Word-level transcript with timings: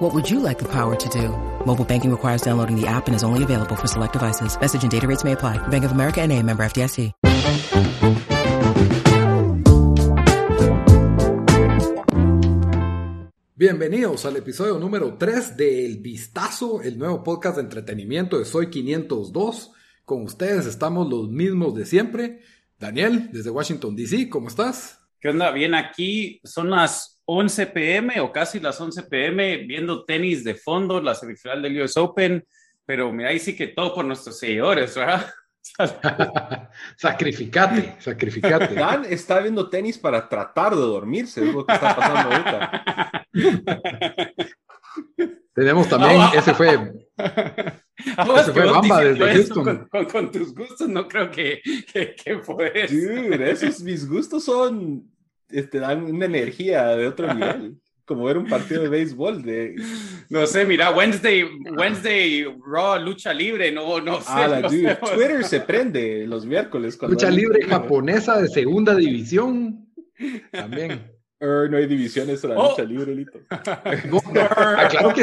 What 0.00 0.14
would 0.14 0.30
you 0.30 0.40
like 0.40 0.58
the 0.58 0.64
power 0.64 0.96
to 0.96 1.08
do? 1.10 1.28
Mobile 1.66 1.84
banking 1.84 2.10
requires 2.10 2.40
downloading 2.40 2.74
the 2.74 2.86
app 2.86 3.06
and 3.06 3.14
is 3.14 3.22
only 3.22 3.42
available 3.44 3.76
for 3.76 3.86
select 3.86 4.14
devices. 4.14 4.58
Message 4.58 4.82
and 4.82 4.90
data 4.90 5.06
rates 5.06 5.24
may 5.24 5.32
apply. 5.32 5.58
Bank 5.68 5.84
of 5.84 5.92
America 5.92 6.22
and 6.22 6.32
a 6.32 6.42
member 6.42 6.64
FDIC. 6.64 7.12
Bienvenidos 13.54 14.24
al 14.24 14.38
episodio 14.38 14.78
número 14.78 15.18
3 15.18 15.58
de 15.58 15.84
El 15.84 15.98
Vistazo, 15.98 16.80
el 16.80 16.98
nuevo 16.98 17.22
podcast 17.22 17.56
de 17.56 17.62
entretenimiento 17.64 18.38
de 18.38 18.46
Soy 18.46 18.70
502. 18.70 19.70
Con 20.06 20.22
ustedes 20.22 20.64
estamos 20.64 21.10
los 21.10 21.28
mismos 21.28 21.74
de 21.74 21.84
siempre. 21.84 22.40
Daniel, 22.78 23.28
desde 23.34 23.50
Washington, 23.50 23.94
D.C., 23.94 24.30
¿cómo 24.30 24.48
estás? 24.48 24.98
¿Qué 25.20 25.28
onda? 25.28 25.50
Bien, 25.50 25.74
aquí 25.74 26.40
son 26.42 26.70
las 26.70 27.19
11 27.32 27.68
pm 27.68 28.20
o 28.20 28.32
casi 28.32 28.58
las 28.58 28.80
11 28.80 29.04
pm 29.04 29.58
viendo 29.58 30.04
tenis 30.04 30.42
de 30.42 30.56
fondo, 30.56 31.00
la 31.00 31.14
semifinal 31.14 31.62
del 31.62 31.80
US 31.80 31.96
Open, 31.96 32.44
pero 32.84 33.12
mira, 33.12 33.28
ahí 33.28 33.38
sí 33.38 33.54
que 33.54 33.68
todo 33.68 33.94
por 33.94 34.04
nuestros 34.04 34.36
seguidores, 34.36 34.96
¿verdad? 34.96 35.30
sacrificate, 36.96 37.94
sacrificate. 38.00 38.74
Dan 38.74 39.04
está 39.04 39.38
viendo 39.38 39.68
tenis 39.68 39.96
para 39.96 40.28
tratar 40.28 40.74
de 40.74 40.80
dormirse, 40.80 41.46
es 41.46 41.54
lo 41.54 41.64
que 41.64 41.72
está 41.72 41.94
pasando 41.94 42.30
ahorita. 42.30 43.26
Tenemos 45.54 45.88
también, 45.88 46.20
ese 46.34 46.52
fue. 46.52 46.94
ese 47.16 48.52
fue 48.52 48.66
Bamba 48.66 49.02
desde 49.02 49.34
Houston. 49.34 49.88
Con, 50.10 50.32
tus 50.32 50.52
gustos, 50.52 50.88
no 50.88 51.06
creo 51.06 51.30
que, 51.30 51.62
que, 51.92 52.16
que 52.16 52.38
fue 52.38 52.88
Dude, 52.90 53.52
esos 53.52 53.82
mis 53.82 54.08
gustos 54.08 54.42
son. 54.44 55.08
Este, 55.50 55.78
dan 55.78 56.04
una 56.04 56.26
energía 56.26 56.88
de 56.96 57.06
otro 57.06 57.32
nivel 57.32 57.76
como 58.04 58.24
ver 58.24 58.38
un 58.38 58.48
partido 58.48 58.82
de 58.82 58.88
béisbol 58.88 59.42
de 59.42 59.76
no 60.30 60.44
sé 60.44 60.64
mira 60.64 60.90
Wednesday 60.90 61.44
Wednesday 61.76 62.44
Raw 62.66 62.98
lucha 63.00 63.32
libre 63.32 63.70
no 63.70 64.00
no 64.00 64.20
sé, 64.20 64.26
ah, 64.30 64.68
Twitter 65.14 65.44
se 65.44 65.60
prende 65.60 66.26
los 66.26 66.44
miércoles 66.44 66.98
lucha 67.02 67.30
libre 67.30 67.64
japonesa 67.66 68.40
de 68.40 68.48
segunda 68.48 68.94
división. 68.94 69.86
También. 70.50 71.12
No 71.42 71.78
hay 71.78 71.86
divisiones 71.86 72.44
en 72.44 72.50
la 72.50 72.56
lucha 72.56 72.82
oh. 72.82 72.84
libre, 72.84 73.14
Lito. 73.14 73.40
Ah, 73.48 74.88
claro 74.90 75.14
que 75.14 75.22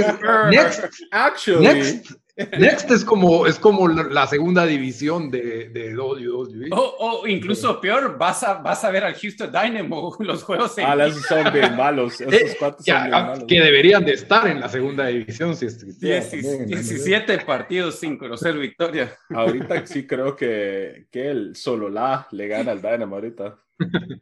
Next, 0.49 0.85
actually. 1.11 1.63
Next, 1.63 2.11
Next 2.37 2.91
es 2.91 3.03
como, 3.03 3.47
es 3.47 3.57
como 3.57 3.87
la 3.87 4.27
segunda 4.27 4.65
división 4.67 5.31
de, 5.31 5.69
de 5.69 5.97
WWE. 5.97 6.69
O, 6.71 7.25
incluso 7.25 7.81
peor, 7.81 8.15
vas 8.17 8.43
a, 8.43 8.55
vas 8.55 8.83
a 8.83 8.91
ver 8.91 9.03
al 9.03 9.15
Houston 9.15 9.51
Dynamo 9.51 10.15
los 10.19 10.43
juegos. 10.43 10.77
En 10.77 10.85
ah, 10.85 11.05
esos 11.05 11.23
son 11.23 11.51
bien 11.51 11.75
malos. 11.75 12.21
Esos 12.21 12.33
eh, 12.33 12.55
cuatro 12.59 12.83
son 12.83 12.95
bien 12.95 13.11
malos. 13.11 13.43
Que 13.47 13.59
deberían 13.59 14.05
de 14.05 14.13
estar 14.13 14.47
en 14.47 14.59
la 14.59 14.69
segunda 14.69 15.07
división. 15.07 15.55
Si 15.55 15.65
17 15.65 17.39
partidos 17.39 17.95
sin 17.95 18.17
conocer 18.17 18.57
victoria. 18.57 19.17
Ahorita 19.29 19.85
sí 19.87 20.05
creo 20.05 20.35
que, 20.35 21.07
que 21.11 21.29
el 21.29 21.55
solo 21.55 21.89
la 21.89 22.27
le 22.31 22.47
gana 22.47 22.71
al 22.71 22.81
Dynamo 22.81 23.15
ahorita. 23.15 23.57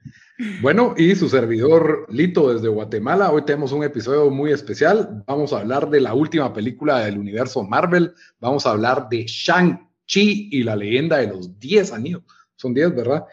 Bueno, 0.62 0.94
y 0.98 1.16
su 1.16 1.30
servidor 1.30 2.06
Lito 2.10 2.54
desde 2.54 2.68
Guatemala. 2.68 3.32
Hoy 3.32 3.44
tenemos 3.46 3.72
un 3.72 3.84
episodio 3.84 4.30
muy 4.30 4.52
especial. 4.52 5.24
Vamos 5.26 5.54
a 5.54 5.60
hablar 5.60 5.90
de 5.90 6.02
la 6.02 6.14
última 6.14 6.52
película 6.54 7.00
del 7.00 7.18
universo 7.18 7.64
Marvel. 7.64 8.14
Vamos 8.40 8.66
a 8.66 8.72
hablar 8.72 9.08
de 9.08 9.26
Shang-Chi 9.26 10.50
y 10.52 10.64
la 10.64 10.76
leyenda 10.76 11.18
de 11.18 11.28
los 11.28 11.58
10 11.58 11.94
anillos. 11.94 12.24
Son 12.58 12.74
10, 12.74 12.96
¿verdad? 12.96 13.26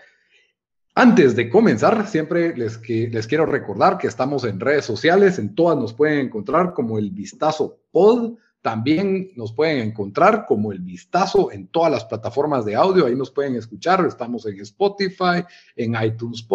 Antes 0.94 1.34
de 1.34 1.48
comenzar, 1.48 2.06
siempre 2.06 2.54
les, 2.56 2.78
quiero 2.78 3.46
recordar 3.46 3.98
que 3.98 4.06
estamos 4.06 4.44
en 4.44 4.60
redes 4.60 4.84
sociales. 4.84 5.38
En 5.38 5.54
todas 5.54 5.76
nos 5.76 5.94
pueden 5.94 6.26
encontrar 6.26 6.74
como 6.74 6.98
el 6.98 7.10
Vistazo 7.10 7.80
Pod. 7.90 8.36
También 8.62 9.32
nos 9.34 9.52
pueden 9.52 9.88
encontrar 9.88 10.46
como 10.46 10.70
el 10.70 10.78
vistazo 10.78 11.50
en 11.50 11.66
todas 11.66 11.90
las 11.90 12.04
plataformas 12.04 12.64
de 12.64 12.76
audio. 12.76 13.06
Ahí 13.06 13.16
nos 13.16 13.32
pueden 13.32 13.56
escuchar. 13.56 14.06
Estamos 14.06 14.46
en 14.46 14.60
Spotify, 14.60 15.44
en 15.74 15.96
iTunes, 16.00 16.46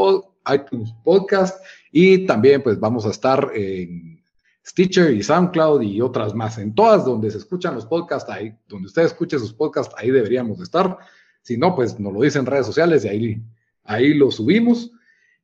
iTunes 0.53 0.93
Podcast 1.03 1.61
y 1.91 2.25
también 2.25 2.63
pues 2.63 2.79
vamos 2.79 3.05
a 3.05 3.09
estar 3.09 3.51
en 3.53 4.23
Stitcher 4.65 5.11
y 5.11 5.21
SoundCloud 5.21 5.81
y 5.81 5.99
otras 5.99 6.33
más. 6.33 6.57
En 6.57 6.73
todas 6.73 7.03
donde 7.03 7.29
se 7.29 7.39
escuchan 7.39 7.75
los 7.75 7.85
podcasts, 7.85 8.29
ahí 8.29 8.55
donde 8.69 8.87
usted 8.87 9.03
escuche 9.03 9.37
sus 9.37 9.51
podcasts, 9.51 9.93
ahí 9.97 10.09
deberíamos 10.09 10.61
estar. 10.61 10.97
Si 11.41 11.57
no, 11.57 11.75
pues 11.75 11.99
nos 11.99 12.13
lo 12.13 12.21
dicen 12.21 12.41
en 12.41 12.45
redes 12.45 12.65
sociales 12.65 13.03
y 13.03 13.09
ahí, 13.09 13.41
ahí 13.83 14.13
lo 14.13 14.31
subimos. 14.31 14.91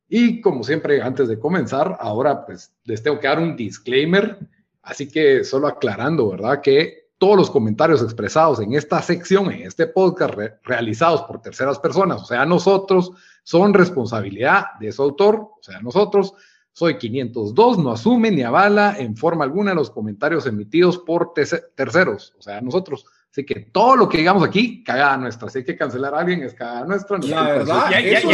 Y 0.08 0.40
como 0.40 0.64
siempre, 0.64 1.02
antes 1.02 1.28
de 1.28 1.40
comenzar, 1.40 1.98
ahora 2.00 2.46
pues 2.46 2.74
les 2.86 3.04
tengo 3.04 3.20
que 3.20 3.28
dar 3.28 3.40
un 3.40 3.58
disclaimer 3.58 4.40
Así 4.84 5.10
que 5.10 5.44
solo 5.44 5.68
aclarando, 5.68 6.30
¿verdad? 6.30 6.62
Que 6.62 7.04
todos 7.18 7.38
los 7.38 7.50
comentarios 7.50 8.02
expresados 8.02 8.60
en 8.60 8.74
esta 8.74 9.02
sección, 9.02 9.52
en 9.52 9.66
este 9.66 9.88
podcast, 9.88 10.36
realizados 10.64 11.22
por 11.24 11.42
terceras 11.42 11.80
personas, 11.80 12.22
o 12.22 12.26
sea, 12.26 12.46
nosotros, 12.46 13.12
son 13.44 13.74
responsabilidad 13.74 14.66
de 14.80 14.92
su 14.92 15.04
autor, 15.04 15.36
o 15.36 15.60
sea, 15.62 15.80
nosotros. 15.80 16.34
Soy 16.76 16.98
502, 16.98 17.78
no 17.78 17.92
asume 17.92 18.32
ni 18.32 18.42
avala 18.42 18.96
en 18.98 19.16
forma 19.16 19.44
alguna 19.44 19.76
los 19.76 19.92
comentarios 19.92 20.48
emitidos 20.48 20.98
por 20.98 21.34
terceros, 21.34 22.34
o 22.40 22.42
sea, 22.42 22.62
nosotros. 22.62 23.06
Así 23.30 23.46
que 23.46 23.70
todo 23.72 23.96
lo 23.96 24.10
que 24.10 24.18
digamos 24.18 24.44
aquí, 24.44 24.84
cagada 24.84 25.18
nuestra. 25.18 25.50
Si 25.50 25.60
hay 25.60 25.66
que 25.66 25.78
cancelar 25.78 26.16
a 26.16 26.20
alguien, 26.20 26.42
es 26.42 26.56
cagada 26.56 26.86
nuestra. 26.86 27.20
La 27.20 27.44
verdad, 27.44 27.92
eso 27.94 28.30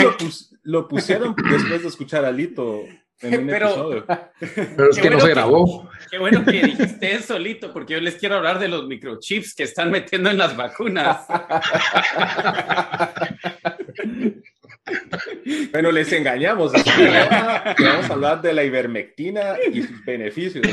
lo, 0.64 0.88
pusieron 0.88 1.36
después 1.36 1.82
de 1.82 1.88
escuchar 1.90 2.24
a 2.24 2.32
Lito 2.32 2.84
pero, 3.48 4.06
pero 4.40 4.90
es 4.90 4.98
que 4.98 5.10
no 5.10 5.20
se 5.20 5.30
grabó. 5.30 5.90
qué 6.10 6.18
bueno 6.18 6.46
que 6.46 6.64
dijiste 6.64 7.16
eso, 7.16 7.38
Lito, 7.38 7.74
porque 7.74 7.94
yo 7.94 8.00
les 8.00 8.16
quiero 8.16 8.36
hablar 8.36 8.60
de 8.60 8.70
los 8.70 8.88
microchips 8.88 9.54
que 9.54 9.64
están 9.64 9.92
metiendo 9.92 10.30
en 10.30 10.38
las 10.38 10.56
vacunas. 10.56 11.26
bueno, 15.72 15.92
les 15.92 16.12
engañamos. 16.14 16.72
vamos 16.74 18.10
a 18.10 18.14
hablar 18.14 18.42
de 18.42 18.54
la 18.54 18.64
ivermectina 18.64 19.58
y 19.72 19.84
sus 19.84 20.04
beneficios. 20.06 20.66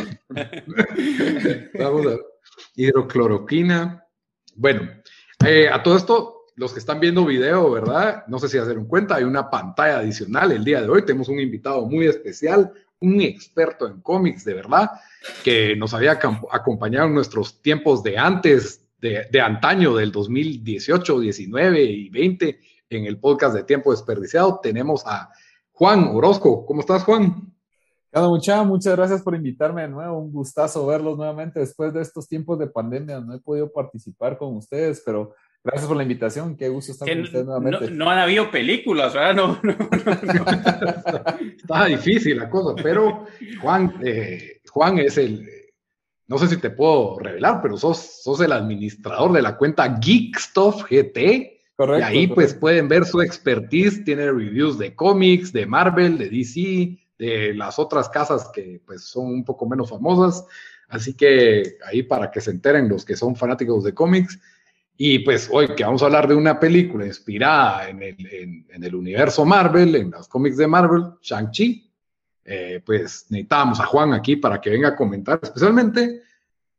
Vamos 1.75 2.07
a 2.07 2.17
hidrocloroquina. 2.77 4.05
Bueno, 4.55 4.89
eh, 5.45 5.69
a 5.71 5.83
todo 5.83 5.97
esto, 5.97 6.36
los 6.57 6.73
que 6.73 6.79
están 6.79 7.01
viendo 7.01 7.25
video, 7.25 7.71
¿verdad? 7.71 8.25
No 8.27 8.39
sé 8.39 8.49
si 8.49 8.57
hacer 8.57 8.79
un 8.79 8.87
cuenta, 8.87 9.17
hay 9.17 9.25
una 9.25 9.51
pantalla 9.51 9.99
adicional 9.99 10.53
el 10.53 10.65
día 10.65 10.81
de 10.81 10.89
hoy. 10.89 11.05
Tenemos 11.05 11.29
un 11.29 11.39
invitado 11.39 11.87
muy 11.87 12.07
especial, 12.07 12.73
un 12.99 13.21
experto 13.21 13.87
en 13.87 14.01
cómics, 14.01 14.43
de 14.45 14.55
verdad, 14.55 14.91
que 15.45 15.77
nos 15.77 15.93
había 15.93 16.13
acompañado 16.13 17.07
en 17.07 17.15
nuestros 17.15 17.61
tiempos 17.61 18.03
de 18.03 18.17
antes, 18.17 18.83
de, 18.99 19.27
de 19.31 19.41
antaño, 19.41 19.95
del 19.95 20.11
2018, 20.11 21.21
19 21.21 21.83
y 21.83 22.09
20, 22.09 22.59
en 22.89 23.05
el 23.05 23.19
podcast 23.19 23.55
de 23.55 23.65
Tiempo 23.65 23.91
Desperdiciado. 23.91 24.59
Tenemos 24.63 25.07
a 25.07 25.29
Juan 25.73 26.09
Orozco. 26.11 26.65
¿Cómo 26.65 26.81
estás, 26.81 27.05
Juan? 27.05 27.53
Hola, 28.15 28.29
mucha, 28.29 28.65
muchas 28.65 28.97
gracias 28.97 29.21
por 29.21 29.35
invitarme 29.35 29.83
de 29.83 29.89
nuevo. 29.89 30.19
Un 30.21 30.33
gustazo 30.33 30.87
verlos 30.87 31.19
nuevamente 31.19 31.61
después 31.61 31.93
de 31.93 32.01
estos 32.01 32.27
tiempos 32.27 32.59
de 32.59 32.67
pandemia. 32.67 33.21
No 33.21 33.35
he 33.35 33.41
podido 33.41 33.71
participar 33.71 34.39
con 34.39 34.57
ustedes, 34.57 35.03
pero 35.05 35.35
Gracias 35.67 35.89
por 35.89 35.97
la 35.97 36.05
invitación, 36.05 36.57
qué 36.57 36.69
gusto 36.69 36.93
estar 36.93 37.09
con 37.09 37.23
ustedes 37.23 37.45
nuevamente. 37.45 37.91
No, 37.91 38.09
han 38.09 38.21
habido 38.21 38.53
películas, 38.53 39.13
¿verdad? 39.13 39.35
No, 39.35 39.59
no, 39.65 39.73
Está 41.57 41.87
difícil 41.87 42.37
la 42.37 42.49
cosa, 42.49 42.81
pero 42.81 43.27
Juan, 43.61 43.95
eh, 44.05 44.61
Juan 44.71 45.01
es 45.01 45.19
el, 45.19 45.45
no 46.29 46.39
sé 46.39 46.47
si 46.47 46.59
te 46.59 46.71
puedo 46.71 47.19
revelar, 47.19 47.61
pero 47.61 47.77
sos, 47.77 47.99
sos 48.23 48.41
el 48.43 48.53
administrador 48.53 49.33
de 49.33 49.43
la 49.43 49.57
cuenta 49.57 49.99
Geekstuff 50.01 50.85
GT. 50.89 51.65
Correcto. 51.75 51.99
Y 51.99 52.03
ahí 52.03 52.27
pues 52.29 52.55
pueden 52.55 52.87
ver 52.87 53.05
su 53.05 53.21
expertise, 53.21 54.05
tiene 54.05 54.31
reviews 54.31 54.79
de 54.79 54.95
cómics, 54.95 55.53
de 55.53 55.67
Marvel, 55.67 56.17
de 56.17 56.31
DC, 56.31 56.97
de 57.19 57.55
las 57.55 57.81
otras 57.81 58.09
casas 58.09 58.51
que 58.55 58.81
pues 58.87 59.03
son 59.03 59.27
un 59.27 59.45
poco 59.45 59.69
menos 59.69 59.91
famosas. 59.91 60.47
Así 60.89 61.15
que 61.15 61.77
ahí 61.85 62.05
para 62.05 62.31
que 62.31 62.41
se 62.41 62.53
enteren 62.53 62.89
los 62.89 63.05
que 63.05 63.17
son 63.17 63.35
fanáticos 63.35 63.83
de 63.83 63.95
cómics, 63.95 64.39
y 64.99 65.19
pues 65.21 65.49
hoy 65.53 65.69
que 65.75 65.85
vamos 65.85 66.03
a 66.03 66.07
hablar 66.07 66.27
de 66.27 66.35
una 66.35 66.59
película 66.59 67.07
inspirada 67.07 67.89
en 67.89 68.03
el, 68.03 68.95
universo 68.95 69.45
Marvel, 69.45 69.95
en 69.95 70.11
los 70.11 70.27
cómics 70.29 70.57
de 70.57 70.67
Marvel, 70.67 71.03
Shang-Chi, 71.21 71.91
eh, 72.45 72.81
pues 72.85 73.27
necesitábamos 73.29 73.81
a 73.81 73.87
Juan 73.87 74.15
aquí 74.15 74.37
para 74.37 74.61
que 74.61 74.71
venga 74.71 74.89
a 74.89 74.97
comentar, 74.97 75.39
especialmente 75.43 76.23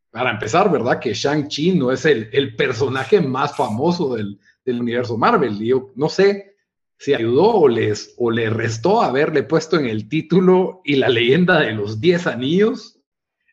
para 0.10 0.32
empezar, 0.32 0.72
¿verdad? 0.72 1.00
Que 1.00 1.14
Shang-Chi 1.14 1.74
no 1.74 1.92
es 1.92 2.06
el, 2.06 2.56
personaje 2.56 3.22
más 3.22 3.56
famoso 3.56 4.16
del, 4.16 4.40
universo 4.66 5.18
Marvel. 5.18 5.62
Y 5.62 5.68
yo 5.68 5.92
no 5.96 6.10
sé 6.10 6.56
si 6.98 7.14
ayudó 7.14 7.54
o, 7.54 7.68
les, 7.68 8.16
o 8.18 8.32
le 8.32 8.50
restó 8.50 9.02
haberle 9.02 9.44
puesto 9.44 9.78
en 9.78 9.86
el 9.86 10.10
título 10.10 10.82
y 10.84 10.96
la 10.96 11.10
leyenda 11.10 11.60
de 11.60 11.74
los 11.74 12.02
10 12.02 12.28
anillos. 12.28 12.97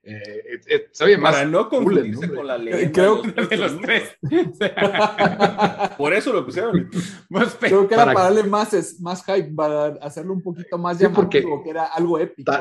Eh, 0.06 0.60
eh, 0.66 0.86
eh 1.00 1.16
más 1.16 1.34
Para 1.34 1.46
no 1.46 1.68
confundirse 1.68 2.30
con 2.30 2.46
la 2.46 2.58
leyenda 2.58 2.92
Creo 2.92 3.22
de 3.22 3.56
los, 3.56 3.80
tres. 3.80 4.16
Por 5.96 6.12
eso 6.12 6.32
lo 6.32 6.44
pusieron. 6.44 6.90
Creo 7.60 7.88
que 7.88 7.94
era 7.94 8.04
para, 8.06 8.24
darle 8.24 8.42
más, 8.44 9.00
más 9.00 9.24
hype, 9.24 9.52
para 9.54 9.86
hacerlo 10.02 10.34
un 10.34 10.42
poquito 10.42 10.76
más 10.76 10.98
llamativo, 10.98 11.62
que 11.62 11.70
era 11.70 11.86
algo 11.86 12.18
épico. 12.18 12.52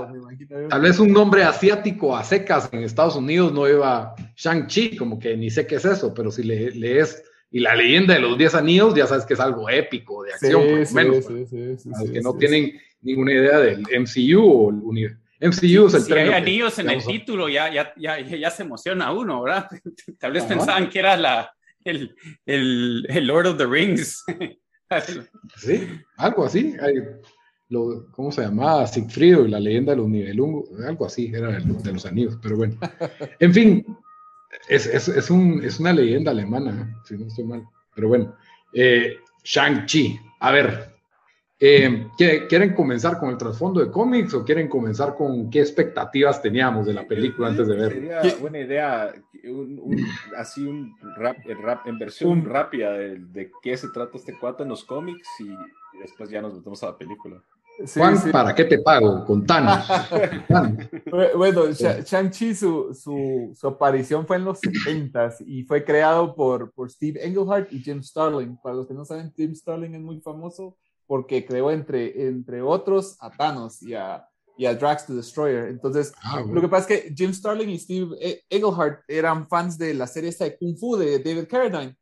tal 0.69 0.81
vez 0.81 0.99
un 0.99 1.11
nombre 1.11 1.43
asiático 1.43 2.15
a 2.15 2.23
secas 2.23 2.69
en 2.71 2.83
Estados 2.83 3.15
Unidos 3.15 3.51
no 3.51 3.67
iba 3.67 4.15
Shang-Chi, 4.35 4.95
como 4.95 5.19
que 5.19 5.35
ni 5.35 5.49
sé 5.49 5.67
qué 5.67 5.75
es 5.75 5.85
eso, 5.85 6.13
pero 6.13 6.31
si 6.31 6.43
le, 6.43 6.71
lees 6.71 7.23
y 7.51 7.59
la 7.59 7.75
leyenda 7.75 8.15
de 8.15 8.19
los 8.19 8.37
10 8.37 8.55
anillos, 8.55 8.95
ya 8.95 9.05
sabes 9.05 9.25
que 9.25 9.35
es 9.35 9.39
algo 9.39 9.69
épico, 9.69 10.23
de 10.23 10.33
acción, 10.33 10.61
por 10.61 10.79
lo 10.79 10.91
menos. 10.93 11.25
Sí, 11.49 12.11
que 12.11 12.21
no 12.21 12.35
tienen 12.35 12.73
ninguna 13.01 13.33
idea 13.33 13.59
del 13.59 13.81
MCU 13.81 14.41
o 14.41 14.69
el 14.71 14.77
universo. 14.77 15.22
MCU 15.43 15.87
es 15.87 15.93
el 15.93 16.01
Si 16.01 16.13
hay 16.13 16.29
anillos 16.29 16.79
en 16.79 16.89
el 16.89 17.03
título, 17.03 17.49
ya, 17.49 17.71
ya, 17.71 17.93
ya, 17.97 18.19
ya, 18.19 18.49
se 18.49 18.63
emociona 18.63 19.11
uno, 19.11 19.43
¿verdad? 19.43 19.67
Tal 20.19 20.31
vez 20.31 20.43
pensaban 20.45 20.89
que 20.89 20.99
era 20.99 21.17
la, 21.17 21.53
el, 21.83 22.15
el, 22.45 23.05
el, 23.09 23.27
Lord 23.27 23.47
of 23.47 23.57
the 23.57 23.65
Rings. 23.65 24.23
sí, 25.57 25.87
algo 26.17 26.45
así. 26.45 26.75
Lo, 27.69 28.07
¿Cómo 28.11 28.31
se 28.31 28.41
llamaba? 28.41 28.87
Sigfrido 28.87 29.45
y 29.45 29.49
la 29.49 29.59
leyenda 29.59 29.91
de 29.91 29.97
los 29.97 30.07
Nibelungos, 30.07 30.69
algo 30.87 31.05
así, 31.05 31.31
era 31.33 31.59
de 31.59 31.93
los 31.93 32.05
anillos, 32.05 32.37
pero 32.41 32.57
bueno. 32.57 32.77
En 33.39 33.53
fin, 33.53 33.85
es, 34.69 34.85
es, 34.85 35.07
es, 35.07 35.29
un, 35.29 35.63
es 35.63 35.79
una 35.79 35.93
leyenda 35.93 36.31
alemana, 36.31 37.01
si 37.05 37.17
no 37.17 37.27
estoy 37.27 37.45
mal. 37.45 37.63
Pero 37.95 38.07
bueno, 38.07 38.35
eh, 38.73 39.17
Shang-Chi. 39.43 40.19
A 40.39 40.51
ver, 40.51 40.92
eh, 41.59 42.07
¿quieren 42.17 42.73
comenzar 42.73 43.19
con 43.19 43.29
el 43.29 43.37
trasfondo 43.37 43.79
de 43.79 43.91
cómics 43.91 44.33
o 44.33 44.43
quieren 44.43 44.67
comenzar 44.67 45.15
con 45.15 45.49
qué 45.49 45.61
expectativas 45.61 46.41
teníamos 46.41 46.85
de 46.85 46.93
la 46.93 47.07
película 47.07 47.49
antes 47.49 47.67
de 47.67 47.75
ver? 47.75 47.93
Sería 47.93 48.21
buena 48.39 48.59
idea, 48.59 49.13
así 50.37 50.65
un 50.65 50.95
rap, 51.15 51.37
rap 51.61 51.87
en 51.87 51.99
versión 51.99 52.45
rápida 52.45 52.93
de, 52.93 53.19
de, 53.19 53.51
qué 53.61 53.77
se 53.77 53.89
trata 53.89 54.17
este 54.17 54.37
cuate 54.37 54.63
en 54.63 54.69
los 54.69 54.83
cómics 54.83 55.27
y 55.39 55.55
después 55.99 56.29
ya 56.29 56.41
nos 56.41 56.53
metemos 56.53 56.83
a 56.83 56.87
la 56.87 56.97
película. 56.97 57.41
Juan, 57.95 58.31
¿para 58.31 58.53
qué 58.53 58.65
te 58.65 58.79
pago? 58.79 59.25
Contanos. 59.25 59.87
bueno, 61.35 61.71
Shang-Chi, 61.71 62.53
su, 62.53 62.93
su, 62.93 63.51
su, 63.55 63.67
aparición 63.67 64.27
fue 64.27 64.35
en 64.35 64.45
los 64.45 64.59
70 64.59 65.35
y 65.47 65.63
fue 65.63 65.83
creado 65.83 66.35
por, 66.35 66.71
por 66.71 66.91
Steve 66.91 67.25
Englehart 67.25 67.73
y 67.73 67.79
Jim 67.79 68.03
Starling. 68.03 68.57
Para 68.61 68.75
los 68.75 68.87
que 68.87 68.93
no 68.93 69.05
saben, 69.05 69.33
Jim 69.35 69.55
Starling 69.55 69.95
es 69.95 70.01
muy 70.01 70.19
famoso 70.21 70.77
porque 71.13 71.45
creó 71.45 71.69
entre, 71.69 72.25
entre 72.25 72.63
otros 72.63 73.17
a 73.19 73.29
Thanos 73.29 73.83
y 73.83 73.93
a, 73.93 74.27
y 74.57 74.65
a 74.65 74.73
Drax 74.73 75.05
the 75.05 75.13
Destroyer. 75.13 75.67
Entonces, 75.67 76.11
ah, 76.23 76.41
lo 76.41 76.59
que 76.59 76.67
pasa 76.67 76.91
es 76.91 77.01
que 77.03 77.13
Jim 77.13 77.31
Starling 77.31 77.69
y 77.69 77.77
Steve 77.77 78.43
Englehart 78.49 79.01
eran 79.07 79.47
fans 79.47 79.77
de 79.77 79.93
la 79.93 80.07
serie 80.07 80.31
esta 80.31 80.45
de 80.45 80.57
Kung 80.57 80.75
Fu 80.75 80.95
de 80.95 81.19
David 81.19 81.47
Carradine 81.47 81.95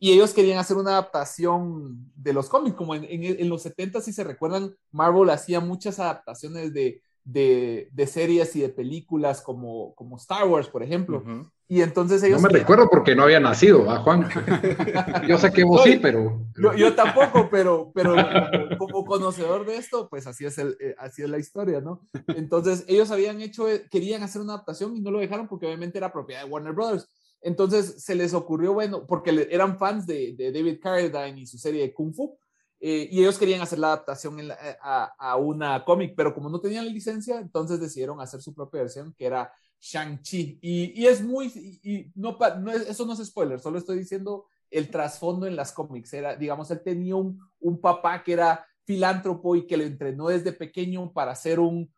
y 0.00 0.12
ellos 0.12 0.32
querían 0.32 0.58
hacer 0.58 0.78
una 0.78 0.92
adaptación 0.92 2.10
de 2.16 2.32
los 2.32 2.48
cómics, 2.48 2.74
como 2.74 2.94
en, 2.94 3.04
en, 3.04 3.48
los 3.50 3.60
70, 3.60 4.00
si 4.00 4.14
se 4.14 4.24
recuerdan, 4.24 4.74
Marvel 4.90 5.28
hacía 5.28 5.60
muchas 5.60 6.00
adaptaciones 6.00 6.72
de, 6.72 7.02
de, 7.24 7.88
de, 7.92 8.06
series 8.06 8.54
y 8.54 8.60
de 8.60 8.68
películas 8.68 9.40
como, 9.40 9.94
como 9.94 10.16
Star 10.16 10.46
Wars, 10.46 10.68
por 10.68 10.82
ejemplo. 10.82 11.24
Y 11.66 11.80
entonces 11.80 12.22
ellos... 12.22 12.42
No 12.42 12.48
me 12.48 12.58
recuerdo 12.58 12.88
porque 12.90 13.16
no 13.16 13.22
había 13.22 13.40
nacido, 13.40 13.90
¿ah, 13.90 14.00
Juan? 14.00 14.28
yo 15.28 15.38
sé 15.38 15.50
que 15.50 15.64
vos 15.64 15.82
sí, 15.82 15.98
pero... 16.00 16.46
Yo, 16.76 16.94
tampoco, 16.94 17.48
pero, 17.50 17.90
pero 17.94 18.14
como, 18.78 19.04
conocedor 19.04 19.64
de 19.64 19.76
esto, 19.76 20.08
pues 20.10 20.26
así 20.26 20.44
es, 20.44 20.58
el, 20.58 20.76
eh, 20.78 20.94
así 20.98 21.22
es 21.22 21.30
la 21.30 21.38
historia, 21.38 21.80
¿no? 21.80 22.02
Entonces 22.28 22.84
ellos 22.86 23.10
habían 23.10 23.40
hecho, 23.40 23.66
querían 23.90 24.22
hacer 24.22 24.42
una 24.42 24.54
adaptación 24.54 24.94
y 24.94 25.00
no 25.00 25.10
lo 25.10 25.20
dejaron 25.20 25.48
porque 25.48 25.66
obviamente 25.66 25.96
era 25.96 26.12
propiedad 26.12 26.44
de 26.44 26.50
Warner 26.50 26.74
Brothers. 26.74 27.08
Entonces 27.40 28.02
se 28.02 28.14
les 28.14 28.34
ocurrió, 28.34 28.72
bueno, 28.72 29.06
porque 29.06 29.48
eran 29.50 29.78
fans 29.78 30.06
de, 30.06 30.34
David 30.36 30.80
Carradine 30.82 31.40
y 31.40 31.46
su 31.46 31.58
serie 31.58 31.82
de 31.82 31.92
Kung 31.92 32.14
Fu, 32.14 32.36
eh, 32.80 33.08
y 33.10 33.20
ellos 33.20 33.38
querían 33.38 33.62
hacer 33.62 33.78
la 33.78 33.88
adaptación 33.88 34.40
eh, 34.40 34.76
a, 34.82 35.36
una 35.36 35.84
cómic, 35.84 36.14
pero 36.16 36.34
como 36.34 36.48
no 36.50 36.60
tenían 36.60 36.86
la 36.86 36.92
licencia, 36.92 37.38
entonces 37.38 37.80
decidieron 37.80 38.20
hacer 38.20 38.42
su 38.42 38.54
propia 38.54 38.82
versión, 38.82 39.14
que 39.14 39.26
era 39.26 39.52
Shang-Chi. 39.80 40.58
Y, 40.60 41.06
es 41.06 41.22
muy, 41.22 41.46
y 41.82 42.10
no, 42.14 42.36
eso 42.88 43.06
no 43.06 43.12
es 43.12 43.26
spoiler, 43.26 43.60
solo 43.60 43.78
estoy 43.78 43.98
diciendo 43.98 44.46
el 44.70 44.90
trasfondo 44.90 45.46
en 45.46 45.56
las 45.56 45.72
cómics. 45.72 46.12
Era, 46.12 46.36
digamos, 46.36 46.70
él 46.70 46.82
tenía 46.82 47.16
un, 47.16 47.40
un 47.60 47.80
papá 47.80 48.22
que 48.22 48.32
era 48.32 48.66
filántropo 48.84 49.56
y 49.56 49.66
que 49.66 49.76
lo 49.76 49.84
entrenó 49.84 50.28
desde 50.28 50.52
pequeño 50.52 51.12
para 51.12 51.34
ser 51.34 51.58
un, 51.60 51.90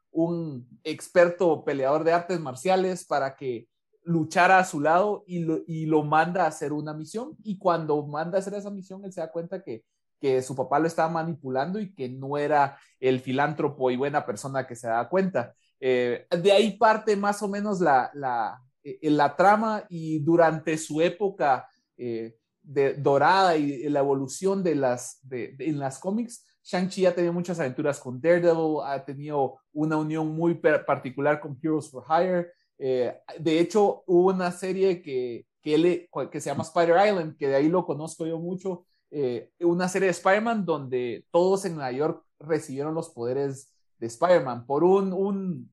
experto 0.83 1.63
peleador 1.63 2.03
de 2.03 2.13
artes 2.13 2.41
marciales, 2.41 3.05
para 3.05 3.37
que 3.37 3.69
luchar 4.03 4.51
a 4.51 4.65
su 4.65 4.81
lado 4.81 5.25
y 5.27 5.41
lo, 5.41 5.61
y 5.67 5.85
lo 5.85 6.05
manda 6.05 6.45
a 6.45 6.49
hacer 6.49 6.73
una 6.73 6.95
misión. 6.95 7.37
Y 7.43 7.59
cuando 7.59 8.07
manda 8.07 8.39
a 8.39 8.41
hacer 8.41 8.55
esa 8.55 8.71
misión, 8.71 9.05
él 9.05 9.13
se 9.13 9.21
da 9.21 9.31
cuenta 9.31 9.63
que, 9.63 9.85
que 10.21 10.43
su 10.43 10.55
papá 10.55 10.79
lo 10.79 10.87
estaba 10.87 11.09
manipulando 11.09 11.79
y 11.79 11.95
que 11.95 12.09
no 12.09 12.39
era 12.39 12.79
el 13.01 13.21
filántropo 13.21 13.91
y 13.91 13.97
buena 13.97 14.25
persona 14.25 14.67
que 14.67 14.77
se 14.77 14.89
da 14.89 15.09
cuenta. 15.09 15.55
Eh, 15.81 16.27
de 16.31 16.53
ahí 16.53 16.77
parte 16.77 17.17
más 17.17 17.43
o 17.43 17.49
menos 17.49 17.81
la, 17.81 18.11
la, 18.15 18.61
eh, 18.83 19.11
la 19.11 19.37
trama 19.37 19.85
y 19.89 20.21
durante 20.21 20.79
su 20.79 21.01
época 21.01 21.69
eh, 21.97 22.37
de, 22.63 22.95
dorada 22.95 23.57
y 23.57 23.89
la 23.89 24.01
evolución 24.01 24.63
de 24.63 24.75
las, 24.75 25.19
de, 25.23 25.55
en 25.59 25.79
las 25.79 25.99
cómics, 25.99 26.45
Shang-Chi 26.65 27.07
ha 27.07 27.15
tenido 27.15 27.33
muchas 27.33 27.61
aventuras 27.61 28.01
con 28.01 28.21
Daredevil, 28.21 28.79
ha 28.85 29.05
tenido 29.05 29.61
una 29.73 29.97
unión 29.97 30.35
muy 30.35 30.55
particular 30.55 31.39
con 31.39 31.57
Heroes 31.63 31.89
for 31.89 32.03
Hire, 32.09 32.49
eh, 32.79 33.15
de 33.39 33.61
hecho, 33.61 34.03
hubo 34.07 34.29
una 34.31 34.53
serie 34.53 35.03
que, 35.03 35.47
que, 35.63 36.09
que, 36.31 36.41
se 36.41 36.51
llama 36.51 36.63
Spider 36.63 36.97
Island, 37.07 37.37
que 37.37 37.49
de 37.49 37.57
ahí 37.57 37.69
lo 37.69 37.85
conozco 37.87 38.27
yo 38.27 38.39
mucho, 38.39 38.85
eh, 39.11 39.51
una 39.61 39.89
serie 39.89 40.07
de 40.07 40.13
Spider-Man 40.13 40.65
donde 40.65 41.25
todos 41.31 41.65
en 41.65 41.75
Nueva 41.75 41.93
York 41.93 42.25
recibieron 42.39 42.95
los 42.95 43.11
poderes 43.11 43.73
de 43.99 44.07
Spider-Man 44.07 44.67
por 44.67 44.85
un, 44.85 45.13
un, 45.13 45.73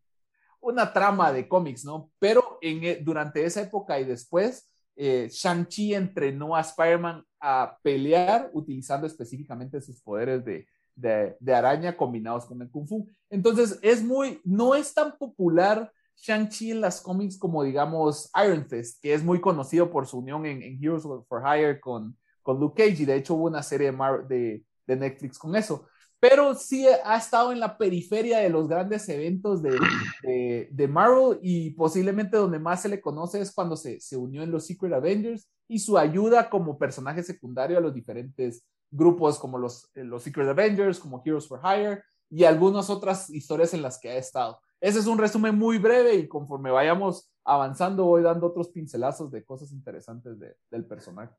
una 0.61 0.93
trama 0.93 1.31
de 1.31 1.47
cómics, 1.47 1.83
¿no? 1.83 2.11
Pero 2.19 2.57
en, 2.61 2.83
e, 2.83 2.95
durante 2.97 3.43
esa 3.43 3.61
época 3.61 3.99
y 3.99 4.05
después, 4.05 4.69
eh, 4.95 5.27
Shang-Chi 5.31 5.93
entrenó 5.93 6.55
a 6.55 6.61
Spider-Man 6.61 7.23
a 7.39 7.77
pelear 7.81 8.49
utilizando 8.53 9.07
específicamente 9.07 9.81
sus 9.81 10.01
poderes 10.01 10.45
de, 10.45 10.67
de, 10.95 11.35
de, 11.39 11.53
araña 11.53 11.97
combinados 11.97 12.45
con 12.45 12.61
el 12.61 12.69
Kung 12.69 12.87
Fu. 12.87 13.07
Entonces, 13.29 13.79
es 13.81 14.03
muy, 14.03 14.39
no 14.43 14.75
es 14.75 14.93
tan 14.93 15.17
popular 15.17 15.91
Shang-Chi 16.15 16.71
en 16.71 16.81
las 16.81 17.01
cómics 17.01 17.37
como, 17.37 17.63
digamos, 17.63 18.31
Iron 18.45 18.65
Fist, 18.67 19.01
que 19.01 19.13
es 19.13 19.23
muy 19.23 19.41
conocido 19.41 19.91
por 19.91 20.07
su 20.07 20.19
unión 20.19 20.45
en, 20.45 20.61
Heroes 20.81 21.03
for 21.27 21.41
Hire 21.45 21.79
con, 21.79 22.17
con 22.43 22.59
Luke 22.59 22.83
Cage, 22.83 23.01
y 23.01 23.05
de 23.05 23.15
hecho 23.15 23.35
hubo 23.35 23.45
una 23.45 23.63
serie 23.63 23.91
de, 24.27 24.63
de, 24.85 24.95
Netflix 24.95 25.39
con 25.39 25.55
eso. 25.55 25.87
Pero 26.19 26.55
sí 26.55 26.85
ha 27.03 27.17
estado 27.17 27.51
en 27.51 27.59
la 27.59 27.77
periferia 27.77 28.39
de 28.39 28.49
los 28.49 28.67
grandes 28.67 29.09
eventos 29.09 29.61
de, 29.61 30.69
de, 30.71 30.87
Marvel 30.87 31.39
y 31.41 31.71
posiblemente 31.71 32.37
donde 32.37 32.59
más 32.59 32.81
se 32.81 32.89
le 32.89 33.01
conoce 33.01 33.41
es 33.41 33.53
cuando 33.53 33.75
se, 33.75 33.99
se 33.99 34.15
unió 34.15 34.43
en 34.43 34.51
los 34.51 34.65
Secret 34.65 34.93
Avengers 34.93 35.49
y 35.67 35.79
su 35.79 35.97
ayuda 35.97 36.49
como 36.49 36.77
personaje 36.77 37.23
secundario 37.23 37.77
a 37.77 37.81
los 37.81 37.93
diferentes 37.93 38.63
grupos 38.93 39.39
como 39.39 39.57
los, 39.57 39.89
los 39.95 40.23
Secret 40.23 40.47
Avengers, 40.47 40.99
como 40.99 41.21
Heroes 41.25 41.47
for 41.47 41.59
Hire 41.63 42.03
y 42.29 42.45
algunas 42.45 42.89
otras 42.89 43.29
historias 43.29 43.73
en 43.73 43.81
las 43.81 43.99
que 43.99 44.09
ha 44.09 44.17
estado. 44.17 44.59
Ese 44.79 44.99
es 44.99 45.07
un 45.07 45.17
resumen 45.17 45.57
muy 45.57 45.77
breve 45.77 46.15
y 46.15 46.27
conforme 46.27 46.71
vayamos 46.71 47.31
avanzando 47.43 48.05
voy 48.05 48.21
dando 48.21 48.47
otros 48.47 48.69
pincelazos 48.69 49.31
de 49.31 49.43
cosas 49.43 49.71
interesantes 49.71 50.37
del 50.69 50.85
personaje. 50.85 51.33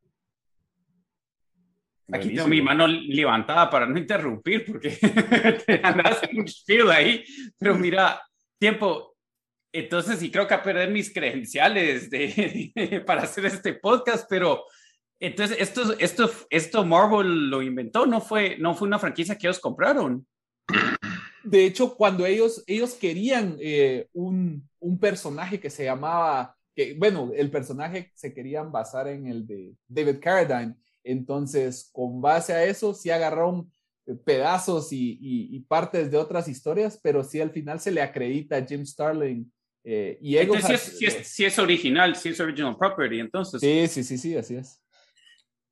Aquí 2.12 2.34
tengo 2.34 2.49
mi 2.49 2.61
mano 2.61 2.87
levantada 2.87 3.70
para 3.70 3.87
no 3.87 3.99
interrumpir 3.99 4.64
porque 4.66 4.90
te 5.66 5.80
andas 5.82 6.23
en 6.23 6.40
un 6.40 6.49
feel 6.49 6.90
ahí, 6.90 7.25
pero 7.58 7.75
mira, 7.76 8.20
tiempo, 8.58 9.16
entonces 9.73 10.18
sí 10.18 10.30
creo 10.30 10.46
que 10.46 10.54
a 10.54 10.62
perder 10.62 10.90
mis 10.90 11.12
credenciales 11.12 12.11
de, 12.11 13.02
para 13.06 13.23
hacer 13.23 13.46
este 13.46 13.75
podcast, 13.75 14.26
pero 14.28 14.64
entonces 15.18 15.56
esto, 15.61 15.94
esto, 15.99 16.30
esto 16.50 16.84
Marvel 16.84 17.49
lo 17.49 17.62
inventó, 17.62 18.04
no 18.06 18.20
fue, 18.20 18.56
no 18.58 18.75
fue 18.75 18.88
una 18.88 18.99
franquicia 18.99 19.37
que 19.37 19.46
ellos 19.46 19.61
compraron 19.61 20.26
de 21.44 21.66
hecho, 21.66 21.94
cuando 21.94 22.25
ellos, 22.25 22.64
ellos 22.66 22.94
querían 22.94 23.56
eh, 23.61 24.08
un, 24.14 24.68
un, 24.80 24.99
personaje 24.99 25.61
que 25.61 25.70
se 25.70 25.84
llamaba, 25.84 26.56
que, 26.75 26.94
bueno, 26.94 27.30
el 27.34 27.50
personaje 27.50 28.11
se 28.14 28.32
querían 28.32 28.73
basar 28.73 29.08
en 29.08 29.26
el 29.26 29.46
de 29.46 29.75
David 29.87 30.20
Carradine. 30.20 30.75
Entonces, 31.04 31.90
con 31.92 32.20
base 32.20 32.52
a 32.52 32.64
eso, 32.64 32.94
sí 32.94 33.11
agarraron 33.11 33.70
eh, 34.06 34.14
pedazos 34.14 34.92
y, 34.92 35.18
y, 35.20 35.61
partes 35.61 36.11
de 36.11 36.16
otras 36.16 36.49
historias, 36.49 36.99
pero 37.02 37.23
sí 37.23 37.40
al 37.40 37.50
final 37.50 37.78
se 37.78 37.92
le 37.92 38.02
acredita 38.02 38.56
a 38.56 38.64
Jim 38.64 38.84
Starling. 38.84 39.50
Eh, 39.84 40.18
y 40.20 40.38
entonces, 40.38 40.80
sí 40.99 41.04
es, 41.04 41.14
es, 41.14 41.40
es, 41.40 41.58
original, 41.58 42.16
sí 42.16 42.30
es 42.30 42.40
original 42.40 42.76
property, 42.76 43.20
entonces. 43.20 43.61
Sí, 43.61 43.87
sí, 43.87 44.02
sí, 44.02 44.18
sí, 44.18 44.37
así 44.37 44.56
es. 44.56 44.80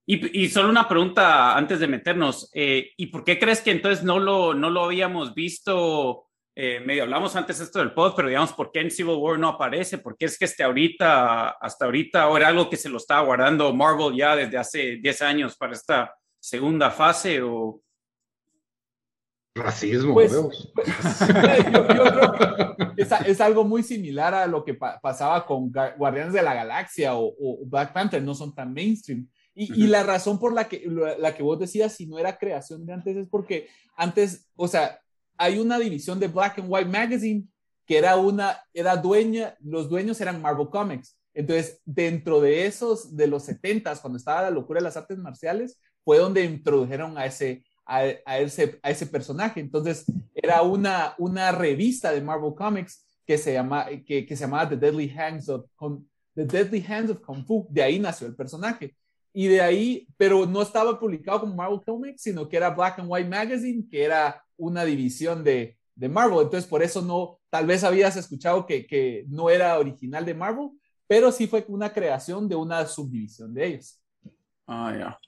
Y, 0.05 0.45
y, 0.45 0.49
solo 0.49 0.69
una 0.69 0.89
pregunta 0.89 1.57
antes 1.57 1.81
de 1.81 1.87
meternos. 1.87 2.51
Eh, 2.53 2.91
¿Y 2.97 3.07
por 3.07 3.25
qué 3.25 3.39
crees 3.39 3.61
que 3.61 3.71
entonces 3.71 4.05
no 4.05 4.19
lo, 4.19 4.53
no 4.53 4.69
lo 4.69 4.85
habíamos 4.85 5.35
visto? 5.35 6.27
Eh, 6.55 6.81
medio 6.81 7.05
hablamos 7.05 7.35
antes 7.35 7.61
esto 7.61 7.79
del 7.79 7.95
pod, 7.95 8.13
pero 8.15 8.29
digamos, 8.29 8.53
¿por 8.53 8.71
qué 8.71 8.81
en 8.81 8.91
Civil 8.91 9.17
War 9.17 9.39
no 9.39 9.49
aparece? 9.49 9.99
¿Por 9.99 10.17
qué 10.17 10.27
es 10.27 10.39
que 10.39 10.45
este 10.45 10.63
ahorita, 10.63 11.51
hasta 11.51 11.87
ahorita, 11.87 12.29
o 12.29 12.37
era 12.37 12.49
algo 12.49 12.69
que 12.69 12.77
se 12.77 12.89
lo 12.89 12.99
estaba 12.99 13.25
guardando 13.25 13.73
Marvel 13.73 14.15
ya 14.15 14.37
desde 14.37 14.59
hace 14.59 14.97
10 14.97 15.23
años 15.23 15.57
para 15.57 15.73
esta 15.73 16.15
segunda 16.39 16.91
fase? 16.91 17.41
O... 17.43 17.81
Racismo, 19.55 20.15
pues, 20.15 20.33
pues 20.75 21.19
yo, 21.73 21.87
creo 21.87 22.33
que 22.97 23.03
es, 23.31 23.41
algo 23.41 23.65
muy 23.65 23.83
similar 23.83 24.35
a 24.35 24.47
lo 24.47 24.65
que 24.65 24.75
pasaba 24.75 25.47
con 25.47 25.71
Guardianes 25.71 26.33
de 26.33 26.43
la 26.43 26.55
Galaxia 26.55 27.15
o, 27.15 27.35
o 27.39 27.59
Black 27.67 27.93
Panther, 27.93 28.23
no 28.23 28.35
son 28.35 28.55
tan 28.55 28.73
mainstream 28.73 29.29
y, 29.55 29.87
la 29.87 30.03
razón 30.03 30.39
por 30.39 30.55
la 30.55 30.69
que, 30.69 30.87
la 31.19 31.35
que 31.35 31.43
vos 31.43 31.59
decías, 31.59 31.95
si 31.95 32.07
no 32.07 32.19
era 32.19 32.39
creación 32.39 32.87
de 32.87 32.95
antes, 32.95 33.17
es 33.17 33.29
porque 33.29 33.69
antes, 33.97 34.49
o 34.57 34.67
sea, 34.67 34.99
hay 35.43 35.59
una 35.59 35.79
división 35.79 36.21
de 36.21 36.29
Black 36.29 36.61
and 36.61 36.69
White 36.71 36.89
Magazine 36.89 37.45
que 37.85 37.99
era 37.99 38.17
una, 38.17 38.63
era 38.73 38.97
dueña, 38.97 39.57
los 39.61 39.89
dueños 39.89 40.21
eran 40.21 40.41
Marvel 40.41 40.69
Comics. 40.69 41.19
Entonces, 41.35 41.81
dentro 41.85 42.41
de 42.41 42.67
esos, 42.67 43.17
de 43.17 43.27
los 43.27 43.49
70s, 43.49 44.01
cuando 44.01 44.19
estaba 44.19 44.43
la 44.43 44.51
locura 44.51 44.79
de 44.79 44.85
las 44.85 44.97
artes 44.97 45.19
marciales, 45.19 45.81
fue 46.05 46.19
donde 46.19 46.45
introdujeron 46.45 47.19
a 47.19 47.27
ese, 47.27 47.65
a, 47.85 48.07
ese, 48.39 48.79
a 48.83 48.91
ese 48.91 49.07
personaje. 49.07 49.59
Entonces, 49.59 50.05
era 50.33 50.63
una, 50.63 51.15
una 51.19 51.51
revista 51.51 52.13
de 52.13 52.21
Marvel 52.21 52.55
Comics 52.55 53.05
que 53.27 53.37
se, 53.37 53.53
llama, 53.53 53.87
que 54.07 54.27
se 54.29 54.37
llamaba 54.37 54.69
The 54.69 54.77
Deadly 54.77 55.11
Hands 55.11 55.49
of, 55.49 55.65
The 56.35 56.45
Deadly 56.45 56.85
Hands 56.87 57.11
of 57.11 57.21
Kung 57.21 57.45
Fu. 57.45 57.67
De 57.69 57.83
ahí 57.83 57.99
nació 57.99 58.29
el 58.29 58.37
personaje. 58.37 58.95
Y 59.33 59.49
de 59.49 59.61
ahí, 59.61 60.07
pero 60.17 60.47
no 60.47 60.63
estaba 60.63 60.99
publicado 60.99 61.41
como 61.41 61.55
Marvel 61.55 61.81
Comics, 61.85 62.23
sino 62.23 62.49
que 62.49 62.57
era 62.57 62.71
Black 62.71 62.99
and 62.99 63.09
White 63.11 63.29
Magazine, 63.29 63.85
que 63.91 64.05
era 64.05 64.45
una 64.57 64.85
división 64.85 65.43
de, 65.43 65.79
de 65.95 66.09
Marvel. 66.09 66.43
Entonces, 66.43 66.69
por 66.69 66.83
eso 66.83 67.01
no, 67.03 67.41
tal 67.49 67.67
vez 67.67 67.83
habías 67.85 68.17
escuchado 68.17 68.67
que, 68.67 68.87
que 68.87 69.25
no 69.29 69.49
era 69.49 69.79
original 69.79 70.25
de 70.25 70.35
Marvel, 70.35 70.71
pero 71.07 71.33
sí 71.33 71.47
fue 71.47 71.65
una 71.69 71.93
creación 71.93 72.49
de 72.49 72.57
una 72.57 72.87
subdivisión 72.87 73.53
de 73.55 73.67
ellos. 73.67 74.01
Ah, 74.67 74.95
ya. 74.99 75.19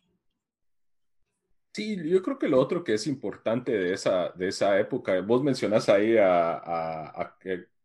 Sí, 1.75 1.97
yo 2.09 2.23
creo 2.23 2.39
que 2.39 2.49
lo 2.49 2.61
otro 2.61 2.85
que 2.85 2.95
es 2.95 3.07
importante 3.09 3.73
de 3.73 3.93
esa, 3.93 4.31
de 4.31 4.47
esa 4.49 4.79
época, 4.79 5.21
vos 5.23 5.43
mencionas 5.43 5.89
ahí 5.89 6.17
a, 6.17 6.53
a, 6.55 7.37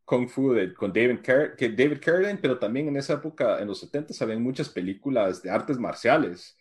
Kung 0.10 0.28
Fu 0.28 0.56
con 0.75 0.92
David, 0.92 1.20
que 1.56 1.70
David 1.70 2.00
Carradine, 2.01 2.39
pero 2.42 2.58
también 2.58 2.88
en 2.88 2.98
esa 2.98 3.13
época, 3.13 3.60
en 3.60 3.68
los 3.68 3.80
70, 3.82 4.12
habían 4.24 4.42
muchas 4.42 4.68
películas 4.68 5.44
de 5.44 5.51
artes 5.51 5.78
marciales 5.78 6.58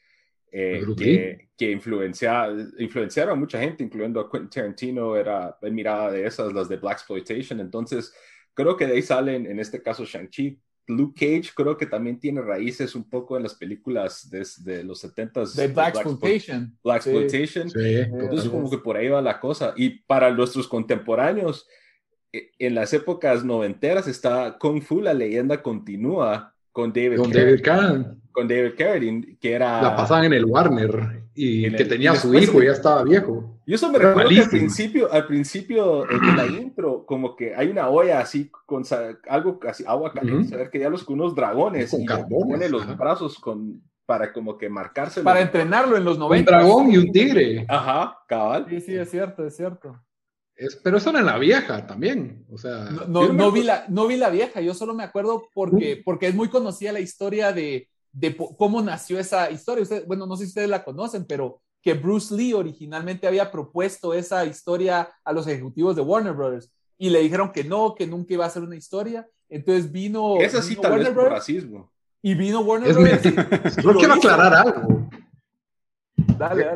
eh, 0.52 0.84
que, 0.98 1.48
que 1.56 1.70
influenciaron 1.70 3.30
a 3.30 3.34
mucha 3.34 3.58
gente, 3.58 3.82
incluyendo 3.82 4.20
a 4.20 4.30
Quentin 4.30 4.50
Tarantino, 4.50 5.16
era 5.16 5.56
mirada 5.62 6.10
de 6.10 6.26
esas, 6.26 6.52
las 6.52 6.68
de 6.68 6.76
Black 6.76 6.98
Exploitation. 6.98 7.58
Entonces, 7.60 8.12
creo 8.52 8.76
que 8.76 8.86
de 8.86 8.92
ahí 8.92 9.02
salen, 9.02 9.46
en 9.46 9.58
este 9.60 9.82
caso, 9.82 10.04
Shang-Chi. 10.04 10.60
Luke 10.88 11.14
Cage 11.18 11.52
creo 11.54 11.76
que 11.78 11.86
también 11.86 12.20
tiene 12.20 12.42
raíces 12.42 12.94
un 12.94 13.08
poco 13.08 13.38
en 13.38 13.44
las 13.44 13.54
películas 13.54 14.28
de, 14.28 14.84
los 14.84 15.02
70s. 15.02 15.54
De 15.54 15.68
Black 15.68 15.94
Exploitation. 15.94 16.78
Black 16.84 17.06
Exploitation. 17.06 17.70
Entonces, 17.74 18.50
como 18.50 18.70
que 18.70 18.76
por 18.76 18.98
ahí 18.98 19.08
va 19.08 19.22
la 19.22 19.40
cosa. 19.40 19.72
Y 19.74 20.00
para 20.00 20.30
nuestros 20.30 20.68
contemporáneos, 20.68 21.66
en 22.32 22.74
las 22.74 22.92
épocas 22.92 23.44
noventeras 23.44 24.06
está 24.06 24.58
Kung 24.58 24.82
Fu, 24.82 25.00
la 25.00 25.14
leyenda 25.14 25.62
continúa 25.62 26.54
con 26.72 26.92
David, 26.92 27.16
con 27.16 27.32
David 27.32 27.62
Carradine. 27.62 28.06
Con 28.30 28.48
David 28.48 28.72
Carradine, 28.76 29.36
que 29.40 29.52
era... 29.52 29.82
La 29.82 29.96
pasaban 29.96 30.26
en 30.26 30.34
el 30.34 30.44
Warner 30.44 31.22
y 31.34 31.70
que 31.72 31.84
tenía 31.84 32.14
su 32.14 32.34
hijo 32.34 32.62
y 32.62 32.66
ya 32.66 32.72
estaba 32.72 33.02
viejo. 33.02 33.58
Y 33.64 33.74
eso 33.74 33.90
me 33.90 33.98
recuerda 33.98 34.30
que 34.30 34.40
al 34.40 34.48
principio, 34.48 35.12
al 35.12 35.26
principio 35.26 36.04
de 36.04 36.36
la 36.36 36.46
intro, 36.46 37.04
como 37.06 37.34
que 37.36 37.54
hay 37.54 37.68
una 37.68 37.88
olla 37.88 38.20
así 38.20 38.50
con 38.66 38.82
algo 39.28 39.58
casi 39.58 39.84
agua 39.86 40.12
caliente, 40.12 40.56
uh 40.56 40.70
que 40.70 40.78
ya 40.78 40.90
los 40.90 41.04
con 41.04 41.20
unos 41.20 41.34
dragones 41.34 41.90
con 41.90 42.02
y 42.02 42.06
pone 42.06 42.68
los 42.68 42.96
brazos 42.96 43.38
con 43.38 43.82
para 44.06 44.32
como 44.32 44.56
que 44.56 44.70
marcarse. 44.70 45.22
Para 45.22 45.42
entrenarlo 45.42 45.96
en 45.96 46.04
los 46.04 46.18
90. 46.18 46.50
Un 46.50 46.58
dragón 46.58 46.90
y 46.90 46.96
un 46.96 47.12
tigre. 47.12 47.66
Ajá, 47.68 48.18
cabal. 48.26 48.66
Sí, 48.70 48.80
sí, 48.80 48.96
es 48.96 49.10
cierto, 49.10 49.46
es 49.46 49.54
cierto 49.54 50.00
pero 50.82 50.98
eso 50.98 51.10
era 51.10 51.20
en 51.20 51.26
la 51.26 51.38
vieja 51.38 51.86
también, 51.86 52.44
o 52.50 52.58
sea... 52.58 52.90
No, 53.08 53.32
no, 53.32 53.52
vi, 53.52 53.62
la, 53.62 53.84
no 53.88 54.06
vi 54.06 54.16
la 54.16 54.30
vieja, 54.30 54.60
yo 54.60 54.74
solo 54.74 54.94
me 54.94 55.04
acuerdo 55.04 55.48
porque, 55.54 56.02
porque 56.04 56.28
es 56.28 56.34
muy 56.34 56.48
conocida 56.48 56.92
la 56.92 57.00
historia 57.00 57.52
de, 57.52 57.88
de 58.12 58.36
cómo 58.56 58.82
nació 58.82 59.18
esa 59.18 59.50
historia. 59.50 59.82
Usted, 59.82 60.06
bueno, 60.06 60.26
no 60.26 60.36
sé 60.36 60.44
si 60.44 60.48
ustedes 60.48 60.68
la 60.68 60.84
conocen, 60.84 61.24
pero 61.26 61.60
que 61.80 61.94
Bruce 61.94 62.34
Lee 62.34 62.54
originalmente 62.54 63.28
había 63.28 63.50
propuesto 63.50 64.14
esa 64.14 64.44
historia 64.44 65.08
a 65.24 65.32
los 65.32 65.46
ejecutivos 65.46 65.94
de 65.94 66.02
Warner 66.02 66.32
Brothers 66.32 66.72
y 66.98 67.10
le 67.10 67.20
dijeron 67.20 67.52
que 67.52 67.62
no, 67.62 67.94
que 67.94 68.06
nunca 68.06 68.34
iba 68.34 68.44
a 68.44 68.50
ser 68.50 68.62
una 68.64 68.76
historia. 68.76 69.28
Entonces 69.48 69.90
vino... 69.90 70.38
Esa 70.40 70.60
sí 70.60 70.74
tal 70.74 70.98
vez 70.98 71.08
por 71.10 71.30
racismo. 71.30 71.92
Y 72.20 72.34
vino 72.34 72.60
Warner 72.60 72.92
Brothers. 72.94 73.76
Yo 73.82 73.94
quiero 73.94 74.14
aclarar 74.14 74.54
algo. 74.54 75.07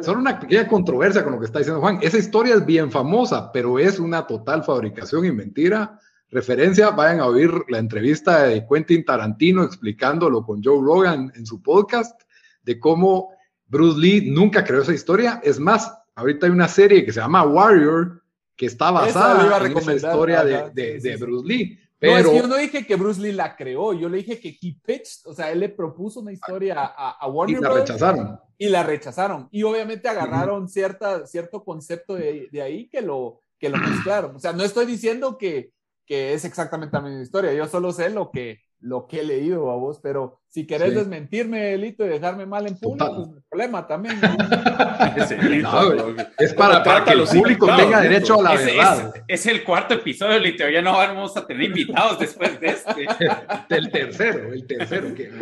Son 0.03 0.19
una 0.19 0.39
pequeña 0.39 0.67
controversia 0.67 1.23
con 1.23 1.33
lo 1.33 1.39
que 1.39 1.47
está 1.47 1.59
diciendo 1.59 1.81
Juan. 1.81 1.99
Esa 2.03 2.19
historia 2.19 2.55
es 2.55 2.67
bien 2.67 2.91
famosa, 2.91 3.51
pero 3.53 3.79
es 3.79 3.99
una 3.99 4.27
total 4.27 4.65
fabricación 4.65 5.25
y 5.25 5.33
mentira. 5.33 5.99
Referencia, 6.31 6.91
vayan 6.91 7.21
a 7.21 7.27
oír 7.27 7.51
la 7.69 7.79
entrevista 7.79 8.45
de 8.45 8.67
Quentin 8.67 9.05
Tarantino 9.05 9.63
explicándolo 9.63 10.45
con 10.45 10.63
Joe 10.63 10.81
Rogan 10.83 11.33
en 11.35 11.45
su 11.45 11.63
podcast 11.63 12.23
de 12.63 12.79
cómo 12.79 13.31
Bruce 13.67 14.01
Lee 14.01 14.31
nunca 14.31 14.65
creó 14.65 14.83
esa 14.83 14.95
historia. 14.95 15.41
Es 15.45 15.61
más, 15.61 15.93
ahorita 16.15 16.47
hay 16.47 16.53
una 16.53 16.69
serie 16.69 17.05
que 17.05 17.13
se 17.13 17.21
llama 17.21 17.45
Warrior 17.45 18.23
que 18.57 18.67
está 18.67 18.91
basada 18.91 19.67
en 19.67 19.77
esa 19.77 19.95
historia 19.95 20.45
de, 20.45 21.01
de 21.01 21.17
Bruce 21.17 21.47
Lee. 21.47 21.79
No, 22.03 22.19
es 22.19 22.27
que 22.27 22.37
yo 22.37 22.47
no 22.49 22.57
dije 22.57 22.85
que 22.85 22.97
Bruce 22.97 23.21
Lee 23.21 23.33
la 23.33 23.55
creó, 23.55 23.93
yo 23.93 24.09
le 24.09 24.19
dije 24.19 24.41
que 24.41 24.49
he 24.49 24.77
pitched, 24.85 25.25
o 25.25 25.35
sea, 25.35 25.53
él 25.53 25.61
le 25.61 25.69
propuso 25.69 26.21
una 26.21 26.33
historia 26.33 26.75
a, 26.81 27.11
a 27.11 27.29
Warner 27.29 27.59
Y 27.59 27.63
la 27.63 27.71
rechazaron. 27.71 28.41
Y 28.59 28.69
la 28.69 28.83
rechazaron. 28.83 29.49
Y 29.53 29.63
obviamente 29.63 30.09
agarraron 30.09 30.69
cierta, 30.69 31.27
cierto 31.27 31.65
concepto 31.65 32.15
de, 32.15 32.49
de, 32.51 32.63
ahí 32.63 32.89
que 32.89 33.03
lo, 33.03 33.43
que 33.59 33.69
lo 33.69 33.79
mezclaron. 33.79 34.35
O 34.35 34.41
sea, 34.41 34.53
no 34.53 34.65
estoy 34.65 34.87
diciendo 34.87 35.39
que, 35.39 35.71
que 36.05 36.35
es 36.35 36.45
exactamente 36.45 36.97
la 36.97 37.03
misma 37.03 37.23
historia, 37.23 37.53
yo 37.53 37.69
solo 37.69 37.93
sé 37.93 38.11
lo 38.11 38.33
que, 38.33 38.59
lo 38.81 39.07
que 39.07 39.21
he 39.21 39.25
leído 39.25 39.71
a 39.71 39.77
vos, 39.77 40.01
pero 40.03 40.42
si 40.53 40.67
querés 40.67 40.95
desmentirme, 40.95 41.73
Elito, 41.73 42.05
y 42.05 42.11
dejarme 42.11 42.45
mal 42.45 42.67
en 42.67 42.79
público, 42.79 43.17
pues 43.17 43.29
no 43.29 43.37
hay 43.37 43.43
problema 43.49 43.87
también. 43.87 44.21
es 46.39 46.53
para, 46.53 46.83
para 46.83 47.05
que 47.05 47.13
el 47.13 47.23
público 47.23 47.75
tenga 47.75 48.03
derecho 48.03 48.39
a 48.39 48.43
la 48.43 48.55
verdad. 48.57 49.15
Es, 49.27 49.47
el 49.47 49.65
cuarto 49.65 49.95
episodio, 49.95 50.37
Elito, 50.37 50.69
ya 50.69 50.83
no 50.83 50.93
vamos 50.93 51.35
a 51.39 51.47
tener 51.47 51.63
invitados 51.63 52.19
después 52.19 52.61
de 52.61 52.67
este. 52.67 53.07
el 53.71 53.91
tercero, 53.91 54.53
el 54.53 54.67
tercero. 54.67 55.15
Que, 55.15 55.33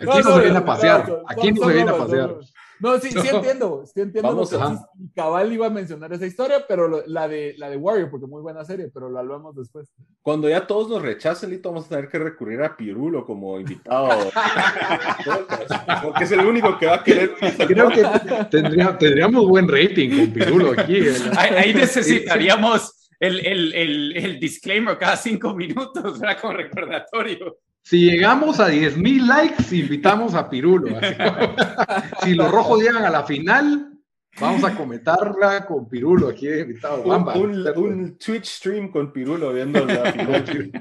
aquí 0.00 0.04
no, 0.04 0.34
se 0.34 0.40
viene 0.40 0.58
a 0.58 0.64
pasear, 0.64 1.22
aquí 1.28 1.52
no 1.52 1.68
se 1.68 1.72
viene 1.72 1.90
a 1.92 1.98
pasear. 1.98 2.30
No, 2.78 2.98
sí, 2.98 3.10
sí 3.10 3.18
entiendo, 3.32 3.84
sí 3.86 4.00
entiendo 4.00 4.28
Vamos, 4.28 4.52
lo 4.52 4.58
que 4.58 5.14
Cabal 5.14 5.52
iba 5.52 5.66
a 5.66 5.70
mencionar 5.70 6.12
esa 6.12 6.26
historia, 6.26 6.64
pero 6.66 7.04
la, 7.06 7.28
de, 7.28 7.54
la 7.56 7.70
de 7.70 7.76
Warrior, 7.76 8.10
porque 8.10 8.26
muy 8.26 8.42
buena 8.42 8.64
serie, 8.64 8.90
pero 8.92 9.10
la 9.10 9.20
hablamos 9.20 9.56
después. 9.56 9.88
Cuando 10.22 10.48
ya 10.48 10.66
todos 10.66 10.88
nos 10.88 11.02
rechacen, 11.02 11.50
Lito, 11.50 11.70
vamos 11.70 11.86
a 11.86 11.90
tener 11.90 12.08
que 12.08 12.18
recurrir 12.18 12.62
a 12.62 12.76
Pirulo 12.76 13.24
como 13.24 13.58
invitado. 13.58 14.30
porque 16.02 16.24
es 16.24 16.32
el 16.32 16.40
único 16.40 16.78
que 16.78 16.86
va 16.86 16.96
a 16.96 17.04
querer. 17.04 17.34
Creo 17.66 17.88
que 17.88 18.04
tendría, 18.50 18.96
tendríamos 18.98 19.46
buen 19.46 19.68
rating 19.68 20.16
con 20.16 20.32
Pirulo 20.32 20.72
aquí. 20.72 21.00
Ahí, 21.36 21.74
necesitaríamos 21.74 23.10
el, 23.18 23.44
el, 23.46 23.74
el, 23.74 24.16
el, 24.16 24.40
disclaimer 24.40 24.98
cada 24.98 25.16
cinco 25.16 25.54
minutos, 25.54 26.20
¿verdad? 26.20 26.38
Como 26.40 26.52
recordatorio. 26.54 27.58
Si 27.86 28.00
llegamos 28.00 28.58
a 28.58 28.66
10 28.66 28.96
mil 28.96 29.28
likes, 29.28 29.72
invitamos 29.72 30.34
a 30.34 30.50
Pirulo. 30.50 30.98
si 32.24 32.34
los 32.34 32.50
rojos 32.50 32.82
llegan 32.82 33.04
a 33.04 33.10
la 33.10 33.22
final, 33.22 33.92
vamos 34.40 34.64
a 34.64 34.74
comentarla 34.74 35.64
con 35.64 35.88
Pirulo 35.88 36.30
aquí 36.30 36.48
invitado. 36.48 37.04
Un, 37.04 38.18
Twitch 38.18 38.46
stream 38.46 38.90
con 38.90 39.12
Pirulo 39.12 39.52
viendo 39.52 39.86
la 39.86 40.12
final. 40.12 40.72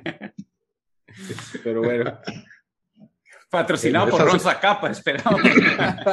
Pero 1.63 1.83
bueno. 1.83 2.19
Patrocinado 3.51 4.09
por 4.09 4.21
Rosa 4.21 4.59
Capa, 4.59 4.89
esperamos. 4.89 5.41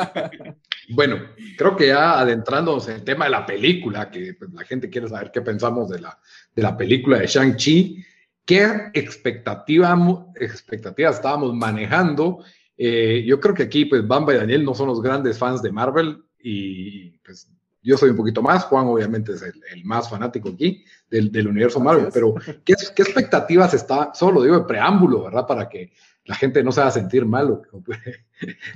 bueno, 0.91 1.23
creo 1.57 1.75
que 1.75 1.87
ya 1.87 2.21
adentrándonos 2.21 2.87
en 2.89 2.97
el 2.97 3.03
tema 3.03 3.25
de 3.25 3.31
la 3.31 3.47
película, 3.47 4.11
que 4.11 4.35
pues, 4.35 4.53
la 4.53 4.63
gente 4.65 4.91
quiere 4.91 5.09
saber 5.09 5.31
qué 5.33 5.41
pensamos 5.41 5.89
de 5.89 6.01
la, 6.01 6.21
de 6.55 6.63
la 6.63 6.77
película 6.77 7.19
de 7.19 7.27
Shang-Chi. 7.27 8.12
¿Qué 8.45 8.91
expectativa, 8.95 9.97
expectativas 10.37 11.17
estábamos 11.17 11.55
manejando? 11.55 12.45
Eh, 12.77 13.25
yo 13.27 13.41
creo 13.41 13.55
que 13.55 13.65
aquí, 13.65 13.85
pues, 13.85 14.07
Bamba 14.07 14.35
y 14.35 14.39
Daniel 14.39 14.65
no 14.65 14.75
son 14.75 14.89
los 14.89 15.01
grandes 15.01 15.39
fans 15.39 15.63
de 15.63 15.71
Marvel 15.71 16.23
y 16.43 17.11
pues 17.19 17.49
yo 17.83 17.97
soy 17.97 18.11
un 18.11 18.17
poquito 18.17 18.43
más, 18.43 18.65
Juan 18.65 18.87
obviamente 18.87 19.33
es 19.33 19.43
el, 19.43 19.85
más 19.85 20.09
fanático 20.09 20.51
aquí 20.51 20.85
del, 21.11 21.47
universo 21.47 21.81
Marvel, 21.81 22.09
pero 22.13 22.35
¿qué, 22.65 22.75
¿qué, 22.95 23.03
expectativas 23.03 23.75
está, 23.75 24.13
solo 24.15 24.35
lo 24.35 24.43
digo 24.45 24.59
de 24.59 24.65
preámbulo, 24.67 25.25
¿verdad? 25.25 25.47
Para 25.47 25.69
que 25.69 25.93
la 26.25 26.35
gente 26.35 26.63
no 26.63 26.73
se 26.73 26.81
va 26.81 26.89
a 26.89 26.93
sentir 26.93 27.25
mal. 27.27 27.61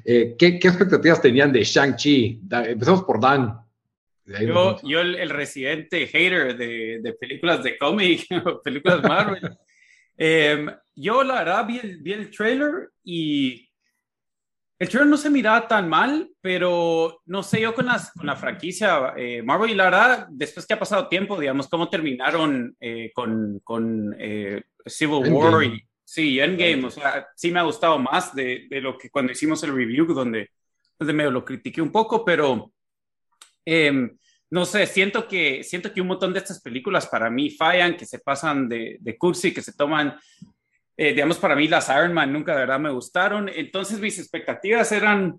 Eh, 0.05 0.37
¿qué, 0.39 0.61
¿qué, 0.61 0.69
expectativas 0.69 1.21
tenían 1.21 1.53
de 1.53 1.65
Shang-Chi? 1.65 2.43
Empezamos 2.49 3.03
por 3.03 3.19
Dan. 3.19 3.66
Yo, 4.27 4.77
yo 4.83 5.01
el, 5.01 5.31
residente 5.31 6.07
hater 6.09 6.57
de, 6.57 6.99
de 7.01 7.13
películas 7.13 7.63
de 7.63 7.79
cómic, 7.79 8.27
películas 8.65 9.03
Marvel. 9.03 9.57
Em, 10.17 10.69
yo 10.95 11.23
la 11.23 11.35
verdad 11.35 11.67
vi 11.67 11.79
el, 11.79 11.99
vi 11.99 12.13
el 12.13 12.31
trailer 12.31 12.91
y 13.05 13.69
el 14.79 14.89
trailer 14.89 15.09
no 15.09 15.17
se 15.17 15.31
miraba 15.31 15.69
tan 15.69 15.89
mal, 15.89 16.31
pero 16.41 17.23
no 17.27 17.43
sé, 17.43 17.61
yo 17.61 17.75
con, 17.75 17.87
las, 17.87 18.13
con 18.13 18.27
la 18.27 18.37
franquicia 18.37 19.15
eh, 19.17 19.43
Marvel 19.43 19.71
y 19.71 19.75
la 19.75 19.85
verdad, 19.85 20.27
después 20.31 20.67
que 20.67 20.75
ha 20.75 20.79
pasado 20.79 21.09
tiempo, 21.09 21.39
digamos, 21.39 21.69
cómo 21.69 21.89
terminaron 21.89 22.77
eh, 22.81 23.13
con, 23.15 23.61
con 23.61 24.15
eh, 24.19 24.63
Civil 24.85 25.33
War 25.33 25.65
y 25.65 25.83
sí, 26.05 26.41
Endgame, 26.41 26.85
o 26.85 26.91
sea, 26.91 27.27
sí 27.37 27.51
me 27.51 27.61
ha 27.61 27.65
gustado 27.65 27.99
más 27.99 28.35
de, 28.35 28.67
de 28.69 28.81
lo 28.81 28.99
que 28.99 29.09
cuando 29.09 29.33
hicimos 29.33 29.63
el 29.63 29.75
review, 29.75 30.07
donde, 30.07 30.51
donde 30.99 31.13
medio 31.13 31.31
lo 31.31 31.45
critiqué 31.45 31.81
un 31.81 31.93
poco, 31.93 32.25
pero 32.25 32.73
em, 33.67 34.17
no 34.49 34.65
sé, 34.65 34.87
siento 34.87 35.29
que, 35.29 35.63
siento 35.63 35.93
que 35.93 36.01
un 36.01 36.07
montón 36.07 36.33
de 36.33 36.39
estas 36.39 36.63
películas 36.63 37.07
para 37.07 37.29
mí 37.29 37.51
fallan, 37.51 37.97
que 37.97 38.07
se 38.07 38.21
pasan 38.21 38.69
de, 38.69 38.97
de 39.01 39.19
cursi, 39.19 39.53
que 39.53 39.61
se 39.61 39.75
toman 39.75 40.17
eh, 40.99 41.13
digamos, 41.13 41.37
para 41.37 41.55
mí 41.55 41.69
las 41.69 41.91
Iron 41.91 42.15
Man 42.15 42.33
nunca 42.33 42.53
de 42.53 42.61
verdad 42.61 42.81
me 42.81 42.91
gustaron. 42.91 43.51
Entonces 43.51 44.01
mis 44.01 44.19
expectativas 44.19 44.91
eran, 44.93 45.39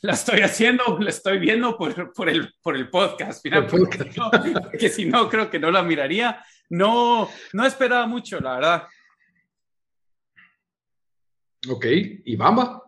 la 0.00 0.12
estoy 0.12 0.40
haciendo, 0.42 0.98
la 1.00 1.10
estoy 1.10 1.38
viendo 1.38 1.76
por, 1.76 2.12
por, 2.12 2.28
el, 2.28 2.54
por 2.62 2.76
el 2.76 2.88
podcast, 2.88 3.44
mira, 3.44 3.66
porque, 3.66 3.98
si 3.98 4.18
no, 4.18 4.30
si 4.90 5.04
no, 5.06 5.28
creo 5.28 5.50
que 5.50 5.58
no 5.58 5.70
la 5.70 5.82
miraría. 5.82 6.44
No, 6.70 7.28
no 7.52 7.66
esperaba 7.66 8.06
mucho, 8.06 8.38
la 8.40 8.54
verdad. 8.54 8.86
Ok, 11.68 11.86
¿y 12.24 12.36
Bamba? 12.36 12.82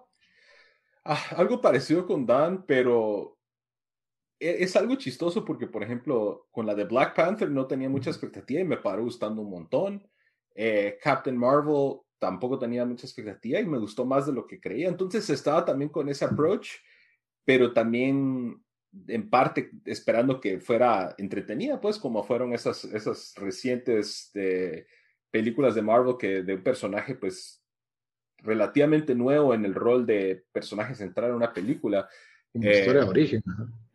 Ah, 1.04 1.24
algo 1.36 1.60
parecido 1.60 2.06
con 2.06 2.26
Dan, 2.26 2.64
pero 2.64 3.35
es, 4.38 4.76
algo 4.76 4.96
chistoso 4.96 5.44
porque, 5.44 5.66
por 5.66 5.82
ejemplo, 5.82 6.46
con 6.50 6.66
la 6.66 6.74
de 6.74 6.84
Black 6.84 7.14
Panther 7.14 7.50
no 7.50 7.66
tenía 7.66 7.88
mucha 7.88 8.10
expectativa 8.10 8.60
y 8.60 8.64
me 8.64 8.76
paró 8.76 9.04
gustando 9.04 9.42
un 9.42 9.50
montón. 9.50 10.06
Eh, 10.54 10.98
Captain 11.02 11.36
Marvel 11.36 11.98
tampoco 12.18 12.58
tenía 12.58 12.84
mucha 12.84 13.06
expectativa 13.06 13.60
y 13.60 13.66
me 13.66 13.78
gustó 13.78 14.04
más 14.04 14.26
de 14.26 14.32
lo 14.32 14.46
que 14.46 14.60
creía. 14.60 14.88
Entonces 14.88 15.28
estaba 15.30 15.64
también 15.64 15.90
con 15.90 16.08
ese 16.08 16.24
approach, 16.24 16.70
pero 17.44 17.72
también 17.72 18.62
en 19.08 19.28
parte 19.28 19.70
esperando 19.84 20.40
que 20.40 20.58
fuera 20.58 21.14
entretenida, 21.18 21.80
pues 21.80 21.98
como 21.98 22.22
fueron 22.22 22.52
esas, 22.52 22.84
esas 22.84 23.34
recientes 23.36 24.30
eh, 24.34 24.86
películas 25.30 25.74
de 25.74 25.82
Marvel 25.82 26.16
que 26.18 26.42
de 26.42 26.54
un 26.54 26.62
personaje 26.62 27.14
pues 27.14 27.62
relativamente 28.38 29.14
nuevo 29.14 29.54
en 29.54 29.64
el 29.64 29.74
rol 29.74 30.06
de 30.06 30.44
personaje 30.52 30.94
central 30.94 31.30
en 31.30 31.36
una 31.36 31.52
película. 31.52 32.08
historia 32.54 33.00
de 33.00 33.06
eh, 33.06 33.08
origen. 33.08 33.42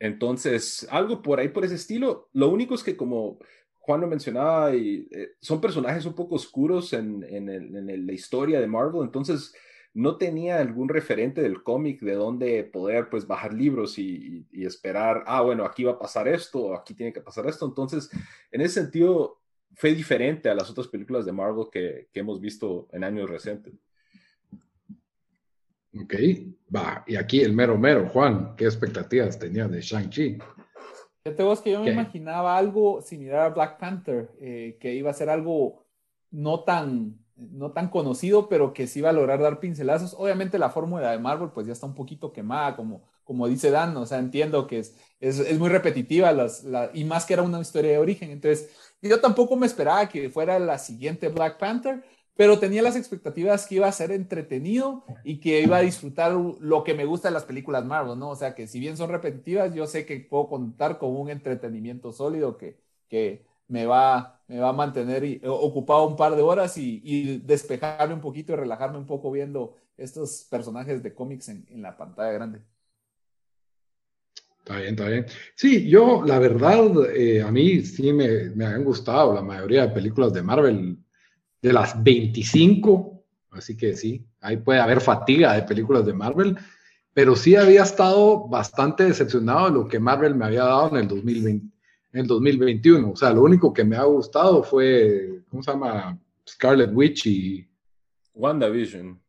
Entonces, 0.02 0.88
algo 0.90 1.22
por 1.22 1.40
ahí, 1.40 1.50
por 1.50 1.64
ese 1.64 1.76
estilo. 1.76 2.28
Lo 2.34 2.50
único 2.50 2.74
es 2.74 2.84
que 2.84 2.98
como 2.98 3.38
Juan 3.78 4.02
lo 4.02 4.08
mencionaba, 4.08 4.76
y, 4.76 5.08
eh, 5.12 5.34
son 5.40 5.62
personajes 5.62 6.06
un 6.08 6.16
poco 6.16 6.36
oscuros 6.36 6.94
en, 6.94 7.24
en, 7.24 8.08
la 8.08 8.12
historia 8.12 8.60
de 8.60 8.66
Marvel, 8.66 9.04
entonces 9.04 9.54
no 9.94 10.18
tenía 10.18 10.60
algún 10.60 10.90
referente 10.90 11.42
del 11.42 11.62
cómic 11.62 12.02
de 12.02 12.14
donde 12.16 12.64
poder 12.64 13.10
pues 13.10 13.28
bajar 13.28 13.54
libros 13.54 14.00
y, 14.00 14.48
esperar, 14.52 15.24
ah, 15.28 15.42
bueno, 15.42 15.66
aquí 15.66 15.84
va 15.84 15.92
a 15.92 16.00
pasar 16.00 16.28
esto, 16.28 16.74
aquí 16.74 16.96
tiene 16.96 17.14
que 17.14 17.22
pasar 17.22 17.46
esto. 17.46 17.68
Entonces, 17.68 18.10
en 18.52 18.62
ese 18.62 18.82
sentido, 18.82 19.40
fue 19.76 19.94
diferente 19.94 20.50
a 20.50 20.56
las 20.56 20.70
otras 20.72 20.88
películas 20.88 21.26
de 21.28 21.32
Marvel 21.32 21.68
que, 21.72 22.08
que 22.12 22.22
hemos 22.22 22.42
visto 22.42 22.88
en 22.92 23.04
años 23.04 23.30
recientes. 23.30 23.76
Ok, 26.00 26.14
va, 26.74 27.04
y 27.06 27.18
aquí 27.18 27.42
el 27.42 27.54
mero 27.54 27.78
mero, 27.78 28.08
Juan, 28.08 28.56
¿qué 28.56 28.66
expectativas 28.66 29.38
tenía 29.38 29.68
de 29.68 29.82
Shang-Chi? 29.82 30.38
Fíjate 31.24 31.44
vos 31.44 31.62
que 31.62 31.72
yo 31.72 31.82
me 31.84 31.92
imaginaba 31.92 32.58
algo 32.58 33.02
similar 33.02 33.42
a 33.42 33.50
Black 33.50 33.78
Panther, 33.78 34.32
eh, 34.40 34.78
que 34.80 34.96
iba 34.96 35.12
a 35.12 35.14
ser 35.14 35.30
algo 35.30 35.86
no 36.32 36.64
tan, 36.64 37.20
no 37.36 37.74
tan 37.74 37.90
conocido, 37.90 38.48
pero 38.50 38.74
que 38.74 38.88
sí 38.88 39.00
iba 39.00 39.10
a 39.10 39.14
lograr 39.14 39.40
dar 39.40 39.60
pincelazos. 39.60 40.16
Obviamente 40.18 40.58
la 40.58 40.70
fórmula 40.70 41.12
de 41.12 41.20
Marvel 41.20 41.50
pues 41.54 41.68
ya 41.68 41.74
está 41.74 41.86
un 41.86 41.94
poquito 41.94 42.32
quemada, 42.32 42.76
como, 42.76 43.04
como 43.24 43.48
dice 43.48 43.70
Dan, 43.70 43.96
o 43.98 44.06
sea, 44.06 44.18
entiendo 44.18 44.66
que 44.66 44.80
es, 44.80 44.96
es, 45.20 45.60
muy 45.60 45.70
repetitiva 45.70 46.32
las, 46.32 46.66
y 46.94 47.04
más 47.04 47.26
que 47.26 47.34
era 47.34 47.44
una 47.44 47.60
historia 47.60 47.92
de 47.92 47.98
origen. 48.00 48.32
Entonces, 48.32 48.72
yo 49.02 49.20
tampoco 49.20 49.56
me 49.56 49.68
esperaba 49.68 50.10
que 50.10 50.30
fuera 50.30 50.58
la 50.58 50.78
siguiente 50.80 51.28
Black 51.28 51.60
Panther, 51.60 52.04
pero 52.36 52.60
tenía 52.60 52.82
las 52.82 52.96
expectativas 52.96 53.68
que 53.68 53.76
iba 53.76 53.88
a 53.88 53.92
ser 53.92 54.12
entretenido 54.12 55.04
y 55.24 55.40
que 55.40 55.62
iba 55.62 55.78
a 55.78 55.82
disfrutar 55.82 56.32
lo 56.32 56.84
que 56.84 56.94
me 56.94 57.06
gusta 57.06 57.28
de 57.28 57.34
las 57.34 57.44
películas 57.44 57.86
Marvel, 57.86 58.18
¿no? 58.18 58.30
O 58.30 58.36
sea, 58.36 58.56
que 58.56 58.68
si 58.68 58.80
bien 58.80 58.98
son 58.98 59.10
repetitivas, 59.10 59.74
yo 59.74 59.86
sé 59.86 60.06
que 60.06 60.20
puedo 60.20 60.48
contar 60.48 60.98
con 60.98 61.16
un 61.16 61.30
entretenimiento 61.30 62.12
sólido 62.12 62.58
que, 62.58 62.80
que 63.10 63.46
me, 63.68 63.86
va, 63.86 64.42
me 64.48 64.60
va 64.60 64.70
a 64.70 64.74
mantener 64.74 65.42
ocupado 65.46 66.08
un 66.08 66.16
par 66.16 66.36
de 66.36 66.42
horas 66.42 66.78
y, 66.78 67.40
despejarme 67.40 68.14
un 68.14 68.22
poquito 68.22 68.54
y 68.54 68.56
relajarme 68.56 68.98
un 68.98 69.06
poco 69.06 69.32
viendo 69.32 69.76
estos 69.98 70.48
personajes 70.50 71.04
de 71.04 71.14
cómics 71.14 71.50
en, 71.50 71.82
la 71.82 71.98
pantalla 71.98 72.32
grande. 72.32 72.62
Está 74.60 74.78
bien, 74.78 74.90
está 74.90 75.08
bien. 75.08 75.26
Sí, 75.56 75.90
yo, 75.90 76.24
la 76.26 76.40
verdad, 76.40 77.16
eh, 77.16 77.42
a 77.42 77.52
mí 77.52 77.82
sí 77.82 78.14
me, 78.14 78.50
me 78.52 78.66
han 78.66 78.84
gustado 78.84 79.34
la 79.34 79.42
mayoría 79.42 79.88
de 79.88 79.94
películas 79.94 80.32
de 80.34 80.44
Marvel 80.44 80.98
de 81.62 81.74
las 81.74 82.02
25, 82.04 83.24
así 83.52 83.78
que 83.78 83.96
sí, 83.96 84.26
ahí 84.42 84.58
puede 84.58 84.80
haber 84.80 85.02
fatiga 85.02 85.54
de 85.54 85.64
películas 85.64 86.06
de 86.06 86.14
Marvel, 86.14 86.58
pero 87.14 87.36
sí 87.36 87.56
había 87.56 87.84
estado 87.84 88.48
bastante 88.48 89.04
decepcionado 89.04 89.66
de 89.68 89.72
lo 89.74 89.88
que 89.88 90.00
Marvel 90.00 90.36
me 90.36 90.46
había 90.46 90.64
dado 90.64 90.90
en 90.90 90.98
el 90.98 91.08
2020, 91.08 91.76
en 92.14 92.20
el 92.20 92.28
2021. 92.28 93.12
O 93.12 93.16
sea, 93.16 93.32
lo 93.32 93.44
único 93.44 93.74
que 93.74 93.84
me 93.84 93.98
ha 93.98 94.04
gustado 94.04 94.64
fue, 94.64 95.44
¿cómo 95.50 95.62
se 95.62 95.72
llama? 95.72 96.18
Scarlet 96.48 96.92
Witch 96.94 97.26
y... 97.28 97.68
WandaVision. 98.34 99.20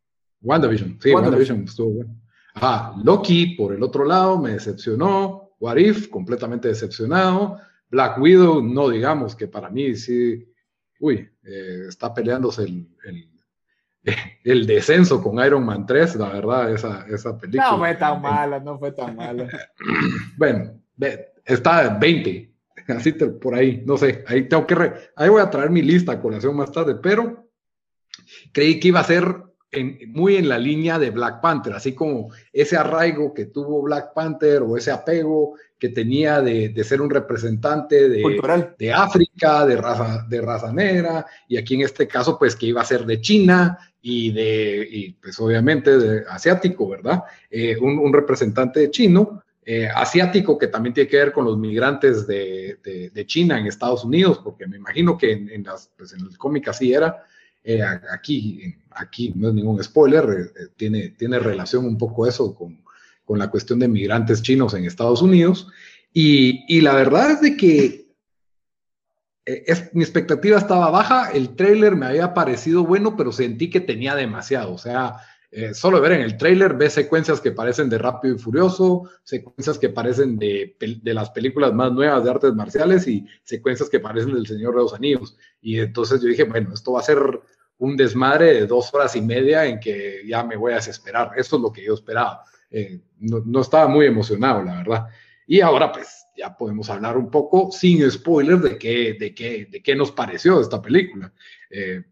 WandaVision, 0.42 0.99
sí, 1.01 1.12
WandaVision 1.12 1.64
estuvo 1.64 1.90
bueno. 1.90 2.16
Ah, 2.55 2.95
Loki, 3.03 3.57
por 3.57 3.75
el 3.75 3.83
otro 3.83 4.05
lado, 4.05 4.38
me 4.38 4.53
decepcionó. 4.53 5.51
What 5.59 5.77
If, 5.77 6.09
completamente 6.09 6.68
decepcionado. 6.68 7.59
Black 7.90 8.18
Widow, 8.21 8.62
no 8.62 8.88
digamos 8.88 9.35
que 9.35 9.49
para 9.49 9.71
mí 9.71 9.95
sí 9.97 10.51
uy, 11.02 11.28
eh, 11.42 11.86
está 11.88 12.14
peleándose 12.14 12.62
el, 12.62 12.88
el, 14.44 14.66
descenso 14.66 15.20
con 15.20 15.44
Iron 15.44 15.64
Man 15.64 15.84
3, 15.84 16.16
la 16.16 16.28
verdad, 16.28 16.72
esa, 16.72 17.04
esa 17.08 17.36
película. 17.36 17.72
No 17.72 17.78
fue 17.78 17.94
tan 17.96 18.22
mala, 18.22 18.60
no 18.60 18.78
fue 18.78 18.92
tan 18.92 19.16
mala. 19.16 19.48
bueno, 20.38 20.80
está 21.44 21.98
20, 21.98 22.54
así 22.88 23.12
por 23.12 23.54
ahí, 23.54 23.82
no 23.84 23.96
sé, 23.96 24.24
ahí 24.28 24.48
tengo 24.48 24.64
que, 24.64 24.92
ahí 25.16 25.28
voy 25.28 25.42
a 25.42 25.50
traer 25.50 25.70
mi 25.70 25.82
lista 25.82 26.12
a 26.12 26.20
colación 26.20 26.56
más 26.56 26.70
tarde, 26.70 26.94
pero 26.94 27.48
creí 28.52 28.78
que 28.78 28.88
iba 28.88 29.00
a 29.00 29.04
ser 29.04 29.42
muy 30.08 30.37
en 30.37 30.48
la 30.48 30.58
línea 30.58 30.98
de 30.98 31.11
Black 31.11 31.40
Panther, 31.40 31.72
así 31.72 31.94
como 31.94 32.30
ese 32.52 32.76
arraigo 32.76 33.32
que 33.32 33.46
tuvo 33.46 33.82
Black 33.82 34.12
Panther 34.12 34.62
o 34.62 34.76
ese 34.76 34.90
apego 34.90 35.54
que 35.78 35.88
tenía 35.88 36.40
de, 36.40 36.85
ser 36.85 37.00
un 37.00 37.11
representante 37.11 38.08
de, 38.08 38.22
de, 38.78 38.92
África, 38.92 39.66
de 39.66 39.76
raza, 39.76 40.26
de 40.28 40.40
raza 40.40 40.72
negra, 40.72 41.26
y 41.48 41.56
aquí 41.56 41.74
en 41.74 41.82
este 41.82 42.06
caso, 42.06 42.38
pues 42.38 42.54
que 42.54 42.66
iba 42.66 42.82
a 42.82 42.85
ser 42.85 43.04
de 43.04 43.20
China 43.20 43.78
y 44.00 44.30
de, 44.30 44.87
y 44.88 45.12
pues 45.14 45.40
obviamente 45.40 45.98
de 45.98 46.24
asiático, 46.28 46.88
¿verdad? 46.88 47.22
Eh, 47.50 47.76
un, 47.80 48.12
representante 48.12 48.90
chino, 48.90 49.42
eh, 49.64 49.88
asiático 49.88 50.58
que 50.58 50.68
también 50.68 50.92
tiene 50.92 51.08
que 51.08 51.16
ver 51.16 51.32
con 51.32 51.46
los 51.46 51.56
migrantes 51.56 52.26
de, 52.26 52.78
China 53.26 53.58
en 53.58 53.66
Estados 53.66 54.04
Unidos, 54.04 54.40
porque 54.44 54.66
me 54.66 54.76
imagino 54.76 55.16
que 55.16 55.32
en, 55.32 55.64
las, 55.64 55.90
pues 55.96 56.12
en 56.12 56.20
el 56.20 56.37
cómic 56.37 56.68
así 56.68 56.92
era. 56.92 57.24
Eh, 57.64 57.83
aquí, 57.83 58.75
aquí 58.90 59.33
no 59.37 59.48
es 59.48 59.55
ningún 59.55 59.83
spoiler, 59.83 60.53
tiene, 60.77 61.11
tiene 61.11 61.38
relación 61.38 61.85
un 61.85 61.96
poco 61.96 62.27
eso 62.27 62.55
con, 62.55 62.83
con 63.25 63.38
la 63.38 63.51
cuestión 63.51 63.79
de 63.79 63.88
migrantes 63.88 64.42
chinos 64.42 64.75
en 64.75 64.85
Estados 64.85 65.22
Unidos. 65.22 65.68
Y, 66.12 66.81
la 66.81 66.94
verdad 66.94 67.31
es 67.31 67.40
de 67.40 67.57
que 67.57 68.14
eh, 69.46 69.90
mi 69.92 70.03
expectativa 70.03 70.59
estaba 70.59 70.90
baja, 70.90 71.31
el 71.31 71.57
trailer 71.57 71.96
me 71.96 72.07
había 72.07 72.35
parecido 72.35 72.85
bueno, 72.85 73.16
pero 73.16 73.33
sentí 73.33 73.70
que 73.70 73.81
tenía 73.81 74.14
demasiado. 74.14 74.75
O 74.75 74.79
sea, 74.79 75.16
eh, 75.54 75.74
solo 75.74 76.00
ver 76.00 76.12
en 76.12 76.22
el 76.22 76.38
trailer 76.38 76.72
ves 76.72 76.94
secuencias 76.94 77.38
que 77.38 77.52
parecen 77.52 77.90
de 77.90 77.98
Rápido 77.98 78.36
y 78.36 78.38
Furioso, 78.38 79.10
secuencias 79.22 79.78
que 79.78 79.90
parecen 79.90 80.38
de, 80.38 80.74
de, 80.80 81.14
las 81.14 81.28
películas 81.28 81.74
más 81.74 81.92
nuevas 81.92 82.24
de 82.24 82.30
artes 82.30 82.54
marciales 82.54 83.06
y 83.06 83.26
secuencias 83.42 83.90
que 83.90 84.00
parecen 84.00 84.32
del 84.32 84.46
Señor 84.46 84.74
de 84.74 84.80
los 84.80 84.94
Anillos. 84.94 85.36
Y 85.60 85.78
entonces 85.78 86.22
yo 86.22 86.28
dije, 86.28 86.44
bueno, 86.44 86.72
esto 86.72 86.92
va 86.92 87.00
a 87.00 87.02
ser 87.02 87.18
un 87.76 87.98
desmadre 87.98 88.54
de 88.54 88.66
dos 88.66 88.94
horas 88.94 89.14
y 89.14 89.20
media 89.20 89.66
en 89.66 89.78
que 89.78 90.22
ya 90.26 90.42
me 90.42 90.56
voy 90.56 90.72
a 90.72 90.76
desesperar. 90.76 91.32
Eso 91.36 91.56
es 91.56 91.62
lo 91.62 91.70
que 91.70 91.84
yo 91.84 91.92
esperaba. 91.92 92.44
Eh, 92.70 93.02
no, 93.18 93.60
estaba 93.60 93.88
muy 93.88 94.06
emocionado, 94.06 94.62
la 94.62 94.76
verdad. 94.78 95.06
Y 95.46 95.60
ahora, 95.60 95.92
pues, 95.92 96.28
ya 96.34 96.56
podemos 96.56 96.88
hablar 96.88 97.18
un 97.18 97.30
poco 97.30 97.70
sin 97.70 98.10
spoilers 98.10 98.62
de 98.62 98.78
qué, 98.78 99.16
de 99.20 99.34
qué, 99.34 99.66
de 99.70 99.82
qué 99.82 99.94
nos 99.94 100.12
pareció 100.12 100.62
esta 100.62 100.80
película. 100.80 101.30
Eh, 101.68 102.02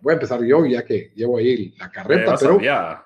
voy 0.00 0.12
a 0.12 0.14
empezar 0.14 0.42
yo, 0.44 0.64
ya 0.66 0.84
que 0.84 1.12
llevo 1.14 1.38
ahí 1.38 1.74
la 1.78 1.90
carreta, 1.90 2.36
pero... 2.38 2.60
Ya, 2.60 3.04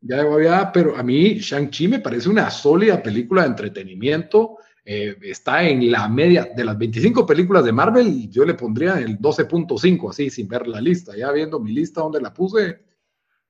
ya, 0.00 0.70
pero 0.72 0.96
a 0.96 1.02
mí 1.02 1.38
Shang-Chi 1.38 1.88
me 1.88 1.98
parece 1.98 2.28
una 2.28 2.50
sólida 2.50 3.02
película 3.02 3.42
de 3.42 3.48
entretenimiento. 3.48 4.58
Eh, 4.84 5.16
está 5.22 5.64
en 5.64 5.90
la 5.90 6.08
media 6.08 6.48
de 6.56 6.64
las 6.64 6.78
25 6.78 7.26
películas 7.26 7.64
de 7.64 7.72
Marvel, 7.72 8.30
yo 8.30 8.44
le 8.44 8.54
pondría 8.54 8.98
el 9.00 9.18
12.5, 9.18 10.10
así, 10.10 10.30
sin 10.30 10.48
ver 10.48 10.66
la 10.66 10.80
lista. 10.80 11.16
Ya 11.16 11.30
viendo 11.32 11.58
mi 11.60 11.72
lista 11.72 12.00
donde 12.00 12.20
la 12.20 12.32
puse, 12.32 12.84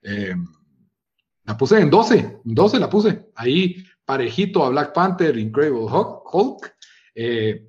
eh, 0.03 0.35
la 1.45 1.57
puse 1.57 1.81
en 1.81 1.91
12, 1.91 2.41
en 2.45 2.55
12 2.55 2.79
la 2.79 2.91
puse. 2.91 3.27
Ahí 3.35 3.77
parejito 4.05 4.65
a 4.65 4.71
Black 4.71 4.93
Panther, 4.93 5.37
Incredible 5.39 5.87
Hulk. 5.87 6.75
Eh, 7.15 7.69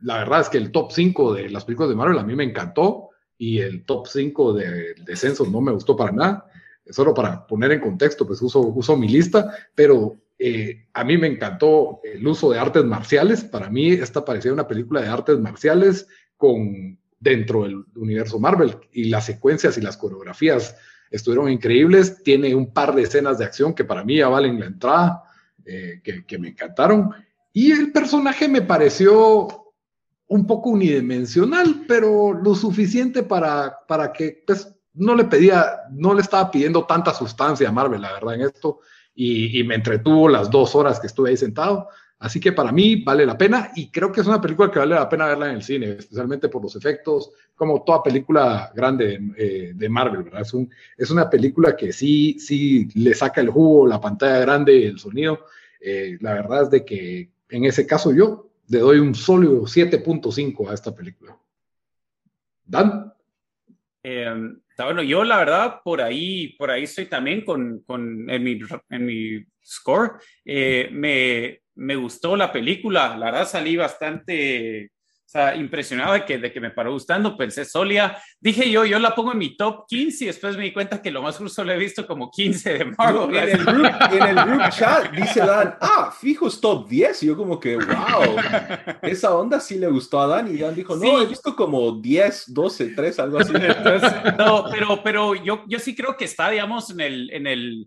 la 0.00 0.18
verdad 0.18 0.42
es 0.42 0.48
que 0.48 0.58
el 0.58 0.70
top 0.70 0.92
5 0.92 1.34
de 1.34 1.50
las 1.50 1.64
películas 1.64 1.90
de 1.90 1.96
Marvel 1.96 2.18
a 2.18 2.22
mí 2.22 2.34
me 2.36 2.44
encantó 2.44 3.07
y 3.38 3.60
el 3.60 3.84
top 3.84 4.06
5 4.08 4.52
de 4.52 4.94
descensos 5.04 5.50
no 5.50 5.60
me 5.60 5.72
gustó 5.72 5.96
para 5.96 6.12
nada. 6.12 6.50
Solo 6.90 7.14
para 7.14 7.46
poner 7.46 7.72
en 7.72 7.80
contexto, 7.80 8.26
pues 8.26 8.42
uso, 8.42 8.60
uso 8.60 8.96
mi 8.96 9.08
lista, 9.08 9.54
pero 9.74 10.16
eh, 10.38 10.88
a 10.92 11.04
mí 11.04 11.16
me 11.16 11.28
encantó 11.28 12.00
el 12.02 12.26
uso 12.26 12.50
de 12.50 12.58
artes 12.58 12.84
marciales. 12.84 13.44
Para 13.44 13.70
mí 13.70 13.90
esta 13.90 14.24
parecía 14.24 14.52
una 14.52 14.66
película 14.66 15.00
de 15.00 15.08
artes 15.08 15.38
marciales 15.38 16.06
con 16.36 16.98
dentro 17.20 17.64
del 17.64 17.84
universo 17.96 18.38
Marvel 18.38 18.76
y 18.92 19.04
las 19.04 19.26
secuencias 19.26 19.76
y 19.76 19.80
las 19.80 19.96
coreografías 19.96 20.76
estuvieron 21.10 21.50
increíbles. 21.50 22.22
Tiene 22.22 22.54
un 22.54 22.72
par 22.72 22.94
de 22.94 23.02
escenas 23.02 23.38
de 23.38 23.44
acción 23.44 23.74
que 23.74 23.84
para 23.84 24.04
mí 24.04 24.16
ya 24.16 24.28
valen 24.28 24.58
la 24.58 24.66
entrada. 24.66 25.24
Eh, 25.70 26.00
que, 26.02 26.38
me 26.38 26.48
encantaron. 26.48 27.10
Y 27.52 27.72
el 27.72 27.92
personaje 27.92 28.48
me 28.48 28.62
pareció 28.62 29.67
un 30.28 30.46
poco 30.46 30.70
unidimensional, 30.70 31.84
pero 31.88 32.34
lo 32.34 32.54
suficiente 32.54 33.22
para, 33.22 33.78
para 33.86 34.12
que 34.12 34.42
pues, 34.46 34.72
no 34.94 35.14
le 35.14 35.24
pedía, 35.24 35.82
no 35.90 36.14
le 36.14 36.20
estaba 36.20 36.50
pidiendo 36.50 36.84
tanta 36.84 37.14
sustancia 37.14 37.68
a 37.68 37.72
Marvel, 37.72 38.02
la 38.02 38.12
verdad, 38.12 38.34
en 38.34 38.42
esto. 38.42 38.80
Y, 39.14 39.64
me 39.64 39.74
entretuvo 39.74 40.28
las 40.28 40.48
dos 40.48 40.76
horas 40.76 41.00
que 41.00 41.08
estuve 41.08 41.30
ahí 41.30 41.36
sentado. 41.36 41.88
Así 42.20 42.40
que 42.40 42.52
para 42.52 42.72
mí 42.72 43.02
vale 43.02 43.24
la 43.26 43.38
pena 43.38 43.70
y 43.74 43.90
creo 43.90 44.12
que 44.12 44.20
es 44.20 44.26
una 44.26 44.40
película 44.40 44.70
que 44.70 44.78
vale 44.78 44.94
la 44.94 45.08
pena 45.08 45.26
verla 45.26 45.50
en 45.50 45.56
el 45.56 45.62
cine, 45.62 45.92
especialmente 45.98 46.48
por 46.48 46.62
los 46.62 46.74
efectos, 46.76 47.30
como 47.54 47.82
toda 47.84 48.02
película 48.02 48.72
grande 48.74 49.20
eh, 49.36 49.72
de 49.74 49.88
Marvel, 49.88 50.24
¿verdad? 50.24 50.42
Es 50.96 51.10
una 51.10 51.30
película 51.30 51.76
que 51.76 51.92
sí, 51.92 52.36
sí 52.38 52.88
le 52.94 53.14
saca 53.14 53.40
el 53.40 53.50
jugo, 53.50 53.86
la 53.86 54.00
pantalla 54.00 54.40
grande, 54.40 54.86
el 54.86 54.98
sonido, 54.98 55.46
eh, 55.80 56.18
la 56.20 56.34
verdad 56.34 56.64
es 56.64 56.70
de 56.70 56.84
que 56.84 57.30
en 57.50 57.64
ese 57.64 57.86
caso 57.86 58.12
yo 58.12 58.47
le 58.68 58.78
doy 58.78 58.98
un 58.98 59.14
sólido 59.14 59.62
7.5 59.62 60.70
a 60.70 60.74
esta 60.74 60.94
película. 60.94 61.36
Dan. 62.64 63.12
Eh, 64.02 64.52
bueno, 64.76 65.02
yo 65.02 65.24
la 65.24 65.38
verdad 65.38 65.80
por 65.82 66.00
ahí, 66.00 66.54
por 66.58 66.70
ahí 66.70 66.84
estoy 66.84 67.06
también 67.06 67.44
con, 67.44 67.80
con 67.80 68.30
en, 68.30 68.44
mi, 68.44 68.58
en 68.90 69.06
mi 69.06 69.44
score. 69.64 70.12
Eh, 70.44 70.88
me, 70.92 71.62
me 71.74 71.96
gustó 71.96 72.36
la 72.36 72.52
película, 72.52 73.16
la 73.16 73.26
verdad 73.26 73.48
salí 73.48 73.76
bastante 73.76 74.92
o 75.28 75.30
sea, 75.30 75.54
impresionado 75.54 76.14
de 76.14 76.24
que, 76.24 76.38
de 76.38 76.50
que 76.50 76.58
me 76.58 76.70
paró 76.70 76.90
gustando, 76.90 77.36
pensé 77.36 77.66
Solia, 77.66 78.16
dije 78.40 78.70
yo, 78.70 78.86
yo 78.86 78.98
la 78.98 79.14
pongo 79.14 79.32
en 79.32 79.36
mi 79.36 79.58
top 79.58 79.84
15 79.86 80.24
y 80.24 80.26
después 80.28 80.56
me 80.56 80.64
di 80.64 80.72
cuenta 80.72 81.02
que 81.02 81.10
lo 81.10 81.20
más 81.20 81.36
justo 81.36 81.62
lo 81.62 81.70
he 81.70 81.76
visto 81.76 82.06
como 82.06 82.30
15 82.30 82.78
de 82.78 82.84
Marvel. 82.86 83.36
En 83.36 83.48
el, 83.50 83.64
group, 83.66 83.90
en 84.10 84.22
el 84.22 84.44
group 84.46 84.70
chat 84.70 85.12
dice 85.12 85.40
Dan, 85.40 85.74
ah, 85.82 86.16
fijo 86.18 86.48
es 86.48 86.58
top 86.58 86.88
10, 86.88 87.22
y 87.24 87.26
yo 87.26 87.36
como 87.36 87.60
que, 87.60 87.76
wow, 87.76 88.36
esa 89.02 89.34
onda 89.34 89.60
sí 89.60 89.78
le 89.78 89.88
gustó 89.88 90.18
a 90.18 90.28
Dan, 90.28 90.48
y 90.48 90.56
Dan 90.56 90.74
dijo, 90.74 90.96
no, 90.96 91.20
he 91.20 91.26
visto 91.26 91.54
como 91.54 91.92
10, 92.00 92.44
12, 92.54 92.86
3, 92.96 93.18
algo 93.18 93.38
así. 93.40 93.52
no, 94.38 94.64
pero, 94.72 95.02
pero 95.04 95.34
yo, 95.34 95.62
yo 95.68 95.78
sí 95.78 95.94
creo 95.94 96.16
que 96.16 96.24
está, 96.24 96.48
digamos, 96.48 96.88
en 96.88 97.00
el, 97.00 97.30
en 97.34 97.46
el, 97.46 97.86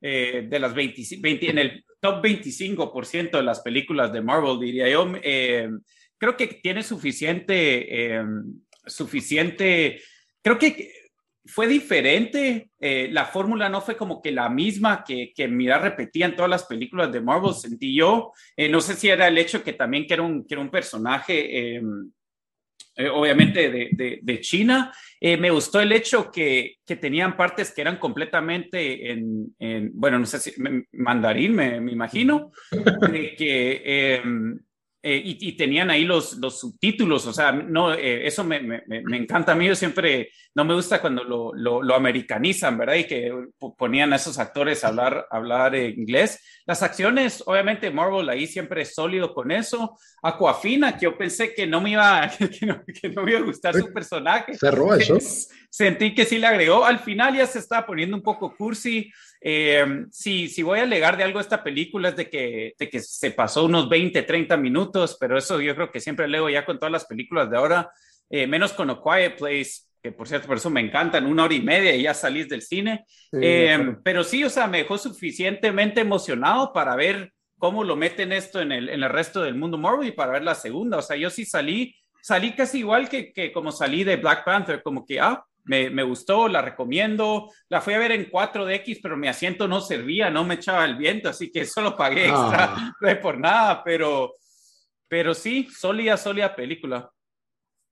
eh, 0.00 0.46
de 0.48 0.58
las 0.58 0.72
20, 0.72 1.02
20, 1.20 1.50
en 1.50 1.58
el 1.58 1.84
top 2.00 2.24
25% 2.24 3.32
de 3.32 3.42
las 3.42 3.60
películas 3.60 4.10
de 4.10 4.22
Marvel, 4.22 4.58
diría 4.58 4.88
yo. 4.88 5.06
Eh, 5.22 5.68
creo 6.18 6.36
que 6.36 6.48
tiene 6.48 6.82
suficiente, 6.82 8.16
eh, 8.16 8.24
suficiente, 8.86 10.02
creo 10.42 10.58
que 10.58 10.92
fue 11.44 11.66
diferente, 11.66 12.70
eh, 12.78 13.08
la 13.10 13.24
fórmula 13.24 13.70
no 13.70 13.80
fue 13.80 13.96
como 13.96 14.20
que 14.20 14.32
la 14.32 14.50
misma 14.50 15.02
que, 15.02 15.32
que 15.34 15.48
mira 15.48 15.78
repetía 15.78 16.26
en 16.26 16.36
todas 16.36 16.50
las 16.50 16.64
películas 16.64 17.10
de 17.10 17.22
Marvel, 17.22 17.54
sentí 17.54 17.96
yo, 17.96 18.32
eh, 18.56 18.68
no 18.68 18.80
sé 18.80 18.94
si 18.94 19.08
era 19.08 19.28
el 19.28 19.38
hecho 19.38 19.62
que 19.62 19.72
también 19.72 20.06
que 20.06 20.14
era 20.14 20.22
un, 20.22 20.46
que 20.46 20.54
era 20.54 20.60
un 20.60 20.70
personaje, 20.70 21.80
obviamente 23.12 23.70
de, 23.70 24.18
de, 24.20 24.40
China, 24.40 24.92
me 25.20 25.50
gustó 25.50 25.80
el 25.80 25.92
hecho 25.92 26.32
que, 26.32 26.78
que, 26.84 26.96
tenían 26.96 27.36
partes 27.36 27.72
que 27.72 27.80
eran 27.80 27.96
completamente 27.96 29.12
en, 29.12 29.54
en 29.60 29.92
bueno, 29.94 30.18
no 30.18 30.26
sé 30.26 30.40
si 30.40 30.52
mandarín, 30.92 31.54
me, 31.54 31.80
me 31.80 31.92
imagino, 31.92 32.50
de 32.72 33.36
que 33.36 33.82
eh, 33.84 34.22
y, 35.00 35.52
tenían 35.52 35.90
ahí 35.90 36.04
los, 36.04 36.38
los 36.38 36.58
subtítulos, 36.58 37.26
o 37.26 37.32
sea, 37.32 37.52
no, 37.52 37.94
eh, 37.94 38.26
eso 38.26 38.42
me, 38.42 38.60
me, 38.60 38.82
me, 38.86 39.16
encanta 39.16 39.52
a 39.52 39.54
mí, 39.54 39.66
yo 39.66 39.76
siempre, 39.76 40.30
no 40.54 40.64
me 40.64 40.74
gusta 40.74 41.00
cuando 41.00 41.22
lo, 41.22 41.54
lo, 41.54 41.82
lo, 41.82 41.94
americanizan, 41.94 42.76
¿verdad? 42.76 42.96
Y 42.96 43.04
que 43.04 43.32
ponían 43.76 44.12
a 44.12 44.16
esos 44.16 44.38
actores 44.38 44.82
a 44.82 44.88
hablar, 44.88 45.26
hablar 45.30 45.76
inglés. 45.76 46.40
Las 46.66 46.82
acciones, 46.82 47.42
obviamente 47.46 47.90
Marvel 47.90 48.28
ahí 48.28 48.46
siempre 48.46 48.82
es 48.82 48.94
sólido 48.94 49.32
con 49.32 49.52
eso. 49.52 49.96
Aquafina, 50.22 50.96
que 50.96 51.04
yo 51.04 51.16
pensé 51.16 51.54
que 51.54 51.66
no 51.66 51.80
me 51.80 51.92
iba, 51.92 52.28
que 52.60 52.66
no, 52.66 52.82
que 52.84 53.08
no 53.08 53.22
me 53.22 53.30
iba 53.30 53.40
a 53.40 53.44
gustar 53.44 53.74
su 53.74 53.92
personaje. 53.92 54.54
Cerró 54.58 54.94
eso. 54.94 55.16
Sentí 55.70 56.14
que 56.14 56.24
sí 56.24 56.38
le 56.38 56.46
agregó. 56.46 56.84
Al 56.84 56.98
final 56.98 57.36
ya 57.36 57.46
se 57.46 57.60
está 57.60 57.86
poniendo 57.86 58.16
un 58.16 58.22
poco 58.22 58.54
cursi. 58.56 59.10
Eh, 59.40 60.06
si, 60.10 60.48
si 60.48 60.62
voy 60.62 60.80
a 60.80 60.82
alegar 60.82 61.16
de 61.16 61.24
algo 61.24 61.40
esta 61.40 61.62
película 61.62 62.08
es 62.08 62.16
de 62.16 62.28
que, 62.28 62.74
de 62.78 62.90
que 62.90 63.00
se 63.00 63.30
pasó 63.30 63.64
unos 63.64 63.88
20, 63.88 64.22
30 64.22 64.56
minutos, 64.56 65.16
pero 65.18 65.38
eso 65.38 65.60
yo 65.60 65.74
creo 65.74 65.90
que 65.90 66.00
siempre 66.00 66.28
leo 66.28 66.48
ya 66.48 66.64
con 66.64 66.78
todas 66.78 66.92
las 66.92 67.04
películas 67.04 67.50
de 67.50 67.56
ahora, 67.56 67.90
eh, 68.30 68.46
menos 68.46 68.72
con 68.72 68.90
A 68.90 69.00
Quiet 69.00 69.38
Place, 69.38 69.82
que 70.02 70.12
por 70.12 70.28
cierto, 70.28 70.46
por 70.46 70.56
eso 70.56 70.70
me 70.70 70.80
encantan, 70.80 71.26
una 71.26 71.44
hora 71.44 71.54
y 71.54 71.60
media 71.60 71.94
y 71.94 72.02
ya 72.02 72.14
salís 72.14 72.48
del 72.48 72.62
cine. 72.62 73.04
Eh, 73.32 73.96
pero 74.02 74.24
sí, 74.24 74.44
o 74.44 74.50
sea, 74.50 74.66
me 74.66 74.78
dejó 74.78 74.98
suficientemente 74.98 76.00
emocionado 76.00 76.72
para 76.72 76.94
ver 76.96 77.32
cómo 77.58 77.82
lo 77.84 77.96
meten 77.96 78.32
esto 78.32 78.60
en 78.60 78.72
el, 78.72 78.88
en 78.88 79.02
el 79.02 79.10
resto 79.10 79.42
del 79.42 79.56
mundo 79.56 79.78
Marvel 79.78 80.08
y 80.08 80.12
para 80.12 80.32
ver 80.32 80.44
la 80.44 80.54
segunda. 80.54 80.98
O 80.98 81.02
sea, 81.02 81.16
yo 81.16 81.30
sí 81.30 81.44
salí, 81.44 81.94
salí 82.22 82.54
casi 82.54 82.78
igual 82.78 83.08
que, 83.08 83.32
que 83.32 83.52
como 83.52 83.72
salí 83.72 84.04
de 84.04 84.16
Black 84.16 84.44
Panther, 84.44 84.82
como 84.82 85.04
que, 85.04 85.20
ah, 85.20 85.44
me, 85.68 85.90
me, 85.90 86.02
gustó, 86.02 86.48
la 86.48 86.62
recomiendo. 86.62 87.50
La 87.68 87.80
fui 87.80 87.94
a 87.94 87.98
ver 87.98 88.12
en 88.12 88.30
4DX, 88.30 88.98
pero 89.02 89.16
mi 89.16 89.28
asiento 89.28 89.68
no 89.68 89.80
servía, 89.80 90.30
no 90.30 90.44
me 90.44 90.54
echaba 90.54 90.84
el 90.84 90.96
viento, 90.96 91.28
así 91.28 91.52
que 91.52 91.64
solo 91.66 91.96
pagué 91.96 92.24
extra 92.24 92.74
ah. 92.74 93.20
por 93.22 93.38
nada, 93.38 93.84
pero, 93.84 94.34
pero 95.06 95.34
sí, 95.34 95.68
sólida, 95.70 96.16
sólida 96.16 96.56
película. 96.56 97.10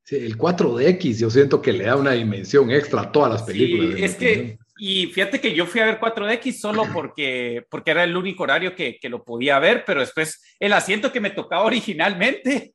Sí, 0.02 0.16
el 0.16 0.38
4DX 0.38 1.18
yo 1.18 1.30
siento 1.30 1.60
que 1.60 1.72
le 1.72 1.84
da 1.84 1.96
una 1.96 2.12
dimensión 2.12 2.70
extra 2.70 3.02
a 3.02 3.12
todas 3.12 3.32
las 3.32 3.42
películas. 3.42 3.96
Sí, 3.96 4.04
es 4.04 4.14
que, 4.14 4.58
y 4.78 5.06
fíjate 5.06 5.40
que 5.40 5.52
yo 5.52 5.66
fui 5.66 5.80
a 5.80 5.86
ver 5.86 5.98
4DX 5.98 6.52
solo 6.52 6.84
porque, 6.92 7.64
porque 7.68 7.90
era 7.90 8.04
el 8.04 8.16
único 8.16 8.44
horario 8.44 8.74
que, 8.74 8.98
que 9.00 9.08
lo 9.08 9.24
podía 9.24 9.58
ver, 9.58 9.84
pero 9.84 10.00
después 10.00 10.42
el 10.60 10.72
asiento 10.72 11.12
que 11.12 11.20
me 11.20 11.30
tocaba 11.30 11.64
originalmente 11.64 12.74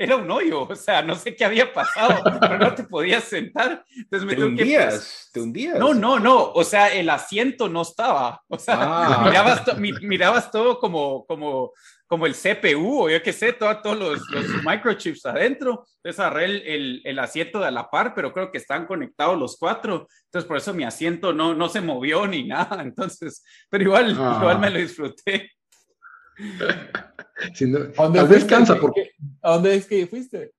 era 0.00 0.16
un 0.16 0.30
hoyo, 0.30 0.62
o 0.62 0.74
sea, 0.74 1.02
no 1.02 1.14
sé 1.14 1.36
qué 1.36 1.44
había 1.44 1.74
pasado, 1.74 2.22
pero 2.40 2.56
no 2.56 2.74
te 2.74 2.84
podías 2.84 3.22
sentar. 3.24 3.84
Entonces 3.94 4.26
me 4.26 4.34
¿Te 4.34 4.44
hundías? 4.44 5.28
¿Te 5.30 5.40
hundías? 5.42 5.78
No, 5.78 5.92
no, 5.92 6.18
no, 6.18 6.52
o 6.52 6.64
sea, 6.64 6.88
el 6.88 7.10
asiento 7.10 7.68
no 7.68 7.82
estaba, 7.82 8.42
o 8.48 8.58
sea, 8.58 8.78
ah. 8.80 9.22
mirabas, 9.26 9.62
mirabas, 9.78 10.50
todo 10.50 10.78
como, 10.78 11.26
como, 11.26 11.72
como 12.06 12.24
el 12.24 12.34
CPU, 12.34 13.02
o 13.02 13.10
yo 13.10 13.22
qué 13.22 13.34
sé, 13.34 13.52
todos 13.52 13.98
los, 13.98 14.26
los, 14.30 14.64
microchips 14.64 15.26
adentro. 15.26 15.84
Entonces 15.96 16.18
agarré 16.18 16.44
el, 16.46 16.62
el, 16.62 17.02
el, 17.04 17.18
asiento 17.18 17.60
de 17.60 17.66
a 17.66 17.70
la 17.70 17.90
par, 17.90 18.14
pero 18.14 18.32
creo 18.32 18.50
que 18.50 18.56
están 18.56 18.86
conectados 18.86 19.38
los 19.38 19.58
cuatro. 19.58 20.08
Entonces 20.24 20.48
por 20.48 20.56
eso 20.56 20.72
mi 20.72 20.84
asiento 20.84 21.34
no, 21.34 21.54
no 21.54 21.68
se 21.68 21.82
movió 21.82 22.26
ni 22.26 22.44
nada. 22.44 22.80
Entonces, 22.82 23.44
pero 23.68 23.84
igual, 23.84 24.16
ah. 24.18 24.38
igual 24.40 24.58
me 24.60 24.70
lo 24.70 24.78
disfruté. 24.78 25.50
tal 27.96 28.28
vez 28.28 28.44
cansa 28.44 28.76
porque... 28.76 29.12
¿A 29.42 29.52
dónde 29.52 29.74
es 29.74 29.86
que 29.86 30.06
fuiste? 30.06 30.52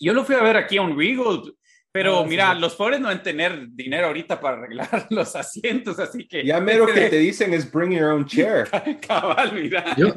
Yo 0.00 0.12
lo 0.12 0.24
fui 0.24 0.34
a 0.34 0.42
ver 0.42 0.56
aquí 0.56 0.76
a 0.76 0.82
un 0.82 0.98
Regal, 0.98 1.54
pero 1.92 2.20
ah, 2.20 2.26
mira, 2.26 2.54
los 2.54 2.74
pobres 2.74 3.00
no 3.00 3.08
van 3.08 3.18
a 3.18 3.22
tener 3.22 3.68
dinero 3.70 4.08
ahorita 4.08 4.40
para 4.40 4.58
arreglar 4.58 5.06
los 5.10 5.34
asientos, 5.36 5.98
así 5.98 6.26
que... 6.26 6.44
Ya 6.44 6.60
mero 6.60 6.86
que 6.86 7.08
te 7.10 7.18
dicen 7.18 7.54
es 7.54 7.70
bring 7.70 7.92
your 7.92 8.10
own 8.10 8.26
chair. 8.26 8.68
Cabal, 9.06 9.54
mira. 9.54 9.94
Yo, 9.96 10.12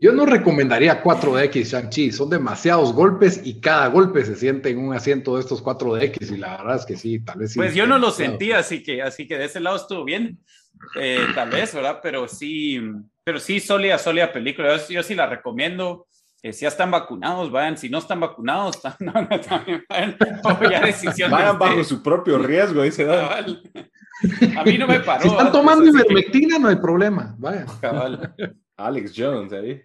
yo 0.00 0.12
no 0.12 0.26
recomendaría 0.26 1.02
4DX 1.02 1.64
Shang-Chi, 1.64 2.12
son 2.12 2.28
demasiados 2.28 2.92
golpes 2.92 3.40
y 3.42 3.60
cada 3.60 3.86
golpe 3.88 4.24
se 4.24 4.36
siente 4.36 4.68
en 4.68 4.78
un 4.78 4.94
asiento 4.94 5.36
de 5.36 5.40
estos 5.40 5.64
4DX 5.64 6.34
y 6.34 6.36
la 6.36 6.58
verdad 6.58 6.76
es 6.76 6.84
que 6.84 6.96
sí, 6.96 7.20
tal 7.20 7.38
vez 7.38 7.52
sí. 7.52 7.58
Pues 7.58 7.74
yo 7.74 7.86
no 7.86 7.98
lo 7.98 8.10
sentí, 8.10 8.52
así 8.52 8.82
que, 8.82 9.02
así 9.02 9.26
que 9.26 9.38
de 9.38 9.46
ese 9.46 9.60
lado 9.60 9.76
estuvo 9.76 10.04
bien. 10.04 10.38
eh, 11.00 11.24
tal 11.34 11.48
vez, 11.50 11.74
¿verdad? 11.74 12.00
Pero 12.02 12.28
sí, 12.28 12.78
pero 13.24 13.40
sí, 13.40 13.58
sólida, 13.58 13.98
sólida 13.98 14.32
película. 14.32 14.76
Yo, 14.88 15.02
sí 15.02 15.14
la 15.16 15.26
recomiendo. 15.26 16.06
Eh, 16.46 16.52
si 16.52 16.62
ya 16.62 16.68
están 16.68 16.92
vacunados, 16.92 17.50
vayan. 17.50 17.76
Si 17.76 17.90
no 17.90 17.98
están 17.98 18.20
vacunados, 18.20 18.80
también 19.48 19.84
vayan. 19.88 20.16
vayan 21.28 21.58
bajo 21.58 21.82
su 21.82 22.00
propio 22.00 22.38
riesgo, 22.38 22.82
dice 22.82 23.04
Dani. 23.04 23.60
A 24.56 24.62
mí 24.62 24.78
no 24.78 24.86
me 24.86 25.00
paró. 25.00 25.22
Si 25.22 25.28
están 25.28 25.50
tomando 25.50 25.84
ivermectina, 25.84 26.60
no 26.60 26.68
hay 26.68 26.76
problema. 26.76 27.34
Vaya. 27.36 27.66
Alex 28.76 29.12
Jones 29.16 29.52
ahí. 29.52 29.82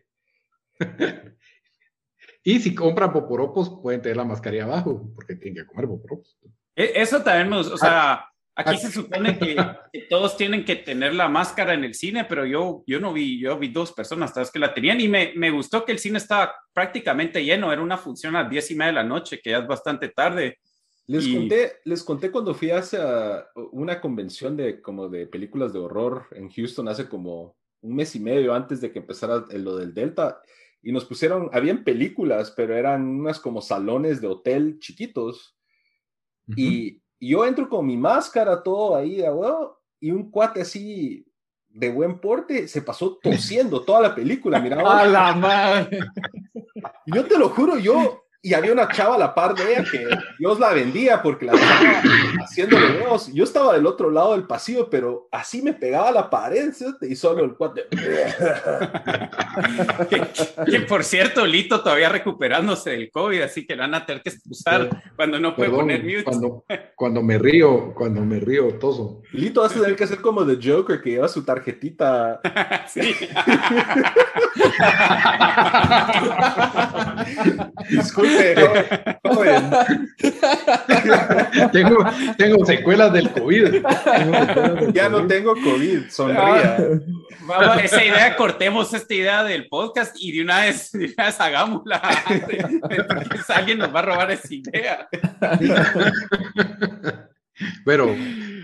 y 2.44 2.60
si 2.60 2.76
compran 2.76 3.12
poporopos, 3.12 3.80
pueden 3.82 4.04
tener 4.04 4.18
la 4.18 4.26
mascarilla 4.26 4.66
abajo, 4.66 5.12
porque 5.16 5.36
tienen 5.38 5.64
que 5.64 5.68
comer 5.68 5.88
poporopos. 5.88 6.38
E, 6.76 6.92
eso 6.94 7.24
también 7.24 7.50
nos, 7.50 7.72
o 7.72 7.78
sea, 7.78 8.24
aquí 8.56 8.78
se 8.78 8.92
supone 8.92 9.38
que, 9.38 9.56
todos 10.10 10.38
tienen 10.38 10.66
que 10.66 10.76
tener 10.76 11.14
la 11.14 11.28
máscara 11.28 11.74
en 11.74 11.84
el 11.84 11.94
cine, 11.94 12.26
pero 12.26 12.46
yo, 12.46 12.84
yo 12.86 13.00
no 13.00 13.14
vi, 13.14 13.40
yo 13.40 13.58
vi 13.58 13.70
dos 13.70 13.92
personas 13.94 14.34
que 14.52 14.60
la 14.60 14.74
tenían 14.74 15.00
y 15.02 15.08
me, 15.08 15.34
me 15.36 15.52
gustó 15.52 15.86
que 15.86 15.92
el 15.92 16.00
cine 16.00 16.18
estaba 16.18 16.54
prácticamente 16.74 17.44
lleno, 17.44 17.72
era 17.72 17.82
una 17.82 17.98
función 17.98 18.36
a 18.36 18.48
diez 18.48 18.72
y 18.72 18.76
media 18.76 18.88
de 18.88 18.96
la 18.96 19.04
noche, 19.04 19.40
que 19.42 19.52
ya 19.52 19.60
es 19.60 19.68
bastante 19.68 20.10
tarde. 20.10 20.60
Les, 21.08 21.28
conté, 21.28 21.74
les 21.86 22.04
conté 22.04 22.32
cuando 22.32 22.54
fui 22.54 22.72
hacia 22.72 23.46
una 23.72 24.00
convención 24.00 24.56
de, 24.56 24.82
como 24.82 25.10
de 25.10 25.28
películas 25.28 25.74
de 25.74 25.80
horror 25.80 26.28
en 26.32 26.50
Houston 26.50 26.88
hace 26.88 27.10
como 27.10 27.58
un 27.82 27.96
mes 27.96 28.16
y 28.16 28.20
medio 28.20 28.54
antes 28.54 28.80
de 28.80 28.92
que 28.92 29.00
empezara 29.00 29.46
lo 29.50 29.76
del 29.78 29.94
Delta 29.94 30.42
y 30.84 30.92
nos 30.92 31.06
pusieron, 31.06 31.50
habían 31.54 31.84
películas, 31.84 32.52
pero 32.56 32.76
eran 32.76 33.06
unas 33.06 33.40
como 33.40 33.62
salones 33.62 34.20
de 34.20 34.28
hotel 34.28 34.80
chiquitos. 34.80 35.56
Y, 36.56 37.01
yo 37.28 37.46
entro 37.46 37.70
con 37.70 37.86
mi 37.86 37.98
máscara, 37.98 38.64
todo 38.64 38.96
ahí, 38.96 39.24
y 40.00 40.12
un 40.12 40.32
cuate 40.32 40.62
así 40.62 41.26
de 41.70 41.90
buen 41.90 42.20
porte 42.20 42.68
se 42.68 42.82
pasó 42.82 43.18
tosiendo 43.22 43.84
toda 43.84 44.02
la 44.02 44.16
película, 44.16 44.60
mira. 44.60 44.82
¡A 44.86 45.06
la 45.06 45.34
madre! 45.34 46.00
Yo 47.06 47.26
te 47.26 47.38
lo 47.38 47.50
juro, 47.50 47.78
yo 47.78 48.21
y 48.44 48.56
había 48.56 48.74
una 48.74 48.88
chava 48.88 49.14
a 49.16 49.20
la 49.20 49.36
par 49.36 49.54
de 49.54 49.72
ella 49.72 49.84
que 49.90 50.04
Dios 50.40 50.60
la 50.60 50.74
vendía 50.74 51.22
porque 51.22 51.46
la 51.46 51.54
estaba 51.54 52.02
haciéndole 52.44 53.06
voz. 53.06 53.32
Yo 53.34 53.44
estaba 53.44 53.74
del 53.74 53.86
otro 53.86 54.10
lado 54.10 54.32
del 54.32 54.48
pasillo, 54.48 54.90
pero 54.90 55.28
así 55.32 55.62
me 55.62 55.74
pegaba 55.74 56.10
a 56.10 56.12
la 56.12 56.28
pared 56.28 56.74
y 57.02 57.16
solo 57.16 57.44
el 57.44 57.54
cuate. 57.54 57.86
que, 60.66 60.80
por 60.82 61.04
cierto, 61.04 61.46
Lito 61.46 61.82
todavía 61.82 62.10
recuperándose 62.10 62.90
del 62.92 63.12
COVID, 63.12 63.44
así 63.44 63.68
que 63.68 63.76
la 63.76 63.84
van 63.84 63.94
a 63.94 64.08
tener 64.08 64.24
que 64.24 64.30
expulsar 64.30 64.90
cuando 65.16 65.40
no 65.40 65.56
puede 65.56 65.70
poner 65.70 66.04
mute. 66.04 66.24
Cuando, 66.24 66.66
cuando 66.96 67.22
me 67.22 67.38
río, 67.38 67.94
cuando 67.94 68.22
me 68.22 68.40
río, 68.40 68.74
toso. 68.80 69.22
Lito 69.34 69.62
va 69.62 69.68
a 69.68 69.70
tener 69.70 69.96
que 69.96 70.06
hacer 70.06 70.20
como 70.20 70.48
The 70.48 70.58
Joker 70.68 71.00
que 71.00 71.12
lleva 71.12 71.28
su 71.28 71.46
tarjetita. 71.46 72.42
sí. 72.88 73.02
Disculpe 77.90 78.31
tengo, 81.72 82.06
tengo 82.38 82.66
secuelas 82.66 83.14
del 83.14 83.32
COVID. 83.32 83.84
ya 84.94 85.10
no 85.10 85.28
tengo 85.28 85.54
COVID, 85.54 86.10
sonría. 86.10 86.78
Vamos, 87.42 87.84
esa 87.84 88.04
idea, 88.04 88.36
cortemos 88.36 88.94
esta 88.94 89.14
idea 89.14 89.44
del 89.44 89.68
podcast 89.68 90.16
y 90.20 90.32
de 90.32 90.44
una 90.44 90.62
vez, 90.62 90.92
de 90.92 91.14
una 91.18 91.26
vez 91.26 91.40
hagámosla. 91.40 92.02
alguien 93.50 93.80
nos 93.80 93.94
va 93.94 94.00
a 94.00 94.04
robar 94.04 94.32
esa 94.32 94.54
idea. 94.54 95.08
Pero, 97.86 98.16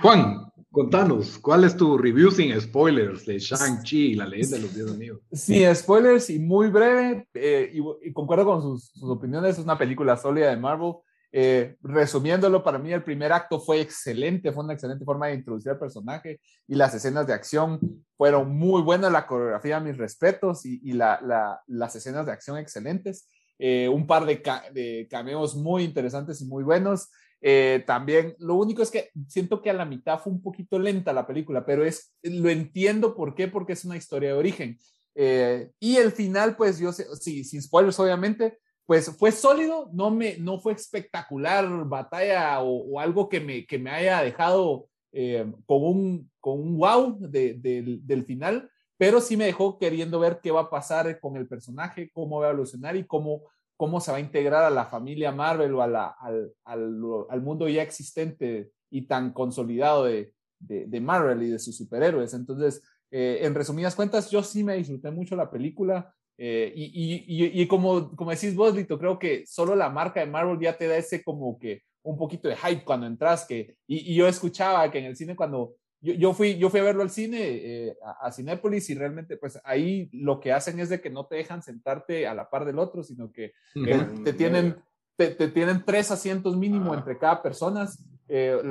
Juan, 0.01 0.46
Contanos, 0.71 1.39
¿cuál 1.39 1.63
es 1.63 1.77
tu 1.77 1.97
review 1.97 2.29
sin 2.29 2.59
spoilers 2.59 3.25
de 3.25 3.39
Shang-Chi, 3.39 4.15
la 4.15 4.27
leyenda 4.27 4.57
de 4.57 4.63
los 4.63 4.75
Diez 4.75 4.91
Anillos? 4.91 5.19
Sin 5.31 5.73
spoilers 5.73 6.29
y 6.29 6.39
muy 6.39 6.67
breve, 6.67 7.27
eh, 7.33 7.71
y, 7.73 8.11
concuerdo 8.11 8.45
con 8.45 8.61
sus, 8.61 9.01
opiniones, 9.01 9.57
es 9.57 9.63
una 9.63 9.77
película 9.77 10.17
sólida 10.17 10.49
de 10.49 10.57
Marvel. 10.57 10.95
Eh, 11.31 11.75
resumiéndolo, 11.81 12.63
para 12.63 12.79
mí 12.79 12.91
el 12.91 13.03
primer 13.03 13.31
acto 13.31 13.59
fue 13.59 13.79
excelente, 13.79 14.51
fue 14.51 14.63
una 14.63 14.73
excelente 14.73 15.05
forma 15.05 15.27
de 15.27 15.35
introducir 15.35 15.71
al 15.71 15.79
personaje 15.79 16.39
y 16.67 16.75
las 16.75 16.93
escenas 16.93 17.27
de 17.27 17.33
acción 17.33 17.79
fueron 18.15 18.55
muy 18.55 18.81
buenas, 18.81 19.11
la 19.11 19.25
coreografía, 19.25 19.79
mis 19.79 19.97
respetos 19.97 20.65
y, 20.65 20.93
las 20.93 21.95
escenas 21.95 22.25
de 22.25 22.31
acción 22.31 22.57
excelentes. 22.57 23.29
Eh, 23.59 23.89
un 23.89 24.05
par 24.05 24.25
de, 24.25 24.43
de 24.73 25.07
cameos 25.09 25.55
muy 25.55 25.83
interesantes 25.83 26.41
y 26.41 26.45
muy 26.45 26.63
buenos. 26.63 27.09
Eh, 27.41 27.83
también, 27.85 28.35
lo 28.39 28.55
único 28.55 28.81
es 28.81 28.89
que 28.89 29.11
siento 29.27 29.61
que 29.61 29.69
a 29.69 29.73
la 29.73 29.85
mitad 29.85 30.19
fue 30.19 30.33
un 30.33 30.41
poquito 30.41 30.79
lenta 30.79 31.13
la 31.13 31.27
película, 31.27 31.65
pero 31.65 31.85
es, 31.85 32.15
lo 32.23 32.49
entiendo 32.49 33.15
por 33.15 33.35
qué, 33.35 33.47
porque 33.47 33.73
es 33.73 33.85
una 33.85 33.97
historia 33.97 34.29
de 34.29 34.35
origen. 34.35 34.77
Eh, 35.15 35.71
y 35.79 35.97
el 35.97 36.11
final, 36.11 36.55
pues 36.55 36.79
yo, 36.79 36.91
sí, 36.91 37.43
sin 37.43 37.61
spoilers 37.61 37.99
obviamente, 37.99 38.57
pues 38.85 39.15
fue 39.17 39.31
sólido, 39.31 39.89
no, 39.93 40.11
me, 40.11 40.37
no 40.37 40.59
fue 40.59 40.73
espectacular 40.73 41.67
batalla 41.85 42.61
o, 42.61 42.99
algo 42.99 43.27
que 43.27 43.39
me, 43.39 43.65
que 43.65 43.77
me 43.77 43.91
haya 43.91 44.21
dejado 44.21 44.87
eh, 45.11 45.51
con, 45.65 45.83
un, 45.83 46.31
con 46.39 46.59
un 46.59 46.77
wow 46.77 47.17
del 47.19 48.25
final, 48.25 48.69
pero 48.97 49.19
sí 49.19 49.35
me 49.35 49.45
dejó 49.45 49.77
queriendo 49.77 50.19
ver 50.19 50.39
qué 50.41 50.51
va 50.51 50.61
a 50.61 50.69
pasar 50.69 51.19
con 51.19 51.35
el 51.35 51.47
personaje, 51.47 52.09
cómo 52.13 52.39
va 52.39 52.47
a 52.47 52.49
evolucionar 52.51 52.95
y 52.95 53.05
cómo 53.05 53.43
cómo 53.77 54.01
se 54.01 54.11
va 54.11 54.17
a 54.17 54.21
integrar 54.21 54.63
a 54.63 54.71
la 54.71 54.85
familia 54.85 55.31
Marvel 55.31 55.73
o 55.75 55.81
a 55.81 55.87
la, 55.87 56.07
al, 56.19 56.53
al, 56.65 57.41
mundo 57.41 57.69
ya 57.69 57.83
existente 57.83 58.71
y 58.89 59.03
tan 59.03 59.31
consolidado 59.31 60.05
de, 60.05 60.33
de, 60.59 60.99
Marvel 61.01 61.43
y 61.43 61.49
de 61.49 61.59
sus 61.59 61.77
superhéroes. 61.77 62.33
Entonces, 62.33 62.83
eh, 63.11 63.39
en 63.43 63.53
resumidas 63.53 63.95
cuentas, 63.95 64.29
yo 64.31 64.41
sí 64.41 64.63
me 64.63 64.75
disfruté 64.75 65.11
mucho 65.11 65.35
la 65.35 65.51
película. 65.51 66.13
Eh, 66.39 66.71
y, 66.75 66.85
y, 66.85 67.61
y, 67.61 67.67
como, 67.67 68.15
como 68.15 68.31
decís 68.31 68.55
vos, 68.55 68.75
Lito, 68.75 68.99
creo 68.99 69.17
que 69.17 69.45
solo 69.47 69.75
la 69.75 69.89
marca 69.89 70.19
de 70.19 70.27
Marvel 70.27 70.59
ya 70.59 70.77
te 70.77 70.87
da 70.87 70.97
ese 70.97 71.23
como 71.23 71.57
que 71.57 71.83
un 72.03 72.17
poquito 72.17 72.47
de 72.47 72.55
hype 72.55 72.83
cuando 72.83 73.05
entras. 73.05 73.45
Que, 73.45 73.75
y, 73.87 74.15
yo 74.15 74.27
escuchaba 74.27 74.89
que 74.91 74.99
en 74.99 75.05
el 75.05 75.15
cine 75.15 75.35
cuando 75.35 75.75
yo, 76.01 76.13
yo, 76.13 76.33
fui, 76.33 76.57
yo 76.57 76.69
fui 76.69 76.79
a 76.79 76.83
verlo 76.83 77.01
al 77.01 77.09
cine, 77.09 77.39
eh, 77.41 77.97
a, 78.21 78.31
Cinépolis, 78.31 78.89
y 78.89 78.95
realmente, 78.95 79.37
pues 79.37 79.59
ahí 79.63 80.09
lo 80.13 80.39
que 80.39 80.53
hacen 80.53 80.79
es 80.79 80.89
de 80.89 81.01
que 81.01 81.09
no 81.09 81.25
te 81.25 81.37
dejan 81.37 81.63
sentarte 81.63 82.27
a 82.27 82.33
la 82.33 82.49
par 82.49 82.65
del 82.65 82.79
otro, 82.79 83.03
sino 83.03 83.31
que 83.31 83.53
eh, 83.75 84.07
te, 84.23 84.33
tienen, 84.33 84.77
te, 85.15 85.31
tienen 85.49 85.83
tres 85.85 86.11
asientos 86.11 86.55
mínimo 86.55 86.93
ah. 86.93 86.97
entre 86.97 87.17
cada 87.17 87.41
persona. 87.41 87.89
Eh, 88.29 88.61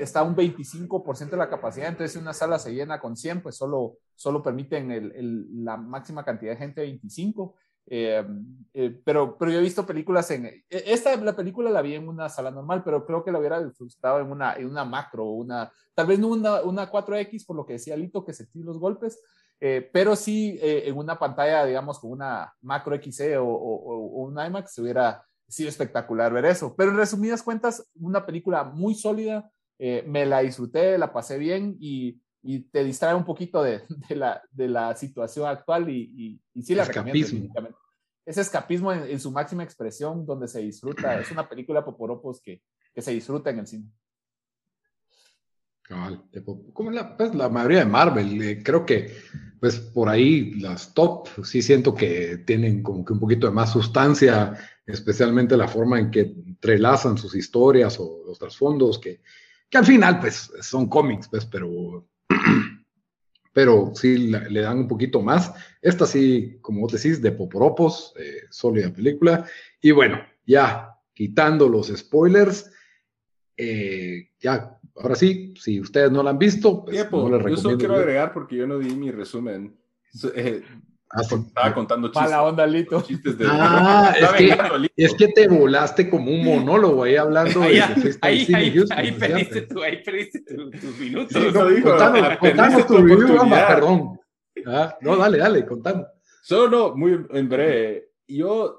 está 0.00 0.22
un 0.22 0.36
25% 0.36 1.30
de 1.30 1.36
la 1.36 1.48
capacidad, 1.48 1.88
entonces 1.88 2.12
si 2.12 2.18
una 2.18 2.34
sala 2.34 2.58
se 2.58 2.74
llena 2.74 3.00
con 3.00 3.16
100, 3.16 3.42
pues 3.42 3.56
solo, 3.56 3.96
solo 4.14 4.42
permiten 4.42 4.90
el, 4.90 5.64
la 5.64 5.76
máxima 5.78 6.24
cantidad 6.24 6.52
de 6.52 6.58
gente 6.58 6.82
25. 6.82 7.54
Eh, 7.86 8.24
eh, 8.74 9.00
pero, 9.04 9.36
pero 9.36 9.50
yo 9.50 9.58
he 9.58 9.62
visto 9.62 9.84
películas 9.84 10.30
en... 10.30 10.46
E, 10.46 10.64
esta 10.70 11.14
la 11.16 11.36
película 11.36 11.70
la 11.70 11.82
vi 11.82 11.94
en 11.94 12.08
una 12.08 12.28
sala 12.28 12.50
normal, 12.50 12.82
pero 12.84 13.04
creo 13.04 13.24
que 13.24 13.32
la 13.32 13.38
hubiera 13.38 13.62
disfrutado 13.62 14.20
en 14.20 14.30
una, 14.30 14.54
en 14.54 14.66
una 14.66 14.84
macro, 14.84 15.24
una, 15.24 15.70
tal 15.94 16.06
vez 16.06 16.18
no 16.18 16.28
una, 16.28 16.62
una 16.62 16.90
4X, 16.90 17.44
por 17.46 17.56
lo 17.56 17.66
que 17.66 17.74
decía 17.74 17.96
Lito, 17.96 18.24
que 18.24 18.32
sentí 18.32 18.62
los 18.62 18.78
golpes, 18.78 19.20
eh, 19.60 19.88
pero 19.92 20.16
sí 20.16 20.58
en 20.60 20.96
una 20.96 21.18
pantalla, 21.18 21.64
digamos, 21.64 22.00
con 22.00 22.10
una 22.10 22.52
macro 22.62 22.98
XE 23.00 23.36
o, 23.36 23.46
o, 23.46 24.24
un 24.24 24.40
IMAX, 24.40 24.74
se 24.74 24.82
hubiera 24.82 25.24
sido 25.46 25.68
espectacular 25.68 26.32
ver 26.32 26.46
eso. 26.46 26.74
Pero 26.76 26.90
en 26.90 26.96
resumidas 26.96 27.42
cuentas, 27.42 27.88
una 27.94 28.26
película 28.26 28.64
muy 28.64 28.94
sólida, 28.94 29.50
me 29.78 30.26
la 30.26 30.40
disfruté, 30.40 30.96
la 30.96 31.12
pasé 31.12 31.38
bien 31.38 31.76
y 31.80 32.21
y 32.42 32.60
te 32.60 32.82
distrae 32.82 33.14
un 33.14 33.24
poquito 33.24 33.62
de, 33.62 33.82
de, 34.08 34.16
la, 34.16 34.42
de 34.50 34.68
la, 34.68 34.94
situación 34.94 35.46
actual 35.48 35.88
y, 35.88 36.40
y, 36.54 36.62
sí 36.62 36.74
la 36.74 36.82
escapismo. 36.82 37.48
recomiendo. 37.48 37.78
Ese 38.24 38.40
escapismo 38.40 38.92
en, 38.92 39.18
su 39.18 39.32
máxima 39.32 39.64
expresión 39.64 40.24
donde 40.24 40.46
se 40.46 40.60
disfruta. 40.60 41.18
Es 41.18 41.30
una 41.32 41.48
película 41.48 41.84
poporopos 41.84 42.40
que, 42.40 42.62
que 42.94 43.02
se 43.02 43.10
disfruta 43.10 43.50
en 43.50 43.58
el 43.58 43.66
cine. 43.66 43.90
como 46.72 46.90
la, 46.92 47.16
pues, 47.16 47.34
la 47.34 47.48
mayoría 47.48 47.80
de 47.80 47.86
Marvel, 47.86 48.42
eh, 48.42 48.62
creo 48.62 48.86
que 48.86 49.12
pues 49.58 49.78
por 49.78 50.08
ahí 50.08 50.54
las 50.54 50.92
top 50.94 51.28
sí 51.44 51.62
siento 51.62 51.94
que 51.94 52.38
tienen 52.38 52.82
como 52.82 53.04
que 53.04 53.12
un 53.12 53.20
poquito 53.20 53.46
de 53.46 53.52
más 53.52 53.72
sustancia, 53.72 54.56
especialmente 54.86 55.56
la 55.56 55.68
forma 55.68 55.98
en 55.98 56.10
que 56.10 56.20
entrelazan 56.20 57.18
sus 57.18 57.34
historias 57.34 57.98
o 58.00 58.22
los 58.26 58.38
trasfondos, 58.38 58.98
que, 58.98 59.20
que 59.68 59.78
al 59.78 59.84
final 59.84 60.20
pues 60.20 60.52
son 60.60 60.88
cómics, 60.88 61.28
pues, 61.28 61.44
pero 61.46 62.06
pero 63.52 63.92
sí 63.94 64.16
le 64.16 64.60
dan 64.60 64.78
un 64.78 64.88
poquito 64.88 65.20
más. 65.20 65.52
Esta 65.80 66.06
sí, 66.06 66.58
como 66.60 66.80
vos 66.80 66.92
decís, 66.92 67.20
de 67.20 67.32
poporopos, 67.32 68.14
eh, 68.18 68.42
sólida 68.50 68.92
película. 68.92 69.46
Y 69.80 69.90
bueno, 69.90 70.20
ya 70.46 70.96
quitando 71.12 71.68
los 71.68 71.88
spoilers, 71.88 72.70
eh, 73.56 74.30
ya, 74.40 74.78
ahora 74.96 75.14
sí, 75.14 75.54
si 75.58 75.80
ustedes 75.80 76.10
no 76.10 76.22
la 76.22 76.30
han 76.30 76.38
visto, 76.38 76.84
pues 76.84 76.96
no 77.10 77.28
les 77.28 77.38
recomiendo. 77.38 77.48
Yo 77.48 77.56
solo 77.56 77.78
quiero 77.78 77.94
agregar 77.96 78.32
porque 78.32 78.56
yo 78.56 78.66
no 78.66 78.78
di 78.78 78.94
mi 78.94 79.10
resumen. 79.10 79.76
Eh, 80.34 80.62
Ah, 81.14 81.22
sí. 81.24 81.34
Estaba 81.34 81.74
contando 81.74 82.08
chistes. 82.08 82.22
Mala 82.22 82.42
onda, 82.42 82.66
Lito. 82.66 83.02
chistes 83.02 83.36
de- 83.36 83.46
Ah, 83.48 84.14
es 84.18 84.28
que, 84.30 84.44
vengando 84.44 84.74
a 84.74 84.78
Lito. 84.78 84.94
es 84.96 85.14
que 85.14 85.28
te 85.28 85.46
volaste 85.48 86.08
como 86.08 86.30
un 86.30 86.42
monólogo 86.44 87.02
ahí 87.02 87.16
hablando 87.16 87.60
de 87.60 87.66
Ahí, 88.22 88.46
ahí, 88.54 88.72
Houston, 88.74 88.98
ahí 88.98 89.10
¿no? 89.12 89.18
perdiste, 89.18 89.60
tu, 89.62 89.82
ahí 89.82 90.02
perdiste 90.02 90.40
tu- 90.40 90.70
tus 90.70 90.98
minutos. 90.98 91.32
Sí, 91.32 91.48
no, 91.52 91.82
contanos, 91.82 92.22
ah, 92.22 92.38
contanos 92.38 92.86
tu 92.86 92.94
tu 92.96 93.02
review, 93.02 93.50
perdón. 93.50 94.20
Ah, 94.66 94.96
no, 95.02 95.16
dale, 95.16 95.38
dale, 95.38 95.66
contanos. 95.66 96.06
Solo 96.42 96.68
no, 96.70 96.96
muy 96.96 97.26
en 97.30 97.48
breve. 97.48 98.10
Yo 98.26 98.78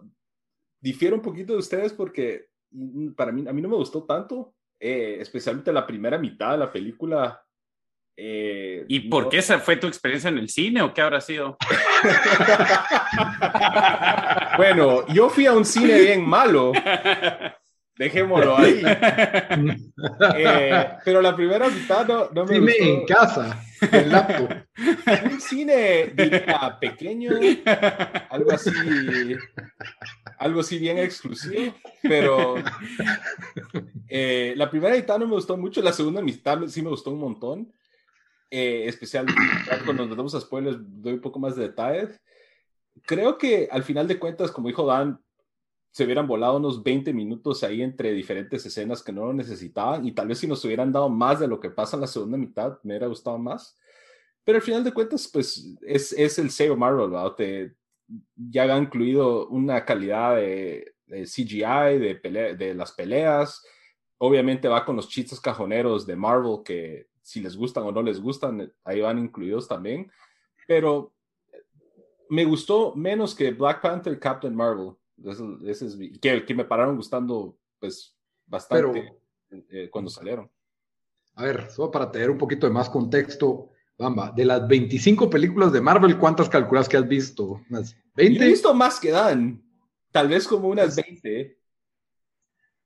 difiero 0.82 1.16
un 1.16 1.22
poquito 1.22 1.54
de 1.54 1.60
ustedes 1.60 1.94
porque 1.94 2.48
mm, 2.72 3.10
para 3.14 3.32
mí, 3.32 3.46
a 3.48 3.54
mí 3.54 3.62
no 3.62 3.70
me 3.70 3.76
gustó 3.76 4.04
tanto, 4.06 4.56
eh, 4.80 5.18
especialmente 5.20 5.72
la 5.72 5.86
primera 5.86 6.18
mitad 6.18 6.52
de 6.54 6.58
la 6.58 6.72
película. 6.72 7.40
Eh, 8.16 8.86
¿Y 8.88 9.02
por 9.10 9.24
no- 9.24 9.30
qué 9.30 9.40
esa 9.40 9.60
fue 9.60 9.76
tu 9.78 9.88
experiencia 9.88 10.30
en 10.30 10.38
el 10.38 10.50
cine 10.50 10.82
o 10.82 10.94
qué 10.94 11.02
habrá 11.02 11.20
sido? 11.22 11.58
Bueno, 14.58 15.06
yo 15.08 15.30
fui 15.30 15.46
a 15.48 15.54
un 15.54 15.66
cine 15.66 16.00
bien 16.00 16.28
malo, 16.28 16.72
dejémoslo 17.98 18.58
ahí. 18.58 18.82
Eh, 20.38 20.88
pero 21.04 21.22
la 21.22 21.36
primera 21.36 21.68
mitad 21.70 22.06
no, 22.08 22.30
no 22.34 22.46
me 22.46 22.56
Cine 22.56 22.66
gustó. 22.68 22.84
en 22.84 23.06
casa, 23.06 23.64
el 23.92 24.10
laptop. 24.12 24.50
Un 25.32 25.42
cine 25.42 26.14
diría, 26.16 26.78
pequeño, 26.80 27.32
algo 28.30 28.52
así, 28.52 28.72
algo 30.38 30.60
así 30.60 30.78
bien 30.78 31.00
exclusivo, 31.00 31.74
pero 32.04 32.56
eh, 34.08 34.54
la 34.56 34.70
primera 34.70 34.96
mitad 34.96 35.18
no 35.18 35.26
me 35.28 35.34
gustó 35.36 35.58
mucho, 35.58 35.82
la 35.82 35.94
segunda 35.94 36.22
mitad 36.22 36.60
sí 36.68 36.82
me 36.84 36.90
gustó 36.90 37.10
un 37.12 37.20
montón, 37.20 37.74
eh, 38.54 38.88
especial 38.88 39.26
cuando 39.86 40.06
nos 40.06 40.16
damos 40.16 40.36
a 40.36 40.42
spoilers 40.42 40.78
doy 40.80 41.14
un 41.14 41.22
poco 41.22 41.40
más 41.40 41.56
de 41.56 41.64
detalles. 41.64 42.22
Creo 43.08 43.38
que 43.40 43.68
al 43.72 43.84
final 43.84 44.08
de 44.08 44.20
cuentas, 44.20 44.52
como 44.52 44.68
dijo 44.68 44.86
Dan, 44.86 45.20
se 45.92 46.04
hubieran 46.06 46.28
volado 46.28 46.58
unos 46.58 46.84
20 46.84 47.12
minutos 47.14 47.64
ahí 47.64 47.82
entre 47.82 48.12
diferentes 48.14 48.66
escenas 48.66 49.02
que 49.04 49.12
no 49.12 49.26
lo 49.26 49.34
necesitaban 49.34 50.06
y 50.06 50.12
tal 50.12 50.28
vez 50.28 50.40
si 50.40 50.48
nos 50.48 50.64
hubieran 50.66 50.92
dado 50.92 51.10
más 51.10 51.40
de 51.40 51.48
lo 51.48 51.60
que 51.60 51.70
pasa 51.70 51.98
en 51.98 52.02
la 52.02 52.08
segunda 52.08 52.38
mitad, 52.38 52.80
me 52.84 52.94
hubiera 52.94 53.08
gustado 53.08 53.38
más. 53.38 53.78
Pero 54.44 54.58
al 54.58 54.62
final 54.64 54.84
de 54.84 54.92
cuentas, 54.94 55.28
pues 55.32 55.76
es, 55.82 56.12
es 56.14 56.38
el 56.40 56.50
sello 56.52 56.76
Marvel, 56.76 57.10
¿verdad? 57.10 57.34
Te, 57.36 57.74
ya 58.36 58.64
ha 58.64 58.78
incluido 58.78 59.48
una 59.48 59.86
calidad 59.86 60.36
de, 60.36 60.94
de 61.06 61.26
CGI, 61.26 61.98
de, 62.00 62.20
pelea- 62.22 62.56
de 62.56 62.74
las 62.74 62.92
peleas. 62.92 63.64
Obviamente 64.18 64.68
va 64.68 64.86
con 64.86 64.96
los 64.96 65.08
chistes 65.10 65.40
cajoneros 65.40 66.06
de 66.06 66.16
Marvel 66.16 66.60
que 66.64 67.08
si 67.24 67.42
les 67.42 67.56
gustan 67.58 67.84
o 67.86 67.92
no 67.92 68.04
les 68.04 68.20
gustan, 68.22 68.72
ahí 68.84 69.02
van 69.02 69.18
incluidos 69.18 69.68
también. 69.68 70.12
Pero 70.68 71.12
me 72.30 72.46
gustó 72.46 72.94
menos 72.96 73.34
que 73.34 73.52
Black 73.52 73.82
Panther 73.82 74.14
y 74.14 74.20
Captain 74.20 74.56
Marvel. 74.56 74.92
Ese 75.66 75.86
es 75.88 75.96
mi- 75.96 76.12
que, 76.20 76.46
que 76.46 76.54
me 76.54 76.66
pararon 76.66 76.96
gustando 76.98 77.58
pues 77.80 78.16
bastante 78.46 79.14
eh, 79.70 79.90
cuando 79.90 80.10
salieron. 80.12 80.50
A 81.36 81.44
ver, 81.44 81.70
solo 81.72 81.90
para 81.92 82.12
tener 82.12 82.30
un 82.30 82.38
poquito 82.38 82.68
de 82.68 82.74
más 82.74 82.90
contexto, 82.90 83.70
Bamba, 83.98 84.32
de 84.32 84.46
las 84.46 84.68
25 84.68 85.30
películas 85.30 85.72
de 85.72 85.82
Marvel, 85.82 86.18
¿cuántas 86.18 86.50
calculas 86.50 86.88
que 86.90 86.98
has 86.98 87.08
visto? 87.08 87.62
¿Unas 87.70 87.94
Yo 87.94 88.00
he 88.18 88.30
20? 88.30 88.46
visto 88.48 88.74
más 88.74 89.00
que 89.00 89.12
Dan, 89.12 89.64
tal 90.12 90.28
vez 90.28 90.48
como 90.48 90.68
unas 90.68 90.96
20. 90.96 91.58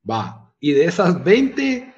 Va. 0.10 0.54
Y 0.60 0.72
de 0.72 0.86
esas 0.86 1.24
20, 1.24 1.94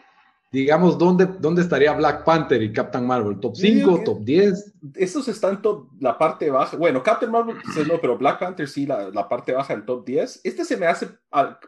digamos, 0.51 0.97
¿dónde, 0.97 1.25
dónde 1.25 1.61
estaría 1.61 1.93
Black 1.93 2.23
Panther 2.23 2.61
y 2.63 2.73
Captain 2.73 3.05
Marvel? 3.05 3.39
¿Top 3.39 3.55
Yo 3.55 3.61
digo 3.63 3.89
5, 3.91 3.99
que- 3.99 4.05
top 4.05 4.19
10? 4.23 4.73
Esos 4.95 5.27
están 5.27 5.61
top, 5.61 5.89
la 5.99 6.17
parte 6.17 6.49
baja. 6.49 6.75
Bueno, 6.77 7.03
Captain 7.03 7.31
Marvel 7.31 7.57
quizás 7.61 7.85
no, 7.87 7.99
pero 8.01 8.17
Black 8.17 8.39
Panther 8.39 8.67
sí, 8.67 8.85
la, 8.85 9.09
la 9.09 9.27
parte 9.29 9.51
baja 9.53 9.75
del 9.75 9.85
top 9.85 10.05
10. 10.05 10.41
Este 10.43 10.65
se 10.65 10.77
me 10.77 10.87
hace 10.87 11.09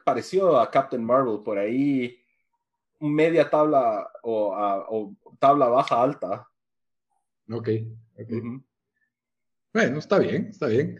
parecido 0.03 0.59
a 0.59 0.69
Captain 0.71 1.03
Marvel, 1.03 1.39
por 1.43 1.57
ahí 1.59 2.17
media 2.99 3.49
tabla 3.49 4.09
o, 4.23 4.55
a- 4.55 4.85
o 4.89 5.15
tabla 5.39 5.67
baja 5.67 6.01
alta. 6.01 6.47
Ok. 7.51 7.69
Bueno, 9.73 9.99
está 9.99 10.19
bien, 10.19 10.47
está 10.49 10.67
bien. 10.67 10.99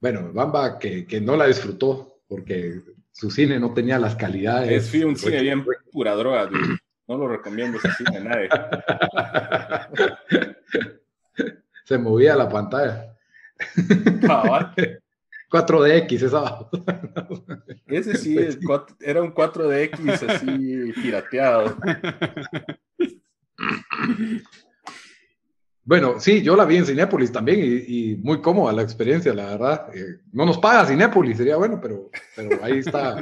Bueno, 0.00 0.32
Bamba 0.32 0.78
que, 0.78 1.06
que 1.06 1.20
no 1.20 1.36
la 1.36 1.46
disfrutó 1.46 2.20
porque 2.28 2.80
su 3.12 3.30
cine 3.30 3.58
no 3.58 3.74
tenía 3.74 3.98
las 3.98 4.14
calidades. 4.14 4.92
Es 4.94 5.04
un 5.04 5.16
cine 5.16 5.40
bien 5.42 5.64
pura 5.90 6.14
droga, 6.14 6.46
dude. 6.46 6.78
No 7.08 7.16
lo 7.16 7.28
recomiendo 7.28 7.78
cine 7.96 8.18
a 8.18 8.20
nadie. 8.20 8.48
Se 11.84 11.98
movía 11.98 12.36
la 12.36 12.48
pantalla. 12.48 13.16
Cabal. 14.20 14.72
4DX, 15.50 16.22
esa. 16.26 16.58
Ese 17.86 18.16
sí, 18.18 18.36
el 18.36 18.60
cuat- 18.60 18.94
era 19.00 19.22
un 19.22 19.32
4DX 19.34 20.28
así 20.28 20.92
pirateado. 21.00 21.76
Bueno, 25.88 26.20
sí, 26.20 26.42
yo 26.42 26.54
la 26.54 26.66
vi 26.66 26.76
en 26.76 26.84
Cinépolis 26.84 27.32
también 27.32 27.82
y, 27.88 28.14
muy 28.16 28.42
cómoda 28.42 28.74
la 28.74 28.82
experiencia, 28.82 29.32
la 29.32 29.46
verdad. 29.46 29.86
Eh, 29.94 30.18
no 30.32 30.44
nos 30.44 30.58
paga 30.58 30.84
Cinépolis, 30.84 31.38
sería 31.38 31.56
bueno, 31.56 31.80
pero, 31.80 32.10
pero 32.36 32.62
ahí 32.62 32.80
está, 32.80 33.16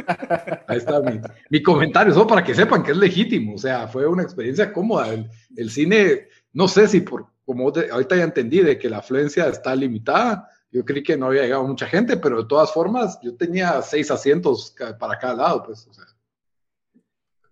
ahí 0.66 0.78
está 0.78 1.00
mi, 1.00 1.20
mi 1.48 1.62
comentario, 1.62 2.12
solo 2.12 2.26
para 2.26 2.42
que 2.42 2.56
sepan 2.56 2.82
que 2.82 2.90
es 2.90 2.96
legítimo. 2.96 3.54
O 3.54 3.58
sea, 3.58 3.86
fue 3.86 4.04
una 4.08 4.24
experiencia 4.24 4.72
cómoda. 4.72 5.14
El, 5.56 5.70
cine, 5.70 6.26
no 6.54 6.66
sé 6.66 6.88
si 6.88 7.02
por, 7.02 7.28
como 7.44 7.68
ahorita 7.68 8.16
ya 8.16 8.24
entendí, 8.24 8.58
de 8.58 8.76
que 8.76 8.90
la 8.90 8.98
afluencia 8.98 9.46
está 9.46 9.76
limitada. 9.76 10.50
Yo 10.72 10.84
creí 10.84 11.04
que 11.04 11.16
no 11.16 11.26
había 11.26 11.42
llegado 11.42 11.68
mucha 11.68 11.86
gente, 11.86 12.16
pero 12.16 12.42
de 12.42 12.48
todas 12.48 12.72
formas, 12.72 13.16
yo 13.22 13.36
tenía 13.36 13.80
seis 13.80 14.10
asientos 14.10 14.74
para 14.98 15.16
cada 15.20 15.34
lado, 15.34 15.62
pues. 15.62 15.88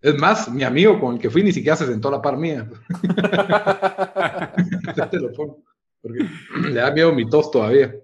Es 0.05 0.18
más, 0.18 0.50
mi 0.50 0.64
amigo 0.64 1.00
con 1.00 1.14
el 1.14 1.20
que 1.20 1.31
fui 1.31 1.42
ni 1.42 1.50
siquiera 1.50 1.77
se 1.77 1.87
sentó 1.87 2.09
a 2.09 2.11
la 2.11 2.20
par 2.20 2.37
mía. 2.37 2.68
Ya 4.96 5.11
te 5.11 5.18
lo 5.20 5.33
pongo, 5.33 5.62
porque 6.00 6.26
le 6.70 6.74
da 6.80 6.90
miedo 6.90 7.12
mi 7.12 7.28
tos 7.28 7.50
todavía. 7.50 7.94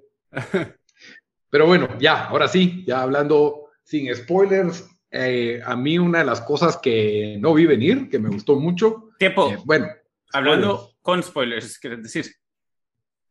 Pero 1.50 1.66
bueno, 1.66 1.88
ya, 1.98 2.26
ahora 2.26 2.46
sí, 2.48 2.85
ya 2.87 3.03
hablando 3.03 3.70
sin 3.83 4.14
spoilers, 4.14 4.88
eh, 5.11 5.61
a 5.64 5.74
mí 5.74 5.98
una 5.98 6.20
de 6.20 6.24
las 6.24 6.40
cosas 6.42 6.76
que 6.76 7.37
no 7.40 7.53
vi 7.55 7.66
venir, 7.66 8.09
que 8.09 8.18
me 8.20 8.29
gustó 8.29 8.57
mucho, 8.57 9.11
Tiempo, 9.18 9.50
eh, 9.50 9.59
bueno, 9.64 9.88
hablando 10.33 10.92
con 11.03 11.22
spoilers, 11.22 11.79
¿quieres 11.79 12.03
decir? 12.03 12.26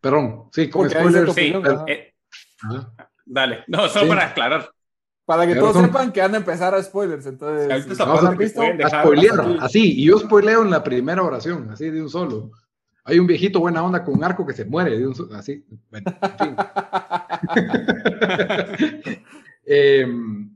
perdón, 0.02 0.50
sí, 0.54 0.70
con 0.70 0.84
Porque 0.88 1.00
spoilers. 1.00 1.34
Sí, 1.34 1.54
pero-. 1.62 1.86
Eh, 1.88 2.14
dale, 3.26 3.64
no, 3.68 3.88
solo 3.88 4.06
Sí. 4.06 4.10
para 4.10 4.26
aclarar. 4.28 4.70
Para 5.26 5.46
que 5.46 5.56
todos 5.56 5.78
sepan 5.86 6.12
que 6.12 6.22
van 6.22 6.34
a 6.34 6.38
empezar 6.38 6.74
a 6.74 6.82
spoilers, 6.82 7.26
entonces. 7.28 7.70
Ahorita 7.70 7.94
si 7.94 8.04
no 8.04 8.64
A 8.64 8.74
dejar 8.74 9.04
spoilear, 9.06 9.40
así. 9.40 9.58
así, 9.62 10.02
y 10.02 10.06
yo 10.06 10.18
spoileo 10.20 10.64
en 10.64 10.72
la 10.72 10.84
primera 10.84 11.22
oración, 11.22 11.70
así 11.70 11.90
de 11.92 12.02
un 12.02 12.10
solo. 12.10 12.52
Hay 13.10 13.18
un 13.18 13.26
viejito 13.26 13.60
buena 13.60 13.84
onda 13.84 14.06
con 14.06 14.14
un 14.16 14.24
arco 14.24 14.46
que 14.46 14.54
se 14.54 14.66
muere 14.66 14.96
de 14.98 15.08
un 15.08 15.16
así. 15.34 15.66
Bueno, 15.90 16.14
en 16.22 16.38
fin. 16.38 16.56
Em, 19.72 20.50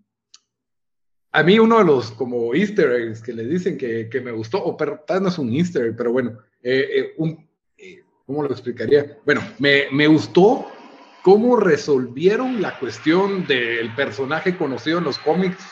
a 1.31 1.43
mí 1.43 1.59
uno 1.59 1.77
de 1.77 1.85
los 1.85 2.09
como 2.11 2.55
easter 2.55 2.91
eggs 2.93 3.21
que 3.21 3.31
le 3.31 3.45
dicen 3.45 3.77
que, 3.77 4.09
que 4.09 4.19
me 4.21 4.31
gustó, 4.31 4.57
o 4.63 4.75
pero 4.75 5.03
tal 5.05 5.17
vez 5.17 5.21
no 5.21 5.29
es 5.29 5.37
un 5.37 5.53
easter 5.53 5.85
egg, 5.85 5.95
pero 5.95 6.11
bueno, 6.11 6.39
eh, 6.63 6.87
eh, 6.95 7.13
un, 7.17 7.47
eh, 7.77 8.01
¿cómo 8.25 8.41
lo 8.41 8.49
explicaría? 8.49 9.19
Bueno, 9.23 9.41
me, 9.59 9.83
me 9.91 10.07
gustó 10.07 10.65
cómo 11.21 11.57
resolvieron 11.57 12.59
la 12.59 12.79
cuestión 12.79 13.45
del 13.45 13.93
personaje 13.95 14.57
conocido 14.57 14.97
en 14.97 15.03
los 15.03 15.19
cómics, 15.19 15.63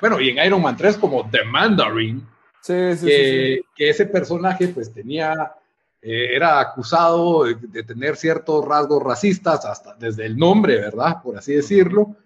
bueno, 0.00 0.20
y 0.20 0.30
en 0.30 0.44
Iron 0.44 0.62
Man 0.62 0.76
3 0.76 0.96
como 0.96 1.30
The 1.30 1.44
Mandarin, 1.44 2.26
Sí, 2.60 2.74
sí, 2.92 2.98
sí, 2.98 3.06
que, 3.06 3.56
sí. 3.56 3.60
que 3.76 3.88
ese 3.90 4.06
personaje 4.06 4.68
pues 4.68 4.92
tenía, 4.92 5.52
eh, 6.00 6.34
era 6.34 6.60
acusado 6.60 7.44
de, 7.44 7.82
tener 7.82 8.16
ciertos 8.16 8.64
rasgos 8.64 9.02
racistas, 9.02 9.64
hasta 9.64 9.94
desde 9.94 10.26
el 10.26 10.36
nombre, 10.36 10.76
¿verdad? 10.76 11.22
Por 11.22 11.36
así 11.36 11.54
decirlo, 11.54 12.16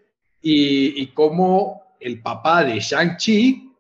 y, 0.43 1.03
y 1.03 1.07
cómo 1.09 1.83
el 2.01 2.21
papá 2.21 2.65
de 2.65 2.79
Shang-Chi, 2.81 3.73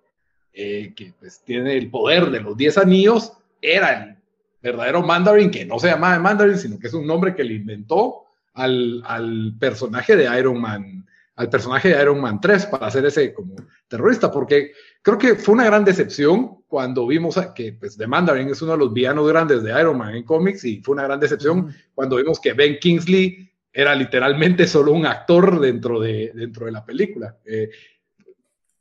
eh, 0.55 0.93
que 0.95 1.13
pues 1.19 1.43
tiene 1.45 1.77
el 1.77 1.91
poder 1.91 2.31
de 2.31 2.41
los 2.41 2.57
10 2.57 2.79
anillos, 2.79 3.33
era 3.61 3.93
el 3.93 4.17
verdadero 4.63 5.03
Mandarin, 5.03 5.51
que 5.51 5.65
no 5.65 5.79
se 5.79 5.89
llamaba 5.89 6.19
Mandarin, 6.19 6.59
sino 6.59 6.79
que 6.79 6.87
es 6.87 6.95
un 6.95 7.07
nombre 7.07 7.35
que 7.35 7.45
le 7.45 7.55
inventó 7.55 8.27
al, 8.55 9.03
al 9.07 9.55
personaje 9.59 10.17
de 10.17 10.39
Iron 10.39 10.61
Man, 10.61 11.02
al 11.37 11.49
personaje 11.49 11.89
de 11.89 12.03
Iron 12.03 12.21
Man 12.21 12.41
3 12.41 12.67
para 12.67 12.87
hacer 12.87 13.07
ese 13.07 13.33
como 13.33 13.57
terrorista, 13.89 14.31
porque 14.31 14.73
creo 15.01 15.19
que 15.19 15.35
fue 15.35 15.55
una 15.55 15.65
gran 15.65 15.85
decepción 15.85 16.63
cuando 16.67 17.07
vimos 17.07 17.39
que 17.55 17.73
pues, 17.73 17.97
The 17.97 18.07
Mandarin 18.07 18.49
es 18.49 18.61
uno 18.63 18.73
de 18.73 18.79
los 18.79 18.93
villanos 18.93 19.27
grandes 19.29 19.63
de 19.63 19.71
Iron 19.81 19.99
Man 19.99 20.15
en 20.15 20.25
cómics 20.25 20.65
y 20.65 20.83
fue 20.83 20.95
una 20.95 21.05
gran 21.05 21.21
decepción 21.21 21.75
cuando 21.95 22.17
vimos 22.17 22.41
que 22.41 22.53
Ben 22.53 22.79
Kingsley 22.79 23.51
era 23.73 23.95
literalmente 23.95 24.67
solo 24.67 24.93
un 24.93 25.07
actor 25.07 25.59
dentro 25.59 25.99
de, 25.99 26.33
dentro 26.35 26.67
de 26.67 26.73
la 26.73 26.85
película. 26.85 27.39
Eh, 27.45 27.71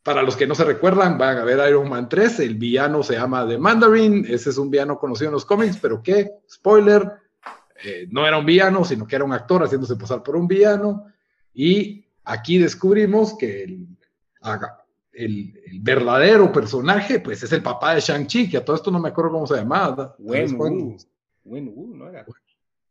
para 0.03 0.23
los 0.23 0.35
que 0.35 0.47
no 0.47 0.55
se 0.55 0.63
recuerdan, 0.63 1.17
van 1.17 1.37
a 1.37 1.43
ver 1.43 1.69
Iron 1.69 1.87
Man 1.87 2.09
3, 2.09 2.41
el 2.41 2.55
villano 2.55 3.03
se 3.03 3.13
llama 3.13 3.47
The 3.47 3.57
Mandarin, 3.57 4.25
ese 4.27 4.49
es 4.49 4.57
un 4.57 4.69
villano 4.69 4.97
conocido 4.97 5.29
en 5.29 5.33
los 5.33 5.45
cómics, 5.45 5.77
pero 5.79 6.01
¿qué? 6.01 6.39
Spoiler, 6.49 7.09
eh, 7.83 8.07
no 8.09 8.27
era 8.27 8.37
un 8.37 8.45
villano, 8.45 8.83
sino 8.83 9.07
que 9.07 9.15
era 9.15 9.25
un 9.25 9.33
actor 9.33 9.63
haciéndose 9.63 9.95
pasar 9.95 10.23
por 10.23 10.35
un 10.35 10.47
villano. 10.47 11.05
Y 11.53 12.00
aquí 12.23 12.57
descubrimos 12.57 13.37
que 13.37 13.63
el, 13.63 13.87
el, 15.13 15.81
verdadero 15.81 16.51
personaje, 16.51 17.19
pues 17.19 17.43
es 17.43 17.51
el 17.51 17.63
papá 17.63 17.95
de 17.95 18.01
Shang-Chi, 18.01 18.49
que 18.49 18.57
a 18.57 18.65
todo 18.65 18.75
esto 18.75 18.91
no 18.91 18.99
me 18.99 19.09
acuerdo 19.09 19.31
cómo 19.31 19.47
se 19.47 19.55
llamaba. 19.55 20.15
Wen 20.19 20.55
Wu. 20.57 20.97
Wen 21.45 21.71
Wu, 21.73 21.95
¿no 21.95 22.09
era? 22.09 22.25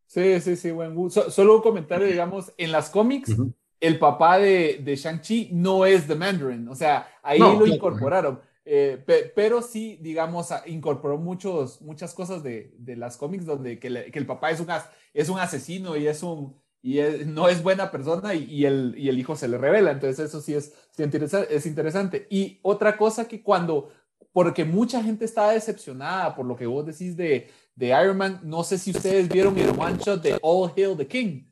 Sí, 0.07 0.41
sí, 0.41 0.57
sí, 0.57 0.71
Wen 0.71 0.97
Wu. 0.97 1.11
solo 1.11 1.57
un 1.57 1.63
comentario, 1.63 2.07
digamos, 2.07 2.53
en 2.57 2.73
las 2.73 2.91
cómics, 2.91 3.35
el 3.81 3.99
papá 3.99 4.39
de, 4.39 4.81
de 4.85 4.97
Shang-Chi 4.97 5.51
no 5.53 5.87
es 5.87 6.07
The 6.07 6.15
Mandarin, 6.15 6.69
o 6.69 6.75
sea, 6.75 7.09
ahí 7.23 7.39
lo 7.39 7.67
incorporaron. 7.67 8.41
Eh, 8.73 9.03
pero 9.35 9.63
sí, 9.63 9.99
digamos, 10.01 10.49
incorporó 10.67 11.17
muchos, 11.17 11.81
muchas 11.81 12.15
cosas 12.15 12.43
de, 12.43 12.73
de 12.79 12.95
las 12.95 13.17
cómics 13.17 13.47
donde 13.47 13.79
que, 13.79 13.89
el 13.89 14.27
papá 14.27 14.51
es 14.51 14.61
un, 14.61 14.69
es 15.15 15.29
un 15.29 15.39
asesino 15.39 15.97
y 15.97 16.07
es 16.07 16.23
un 16.23 16.55
y 16.83 17.01
no 17.27 17.49
es 17.49 17.63
buena 17.63 17.91
persona 17.91 18.35
y, 18.35 18.65
el, 18.65 18.95
y, 18.97 19.09
el, 19.09 19.19
hijo 19.19 19.37
se 19.37 19.49
le 19.49 19.59
revela. 19.59 19.91
Entonces 19.91 20.19
eso 20.19 20.41
sí 20.41 20.55
es, 20.55 20.73
es 20.97 21.67
interesante. 21.67 22.27
Y 22.31 22.59
otra 22.63 22.97
cosa 22.97 23.29
que 23.29 23.43
cuando, 23.43 23.91
porque 24.33 24.65
mucha 24.65 25.03
gente 25.03 25.27
estaba 25.27 25.53
decepcionada 25.53 26.35
por 26.35 26.47
lo 26.47 26.57
que 26.57 26.67
vos 26.67 26.87
decís 26.87 27.17
de, 27.17 27.51
de 27.75 27.89
Iron 27.89 28.17
Man, 28.17 28.41
no 28.45 28.65
sé 28.65 28.79
si 28.79 28.93
ustedes 28.93 29.29
vieron 29.29 29.59
el 29.59 29.71
one 29.71 29.99
shot 29.99 30.23
de 30.23 30.39
All 30.41 30.73
Hail 30.75 30.97
the 30.97 31.07
King. 31.07 31.45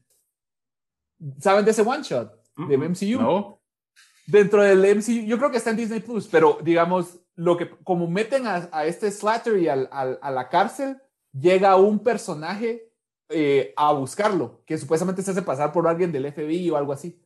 ¿Saben 1.39 1.65
de 1.65 1.73
ese 1.73 1.83
one 1.83 2.03
shot? 2.03 2.33
De 2.57 2.79
MCU. 2.79 3.21
No. 3.21 3.61
Dentro 4.27 4.63
del 4.63 4.97
MCU, 4.97 5.27
yo 5.27 5.39
creo 5.39 5.51
que 5.51 5.59
está 5.59 5.71
en 5.71 5.77
Disney 5.77 6.01
Plus, 6.01 6.27
pero 6.27 6.59
digamos, 6.63 7.19
lo 7.35 7.57
que, 7.57 7.71
como 7.83 8.09
meten 8.09 8.47
a, 8.47 8.69
a 8.73 8.87
este 8.87 9.11
Slattery 9.11 9.69
al, 9.69 9.89
al, 9.93 10.19
a 10.23 10.31
la 10.31 10.49
cárcel, 10.49 11.01
llega 11.33 11.77
un 11.77 11.99
personaje 12.01 12.88
eh, 13.29 13.73
a 13.77 13.93
buscarlo, 13.93 14.63
que 14.65 14.79
supuestamente 14.79 15.23
se 15.23 15.31
hace 15.31 15.43
pasar 15.43 15.73
por 15.73 15.87
alguien 15.87 16.13
del 16.13 16.33
FBI 16.33 16.71
o 16.71 16.77
algo 16.77 16.93
así. 16.93 17.21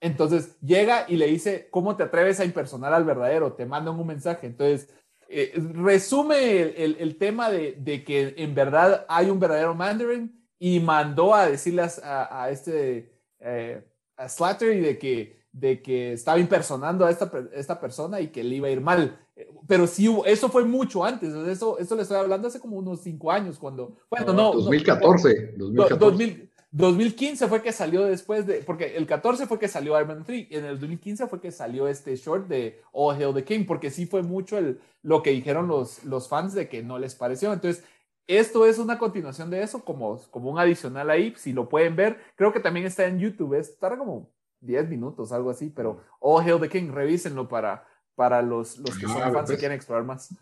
Entonces 0.00 0.58
llega 0.60 1.06
y 1.08 1.16
le 1.16 1.26
dice, 1.26 1.68
¿cómo 1.70 1.96
te 1.96 2.02
atreves 2.02 2.40
a 2.40 2.44
impersonar 2.44 2.92
al 2.92 3.04
verdadero? 3.04 3.54
Te 3.54 3.66
mandan 3.66 3.98
un 3.98 4.06
mensaje. 4.06 4.46
Entonces, 4.46 4.92
eh, 5.28 5.52
resume 5.72 6.60
el, 6.60 6.96
el, 6.98 7.16
tema 7.16 7.50
de, 7.50 7.72
de, 7.72 8.04
que 8.04 8.34
en 8.36 8.54
verdad 8.54 9.06
hay 9.08 9.30
un 9.30 9.40
verdadero 9.40 9.74
Mandarin 9.74 10.46
y 10.58 10.80
mandó 10.80 11.34
a 11.34 11.48
decirle 11.48 11.82
a, 11.82 12.42
a 12.42 12.50
este, 12.50 13.12
eh, 13.40 13.82
a 14.16 14.28
Slattery 14.28 14.80
de 14.80 14.98
que 14.98 15.36
de 15.56 15.80
que 15.80 16.12
estaba 16.12 16.38
impersonando 16.38 17.06
a 17.06 17.10
esta, 17.10 17.30
esta 17.54 17.80
persona 17.80 18.20
y 18.20 18.28
que 18.28 18.44
le 18.44 18.56
iba 18.56 18.68
a 18.68 18.70
ir 18.70 18.82
mal. 18.82 19.18
Pero 19.66 19.86
sí, 19.86 20.08
eso 20.24 20.48
fue 20.48 20.64
mucho 20.64 21.04
antes. 21.04 21.34
Eso, 21.34 21.78
eso 21.78 21.94
le 21.94 22.02
estoy 22.02 22.16
hablando 22.16 22.48
hace 22.48 22.60
como 22.60 22.76
unos 22.76 23.02
cinco 23.02 23.30
años, 23.30 23.58
cuando. 23.58 23.96
Bueno, 24.10 24.32
no. 24.32 24.52
2014. 24.52 25.54
2014. 25.56 26.50
2015 26.70 27.46
fue 27.48 27.62
que 27.62 27.72
salió 27.72 28.04
después 28.04 28.46
de. 28.46 28.62
Porque 28.62 28.96
el 28.96 29.06
14 29.06 29.46
fue 29.46 29.58
que 29.58 29.68
salió 29.68 29.94
Iron 29.96 30.08
Man 30.08 30.24
3. 30.24 30.46
Y 30.50 30.56
en 30.56 30.64
el 30.64 30.78
2015 30.78 31.26
fue 31.26 31.40
que 31.40 31.52
salió 31.52 31.86
este 31.86 32.16
short 32.16 32.48
de 32.48 32.80
All 32.92 33.14
Hail 33.14 33.34
the 33.34 33.44
King. 33.44 33.66
Porque 33.66 33.90
sí 33.90 34.06
fue 34.06 34.22
mucho 34.22 34.56
el, 34.56 34.80
lo 35.02 35.22
que 35.22 35.30
dijeron 35.30 35.68
los, 35.68 36.04
los 36.04 36.28
fans 36.28 36.54
de 36.54 36.68
que 36.68 36.82
no 36.82 36.98
les 36.98 37.14
pareció. 37.14 37.52
Entonces, 37.52 37.84
esto 38.26 38.64
es 38.66 38.78
una 38.78 38.98
continuación 38.98 39.50
de 39.50 39.62
eso, 39.62 39.84
como, 39.84 40.18
como 40.30 40.50
un 40.50 40.58
adicional 40.58 41.10
ahí. 41.10 41.34
Si 41.36 41.52
lo 41.52 41.68
pueden 41.68 41.94
ver, 41.94 42.18
creo 42.36 42.52
que 42.52 42.60
también 42.60 42.86
está 42.86 43.06
en 43.06 43.18
YouTube. 43.18 43.54
Está 43.54 43.96
como 43.98 44.30
10 44.60 44.88
minutos, 44.88 45.32
algo 45.32 45.50
así, 45.50 45.70
pero 45.70 46.00
Oh 46.20 46.40
Hail 46.40 46.60
the 46.60 46.68
King, 46.68 46.90
revísenlo 46.90 47.48
para, 47.48 47.86
para 48.16 48.42
los, 48.42 48.78
los 48.78 48.98
que 48.98 49.06
son 49.06 49.22
ah, 49.22 49.30
fans 49.30 49.50
y 49.50 49.52
pues. 49.52 49.58
quieren 49.58 49.76
explorar 49.76 50.04
más. 50.04 50.34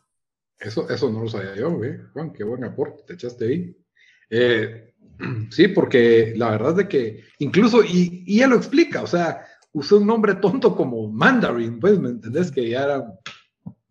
Eso, 0.58 0.88
eso 0.88 1.10
no 1.10 1.20
lo 1.20 1.28
sabía 1.28 1.54
yo, 1.56 1.84
¿eh? 1.84 2.00
Juan, 2.12 2.32
qué 2.32 2.44
buen 2.44 2.64
aporte, 2.64 3.02
te 3.06 3.14
echaste 3.14 3.44
ahí. 3.44 3.76
Eh, 4.30 4.94
sí, 5.50 5.68
porque 5.68 6.32
la 6.36 6.50
verdad 6.50 6.80
es 6.80 6.88
que 6.88 7.24
incluso, 7.40 7.84
y, 7.84 8.24
y 8.26 8.46
lo 8.46 8.56
explica, 8.56 9.02
o 9.02 9.06
sea, 9.06 9.44
usó 9.72 9.98
un 9.98 10.06
nombre 10.06 10.36
tonto 10.36 10.74
como 10.74 11.08
Mandarin, 11.08 11.78
pues, 11.78 11.98
¿me 11.98 12.10
entendés? 12.10 12.50
Que 12.50 12.68
ya 12.68 12.84
era 12.84 13.20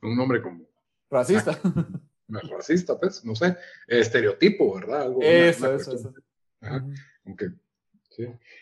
un 0.02 0.16
nombre 0.16 0.42
como... 0.42 0.66
Racista. 1.10 1.60
racista, 2.28 3.00
pues, 3.00 3.24
no 3.24 3.36
sé, 3.36 3.56
estereotipo, 3.88 4.76
¿verdad? 4.76 5.04
Algo, 5.04 5.22
eso, 5.22 5.74
eso, 5.74 5.94
eso. 5.94 6.14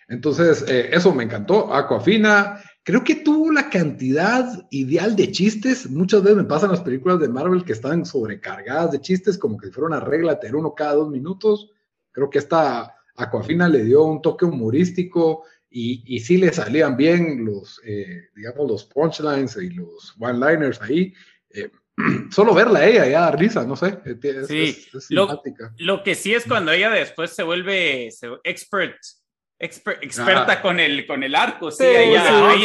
Entonces, 0.08 0.64
eh, 0.68 0.90
eso 0.92 1.14
me 1.14 1.24
encantó. 1.24 1.74
Aquafina, 1.74 2.62
creo 2.84 3.04
que 3.04 3.16
tuvo 3.16 3.52
la 3.52 3.70
cantidad 3.70 4.68
ideal 4.72 5.16
de 5.16 5.32
chistes. 5.32 5.90
Muchas 5.90 6.24
veces 6.24 6.38
me 6.38 6.44
pasan 6.44 6.72
las 6.72 6.82
películas 6.82 7.20
de 7.20 7.30
Marvel 7.30 7.64
que 7.64 7.74
están 7.74 8.06
sobrecargadas 8.06 8.92
de 8.92 9.02
chistes, 9.02 9.38
como 9.38 9.58
que 9.58 9.68
si 9.68 9.74
fuera 9.74 9.88
una 9.88 10.00
regla 10.00 10.40
tener 10.40 10.56
uno 10.56 10.74
cada 10.76 10.96
dos 10.96 11.10
minutos. 11.10 11.72
Creo 12.12 12.30
que 12.30 12.40
esta 12.40 12.96
Aquafina 13.16 13.68
le 13.68 13.84
dio 13.84 14.04
un 14.04 14.22
toque 14.22 14.46
humorístico 14.46 15.44
y, 15.70 16.04
y 16.06 16.20
sí 16.20 16.38
le 16.38 16.52
salían 16.52 16.98
bien 16.98 17.46
los, 17.46 17.82
eh, 17.86 18.30
digamos, 18.36 18.70
los 18.70 18.86
punchlines 18.86 19.56
y 19.58 19.70
los 19.70 20.16
one-liners 20.20 20.82
ahí. 20.82 21.14
Eh, 21.50 21.70
solo 22.32 22.54
verla 22.54 22.80
a 22.80 22.86
ella 22.86 23.08
ya 23.08 23.22
da 23.22 23.32
risa, 23.32 23.66
no 23.66 23.76
sé. 23.76 24.00
sí, 24.48 24.88
lo, 25.10 26.04
que 26.04 26.16
sí 26.16 26.34
es 26.34 26.46
cuando 26.46 26.72
ella 26.72 26.90
después 26.90 27.32
se 27.32 27.44
vuelve 27.44 28.10
expert 28.44 28.98
experta 29.62 30.62
con 30.62 30.80
el, 30.80 31.06
con 31.06 31.22
el 31.22 31.36
arco, 31.36 31.70
sí, 31.70 31.84
ahí, 31.84 32.16
es 32.16 32.24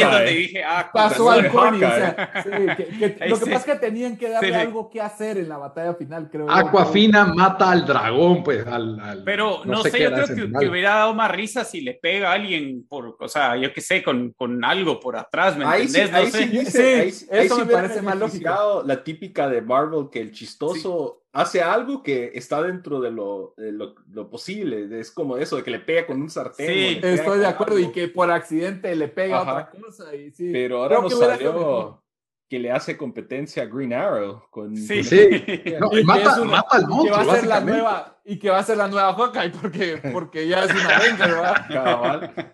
donde 0.09 0.31
dije, 0.31 0.63
ah, 0.63 0.89
pasó 0.91 1.29
al 1.29 1.49
Connie, 1.51 1.83
o 1.83 1.89
sea, 1.89 2.43
lo 3.27 3.39
que 3.39 3.45
pasa 3.45 3.55
es 3.55 3.65
que 3.65 3.75
tenían 3.75 4.17
que 4.17 4.29
darle 4.29 4.55
algo 4.55 4.89
que 4.89 4.99
hacer 4.99 5.37
en 5.37 5.47
la 5.47 5.57
batalla 5.57 5.93
final, 5.93 6.27
creo. 6.31 6.49
Aquafina 6.49 7.25
mata 7.25 7.69
al 7.69 7.85
dragón, 7.85 8.43
pues, 8.43 8.65
al... 8.65 9.21
Pero 9.23 9.61
no, 9.65 9.83
sé, 9.83 10.01
yo 10.01 10.11
creo 10.11 10.27
que, 10.27 10.67
hubiera 10.67 10.95
dado 10.95 11.13
más 11.13 11.31
risa 11.31 11.63
si 11.63 11.81
le 11.81 11.93
pega 11.93 12.31
a 12.31 12.33
alguien 12.33 12.85
por, 12.87 13.15
o 13.19 13.27
sea, 13.27 13.55
yo 13.57 13.71
qué 13.71 13.81
sé, 13.81 14.01
con, 14.01 14.31
con 14.31 14.65
algo 14.65 14.99
por 14.99 15.17
atrás, 15.17 15.55
¿me 15.55 15.65
entendés? 15.65 16.11
no 16.11 16.25
sé. 16.25 17.11
Sí, 17.11 17.27
eso 17.29 17.57
me 17.59 17.71
parece 17.71 18.01
más 18.01 18.17
lógico. 18.17 18.83
La 18.85 19.03
típica 19.03 19.47
de 19.47 19.61
Marvel, 19.61 20.07
que 20.11 20.19
el 20.19 20.31
chistoso 20.31 21.26
hace 21.33 21.61
algo 21.61 22.03
que 22.03 22.31
está 22.33 22.61
dentro 22.61 22.99
de 22.99 23.11
lo, 23.11 23.53
lo, 23.57 24.29
posible. 24.29 24.99
Es 24.99 25.11
como 25.11 25.37
eso, 25.37 25.57
de 25.57 25.63
que 25.63 25.71
le 25.71 25.79
pega 25.79 26.05
con 26.05 26.21
un 26.21 26.29
sartén. 26.29 26.67
Sí, 26.67 26.99
estoy 27.01 27.39
de 27.39 27.47
acuerdo. 27.47 27.79
Y 27.79 27.91
que 27.91 28.07
por 28.07 28.31
accidente 28.31 28.95
le 28.95 29.07
pega 29.07 29.41
otra 29.41 29.69
cosa. 29.69 30.15
Y 30.15 30.31
sí. 30.31 30.49
Pero 30.51 30.83
ahora 30.83 31.01
nos 31.01 31.17
salió 31.17 32.03
que 32.49 32.59
le 32.59 32.71
hace 32.71 32.95
competencia 32.97 33.63
a 33.63 33.65
Green 33.65 33.93
Arrow. 33.93 34.43
Con, 34.49 34.75
sí, 34.75 35.03
sí. 35.03 35.17
y 35.91 36.03
mata, 36.03 36.35
al 36.35 36.87
monstruo. 36.87 37.03
Que 37.03 37.11
va 37.11 37.33
a 37.33 37.35
ser 37.35 37.47
la 37.47 37.59
nueva, 37.59 38.19
y 38.25 38.39
que 38.39 38.49
va 38.49 38.59
a 38.59 38.63
ser 38.63 38.77
la 38.77 38.87
nueva 38.87 39.13
Hawkeye 39.13 39.49
porque, 39.49 39.97
porque 40.13 40.47
ya 40.47 40.63
es 40.63 40.71
una 40.71 40.97
Avenger, 40.97 41.29
¿verdad? 41.29 42.53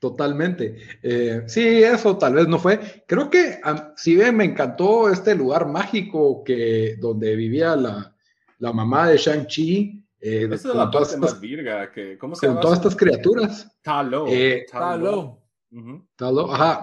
Totalmente. 0.00 0.78
Eh, 1.02 1.42
sí, 1.46 1.82
eso 1.82 2.16
tal 2.16 2.34
vez 2.34 2.48
no 2.48 2.58
fue. 2.58 3.04
Creo 3.06 3.28
que, 3.28 3.60
si 3.96 4.16
bien 4.16 4.34
me 4.34 4.44
encantó 4.44 5.10
este 5.10 5.34
lugar 5.34 5.68
mágico 5.68 6.42
que, 6.42 6.96
donde 6.98 7.36
vivía 7.36 7.76
la, 7.76 8.16
la 8.58 8.72
mamá 8.72 9.08
de 9.10 9.18
Shang-Chi. 9.18 10.02
Eh, 10.18 10.48
es 10.50 10.64
la 10.64 10.90
parte 10.90 11.18
más 11.18 11.38
virga. 11.38 11.92
Que, 11.92 12.16
¿Cómo 12.16 12.34
se 12.34 12.46
con 12.46 12.60
todas 12.60 12.78
estas 12.78 12.96
criaturas. 12.96 13.70
Talo. 13.82 14.24
Eh, 14.26 14.64
Talo. 14.72 15.42
Talo. 16.16 16.50
Ajá, 16.50 16.80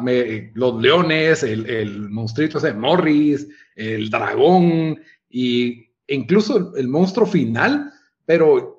los 0.53 0.79
leones, 0.79 1.41
el, 1.41 1.67
el 1.67 2.09
monstruito 2.09 2.59
ese 2.59 2.73
Morris, 2.73 3.47
el 3.75 4.11
dragón, 4.11 5.01
y 5.27 5.89
incluso 6.07 6.75
el 6.75 6.87
monstruo 6.87 7.25
final, 7.25 7.91
pero 8.25 8.76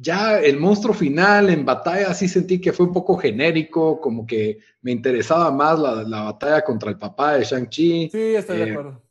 ya 0.00 0.38
el 0.38 0.58
monstruo 0.58 0.94
final 0.94 1.50
en 1.50 1.64
batalla 1.64 2.14
sí 2.14 2.28
sentí 2.28 2.60
que 2.60 2.72
fue 2.72 2.86
un 2.86 2.92
poco 2.92 3.16
genérico, 3.16 4.00
como 4.00 4.24
que 4.24 4.58
me 4.82 4.92
interesaba 4.92 5.50
más 5.50 5.78
la, 5.78 6.22
batalla 6.22 6.62
contra 6.62 6.90
el 6.90 6.96
papá 6.96 7.34
de 7.34 7.44
Shang-Chi. 7.44 8.08
Sí, 8.10 8.34
estoy 8.36 8.58
de 8.58 8.64
eh, 8.64 8.70
acuerdo. 8.70 9.02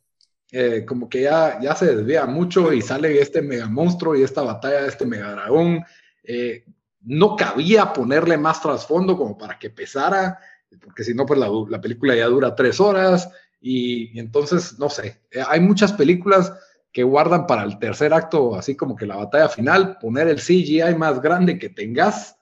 Eh, 0.50 0.84
como 0.88 1.08
que 1.08 1.22
ya, 1.22 1.60
ya 1.60 1.74
se 1.76 1.94
desvía 1.94 2.24
mucho 2.24 2.72
y 2.72 2.80
sale 2.80 3.20
este 3.20 3.42
mega 3.42 3.68
monstruo 3.68 4.16
y 4.16 4.22
esta 4.22 4.40
batalla 4.40 4.82
de 4.82 4.88
este 4.88 5.04
mega 5.04 5.32
dragón. 5.32 5.84
Eh, 6.24 6.64
no 7.02 7.36
cabía 7.36 7.92
ponerle 7.92 8.38
más 8.38 8.62
trasfondo 8.62 9.16
como 9.16 9.36
para 9.36 9.58
que 9.58 9.68
pesara, 9.68 10.38
porque 10.82 11.04
si 11.04 11.12
no, 11.12 11.26
pues 11.26 11.38
la, 11.38 11.50
la, 11.68 11.80
película 11.80 12.16
ya 12.16 12.26
dura 12.26 12.54
tres 12.54 12.80
horas 12.80 13.28
y, 13.60 14.16
y 14.16 14.20
entonces, 14.20 14.78
no 14.78 14.88
sé, 14.88 15.20
hay 15.48 15.60
muchas 15.60 15.92
películas 15.92 16.52
que 16.92 17.02
guardan 17.02 17.46
para 17.46 17.64
el 17.64 17.78
tercer 17.78 18.12
acto, 18.12 18.54
así 18.54 18.76
como 18.76 18.96
que 18.96 19.06
la 19.06 19.16
batalla 19.16 19.48
final, 19.48 19.98
poner 19.98 20.28
el 20.28 20.38
CGI 20.38 20.94
más 20.96 21.20
grande 21.20 21.58
que 21.58 21.68
tengas 21.68 22.38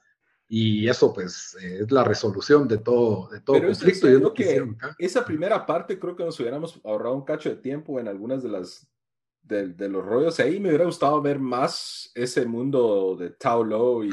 y 0.49 0.87
eso 0.87 1.13
pues 1.13 1.57
es 1.61 1.91
la 1.91 2.03
resolución 2.03 2.67
de 2.67 2.77
todo, 2.77 3.27
de 3.29 3.41
todo 3.41 3.61
conflicto. 3.61 4.07
Yo 4.07 4.33
que 4.33 4.65
esa 4.97 5.25
primera 5.25 5.65
parte 5.65 5.99
creo 5.99 6.15
que 6.15 6.23
nos 6.23 6.39
hubiéramos 6.39 6.79
ahorrado 6.85 7.15
un 7.15 7.25
cacho 7.25 7.49
de 7.49 7.57
tiempo 7.57 7.99
en 7.99 8.07
algunas 8.07 8.43
de 8.43 8.49
las 8.49 8.87
de, 9.41 9.89
los 9.89 10.05
rollos. 10.05 10.39
Ahí 10.39 10.59
me 10.59 10.69
hubiera 10.69 10.85
gustado 10.85 11.21
ver 11.21 11.39
más 11.39 12.11
ese 12.15 12.45
mundo 12.45 13.15
de 13.17 13.31
Tao 13.31 13.63
Lo 13.63 14.03
y 14.03 14.09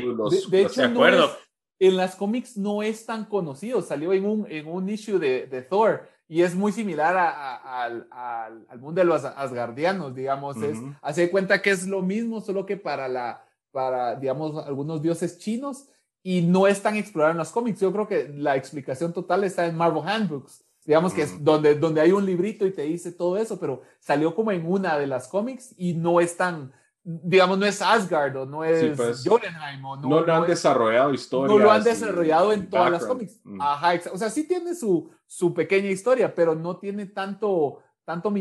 los, 0.00 0.50
de, 0.50 0.62
hecho, 0.62 0.84
acuerdo. 0.84 1.30
en 1.78 1.96
las 1.96 2.16
cómics 2.16 2.56
no 2.56 2.82
es 2.82 3.04
tan 3.04 3.26
conocido. 3.26 3.82
Salió 3.82 4.12
en 4.12 4.24
un, 4.24 4.46
en 4.50 4.66
un 4.66 4.88
issue 4.88 5.18
de, 5.18 5.46
de 5.46 5.62
Thor 5.62 6.08
y 6.26 6.42
es 6.42 6.54
muy 6.54 6.72
similar 6.72 7.16
al 8.10 8.78
mundo 8.80 9.00
de 9.00 9.04
los 9.04 9.24
asgardianos, 9.24 10.14
digamos, 10.14 10.56
es, 10.62 10.78
hace 11.02 11.30
cuenta 11.30 11.60
que 11.60 11.70
es 11.70 11.86
lo 11.86 12.02
mismo, 12.02 12.40
solo 12.40 12.64
que 12.64 12.76
para 12.76 13.08
la, 13.08 13.44
para, 13.70 14.16
digamos, 14.16 14.64
algunos 14.66 15.02
dioses 15.02 15.38
chinos, 15.38 15.88
y 16.22 16.40
no 16.40 16.66
es 16.66 16.80
tan 16.80 16.96
explorado 16.96 17.32
en 17.32 17.38
los 17.38 17.50
cómics. 17.50 17.80
Yo 17.80 17.92
creo 17.92 18.08
que 18.08 18.28
la 18.28 18.56
explicación 18.56 19.12
total 19.12 19.44
está 19.44 19.66
en 19.66 19.76
Marvel 19.76 20.02
Handbooks, 20.06 20.64
digamos 20.86 21.12
que 21.12 21.22
es 21.22 21.44
donde, 21.44 21.74
donde 21.74 22.00
hay 22.00 22.12
un 22.12 22.24
librito 22.24 22.66
y 22.66 22.72
te 22.72 22.82
dice 22.82 23.12
todo 23.12 23.36
eso, 23.36 23.60
pero 23.60 23.82
salió 24.00 24.34
como 24.34 24.50
en 24.50 24.66
una 24.66 24.98
de 24.98 25.06
las 25.06 25.28
cómics 25.28 25.74
y 25.76 25.94
no 25.94 26.20
es 26.20 26.36
tan, 26.36 26.72
digamos, 27.04 27.58
no 27.58 27.66
es 27.66 27.82
Asgard 27.82 28.34
o 28.34 28.46
no 28.46 28.64
es 28.64 28.96
pues, 28.96 29.22
Jotunheim 29.26 29.84
o 29.84 29.96
no, 29.96 30.08
no, 30.08 30.20
lo 30.22 30.34
han 30.34 30.46
desarrollado 30.46 31.12
historia. 31.12 31.54
No 31.54 31.62
lo 31.62 31.70
han 31.70 31.84
desarrollado 31.84 32.52
en 32.52 32.68
todas 32.68 32.90
las 32.90 33.04
cómics. 33.04 33.40
Mm. 33.44 33.60
Ajá, 33.60 34.00
o 34.10 34.16
sea, 34.16 34.30
sí 34.30 34.48
tiene 34.48 34.74
su, 34.74 35.10
su 35.26 35.52
pequeña 35.52 35.90
historia, 35.90 36.34
pero 36.34 36.54
no 36.54 36.78
tiene 36.78 37.06
tanto, 37.06 37.82
tanto, 38.04 38.32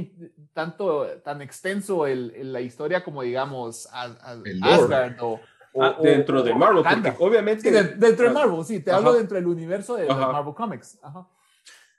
tanto, 0.53 1.07
tan 1.25 1.41
extenso 1.41 2.07
el, 2.07 2.53
la 2.53 2.61
historia 2.61 3.03
como, 3.03 3.21
digamos, 3.21 3.89
Asgard 3.91 5.17
o, 5.19 5.41
ah, 5.81 5.97
dentro 6.01 6.41
de 6.41 6.55
Marvel, 6.55 6.83
porque 6.89 7.13
obviamente. 7.19 7.69
dentro 7.69 8.25
de 8.25 8.31
ah, 8.31 8.33
Marvel, 8.33 8.63
sí, 8.63 8.79
te 8.79 8.91
hablo 8.91 9.13
dentro 9.13 9.35
del 9.35 9.47
universo 9.47 9.97
de, 9.97 10.07
Marvel 10.07 10.53
Comics. 10.53 10.99
Ajá. 11.03 11.27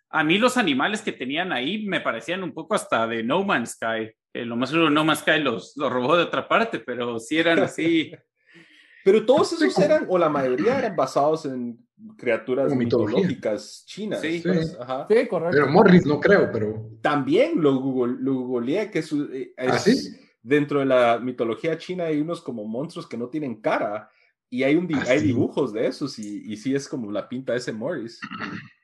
A 0.08 0.24
mí 0.24 0.38
los 0.38 0.56
animales 0.56 1.02
que 1.02 1.12
tenían 1.12 1.52
ahí 1.52 1.84
me 1.84 2.00
parecían 2.00 2.42
un 2.42 2.54
poco 2.54 2.74
hasta 2.74 3.06
de 3.06 3.22
No 3.22 3.42
Man's 3.42 3.72
Sky 3.72 4.14
lo 4.34 4.56
más 4.56 4.70
seguro 4.70 4.90
No 4.90 5.04
Man's 5.04 5.20
Sky 5.20 5.38
los, 5.38 5.76
los 5.76 5.92
robó 5.92 6.16
de 6.16 6.24
otra 6.24 6.48
parte, 6.48 6.80
pero 6.80 7.18
sí 7.20 7.38
eran 7.38 7.60
así. 7.60 8.12
pero 9.04 9.24
todos 9.24 9.52
esos 9.52 9.78
eran, 9.78 10.06
o 10.08 10.18
la 10.18 10.28
mayoría 10.28 10.78
eran 10.78 10.96
basados 10.96 11.46
en 11.46 11.78
criaturas 12.16 12.74
mitológicas 12.74 13.84
chinas. 13.86 14.20
Sí, 14.20 14.42
pues, 14.44 14.70
sí. 14.70 15.26
correcto. 15.28 15.56
Pero 15.56 15.68
Morris 15.68 16.04
no 16.04 16.20
creo, 16.20 16.50
pero... 16.50 16.90
También 17.00 17.62
lo, 17.62 17.76
google, 17.76 18.16
lo 18.18 18.34
googleé, 18.34 18.90
que 18.90 18.98
eh, 18.98 19.54
¿Ah, 19.56 19.76
es, 19.76 20.20
dentro 20.42 20.80
de 20.80 20.86
la 20.86 21.18
mitología 21.18 21.78
china 21.78 22.04
hay 22.04 22.20
unos 22.20 22.40
como 22.40 22.64
monstruos 22.64 23.06
que 23.06 23.16
no 23.16 23.28
tienen 23.28 23.60
cara, 23.60 24.10
y 24.50 24.62
hay, 24.62 24.76
un, 24.76 24.88
¿Ah, 24.94 25.04
hay 25.08 25.20
dibujos 25.20 25.72
de 25.72 25.86
esos, 25.86 26.18
y, 26.18 26.52
y 26.52 26.56
sí 26.56 26.74
es 26.74 26.88
como 26.88 27.10
la 27.10 27.28
pinta 27.28 27.52
de 27.52 27.58
ese 27.58 27.72
Morris. 27.72 28.20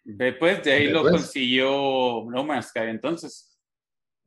Después 0.05 0.63
de 0.65 0.73
ahí 0.73 0.89
lo 0.89 1.03
consiguió 1.03 2.25
No 2.31 2.45
Man's 2.45 2.69
Sky, 2.69 2.89
entonces. 2.89 3.50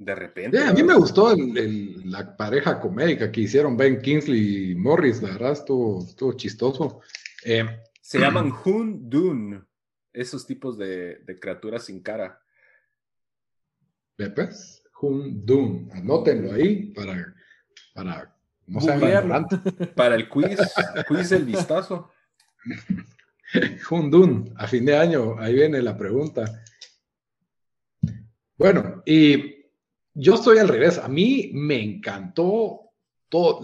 De 0.03 0.15
repente. 0.15 0.59
a 0.59 0.73
mí 0.73 0.83
me 0.83 0.95
gustó 0.95 1.33
la 1.35 2.35
pareja 2.35 2.79
comédica 2.79 3.31
que 3.31 3.41
hicieron 3.41 3.77
Ben 3.77 4.01
Kingsley 4.01 4.71
y 4.71 4.75
Morris, 4.75 5.21
la 5.21 5.31
verdad, 5.31 5.53
estuvo, 5.53 6.33
chistoso. 6.33 6.99
Eh, 7.45 7.65
se 8.01 8.19
llaman 8.19 8.51
Hun 8.65 9.09
Dun, 9.09 9.65
esos 10.11 10.45
tipos 10.45 10.77
de, 10.77 11.23
criaturas 11.39 11.85
sin 11.85 12.01
cara. 12.01 12.41
¿Ves? 14.17 14.83
Hun 15.01 15.45
Dun, 15.45 15.89
anótenlo 15.93 16.53
ahí 16.53 16.91
para, 16.93 17.33
para 17.93 18.35
no 18.67 18.79
Para 19.95 20.15
el 20.15 20.27
quiz, 20.27 20.59
quiz 21.07 21.29
del 21.29 21.45
vistazo. 21.45 22.11
Hun 23.89 24.11
Dun, 24.11 24.53
a 24.57 24.67
fin 24.67 24.85
de 24.85 24.97
año, 24.97 25.37
ahí 25.39 25.53
viene 25.53 25.81
la 25.81 25.97
pregunta. 25.97 26.63
Bueno, 28.57 29.01
y 29.05 29.62
yo 30.13 30.35
estoy 30.35 30.57
al 30.59 30.67
revés. 30.67 30.97
A 30.97 31.07
mí 31.07 31.51
me 31.53 31.81
encantó 31.81 32.91
todo. 33.29 33.63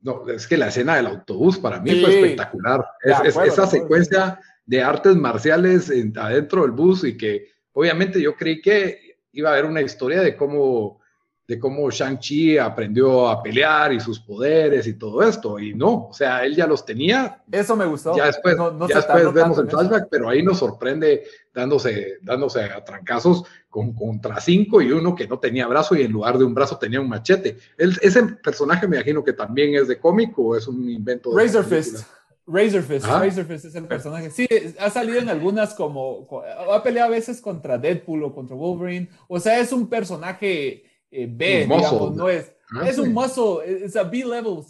no, 0.00 0.28
es 0.28 0.46
que 0.46 0.56
la 0.56 0.68
escena 0.68 0.96
del 0.96 1.06
autobús 1.06 1.58
para 1.58 1.80
mí 1.80 2.00
fue 2.00 2.20
espectacular. 2.20 2.84
Es, 3.02 3.36
esa 3.36 3.66
secuencia 3.66 4.40
de 4.66 4.82
artes 4.82 5.16
marciales 5.16 5.90
adentro 6.16 6.62
del 6.62 6.70
bus 6.70 7.04
y 7.04 7.16
que 7.16 7.48
obviamente 7.72 8.20
yo 8.20 8.36
creí 8.36 8.60
que 8.60 9.18
iba 9.32 9.50
a 9.50 9.52
haber 9.52 9.66
una 9.66 9.82
historia 9.82 10.20
de 10.22 10.36
cómo 10.36 11.00
de 11.50 11.58
cómo 11.58 11.90
Shang-Chi 11.90 12.58
aprendió 12.58 13.28
a 13.28 13.42
pelear 13.42 13.92
y 13.92 13.98
sus 13.98 14.20
poderes 14.20 14.86
y 14.86 14.94
todo 14.94 15.20
esto, 15.20 15.58
y 15.58 15.74
no, 15.74 16.06
o 16.06 16.12
sea, 16.12 16.44
él 16.44 16.54
ya 16.54 16.64
los 16.64 16.86
tenía. 16.86 17.42
Eso 17.50 17.74
me 17.74 17.86
gustó. 17.86 18.16
Ya 18.16 18.26
después, 18.26 18.56
ya 18.88 18.96
después 18.98 19.32
vemos 19.34 19.58
el 19.58 19.68
flashback, 19.68 20.06
pero 20.08 20.28
ahí 20.28 20.44
nos 20.44 20.58
sorprende 20.58 21.24
dándose, 21.52 22.18
dándose 22.22 22.62
a 22.62 22.84
trancazos 22.84 23.42
con, 23.68 23.94
contra 23.94 24.40
cinco 24.40 24.80
y 24.80 24.92
uno 24.92 25.16
que 25.16 25.26
no 25.26 25.40
tenía 25.40 25.66
brazo 25.66 25.96
y 25.96 26.02
en 26.02 26.12
lugar 26.12 26.38
de 26.38 26.44
un 26.44 26.54
brazo 26.54 26.78
tenía 26.78 27.00
un 27.00 27.08
machete. 27.08 27.58
ese 27.76 28.22
personaje 28.22 28.86
me 28.86 28.98
imagino 28.98 29.24
que 29.24 29.32
también 29.32 29.74
es 29.74 29.88
de 29.88 29.98
cómic 29.98 30.38
o 30.38 30.56
es 30.56 30.68
un 30.68 30.88
invento 30.88 31.34
de... 31.34 31.42
Razor 31.42 31.64
Fist. 31.64 32.06
Razor 32.46 32.82
Fist, 32.82 33.06
Razor 33.06 33.44
Fist 33.44 33.64
es 33.64 33.74
el 33.74 33.88
personaje. 33.88 34.30
Sí, 34.30 34.46
ha 34.78 34.88
salido 34.90 35.18
en 35.18 35.28
algunas 35.28 35.74
como, 35.74 36.28
ha 36.72 36.80
peleado 36.84 37.08
a 37.08 37.16
veces 37.16 37.40
contra 37.40 37.76
Deadpool 37.76 38.22
o 38.22 38.32
contra 38.32 38.54
Wolverine. 38.54 39.08
O 39.26 39.40
sea, 39.40 39.58
es 39.58 39.72
un 39.72 39.88
personaje 39.88 40.84
eh, 41.10 41.28
B, 41.30 41.66
digamos, 41.66 42.16
no 42.16 42.28
es. 42.28 42.52
Ah, 42.72 42.88
es 42.88 42.98
un 42.98 43.12
muscle, 43.12 43.84
es 43.84 43.96
a 43.96 44.04
B-level, 44.04 44.62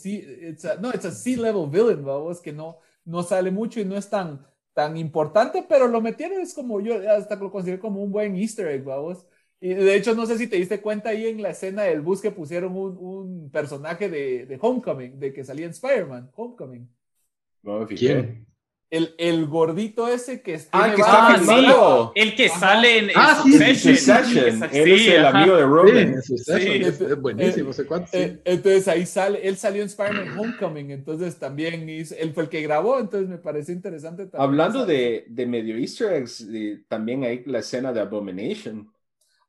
no, 0.80 0.93
es 0.93 1.05
a 1.05 1.11
C-level 1.11 1.68
villain, 1.68 2.03
vamos, 2.03 2.41
que 2.41 2.51
no, 2.51 2.78
no 3.05 3.22
sale 3.22 3.51
mucho 3.51 3.78
y 3.78 3.84
no 3.84 3.97
es 3.97 4.09
tan, 4.09 4.47
tan 4.72 4.97
importante, 4.97 5.66
pero 5.68 5.86
lo 5.86 6.01
metieron, 6.01 6.41
es 6.41 6.55
como 6.55 6.80
yo 6.80 6.95
hasta 7.11 7.36
lo 7.36 7.51
considero 7.51 7.80
como 7.80 8.03
un 8.03 8.11
buen 8.11 8.36
easter 8.36 8.68
egg, 8.68 8.84
vamos. 8.84 9.26
Y 9.61 9.74
de 9.74 9.95
hecho, 9.95 10.14
no 10.14 10.24
sé 10.24 10.38
si 10.38 10.47
te 10.47 10.57
diste 10.57 10.80
cuenta 10.80 11.11
ahí 11.11 11.26
en 11.26 11.43
la 11.43 11.51
escena 11.51 11.82
del 11.82 12.01
bus 12.01 12.22
que 12.22 12.30
pusieron 12.30 12.74
un, 12.74 12.97
un 12.97 13.51
personaje 13.51 14.09
de, 14.09 14.47
de, 14.47 14.59
Homecoming, 14.59 15.18
de 15.18 15.34
que 15.34 15.45
salía 15.45 15.66
en 15.66 15.72
Spider-Man, 15.72 16.30
Homecoming. 16.34 16.88
No, 17.62 17.86
¿Quién? 17.86 18.47
El, 18.91 19.14
el, 19.18 19.47
gordito 19.47 20.09
ese 20.09 20.43
que 20.43 20.55
está 20.55 20.84
ah, 20.84 20.93
que 20.93 21.01
está 21.01 21.28
ah, 21.28 22.12
el 22.16 22.34
que 22.34 22.49
sale 22.49 22.99
en, 22.99 23.11
ah, 23.14 23.41
sí, 23.45 23.53
Succession. 23.76 24.64
Él 24.72 24.93
es 24.93 25.07
el 25.07 25.26
amigo 25.26 25.57
de. 25.84 26.20
Sí, 26.22 26.82
es 26.82 27.20
buenísimo, 27.20 27.72
sé 27.72 27.86
cuánto. 27.86 28.09
Eh, 28.12 28.41
entonces 28.45 28.88
ahí 28.88 29.07
sale, 29.07 29.47
él 29.47 29.57
salió 29.57 29.82
en 29.82 29.86
Spider-Man 29.86 30.36
Homecoming, 30.36 30.91
entonces 30.91 31.38
también 31.38 31.88
hizo, 31.88 32.16
él 32.18 32.32
fue 32.34 32.43
el 32.43 32.49
que 32.49 32.62
grabó, 32.62 32.99
entonces 32.99 33.28
me 33.28 33.38
parece 33.38 33.70
interesante. 33.70 34.26
También 34.26 34.43
Hablando 34.43 34.84
de, 34.84 35.24
de, 35.28 35.47
medio 35.47 35.76
easter 35.76 36.12
eggs, 36.12 36.45
también 36.88 37.22
hay 37.22 37.45
la 37.47 37.61
escena 37.61 37.93
de 37.93 38.01
Abomination. 38.01 38.91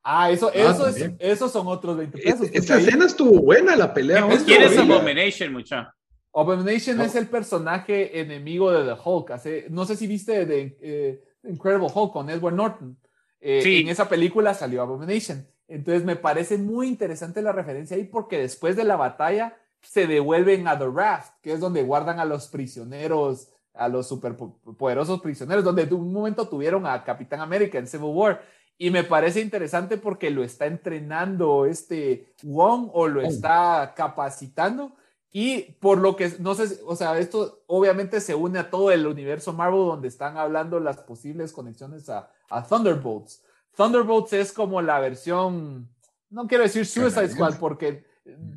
Ah, 0.03 0.29
eso, 0.29 0.51
ah, 0.53 0.71
eso 0.71 0.87
es, 0.87 1.11
esos 1.17 1.51
son 1.51 1.65
otros 1.65 1.97
20 1.97 2.17
pesos. 2.19 2.47
Esa 2.53 2.77
escena 2.77 3.05
estuvo 3.05 3.41
buena, 3.41 3.75
la 3.75 3.91
pelea. 3.91 4.27
¿Quién 4.45 4.61
es 4.61 4.77
Abomination, 4.77 5.51
muchacho? 5.51 5.89
Abomination 6.34 7.01
es 7.01 7.15
el 7.15 7.27
personaje 7.27 8.19
enemigo 8.19 8.71
de 8.71 8.86
The 8.86 8.99
Hulk. 9.03 9.69
no 9.69 9.86
sé 9.86 9.95
si 9.95 10.07
viste 10.07 10.45
de 10.45 10.77
eh, 10.82 11.23
Incredible 11.43 11.89
Hulk 11.93 12.13
con 12.13 12.29
Edward 12.29 12.55
Norton. 12.55 12.97
Eh, 13.41 13.82
en 13.82 13.89
esa 13.89 14.07
película 14.07 14.53
salió 14.53 14.82
Abomination. 14.82 15.45
Entonces 15.67 16.03
me 16.03 16.15
parece 16.15 16.57
muy 16.57 16.88
interesante 16.88 17.41
la 17.41 17.51
referencia 17.51 17.97
ahí 17.97 18.03
porque 18.03 18.38
después 18.38 18.75
de 18.75 18.84
la 18.84 18.95
batalla 18.95 19.57
se 19.82 20.05
devuelven 20.07 20.67
a 20.67 20.77
The 20.77 20.88
Raft, 20.93 21.34
que 21.41 21.53
es 21.53 21.59
donde 21.59 21.84
guardan 21.84 22.19
a 22.19 22.25
los 22.25 22.47
prisioneros, 22.47 23.49
a 23.73 23.88
los 23.88 24.07
superpoderosos 24.07 25.21
prisioneros, 25.21 25.63
donde 25.63 25.84
en 25.84 25.93
un 25.93 26.13
momento 26.13 26.47
tuvieron 26.47 26.86
a 26.86 27.03
Capitán 27.03 27.41
América 27.41 27.77
en 27.77 27.88
Civil 27.88 28.11
War. 28.13 28.41
Y 28.77 28.89
me 28.89 29.03
parece 29.03 29.41
interesante 29.41 29.97
porque 29.97 30.29
lo 30.29 30.43
está 30.43 30.65
entrenando 30.65 31.65
este 31.65 32.34
Wong 32.43 32.89
o 32.93 33.07
lo 33.07 33.21
oh. 33.21 33.23
está 33.23 33.93
capacitando 33.95 34.93
y 35.32 35.61
por 35.79 35.97
lo 35.97 36.15
que, 36.17 36.34
no 36.39 36.55
sé, 36.55 36.82
o 36.86 36.95
sea, 36.95 37.17
esto 37.17 37.63
obviamente 37.67 38.19
se 38.19 38.36
une 38.36 38.59
a 38.59 38.69
todo 38.69 38.91
el 38.91 39.07
universo 39.07 39.53
Marvel 39.53 39.86
donde 39.86 40.09
están 40.09 40.38
hablando 40.38 40.79
las 40.79 40.97
posibles 40.97 41.53
conexiones 41.53 42.09
a, 42.09 42.29
Thunderbolts. 42.67 43.41
Thunderbolts 43.77 44.34
es 44.34 44.51
como 44.51 44.82
la 44.82 44.99
versión, 44.99 45.89
no 46.29 46.47
quiero 46.47 46.65
decir 46.65 46.86
Suicide 46.86 47.29
Squad 47.29 47.57
porque 47.59 48.03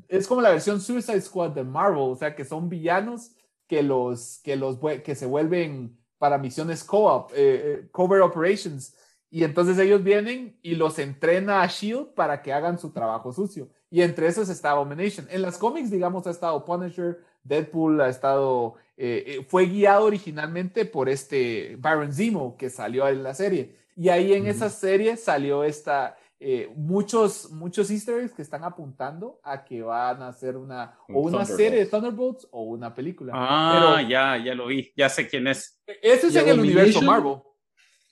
es 0.08 0.26
como 0.26 0.40
la 0.40 0.50
versión 0.50 0.80
Suicide 0.80 1.20
Squad 1.20 1.50
de 1.50 1.62
Marvel, 1.62 2.10
o 2.10 2.16
sea, 2.16 2.34
que 2.34 2.44
son 2.44 2.68
villanos 2.68 3.30
que 3.68 3.82
los, 3.84 4.40
que 4.42 4.56
los, 4.56 4.78
que 5.04 5.14
se 5.14 5.26
vuelven 5.26 5.96
para 6.18 6.38
misiones 6.38 6.82
co-op, 6.82 7.30
eh, 7.32 7.36
eh, 7.36 7.88
cover 7.92 8.20
operations. 8.22 8.94
Y 9.34 9.42
entonces 9.42 9.76
ellos 9.80 10.04
vienen 10.04 10.56
y 10.62 10.76
los 10.76 10.96
entrena 11.00 11.62
a 11.62 11.66
Shield 11.66 12.14
para 12.14 12.40
que 12.40 12.52
hagan 12.52 12.78
su 12.78 12.92
trabajo 12.92 13.32
sucio. 13.32 13.68
Y 13.90 14.02
entre 14.02 14.28
esos 14.28 14.48
está 14.48 14.70
Abomination. 14.70 15.26
En 15.28 15.42
las 15.42 15.58
cómics, 15.58 15.90
digamos, 15.90 16.24
ha 16.28 16.30
estado 16.30 16.64
Punisher, 16.64 17.18
Deadpool 17.42 18.00
ha 18.00 18.08
estado, 18.08 18.76
eh, 18.96 19.24
eh, 19.26 19.46
fue 19.48 19.66
guiado 19.66 20.04
originalmente 20.04 20.84
por 20.84 21.08
este 21.08 21.74
Baron 21.80 22.12
Zemo 22.12 22.56
que 22.56 22.70
salió 22.70 23.08
en 23.08 23.24
la 23.24 23.34
serie. 23.34 23.74
Y 23.96 24.08
ahí 24.08 24.34
en 24.34 24.46
esa 24.46 24.70
serie 24.70 25.16
salió 25.16 25.64
esta, 25.64 26.16
eh, 26.38 26.70
muchos, 26.76 27.50
muchos 27.50 27.90
easter 27.90 28.20
eggs 28.20 28.34
que 28.34 28.42
están 28.42 28.62
apuntando 28.62 29.40
a 29.42 29.64
que 29.64 29.82
van 29.82 30.22
a 30.22 30.28
hacer 30.28 30.56
una, 30.56 30.96
o 31.08 31.22
una 31.22 31.44
serie 31.44 31.80
de 31.80 31.86
Thunderbolts 31.86 32.46
o 32.52 32.62
una 32.62 32.94
película. 32.94 33.32
Ah, 33.34 34.00
ya, 34.08 34.36
ya 34.36 34.54
lo 34.54 34.68
vi, 34.68 34.92
ya 34.96 35.08
sé 35.08 35.26
quién 35.26 35.48
es. 35.48 35.82
Ese 36.00 36.28
es 36.28 36.36
en 36.36 36.50
el 36.50 36.60
universo 36.60 37.02
Marvel. 37.02 37.38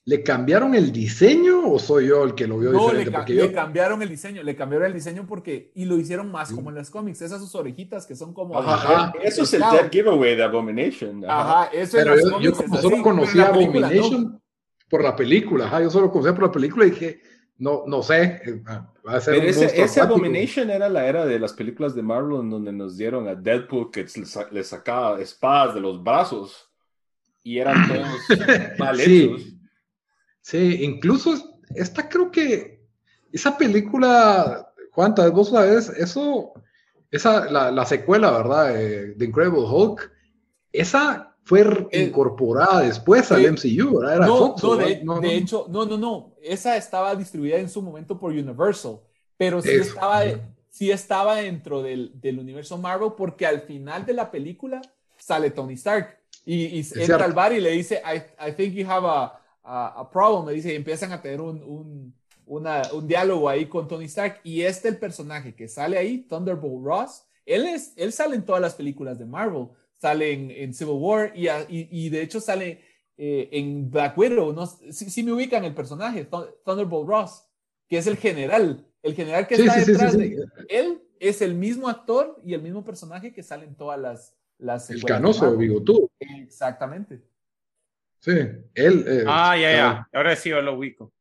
¿Le 0.04 0.24
cambiaron 0.24 0.74
el 0.74 0.90
diseño 0.90 1.70
o 1.70 1.78
soy 1.78 2.08
yo 2.08 2.24
el 2.24 2.34
que 2.34 2.48
lo 2.48 2.58
vio 2.58 2.72
diferente? 2.72 3.10
No, 3.10 3.24
le, 3.24 3.52
cambiaron 3.52 4.02
el 4.02 4.08
diseño, 4.08 4.42
le 4.42 4.56
cambiaron 4.56 4.88
el 4.88 4.94
diseño 4.94 5.26
porque, 5.28 5.70
y 5.76 5.84
lo 5.84 5.96
hicieron 5.96 6.28
más 6.30 6.52
como 6.52 6.70
en 6.70 6.76
los 6.76 6.90
cómics, 6.90 7.22
esas 7.22 7.40
sus 7.40 7.54
orejitas 7.54 8.04
que 8.04 8.16
son 8.16 8.34
como... 8.34 8.58
Ajá, 8.58 9.12
eso 9.22 9.44
es 9.44 9.54
el 9.54 9.60
dead 9.60 9.90
giveaway 9.92 10.34
de 10.34 10.42
Abomination. 10.42 11.24
Ajá, 11.24 11.70
eso 11.72 11.96
Pero 11.96 12.16
yo, 12.18 12.40
yo 12.40 12.52
como 12.52 12.76
solo 12.78 13.00
conocía 13.00 13.46
Abomination, 13.46 14.42
por 14.88 15.04
la 15.04 15.14
película. 15.14 15.80
yo 15.80 15.88
solo 15.88 16.10
conocía 16.10 16.34
por 16.34 16.44
la 16.46 16.52
película 16.52 16.84
y 16.84 16.90
dije, 16.90 17.20
no, 17.58 17.84
no 17.86 18.02
sé. 18.02 18.42
Eh, 18.44 18.60
va 19.06 19.16
a 19.16 19.20
ser 19.20 19.34
Pero 19.34 19.50
ese, 19.50 19.82
ese 19.82 20.00
Abomination 20.00 20.68
era 20.68 20.88
la 20.88 21.06
era 21.06 21.24
de 21.24 21.38
las 21.38 21.52
películas 21.52 21.94
de 21.94 22.02
Marvel 22.02 22.40
en 22.40 22.50
donde 22.50 22.72
nos 22.72 22.96
dieron 22.96 23.28
a 23.28 23.36
Deadpool 23.36 23.92
que 23.92 24.04
le 24.50 24.64
sacaba 24.64 25.20
espadas 25.20 25.76
de 25.76 25.80
los 25.80 26.02
brazos 26.02 26.68
y 27.44 27.58
eran 27.58 27.86
todos 27.86 28.08
mal 28.78 28.98
sí. 28.98 29.60
Sí, 30.42 30.84
incluso 30.84 31.34
esta 31.74 32.08
creo 32.08 32.30
que 32.30 32.82
esa 33.32 33.56
película, 33.56 34.72
Juan, 34.90 35.14
tal 35.14 35.26
vez 35.26 35.34
vos 35.34 35.50
sabes, 35.50 35.88
eso, 35.88 36.52
esa, 37.10 37.50
la, 37.50 37.70
la 37.70 37.86
secuela, 37.86 38.30
¿verdad? 38.30 38.74
De 38.74 39.14
The 39.14 39.24
Incredible 39.24 39.62
Hulk, 39.62 40.12
esa 40.72 41.34
fue 41.44 41.62
eh, 41.90 42.04
incorporada 42.04 42.80
después 42.80 43.30
al 43.32 43.42
MCU, 43.52 43.98
¿verdad? 43.98 44.16
Era 44.16 44.26
no, 44.26 44.54
no, 45.02 45.20
de, 45.20 45.36
hecho, 45.36 45.66
no, 45.68 45.84
no, 45.86 45.96
no, 45.96 46.34
esa 46.42 46.76
estaba 46.76 47.14
distribuida 47.16 47.58
en 47.58 47.68
su 47.68 47.82
momento 47.82 48.18
por 48.18 48.32
Universal, 48.32 49.00
pero 49.36 49.62
sí 49.62 49.70
estaba, 49.70 50.22
sí 50.68 50.90
estaba 50.90 51.36
dentro 51.36 51.82
del, 51.82 52.12
del, 52.20 52.38
universo 52.38 52.78
Marvel 52.78 53.12
porque 53.16 53.46
al 53.46 53.62
final 53.62 54.06
de 54.06 54.14
la 54.14 54.30
película 54.30 54.80
sale 55.16 55.50
Tony 55.50 55.74
Stark 55.74 56.18
y, 56.44 56.80
entra 56.96 57.24
al 57.24 57.32
bar 57.32 57.52
y 57.52 57.60
le 57.60 57.70
dice, 57.70 58.02
I, 58.04 58.48
I 58.48 58.52
think 58.52 58.74
you 58.74 58.88
have 58.88 59.06
a, 59.06 59.41
a, 59.74 60.10
problem, 60.10 60.44
me 60.44 60.52
dice, 60.52 60.72
y 60.72 60.76
empiezan 60.76 61.12
a 61.12 61.22
tener 61.22 61.40
un, 61.40 61.62
un, 61.62 62.14
un 62.46 63.06
diálogo 63.06 63.48
ahí 63.48 63.66
con 63.66 63.88
Tony 63.88 64.04
Stark 64.04 64.40
y 64.44 64.62
este 64.62 64.88
el 64.88 64.98
personaje 64.98 65.54
que 65.54 65.68
sale 65.68 65.96
ahí, 65.96 66.18
Thunderbolt 66.28 66.84
Ross, 66.84 67.24
él, 67.46 67.66
es, 67.66 67.94
él 67.96 68.12
sale 68.12 68.36
en 68.36 68.44
todas 68.44 68.60
las 68.60 68.74
películas 68.74 69.18
de 69.18 69.24
Marvel, 69.24 69.68
sale 69.94 70.62
en, 70.62 70.74
Civil 70.74 70.96
War 70.98 71.32
y, 71.34 71.48
y, 71.68 72.08
de 72.10 72.22
hecho 72.22 72.40
sale 72.40 72.80
eh, 73.16 73.48
en 73.52 73.90
Black 73.90 74.16
Widow, 74.18 74.52
¿no? 74.52 74.66
Si, 74.66 75.22
me 75.22 75.32
ubican 75.32 75.64
el 75.64 75.74
personaje, 75.74 76.28
Thunderbolt 76.64 77.08
Ross, 77.08 77.44
que 77.88 77.98
es 77.98 78.06
el 78.06 78.16
general, 78.16 78.86
el 79.02 79.14
general 79.14 79.46
que 79.46 79.54
está 79.54 79.76
detrás 79.76 80.18
de 80.18 80.44
él 80.68 81.02
es 81.18 81.40
el 81.40 81.54
mismo 81.54 81.88
actor 81.88 82.38
y 82.44 82.52
el 82.54 82.62
mismo 82.62 82.84
personaje 82.84 83.32
que 83.32 83.42
sale 83.42 83.64
en 83.64 83.76
todas 83.76 83.98
las, 83.98 84.34
las 84.58 84.90
el 84.90 85.02
canoso 85.02 85.56
bigotudo. 85.56 86.10
Exactamente. 86.18 87.22
Sí, 88.22 88.30
él. 88.74 89.04
Eh, 89.08 89.24
ah, 89.26 89.56
ya, 89.56 89.72
ya. 89.72 90.08
Ahora 90.12 90.36
sí 90.36 90.50
yo 90.50 90.62
lo 90.62 90.74
ubico. 90.74 91.12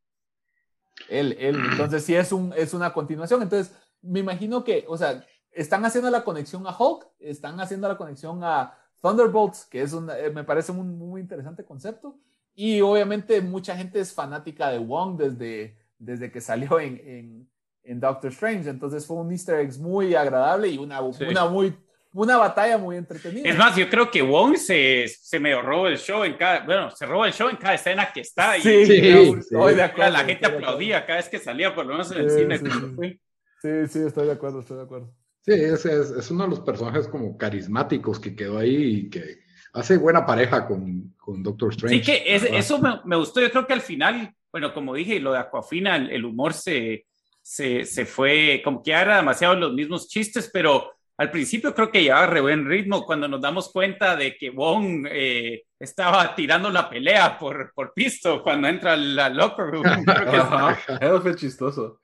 Él, 1.09 1.35
él. 1.39 1.57
Entonces 1.71 2.03
sí 2.03 2.15
es, 2.15 2.31
un, 2.31 2.53
es 2.55 2.75
una 2.75 2.93
continuación. 2.93 3.41
Entonces 3.41 3.75
me 4.03 4.19
imagino 4.19 4.63
que, 4.63 4.85
o 4.87 4.95
sea, 4.95 5.25
están 5.49 5.83
haciendo 5.83 6.11
la 6.11 6.23
conexión 6.23 6.65
a 6.67 6.77
Hulk, 6.77 7.07
están 7.19 7.59
haciendo 7.59 7.87
la 7.87 7.97
conexión 7.97 8.43
a 8.43 8.77
Thunderbolts, 9.01 9.65
que 9.65 9.81
es 9.81 9.93
un, 9.93 10.11
eh, 10.11 10.29
me 10.29 10.43
parece 10.43 10.71
un 10.71 10.95
muy 10.99 11.21
interesante 11.21 11.65
concepto. 11.65 12.19
Y 12.53 12.81
obviamente 12.81 13.41
mucha 13.41 13.75
gente 13.75 13.99
es 13.99 14.13
fanática 14.13 14.69
de 14.69 14.77
Wong 14.77 15.17
desde, 15.17 15.79
desde 15.97 16.31
que 16.31 16.39
salió 16.39 16.79
en, 16.79 17.01
en, 17.03 17.49
en 17.81 17.99
Doctor 17.99 18.29
Strange. 18.31 18.69
Entonces 18.69 19.07
fue 19.07 19.17
un 19.17 19.31
easter 19.31 19.59
egg 19.59 19.79
muy 19.79 20.13
agradable 20.13 20.67
y 20.67 20.77
una, 20.77 21.01
una 21.01 21.45
muy 21.47 21.75
una 22.13 22.37
batalla 22.37 22.77
muy 22.77 22.97
entretenida. 22.97 23.49
Es 23.49 23.57
más, 23.57 23.75
yo 23.75 23.89
creo 23.89 24.11
que 24.11 24.21
Wong 24.21 24.57
se, 24.57 25.07
se 25.07 25.39
me 25.39 25.59
roba 25.61 25.89
el 25.89 25.97
show 25.97 26.23
en 26.23 26.35
cada, 26.35 26.65
bueno, 26.65 26.91
se 26.91 27.05
roba 27.05 27.27
el 27.27 27.33
show 27.33 27.49
en 27.49 27.55
cada 27.55 27.75
escena 27.75 28.11
que 28.11 28.21
está. 28.21 28.57
Y, 28.57 28.61
sí, 28.61 28.85
sí, 28.85 29.01
de 29.01 29.83
acuerdo, 29.83 30.11
La 30.11 30.25
gente 30.25 30.45
aplaudía 30.45 31.05
cada 31.05 31.17
vez 31.17 31.29
que 31.29 31.39
salía, 31.39 31.73
por 31.73 31.85
lo 31.85 31.93
menos 31.93 32.11
en 32.11 32.19
el 32.19 32.29
cine. 32.29 33.19
Sí, 33.61 33.87
sí, 33.87 33.99
estoy 34.05 34.25
de 34.25 34.33
acuerdo, 34.33 34.59
estoy 34.61 34.77
de 34.77 34.83
acuerdo. 34.83 35.13
Sí, 35.43 35.53
es, 35.53 35.85
es, 35.85 36.11
es, 36.11 36.31
uno 36.31 36.43
de 36.43 36.49
los 36.49 36.59
personajes 36.61 37.07
como 37.07 37.37
carismáticos 37.37 38.19
que 38.19 38.35
quedó 38.35 38.57
ahí 38.57 38.75
y 38.75 39.09
que 39.09 39.39
hace 39.73 39.97
buena 39.97 40.25
pareja 40.25 40.67
con, 40.67 41.15
con 41.17 41.41
Doctor 41.41 41.71
Strange. 41.71 41.97
Sí, 41.97 42.03
que 42.03 42.35
eso 42.35 42.79
me, 42.79 42.99
me, 43.05 43.15
gustó. 43.15 43.39
Yo 43.39 43.51
creo 43.51 43.65
que 43.65 43.73
al 43.73 43.81
final, 43.81 44.33
bueno, 44.51 44.73
como 44.73 44.93
dije, 44.93 45.19
lo 45.19 45.33
de 45.33 45.39
Aquafina, 45.39 45.95
el, 45.95 46.11
el 46.11 46.25
humor 46.25 46.53
se, 46.53 47.05
se, 47.41 47.85
se, 47.85 48.05
fue, 48.05 48.61
como 48.63 48.83
que 48.83 48.91
era 48.91 49.17
demasiado 49.17 49.55
los 49.55 49.73
mismos 49.73 50.07
chistes, 50.07 50.49
pero 50.51 50.91
al 51.21 51.29
principio 51.29 51.75
creo 51.75 51.91
que 51.91 52.01
llevaba 52.01 52.25
re 52.25 52.41
buen 52.41 52.65
ritmo 52.65 53.05
cuando 53.05 53.27
nos 53.27 53.39
damos 53.39 53.71
cuenta 53.71 54.15
de 54.15 54.35
que 54.35 54.49
Wong 54.49 55.05
eh, 55.07 55.65
estaba 55.77 56.33
tirando 56.33 56.71
la 56.71 56.89
pelea 56.89 57.37
por, 57.37 57.71
por 57.75 57.93
pisto 57.93 58.41
cuando 58.41 58.67
entra 58.67 58.93
al 58.93 59.37
locker 59.37 59.65
room. 59.67 59.85
Eso 60.99 61.21
fue 61.21 61.35
chistoso. 61.35 61.99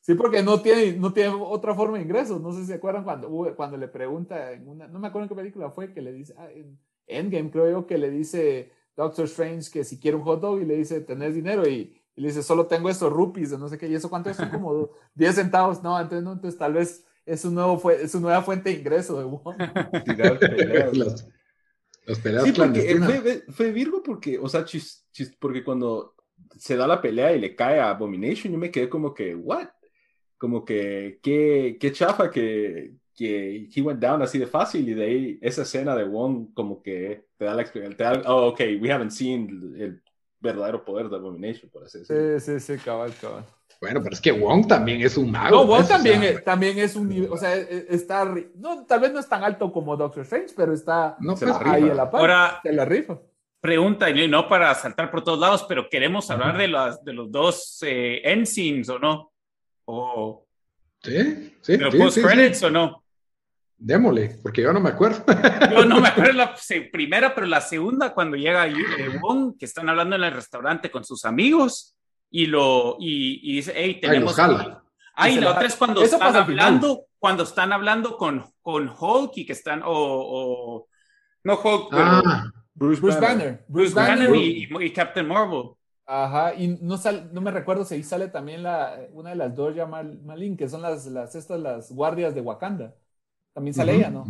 Sí, 0.00 0.14
porque 0.14 0.42
no 0.42 0.62
tiene, 0.62 0.94
no 0.94 1.12
tiene 1.12 1.34
otra 1.34 1.74
forma 1.74 1.98
de 1.98 2.04
ingresos. 2.04 2.40
No 2.40 2.50
sé 2.50 2.60
si 2.60 2.68
se 2.68 2.74
acuerdan 2.74 3.04
cuando, 3.04 3.54
cuando 3.54 3.76
le 3.76 3.88
pregunta 3.88 4.52
en 4.52 4.66
una, 4.66 4.88
no 4.88 4.98
me 4.98 5.08
acuerdo 5.08 5.24
en 5.24 5.28
qué 5.28 5.34
película 5.34 5.70
fue, 5.70 5.92
que 5.92 6.00
le 6.00 6.14
dice, 6.14 6.32
ah, 6.38 6.48
en 6.50 6.78
Endgame 7.06 7.50
creo 7.50 7.70
yo, 7.70 7.86
que 7.86 7.98
le 7.98 8.08
dice 8.08 8.72
Doctor 8.96 9.26
Strange 9.26 9.70
que 9.70 9.84
si 9.84 10.00
quiere 10.00 10.16
un 10.16 10.22
hot 10.22 10.40
dog 10.40 10.62
y 10.62 10.64
le 10.64 10.78
dice, 10.78 11.02
¿tenés 11.02 11.34
dinero? 11.34 11.68
Y 11.68 11.94
y 12.16 12.22
le 12.22 12.28
dice, 12.28 12.42
solo 12.42 12.66
tengo 12.66 12.88
estos 12.88 13.12
rupees 13.12 13.50
de 13.50 13.58
no 13.58 13.68
sé 13.68 13.76
qué, 13.76 13.86
y 13.88 13.94
eso 13.94 14.08
cuánto 14.08 14.30
es, 14.30 14.38
como 14.38 14.90
10 15.14 15.34
centavos, 15.34 15.82
no, 15.82 16.00
entonces, 16.00 16.24
no, 16.24 16.32
entonces 16.32 16.58
tal 16.58 16.72
vez 16.72 17.04
es 17.26 17.42
su, 17.42 17.50
nuevo 17.50 17.78
fue, 17.78 18.02
es 18.02 18.12
su 18.12 18.20
nueva 18.20 18.42
fuente 18.42 18.70
de 18.70 18.76
ingreso 18.76 19.18
de 19.18 19.24
Wong. 19.24 19.56
las, 22.06 22.18
peleas. 22.22 22.44
Sí, 22.44 22.52
porque 22.52 22.96
fue, 22.98 23.44
fue, 23.48 23.72
Virgo 23.72 24.02
porque, 24.02 24.38
o 24.38 24.48
sea, 24.48 24.64
chis, 24.64 25.04
chis, 25.12 25.36
porque 25.38 25.62
cuando 25.62 26.14
se 26.56 26.76
da 26.76 26.86
la 26.86 27.02
pelea 27.02 27.32
y 27.34 27.40
le 27.40 27.54
cae 27.54 27.80
a 27.80 27.90
Abomination, 27.90 28.52
yo 28.52 28.58
me 28.58 28.70
quedé 28.70 28.88
como 28.88 29.12
que, 29.12 29.34
what? 29.34 29.68
Como 30.38 30.64
que, 30.64 31.18
qué, 31.22 31.76
qué 31.78 31.92
chafa 31.92 32.30
que, 32.30 32.94
que 33.14 33.68
he 33.74 33.82
went 33.82 34.00
down 34.00 34.22
así 34.22 34.38
de 34.38 34.46
fácil 34.46 34.88
y 34.88 34.94
de 34.94 35.04
ahí 35.04 35.38
esa 35.42 35.62
escena 35.62 35.96
de 35.96 36.04
Wong 36.04 36.54
como 36.54 36.80
que 36.80 37.26
te 37.36 37.44
da 37.44 37.54
la 37.54 37.62
experiencia, 37.62 37.96
te 37.96 38.04
da, 38.04 38.32
oh, 38.32 38.48
ok, 38.48 38.60
we 38.80 38.92
haven't 38.92 39.10
seen 39.10 39.74
el 39.76 40.02
verdadero 40.40 40.84
poder 40.84 41.08
de 41.08 41.16
Abomination, 41.16 41.70
por 41.70 41.84
así 41.84 42.00
decirlo. 42.00 42.40
Sí, 42.40 42.60
sí, 42.60 42.76
sí, 42.76 42.84
cabal, 42.84 43.12
cabal. 43.20 43.44
Bueno, 43.80 44.02
pero 44.02 44.14
es 44.14 44.20
que 44.20 44.32
Wong 44.32 44.66
también 44.66 45.02
es 45.02 45.16
un 45.16 45.30
mago. 45.30 45.56
No, 45.56 45.66
Wong 45.66 45.78
pues, 45.78 45.88
también, 45.88 46.22
es, 46.22 46.44
también 46.44 46.78
es 46.78 46.96
un 46.96 47.28
o 47.30 47.36
sea, 47.36 47.56
e, 47.56 47.60
e, 47.62 47.86
está, 47.90 48.24
no, 48.54 48.86
tal 48.86 49.00
vez 49.00 49.12
no 49.12 49.20
es 49.20 49.28
tan 49.28 49.44
alto 49.44 49.70
como 49.70 49.96
Doctor 49.96 50.22
Strange, 50.22 50.54
pero 50.56 50.72
está 50.72 51.16
no, 51.20 51.34
pues, 51.34 51.52
ahí 51.64 51.88
a 51.88 51.94
la 51.94 52.10
par. 52.10 52.20
Ahora, 52.20 52.60
se 52.62 52.72
la 52.72 52.84
rifa. 52.84 53.18
Pregunta, 53.60 54.08
y 54.08 54.28
no 54.28 54.48
para 54.48 54.74
saltar 54.74 55.10
por 55.10 55.24
todos 55.24 55.40
lados, 55.40 55.64
pero 55.68 55.88
queremos 55.90 56.30
hablar 56.30 56.56
de, 56.56 56.68
las, 56.68 57.04
de 57.04 57.12
los 57.12 57.30
dos 57.30 57.78
eh, 57.82 58.20
ensigns, 58.24 58.88
¿o 58.88 58.98
no? 58.98 59.32
O, 59.86 60.46
sí, 61.02 61.56
sí. 61.60 61.76
¿De 61.76 61.90
post 61.90 62.18
credits 62.18 62.62
o 62.62 62.70
no? 62.70 63.02
Démosle, 63.78 64.38
porque 64.42 64.62
yo 64.62 64.72
no 64.72 64.80
me 64.80 64.88
acuerdo. 64.88 65.24
Yo 65.70 65.84
no 65.84 66.00
me 66.00 66.08
acuerdo 66.08 66.32
la 66.32 66.54
primera, 66.92 67.34
pero 67.34 67.46
la 67.46 67.60
segunda, 67.60 68.14
cuando 68.14 68.36
llega 68.36 68.66
eh, 68.66 69.18
Wong, 69.20 69.58
que 69.58 69.66
están 69.66 69.88
hablando 69.88 70.16
en 70.16 70.24
el 70.24 70.32
restaurante 70.32 70.90
con 70.90 71.04
sus 71.04 71.26
amigos, 71.26 71.94
y 72.30 72.46
lo 72.46 72.96
y, 72.98 73.40
y 73.42 73.56
dice, 73.56 73.72
hey, 73.76 73.98
tenemos. 74.00 74.36
Ay, 75.14 75.40
la 75.40 75.52
otra 75.52 75.66
es 75.66 75.76
cuando 75.76 76.02
están 76.02 76.36
hablando, 76.36 77.06
cuando 77.18 77.42
están 77.44 77.72
hablando 77.72 78.16
con, 78.16 78.44
con 78.60 78.88
Hulk 78.98 79.32
y 79.36 79.46
que 79.46 79.52
están, 79.52 79.82
o, 79.82 79.88
o 79.88 80.88
no 81.44 81.54
Hulk, 81.54 81.88
pero 81.90 82.02
ah, 82.02 82.52
Bruce, 82.74 83.00
Banner. 83.00 83.64
Bruce, 83.68 83.94
Banner, 83.94 84.34
y, 84.36 84.68
y, 84.80 84.92
Captain 84.92 85.26
Marvel. 85.26 85.70
Ajá, 86.04 86.54
y 86.54 86.78
no, 86.82 86.98
sal, 86.98 87.30
no 87.32 87.40
me 87.40 87.50
recuerdo 87.50 87.84
si 87.84 87.94
ahí 87.94 88.02
sale 88.02 88.28
también 88.28 88.62
la, 88.62 88.98
una 89.12 89.30
de 89.30 89.36
las 89.36 89.54
dos 89.54 89.74
ya 89.74 89.86
Malin, 89.86 90.56
que 90.56 90.68
son 90.68 90.82
las, 90.82 91.06
las, 91.06 91.34
estas, 91.34 91.58
las 91.58 91.90
guardias 91.90 92.34
de 92.34 92.42
Wakanda. 92.42 92.94
También 93.56 93.72
sale 93.72 93.94
ella, 93.94 94.10
¿no? 94.10 94.26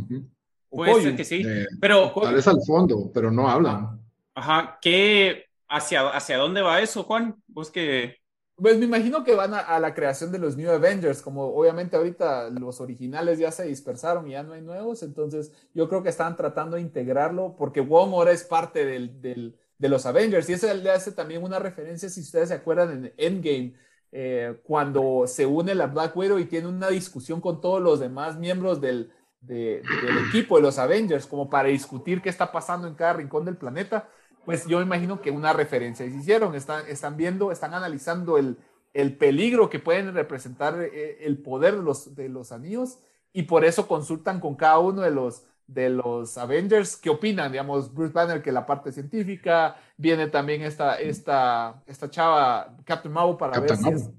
Puede 0.71 1.03
ser 1.03 1.17
que 1.17 1.25
sí, 1.25 1.43
eh, 1.45 1.67
pero... 1.81 2.13
Tal 2.15 2.37
vez 2.37 2.47
al 2.47 2.63
fondo, 2.65 3.11
pero 3.13 3.29
no 3.29 3.49
hablan. 3.49 4.01
Ajá, 4.37 4.79
¿qué, 4.81 5.47
hacia, 5.69 6.11
hacia 6.11 6.39
dónde 6.39 6.63
va 6.63 6.81
eso, 6.81 7.03
Juan? 7.03 7.35
Vos 7.49 7.73
que... 7.73 8.19
Pues 8.55 8.79
me 8.79 8.85
imagino 8.85 9.25
que 9.25 9.35
van 9.35 9.53
a, 9.53 9.81
la 9.81 9.95
creación 9.95 10.31
de 10.31 10.39
los 10.39 10.57
New 10.57 10.71
Avengers, 10.71 11.23
como 11.23 11.45
obviamente 11.57 11.97
ahorita 11.97 12.51
los 12.51 12.81
originales 12.81 13.41
ya 13.41 13.51
se 13.51 13.65
dispersaron 13.65 14.29
y 14.29 14.31
ya 14.31 14.45
no 14.45 14.53
hay 14.53 14.63
nuevos, 14.63 15.03
entonces 15.03 15.53
yo 15.75 15.89
creo 15.89 16.05
que 16.05 16.09
están 16.09 16.37
tratando 16.37 16.77
de 16.77 16.83
integrarlo 16.83 17.57
porque 17.59 17.81
Wong 17.81 18.13
ahora 18.13 18.31
es 18.31 18.45
parte 18.45 18.87
del, 18.87 19.21
del, 19.21 19.57
de 19.77 19.89
los 19.89 20.07
Avengers 20.07 20.49
y 20.49 20.53
eso 20.53 20.73
le 20.73 20.91
hace 20.91 21.11
también 21.11 21.43
una 21.43 21.59
referencia, 21.59 22.09
si 22.09 22.21
ustedes 22.21 22.49
se 22.49 22.55
acuerdan, 22.55 22.93
en 22.93 23.13
Endgame, 23.17 23.75
eh, 24.13 24.61
cuando 24.63 25.25
se 25.27 25.45
une 25.45 25.75
la 25.75 25.89
Black 25.89 26.17
Widow 26.17 26.39
y 26.39 26.47
tiene 26.47 26.69
una 26.69 26.89
discusión 26.89 27.41
con 27.41 27.61
todos 27.61 27.83
los 27.83 27.99
demás 28.01 28.39
miembros 28.39 28.81
del, 28.81 29.11
del 29.47 29.83
equipo 30.29 30.57
de 30.57 30.63
los 30.63 30.79
Avengers, 30.79 31.27
como 31.27 31.49
para 31.49 31.69
discutir 31.69 32.21
qué 32.21 32.29
está 32.29 32.51
pasando 32.51 32.89
en 32.89 32.95
cada 32.95 33.15
rincón 33.15 33.45
del 33.45 33.57
planeta, 33.57 34.09
pues 34.45 34.67
yo 34.67 34.81
imagino 34.81 35.21
que 35.21 35.31
una 35.31 35.53
referencia 35.53 36.07
se 36.07 36.17
hicieron, 36.17 36.55
están, 36.55 36.87
están 36.89 37.17
viendo, 37.17 37.51
están 37.51 37.75
analizando 37.75 38.39
el, 38.39 38.57
el 38.95 39.17
peligro 39.17 39.69
que 39.69 39.79
pueden 39.79 40.15
representar 40.15 40.81
eh, 40.81 41.19
el 41.21 41.39
poder 41.39 41.77
de 41.77 41.83
los, 41.83 42.15
de 42.15 42.29
los 42.29 42.53
anillos 42.53 42.99
y 43.33 43.43
por 43.43 43.65
eso 43.65 43.87
consultan 43.87 44.41
con 44.41 44.55
cada 44.55 44.79
uno 44.79 45.03
de 45.03 45.11
los, 45.11 45.43
de 45.67 45.91
los 45.91 46.39
Avengers 46.39 46.97
qué 46.97 47.11
opinan, 47.11 47.53
digamos, 47.53 47.93
Bruce 47.93 48.13
Banner 48.13 48.43
que 48.43 48.53
la 48.53 48.65
parte 48.65 48.93
científica, 48.93 49.77
viene 49.97 50.29
también 50.29 50.63
esta, 50.63 50.99
esta, 50.99 51.83
esta 51.87 52.09
chava 52.09 52.75
Captain 52.85 53.13
Marvel 53.13 53.37
para 53.37 53.61
ver 53.61 53.77
si 53.77 53.89
es, 53.91 54.11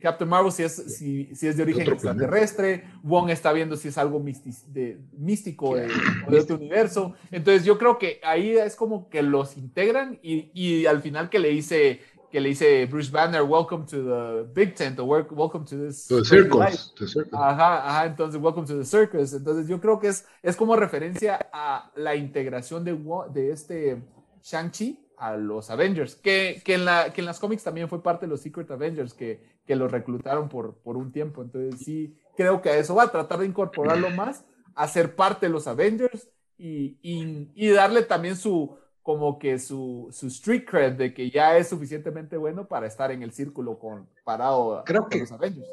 Captain 0.00 0.28
Marvel 0.28 0.52
si 0.52 0.62
es, 0.62 0.74
si, 0.74 1.34
si 1.34 1.46
es 1.46 1.56
de 1.56 1.62
origen 1.62 1.88
extraterrestre, 1.90 2.84
Wong 3.02 3.30
está 3.30 3.52
viendo 3.52 3.76
si 3.76 3.88
es 3.88 3.98
algo 3.98 4.22
de, 4.68 4.98
místico 5.12 5.76
de, 5.76 5.88
de, 6.28 6.38
este 6.38 6.54
universo. 6.54 7.14
Entonces 7.30 7.64
yo 7.64 7.78
creo 7.78 7.98
que 7.98 8.20
ahí 8.22 8.56
es 8.56 8.76
como 8.76 9.08
que 9.08 9.22
los 9.22 9.56
integran 9.56 10.18
y, 10.22 10.50
y 10.54 10.86
al 10.86 11.02
final 11.02 11.28
que 11.28 11.38
le 11.38 11.50
dice 11.50 12.00
que 12.32 12.40
le 12.40 12.48
dice 12.48 12.86
Bruce 12.86 13.10
Banner, 13.10 13.42
welcome 13.42 13.84
to 13.84 14.02
the 14.02 14.48
big 14.54 14.74
tent, 14.74 14.98
o 14.98 15.04
welcome 15.04 15.66
to 15.66 15.76
this... 15.76 16.06
The 16.06 16.24
circus. 16.24 16.94
Ajá, 17.30 17.86
ajá, 17.86 18.06
entonces, 18.06 18.40
welcome 18.40 18.66
to 18.66 18.78
the 18.78 18.86
circus. 18.86 19.34
Entonces, 19.34 19.68
yo 19.68 19.78
creo 19.78 20.00
que 20.00 20.08
es, 20.08 20.24
es 20.42 20.56
como 20.56 20.74
referencia 20.74 21.50
a 21.52 21.92
la 21.94 22.16
integración 22.16 22.84
de, 22.84 22.98
de 23.34 23.50
este 23.50 24.02
Shang-Chi 24.42 25.01
a 25.22 25.36
los 25.36 25.70
Avengers, 25.70 26.16
que, 26.16 26.60
que, 26.64 26.74
en 26.74 26.84
la, 26.84 27.12
que 27.12 27.20
en 27.20 27.26
las 27.26 27.38
cómics 27.38 27.62
también 27.62 27.88
fue 27.88 28.02
parte 28.02 28.26
de 28.26 28.30
los 28.30 28.40
Secret 28.40 28.68
Avengers, 28.72 29.14
que, 29.14 29.40
que 29.64 29.76
los 29.76 29.92
reclutaron 29.92 30.48
por, 30.48 30.74
por 30.78 30.96
un 30.96 31.12
tiempo. 31.12 31.42
Entonces, 31.42 31.80
sí, 31.80 32.18
creo 32.36 32.60
que 32.60 32.70
a 32.70 32.76
eso 32.76 32.96
va, 32.96 33.04
a 33.04 33.12
tratar 33.12 33.38
de 33.38 33.46
incorporarlo 33.46 34.10
más, 34.16 34.44
a 34.74 34.88
ser 34.88 35.14
parte 35.14 35.46
de 35.46 35.52
los 35.52 35.68
Avengers 35.68 36.28
y, 36.58 36.98
y, 37.02 37.52
y 37.54 37.68
darle 37.70 38.02
también 38.02 38.34
su 38.34 38.76
como 39.02 39.38
que 39.38 39.60
su, 39.60 40.08
su 40.10 40.26
street 40.26 40.64
cred 40.64 40.92
de 40.94 41.14
que 41.14 41.30
ya 41.30 41.56
es 41.56 41.68
suficientemente 41.68 42.36
bueno 42.36 42.66
para 42.66 42.86
estar 42.86 43.10
en 43.10 43.22
el 43.22 43.32
círculo 43.32 43.78
con 43.78 44.08
parado 44.24 44.82
creo 44.84 45.08
que, 45.08 45.18
los 45.20 45.32
Avengers. 45.32 45.68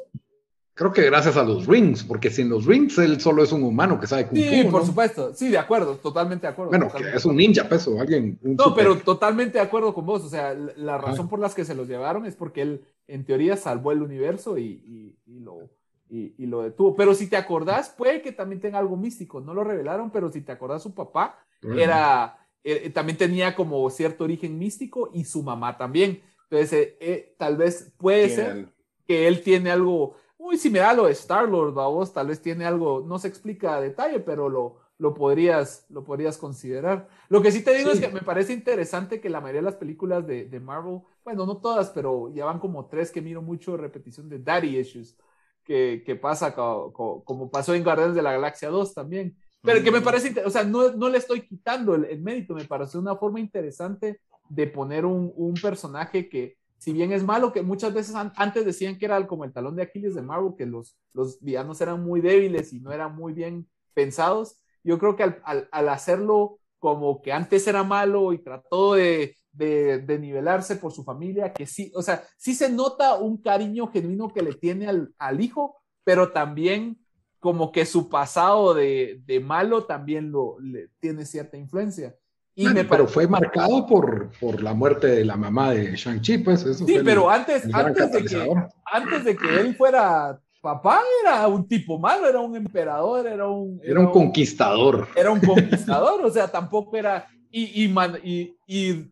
Creo 0.80 0.94
que 0.94 1.04
gracias 1.04 1.36
a 1.36 1.42
los 1.42 1.66
rings, 1.66 2.02
porque 2.02 2.30
sin 2.30 2.48
los 2.48 2.64
rings 2.64 2.96
él 2.96 3.20
solo 3.20 3.42
es 3.42 3.52
un 3.52 3.62
humano 3.64 4.00
que 4.00 4.06
sabe 4.06 4.26
Kung 4.26 4.38
Sí, 4.38 4.64
por 4.64 4.86
supuesto. 4.86 5.34
Sí, 5.34 5.50
de 5.50 5.58
acuerdo, 5.58 5.96
totalmente 5.96 6.46
de 6.46 6.54
acuerdo. 6.54 6.70
Bueno, 6.70 6.90
que 6.90 7.16
es 7.18 7.26
un 7.26 7.36
ninja, 7.36 7.68
peso, 7.68 8.00
alguien. 8.00 8.38
no, 8.40 8.74
pero 8.74 8.96
totalmente 8.96 9.58
de 9.58 9.64
acuerdo 9.64 9.92
con 9.92 10.06
vos. 10.06 10.24
O 10.24 10.30
sea, 10.30 10.54
la, 10.54 10.96
razón 10.96 11.28
por 11.28 11.38
las 11.38 11.54
que 11.54 11.66
se 11.66 11.74
los 11.74 11.86
llevaron 11.86 12.24
es 12.24 12.34
porque 12.34 12.62
él, 12.62 12.84
en 13.08 13.26
teoría, 13.26 13.58
salvó 13.58 13.92
el 13.92 14.00
universo 14.00 14.56
y, 14.56 15.18
y, 15.26 15.40
lo, 15.40 15.68
y, 16.08 16.46
lo 16.46 16.62
detuvo. 16.62 16.96
Pero 16.96 17.14
si 17.14 17.26
te 17.26 17.36
acordás, 17.36 17.90
puede 17.90 18.22
que 18.22 18.32
también 18.32 18.62
tenga 18.62 18.78
algo 18.78 18.96
místico. 18.96 19.42
No 19.42 19.52
lo 19.52 19.64
revelaron, 19.64 20.10
pero 20.10 20.32
si 20.32 20.40
te 20.40 20.52
acordás, 20.52 20.82
su 20.82 20.94
papá 20.94 21.44
era 21.76 22.38
eh, 22.64 22.84
eh, 22.84 22.90
también 22.90 23.18
tenía 23.18 23.54
como 23.54 23.90
cierto 23.90 24.24
origen 24.24 24.58
místico 24.58 25.10
y 25.12 25.24
su 25.24 25.42
mamá 25.42 25.76
también. 25.76 26.22
Entonces, 26.48 26.94
eh, 27.00 27.34
tal 27.36 27.58
vez 27.58 27.92
puede 27.98 28.30
ser 28.30 28.68
que 29.06 29.28
él 29.28 29.42
tiene 29.42 29.70
algo 29.70 30.16
muy 30.50 30.58
similar 30.58 30.90
a 30.90 30.94
lo 30.94 31.06
de 31.06 31.12
Star-Lord, 31.12 31.74
vos 31.74 32.12
tal 32.12 32.26
vez 32.26 32.42
tiene 32.42 32.64
algo, 32.64 33.04
no 33.06 33.20
se 33.20 33.28
explica 33.28 33.76
a 33.76 33.80
detalle, 33.80 34.18
pero 34.18 34.48
lo, 34.48 34.78
lo, 34.98 35.14
podrías, 35.14 35.86
lo 35.90 36.02
podrías 36.02 36.36
considerar. 36.36 37.06
Lo 37.28 37.40
que 37.40 37.52
sí 37.52 37.62
te 37.62 37.72
digo 37.72 37.92
es 37.92 38.00
que 38.00 38.08
me 38.08 38.22
parece 38.22 38.52
interesante 38.52 39.20
que 39.20 39.30
la 39.30 39.40
mayoría 39.40 39.60
de 39.60 39.66
las 39.66 39.76
películas 39.76 40.26
de, 40.26 40.46
de, 40.46 40.58
Marvel, 40.58 41.02
bueno, 41.22 41.46
no 41.46 41.58
todas, 41.58 41.90
pero 41.90 42.34
ya 42.34 42.46
van 42.46 42.58
como 42.58 42.86
tres 42.86 43.12
que 43.12 43.22
miro 43.22 43.42
mucho 43.42 43.76
repetición 43.76 44.28
de 44.28 44.40
Daddy 44.40 44.76
Issues, 44.76 45.16
que, 45.62 46.02
que 46.04 46.16
pasa 46.16 46.52
como, 46.52 47.22
como 47.24 47.48
pasó 47.48 47.72
en 47.74 47.84
Guardianes 47.84 48.16
de 48.16 48.22
la 48.22 48.32
Galaxia 48.32 48.70
2 48.70 48.92
también. 48.92 49.36
Pero 49.62 49.84
que 49.84 49.92
me 49.92 50.00
parece, 50.00 50.34
o 50.44 50.50
sea, 50.50 50.64
no, 50.64 50.90
no 50.96 51.08
le 51.08 51.18
estoy 51.18 51.42
quitando 51.42 51.94
el, 51.94 52.20
mérito, 52.20 52.54
me 52.54 52.64
parece 52.64 52.98
una 52.98 53.14
forma 53.14 53.38
interesante 53.38 54.20
de 54.48 54.66
poner 54.66 55.04
un, 55.04 55.32
un, 55.36 55.54
personaje 55.54 56.28
que, 56.28 56.56
si 56.80 56.94
bien 56.94 57.12
es 57.12 57.22
malo, 57.22 57.52
que 57.52 57.60
muchas 57.60 57.92
veces 57.92 58.14
antes 58.14 58.64
decían 58.64 58.96
que 58.98 59.04
era 59.04 59.26
como 59.26 59.44
el 59.44 59.52
talón 59.52 59.76
de 59.76 59.82
Aquiles 59.82 60.14
de 60.14 60.22
Marvel, 60.22 60.54
que 60.56 60.64
los, 60.64 60.96
los 61.12 61.38
villanos 61.42 61.78
eran 61.82 62.02
muy 62.02 62.22
débiles 62.22 62.72
y 62.72 62.80
no 62.80 62.90
eran 62.90 63.14
muy 63.14 63.34
bien 63.34 63.68
pensados, 63.92 64.58
yo 64.82 64.98
creo 64.98 65.14
que 65.14 65.24
al, 65.24 65.68
al, 65.70 65.88
hacerlo 65.90 66.58
como 66.78 67.20
que 67.20 67.34
antes 67.34 67.66
era 67.66 67.84
malo 67.84 68.32
y 68.32 68.38
trató 68.38 68.94
de, 68.94 69.36
de, 69.52 70.18
nivelarse 70.18 70.76
por 70.76 70.90
su 70.90 71.04
familia, 71.04 71.52
que 71.52 71.66
sí, 71.66 71.92
o 71.94 72.00
sea, 72.00 72.24
sí 72.38 72.54
se 72.54 72.70
nota 72.70 73.16
un 73.16 73.36
cariño 73.36 73.88
genuino 73.88 74.28
que 74.28 74.40
le 74.40 74.54
tiene 74.54 74.86
al, 74.86 75.14
al 75.18 75.42
hijo, 75.42 75.76
pero 76.02 76.32
también 76.32 76.98
como 77.40 77.72
que 77.72 77.84
su 77.84 78.08
pasado 78.08 78.72
de, 78.72 79.20
de 79.26 79.38
malo 79.38 79.84
también 79.84 80.32
lo 80.32 80.56
tiene 80.98 81.26
cierta 81.26 81.58
influencia. 81.58 82.16
Y 82.54 82.66
me 82.68 82.84
pero 82.84 83.06
fue 83.06 83.26
marcado 83.26 83.86
por, 83.86 84.30
por 84.40 84.62
la 84.62 84.74
muerte 84.74 85.06
de 85.06 85.24
la 85.24 85.36
mamá 85.36 85.72
de 85.72 85.96
Shang-Chi, 85.96 86.38
pues 86.38 86.64
eso 86.64 86.84
Sí, 86.84 86.98
pero 87.04 87.30
antes, 87.30 87.68
antes, 87.72 88.12
de 88.12 88.24
que, 88.24 88.54
antes 88.84 89.24
de 89.24 89.36
que 89.36 89.60
él 89.60 89.74
fuera 89.76 90.38
papá, 90.60 91.00
era 91.22 91.46
un 91.46 91.66
tipo 91.66 91.98
malo, 91.98 92.28
era 92.28 92.40
un 92.40 92.56
emperador, 92.56 93.26
era 93.26 93.48
un... 93.48 93.80
Era, 93.82 94.00
un 94.00 94.10
conquistador. 94.10 95.08
Era 95.14 95.30
un 95.30 95.40
conquistador, 95.40 96.24
o 96.24 96.30
sea, 96.30 96.48
tampoco 96.48 96.96
era... 96.96 97.26
Y, 97.50 97.84
y, 97.84 97.94
y, 98.22 98.56
y 98.66 99.10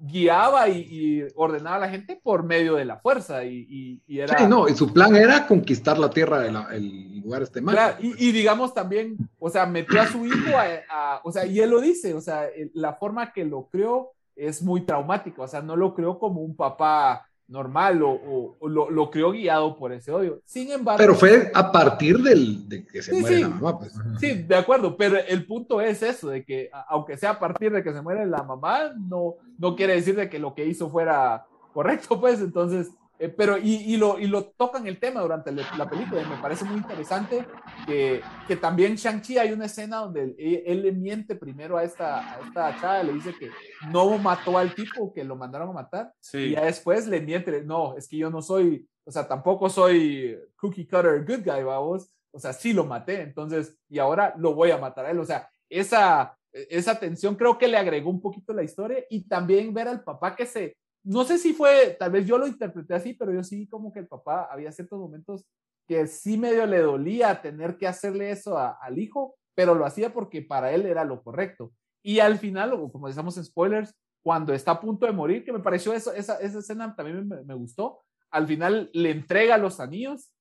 guiaba 0.00 0.68
y, 0.68 1.26
ordenaba 1.34 1.76
a 1.76 1.80
la 1.80 1.88
gente 1.88 2.20
por 2.22 2.42
medio 2.42 2.74
de 2.74 2.84
la 2.84 2.98
fuerza 2.98 3.44
y, 3.44 4.02
era... 4.08 4.38
Sí, 4.38 4.46
no, 4.46 4.68
y 4.68 4.74
su 4.74 4.92
plan 4.92 5.14
era 5.16 5.46
conquistar 5.46 5.98
la 5.98 6.10
tierra 6.10 6.40
del 6.40 7.20
lugar 7.20 7.42
este 7.42 7.60
mal. 7.60 7.96
y, 8.00 8.32
digamos 8.32 8.74
también, 8.74 9.16
o 9.38 9.50
sea, 9.50 9.66
metió 9.66 10.00
a 10.00 10.06
su 10.06 10.26
hijo 10.26 10.56
a, 10.90 11.20
o 11.24 11.32
sea, 11.32 11.46
y 11.46 11.60
él 11.60 11.70
lo 11.70 11.80
dice, 11.80 12.14
o 12.14 12.20
sea, 12.20 12.48
la 12.74 12.94
forma 12.94 13.32
que 13.32 13.44
lo 13.44 13.68
creó 13.68 14.12
es 14.36 14.62
muy 14.62 14.82
traumática, 14.82 15.42
o 15.42 15.48
sea, 15.48 15.60
no 15.60 15.76
lo 15.76 15.94
creó 15.94 16.18
como 16.18 16.40
un 16.40 16.56
papá 16.56 17.29
normal 17.50 18.00
o, 18.02 18.56
lo, 18.62 18.90
lo, 18.90 19.10
creó 19.10 19.32
guiado 19.32 19.76
por 19.76 19.92
ese 19.92 20.12
odio. 20.12 20.40
Sin 20.44 20.70
embargo... 20.70 20.98
Pero 20.98 21.14
fue 21.14 21.50
a 21.52 21.72
partir 21.72 22.18
del, 22.18 22.68
de 22.68 22.86
que 22.86 23.02
se 23.02 23.20
muere 23.20 23.40
la 23.40 23.48
mamá. 23.48 23.78
Pues. 23.78 23.92
Sí, 24.20 24.42
de 24.42 24.56
acuerdo, 24.56 24.96
pero 24.96 25.18
el 25.18 25.44
punto 25.46 25.80
es 25.80 26.02
eso, 26.02 26.30
de 26.30 26.44
que 26.44 26.70
aunque 26.88 27.16
sea 27.16 27.30
a 27.30 27.38
partir 27.38 27.72
de 27.72 27.82
que 27.82 27.92
se 27.92 28.00
muere 28.00 28.24
la 28.24 28.44
mamá, 28.44 28.92
no, 28.96 29.34
no 29.58 29.74
quiere 29.74 29.94
decir 29.94 30.14
de 30.14 30.30
que 30.30 30.38
lo 30.38 30.54
que 30.54 30.64
hizo 30.64 30.90
fuera 30.90 31.44
correcto, 31.74 32.20
pues 32.20 32.40
entonces 32.40 32.90
eh, 33.22 33.28
pero, 33.28 33.58
y, 33.58 33.74
y, 33.74 33.98
lo, 33.98 34.18
y 34.18 34.26
lo 34.26 34.46
tocan 34.46 34.86
el 34.86 34.98
tema 34.98 35.20
durante 35.20 35.52
la 35.52 35.90
película, 35.90 36.22
y 36.22 36.24
me 36.24 36.40
parece 36.40 36.64
muy 36.64 36.78
interesante 36.78 37.46
que, 37.86 38.22
que 38.48 38.56
también 38.56 38.94
Shang-Chi 38.96 39.36
hay 39.36 39.52
una 39.52 39.66
escena 39.66 39.98
donde 39.98 40.34
él, 40.38 40.80
le 40.80 40.92
miente 40.92 41.34
primero 41.34 41.76
a 41.76 41.84
esta, 41.84 42.36
a 42.36 42.40
esta 42.40 42.80
chava, 42.80 43.02
le 43.02 43.12
dice 43.12 43.34
que 43.38 43.50
no 43.90 44.16
mató 44.16 44.56
al 44.56 44.74
tipo, 44.74 45.12
que 45.12 45.22
lo 45.22 45.36
mandaron 45.36 45.68
a 45.68 45.72
matar, 45.72 46.14
y 46.32 46.52
ya 46.52 46.64
después 46.64 47.06
le 47.06 47.20
miente, 47.20 47.62
no, 47.62 47.94
es 47.94 48.08
que 48.08 48.16
yo 48.16 48.30
no 48.30 48.40
soy, 48.40 48.88
o 49.04 49.10
sea, 49.10 49.28
tampoco 49.28 49.68
soy 49.68 50.38
cookie 50.56 50.86
cutter 50.86 51.22
good 51.22 51.44
guy, 51.44 51.62
vamos, 51.62 52.10
o 52.32 52.38
sea, 52.38 52.54
sí 52.54 52.72
lo 52.72 52.86
maté, 52.86 53.20
entonces, 53.20 53.76
y 53.90 53.98
ahora 53.98 54.32
lo 54.38 54.54
voy 54.54 54.70
a 54.70 54.78
matar 54.78 55.04
a 55.04 55.10
él, 55.10 55.18
o 55.18 55.26
sea, 55.26 55.46
esa, 55.68 56.34
esa 56.52 56.98
tensión 56.98 57.34
creo 57.34 57.58
que 57.58 57.68
le 57.68 57.76
agregó 57.76 58.08
un 58.08 58.22
poquito 58.22 58.54
la 58.54 58.62
historia 58.62 59.04
y 59.10 59.28
también 59.28 59.74
ver 59.74 59.88
al 59.88 60.02
papá 60.02 60.34
que 60.34 60.46
se 60.46 60.74
no 61.02 61.24
sé 61.24 61.38
si 61.38 61.52
fue, 61.52 61.96
tal 61.98 62.12
vez 62.12 62.26
yo 62.26 62.38
lo 62.38 62.46
interpreté 62.46 62.94
así, 62.94 63.14
pero 63.14 63.32
yo 63.32 63.42
sí 63.42 63.66
como 63.66 63.92
que 63.92 64.00
el 64.00 64.08
papá 64.08 64.48
había 64.50 64.72
ciertos 64.72 64.98
momentos 64.98 65.46
que 65.86 66.06
sí 66.06 66.36
medio 66.38 66.66
le 66.66 66.80
dolía 66.80 67.40
tener 67.40 67.76
que 67.76 67.86
hacerle 67.86 68.30
eso 68.30 68.58
al 68.58 68.98
hijo, 68.98 69.36
pero 69.54 69.74
lo 69.74 69.84
hacía 69.84 70.12
porque 70.12 70.42
para 70.42 70.72
él 70.72 70.86
era 70.86 71.04
lo 71.04 71.22
correcto. 71.22 71.72
Y 72.02 72.20
al 72.20 72.38
final, 72.38 72.70
como 72.92 73.08
decíamos 73.08 73.36
en 73.36 73.44
spoilers, 73.44 73.94
cuando 74.22 74.52
está 74.52 74.72
a 74.72 74.80
punto 74.80 75.06
de 75.06 75.12
morir, 75.12 75.44
que 75.44 75.52
me 75.52 75.60
pareció 75.60 75.92
eso, 75.92 76.12
esa, 76.12 76.38
esa 76.40 76.58
escena 76.58 76.94
también 76.94 77.26
me, 77.28 77.54
gustó, 77.54 78.02
al 78.30 78.46
final 78.46 78.90
le 78.92 79.10
entrega 79.10 79.58
los 79.58 79.80
anillos 79.80 80.32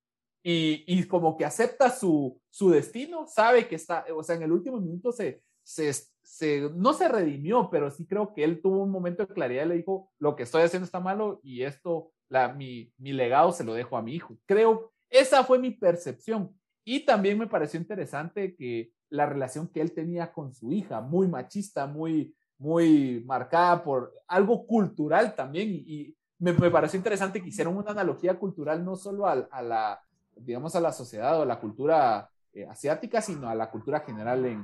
y, 0.44 0.84
y 0.88 1.06
como 1.06 1.38
que 1.38 1.46
acepta 1.46 1.90
su, 1.90 2.40
su 2.50 2.70
destino, 2.70 3.26
sabe 3.28 3.68
que 3.68 3.76
está, 3.76 4.06
o 4.16 4.22
sea, 4.24 4.36
en 4.36 4.44
el 4.44 4.52
último 4.52 4.80
minuto 4.80 5.12
se, 5.12 5.42
se, 5.64 5.92
se, 6.22 6.70
no 6.76 6.94
se 6.94 7.08
redimió, 7.08 7.70
pero 7.70 7.92
sí 7.92 8.06
creo 8.06 8.34
que 8.34 8.44
él 8.44 8.62
tuvo 8.62 8.84
un 8.84 8.92
momento 8.92 9.26
de 9.26 9.34
claridad 9.34 9.66
y 9.66 9.70
le 9.70 9.78
dijo, 9.78 10.12
lo 10.20 10.36
que 10.36 10.44
estoy 10.44 10.64
haciendo 10.64 10.86
está 10.86 11.00
malo 11.00 11.40
y 11.44 11.64
esto, 11.64 12.12
la, 12.30 12.54
mi, 12.54 12.94
mi 12.98 13.14
legado 13.14 13.52
se 13.52 13.64
lo 13.64 13.74
dejo 13.74 13.98
a 13.98 14.02
mi 14.02 14.14
hijo. 14.14 14.38
Creo, 14.46 14.92
esa 15.10 15.44
fue 15.44 15.60
mi 15.60 15.72
percepción. 15.72 16.56
Y 16.84 17.02
también 17.06 17.38
me 17.38 17.48
pareció 17.48 17.80
interesante 17.80 18.56
que 18.56 18.92
la 19.10 19.26
relación 19.26 19.68
que 19.68 19.82
él 19.82 19.92
tenía 19.94 20.32
con 20.32 20.54
su 20.54 20.72
hija, 20.72 21.02
muy 21.02 21.28
machista, 21.28 21.88
muy, 21.88 22.36
muy 22.58 23.24
marcada 23.26 23.84
por 23.84 24.14
algo 24.28 24.66
cultural 24.66 25.36
también. 25.36 25.70
Y, 25.72 26.16
me, 26.38 26.54
me, 26.54 26.72
pareció 26.72 26.98
interesante 26.98 27.42
que 27.42 27.50
hicieron 27.50 27.76
una 27.76 27.92
analogía 27.92 28.40
cultural 28.40 28.86
no 28.86 28.96
solo 28.96 29.28
a, 29.28 29.34
a, 29.52 29.62
la, 29.62 30.02
digamos, 30.38 30.74
a 30.76 30.80
la 30.80 30.94
sociedad 30.94 31.40
o 31.40 31.46
la 31.46 31.60
cultura 31.60 32.30
eh, 32.60 32.68
asiática, 32.70 33.22
sino 33.22 33.50
a 33.50 33.56
la 33.56 33.70
cultura 33.70 34.02
general 34.02 34.46
en, 34.46 34.64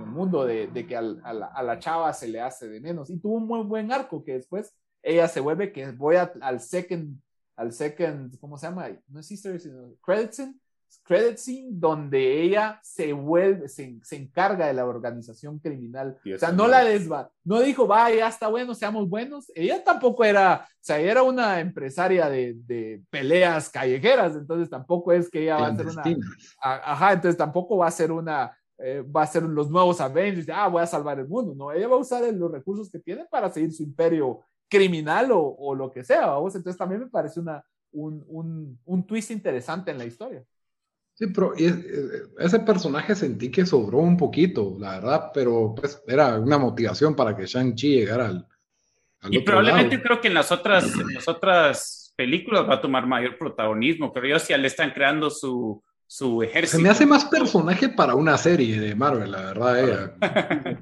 el 0.00 0.06
mundo, 0.06 0.44
de, 0.44 0.86
que 0.86 0.96
a, 0.96 1.02
la, 1.02 1.78
chava 1.78 2.12
se 2.12 2.28
le 2.28 2.40
hace 2.40 2.68
de 2.68 2.80
menos. 2.80 3.10
Y 3.10 3.18
tuvo 3.18 3.36
un 3.36 3.46
muy 3.46 3.62
buen 3.64 3.92
arco 3.92 4.24
que 4.24 4.34
después 4.34 4.74
ella 5.02 5.28
se 5.28 5.40
vuelve 5.40 5.72
que 5.72 5.92
voy 5.92 6.16
al 6.16 6.60
second, 6.60 7.18
al 7.56 7.72
second, 7.72 8.38
¿cómo 8.38 8.58
se 8.58 8.66
llama? 8.66 8.88
No 9.08 9.20
es 9.20 9.26
Sister, 9.26 9.60
sino 9.60 9.94
Credit 10.02 10.32
credit 11.06 11.36
scene 11.38 11.68
donde 11.70 12.42
ella 12.42 12.80
se 12.82 13.12
vuelve, 13.12 13.68
se, 13.68 13.98
se 14.02 14.16
encarga 14.16 14.66
de 14.66 14.74
la 14.74 14.84
organización 14.84 15.58
criminal. 15.58 16.18
o 16.34 16.38
sea, 16.38 16.50
no 16.50 16.66
la 16.66 16.84
desva, 16.84 17.30
no 17.44 17.60
dijo, 17.60 17.86
vaya, 17.86 18.16
ya 18.16 18.28
está 18.28 18.48
bueno, 18.48 18.74
seamos 18.74 19.08
buenos. 19.08 19.50
Ella 19.54 19.82
tampoco 19.84 20.24
era, 20.24 20.66
o 20.68 20.78
sea, 20.80 20.98
era 20.98 21.22
una 21.22 21.60
empresaria 21.60 22.28
de, 22.28 22.54
de 22.66 23.02
peleas 23.08 23.70
callejeras, 23.70 24.34
entonces 24.34 24.68
tampoco 24.68 25.12
es 25.12 25.30
que 25.30 25.44
ella 25.44 25.58
va 25.58 25.68
a 25.68 25.76
ser 25.76 25.86
una, 25.86 26.04
ajá, 26.60 27.12
entonces 27.12 27.36
tampoco 27.36 27.76
va 27.76 27.86
a 27.86 27.92
ser 27.92 28.10
una, 28.10 28.56
eh, 28.78 29.02
va 29.02 29.22
a 29.22 29.26
ser 29.26 29.44
los 29.44 29.70
nuevos 29.70 30.00
Avengers, 30.00 30.48
ah, 30.52 30.68
voy 30.68 30.82
a 30.82 30.86
salvar 30.86 31.18
el 31.20 31.28
mundo, 31.28 31.54
no, 31.54 31.72
ella 31.72 31.88
va 31.88 31.94
a 31.94 32.00
usar 32.00 32.22
los 32.34 32.50
recursos 32.50 32.90
que 32.90 32.98
tiene 32.98 33.24
para 33.30 33.48
seguir 33.50 33.72
su 33.72 33.84
imperio 33.84 34.40
criminal 34.68 35.30
o, 35.30 35.40
o 35.40 35.74
lo 35.74 35.90
que 35.92 36.02
sea, 36.02 36.26
vamos, 36.26 36.54
entonces 36.56 36.78
también 36.78 37.00
me 37.00 37.08
parece 37.08 37.38
una, 37.38 37.64
un, 37.92 38.24
un, 38.28 38.78
un 38.84 39.06
twist 39.06 39.30
interesante 39.30 39.90
en 39.90 39.98
la 39.98 40.04
historia. 40.04 40.44
Sí, 41.18 41.28
pero 41.28 41.54
ese 41.56 42.60
personaje 42.60 43.14
sentí 43.14 43.50
que 43.50 43.64
sobró 43.64 43.98
un 43.98 44.18
poquito, 44.18 44.76
la 44.78 45.00
verdad, 45.00 45.30
pero 45.32 45.74
pues 45.74 46.02
era 46.06 46.38
una 46.38 46.58
motivación 46.58 47.16
para 47.16 47.34
que 47.34 47.46
Shang-Chi 47.46 47.88
llegara 47.88 48.26
al, 48.26 48.46
y 49.30 49.40
probablemente 49.40 50.00
creo 50.02 50.20
que 50.20 50.28
en 50.28 50.34
las 50.34 50.52
otras, 50.52 50.84
en 50.94 51.14
las 51.14 51.26
otras 51.26 52.12
películas 52.16 52.68
va 52.68 52.74
a 52.74 52.80
tomar 52.80 53.06
mayor 53.06 53.38
protagonismo, 53.38 54.12
pero 54.12 54.26
yo 54.26 54.38
sí 54.38 54.56
le 54.56 54.66
están 54.66 54.90
creando 54.90 55.30
su, 55.30 55.82
su 56.06 56.42
ejército. 56.42 56.76
Se 56.76 56.82
me 56.82 56.90
hace 56.90 57.06
más 57.06 57.24
personaje 57.24 57.88
para 57.88 58.14
una 58.14 58.36
serie 58.36 58.78
de 58.78 58.94
Marvel, 58.94 59.32
la 59.32 59.40
verdad. 59.40 60.16
Eh. 60.68 60.78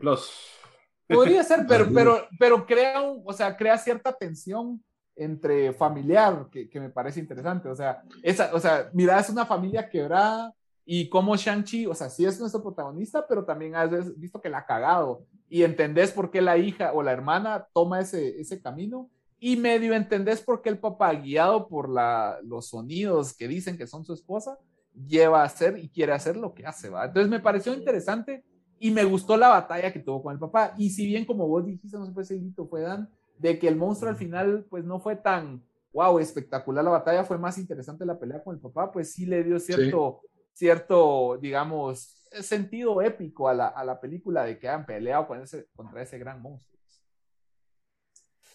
Podría 1.08 1.42
ser, 1.42 1.60
pero, 1.68 1.88
pero, 1.92 2.28
pero 2.38 2.66
crea, 2.66 3.00
un, 3.00 3.22
o 3.24 3.32
sea, 3.32 3.56
crea 3.56 3.78
cierta 3.78 4.12
tensión 4.12 4.82
entre 5.16 5.72
familiar 5.72 6.48
que, 6.50 6.68
que, 6.68 6.80
me 6.80 6.90
parece 6.90 7.20
interesante. 7.20 7.68
O 7.68 7.74
sea, 7.74 8.02
esa, 8.22 8.50
o 8.54 8.60
sea, 8.60 8.90
mira, 8.92 9.18
es 9.18 9.30
una 9.30 9.46
familia 9.46 9.88
quebrada 9.88 10.52
y 10.84 11.08
como 11.08 11.36
Shang-Chi, 11.36 11.86
o 11.86 11.94
sea, 11.94 12.10
sí 12.10 12.24
es 12.26 12.38
nuestro 12.38 12.62
protagonista, 12.62 13.26
pero 13.26 13.44
también 13.44 13.74
has 13.74 14.18
visto 14.18 14.40
que 14.40 14.50
la 14.50 14.58
ha 14.58 14.66
cagado 14.66 15.24
y 15.48 15.62
entendés 15.62 16.10
por 16.10 16.30
qué 16.30 16.42
la 16.42 16.58
hija 16.58 16.92
o 16.92 17.02
la 17.02 17.12
hermana 17.12 17.66
toma 17.72 18.00
ese, 18.00 18.40
ese 18.40 18.60
camino 18.60 19.08
y 19.38 19.56
medio 19.56 19.94
entendés 19.94 20.40
por 20.40 20.62
qué 20.62 20.70
el 20.70 20.78
papá, 20.78 21.12
guiado 21.12 21.68
por 21.68 21.88
la, 21.88 22.38
los 22.42 22.68
sonidos 22.68 23.34
que 23.34 23.46
dicen 23.46 23.76
que 23.76 23.86
son 23.86 24.04
su 24.04 24.14
esposa, 24.14 24.58
lleva 25.06 25.42
a 25.42 25.44
hacer 25.44 25.78
y 25.78 25.88
quiere 25.88 26.12
hacer 26.12 26.36
lo 26.36 26.54
que 26.54 26.66
hace, 26.66 26.88
¿va? 26.88 27.04
Entonces 27.04 27.30
me 27.30 27.40
pareció 27.40 27.74
interesante 27.74 28.42
y 28.78 28.90
me 28.90 29.04
gustó 29.04 29.36
la 29.36 29.48
batalla 29.48 29.92
que 29.92 30.00
tuvo 30.00 30.22
con 30.22 30.32
el 30.32 30.38
papá. 30.38 30.74
Y 30.78 30.90
si 30.90 31.06
bien, 31.06 31.24
como 31.24 31.46
vos 31.46 31.64
dijiste, 31.66 31.96
no 31.96 32.06
sé 32.06 32.38
si 32.38 32.54
fue 32.68 32.80
Dan, 32.82 33.08
de 33.44 33.58
que 33.58 33.68
el 33.68 33.76
monstruo 33.76 34.10
al 34.10 34.16
final, 34.16 34.64
pues 34.70 34.86
no 34.86 34.98
fue 34.98 35.16
tan, 35.16 35.62
wow, 35.92 36.18
espectacular 36.18 36.82
la 36.82 36.92
batalla, 36.92 37.24
fue 37.24 37.36
más 37.36 37.58
interesante 37.58 38.06
la 38.06 38.18
pelea 38.18 38.42
con 38.42 38.54
el 38.54 38.60
papá, 38.60 38.90
pues 38.90 39.12
sí 39.12 39.26
le 39.26 39.44
dio 39.44 39.60
cierto, 39.60 40.22
cierto, 40.54 41.36
digamos, 41.38 42.26
sentido 42.40 43.02
épico 43.02 43.46
a 43.46 43.52
la, 43.52 43.66
a 43.68 43.84
la 43.84 44.00
película 44.00 44.44
de 44.44 44.58
que 44.58 44.66
han 44.66 44.86
peleado 44.86 45.26
con 45.26 45.42
ese, 45.42 45.66
contra 45.76 46.00
ese 46.00 46.18
gran 46.18 46.40
monstruo. 46.40 46.80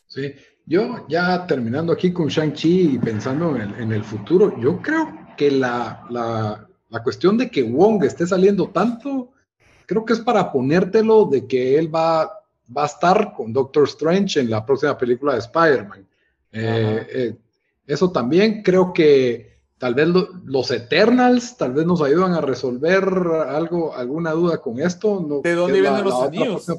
Sí, 0.08 0.34
yo 0.66 1.06
ya 1.08 1.46
terminando 1.46 1.94
aquí 1.94 2.12
con 2.12 2.28
Shang-Chi 2.28 2.96
y 2.96 2.98
pensando 2.98 3.56
en 3.56 3.62
el, 3.62 3.76
en 3.76 3.92
el, 3.92 4.04
futuro, 4.04 4.60
yo 4.60 4.82
creo 4.82 5.08
que 5.38 5.52
la, 5.52 6.04
la, 6.10 6.68
la, 6.90 7.04
cuestión 7.04 7.38
de 7.38 7.52
que 7.52 7.62
Wong 7.62 8.04
esté 8.06 8.26
saliendo 8.26 8.72
tanto, 8.72 9.34
creo 9.86 10.04
que 10.04 10.14
es 10.14 10.20
para 10.20 10.52
ponértelo 10.52 11.26
de 11.26 11.46
que 11.46 11.78
él 11.78 11.94
va, 11.94 12.39
va 12.76 12.84
a 12.84 12.88
estar 12.88 13.34
con 13.34 13.52
Doctor 13.52 13.84
Strange 13.86 14.40
en 14.40 14.50
la 14.50 14.66
próxima 14.66 14.98
película 14.98 15.34
de 15.34 15.40
Spider-Man. 15.40 16.08
Eh, 16.52 17.08
eh, 17.10 17.38
eso 17.86 18.12
también 18.12 18.62
creo 18.64 18.94
que 18.94 19.60
tal 19.78 19.96
vez 19.96 20.08
los 20.46 20.72
Eternals 20.72 21.58
tal 21.58 21.74
vez 21.74 21.86
nos 21.86 22.02
ayudan 22.02 22.34
a 22.34 22.42
resolver 22.42 23.04
algo, 23.48 23.96
alguna 23.96 24.32
duda 24.32 24.62
con 24.62 24.80
esto. 24.80 25.26
No, 25.28 25.42
¿De 25.42 25.54
dónde 25.54 25.82
vienen 25.82 26.04
los 26.04 26.22
anillos? 26.22 26.66
¿De 26.68 26.74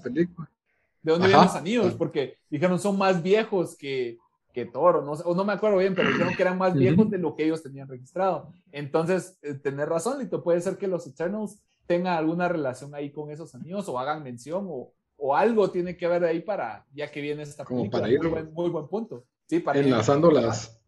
dónde 1.12 1.28
vienen 1.28 1.46
los 1.46 1.56
anillos? 1.56 1.94
Porque 1.94 2.36
dijeron 2.48 2.78
son 2.78 2.98
más 2.98 3.22
viejos 3.22 3.76
que, 3.76 4.18
que 4.52 4.66
Toro, 4.66 5.02
no, 5.02 5.12
o 5.12 5.34
no 5.34 5.44
me 5.44 5.52
acuerdo 5.52 5.78
bien, 5.78 5.94
pero 5.94 6.10
dijeron 6.10 6.34
que 6.34 6.42
eran 6.42 6.58
más 6.58 6.74
viejos 6.74 7.10
de 7.10 7.18
lo 7.18 7.34
que 7.34 7.44
ellos 7.44 7.62
tenían 7.62 7.88
registrado. 7.88 8.52
Entonces, 8.70 9.38
eh, 9.42 9.54
tener 9.54 9.88
razón, 9.88 10.18
Lito, 10.18 10.42
puede 10.42 10.60
ser 10.60 10.76
que 10.76 10.86
los 10.86 11.06
Eternals 11.06 11.58
tengan 11.86 12.18
alguna 12.18 12.48
relación 12.48 12.94
ahí 12.94 13.10
con 13.10 13.30
esos 13.30 13.54
anillos 13.54 13.88
o 13.88 13.98
hagan 13.98 14.22
mención 14.22 14.66
o, 14.68 14.92
o 15.20 15.36
algo 15.36 15.70
tiene 15.70 15.96
que 15.96 16.08
ver 16.08 16.24
ahí 16.24 16.40
para, 16.40 16.86
ya 16.92 17.10
que 17.10 17.20
viene 17.20 17.42
esta 17.42 17.64
película. 17.64 17.90
Para 17.90 18.12
ir, 18.12 18.18
muy, 18.18 18.28
buen, 18.28 18.52
muy 18.52 18.70
buen 18.70 18.88
punto. 18.88 19.26
Sí, 19.46 19.60
para 19.60 19.78
enlazando 19.78 20.30
las, 20.30 20.80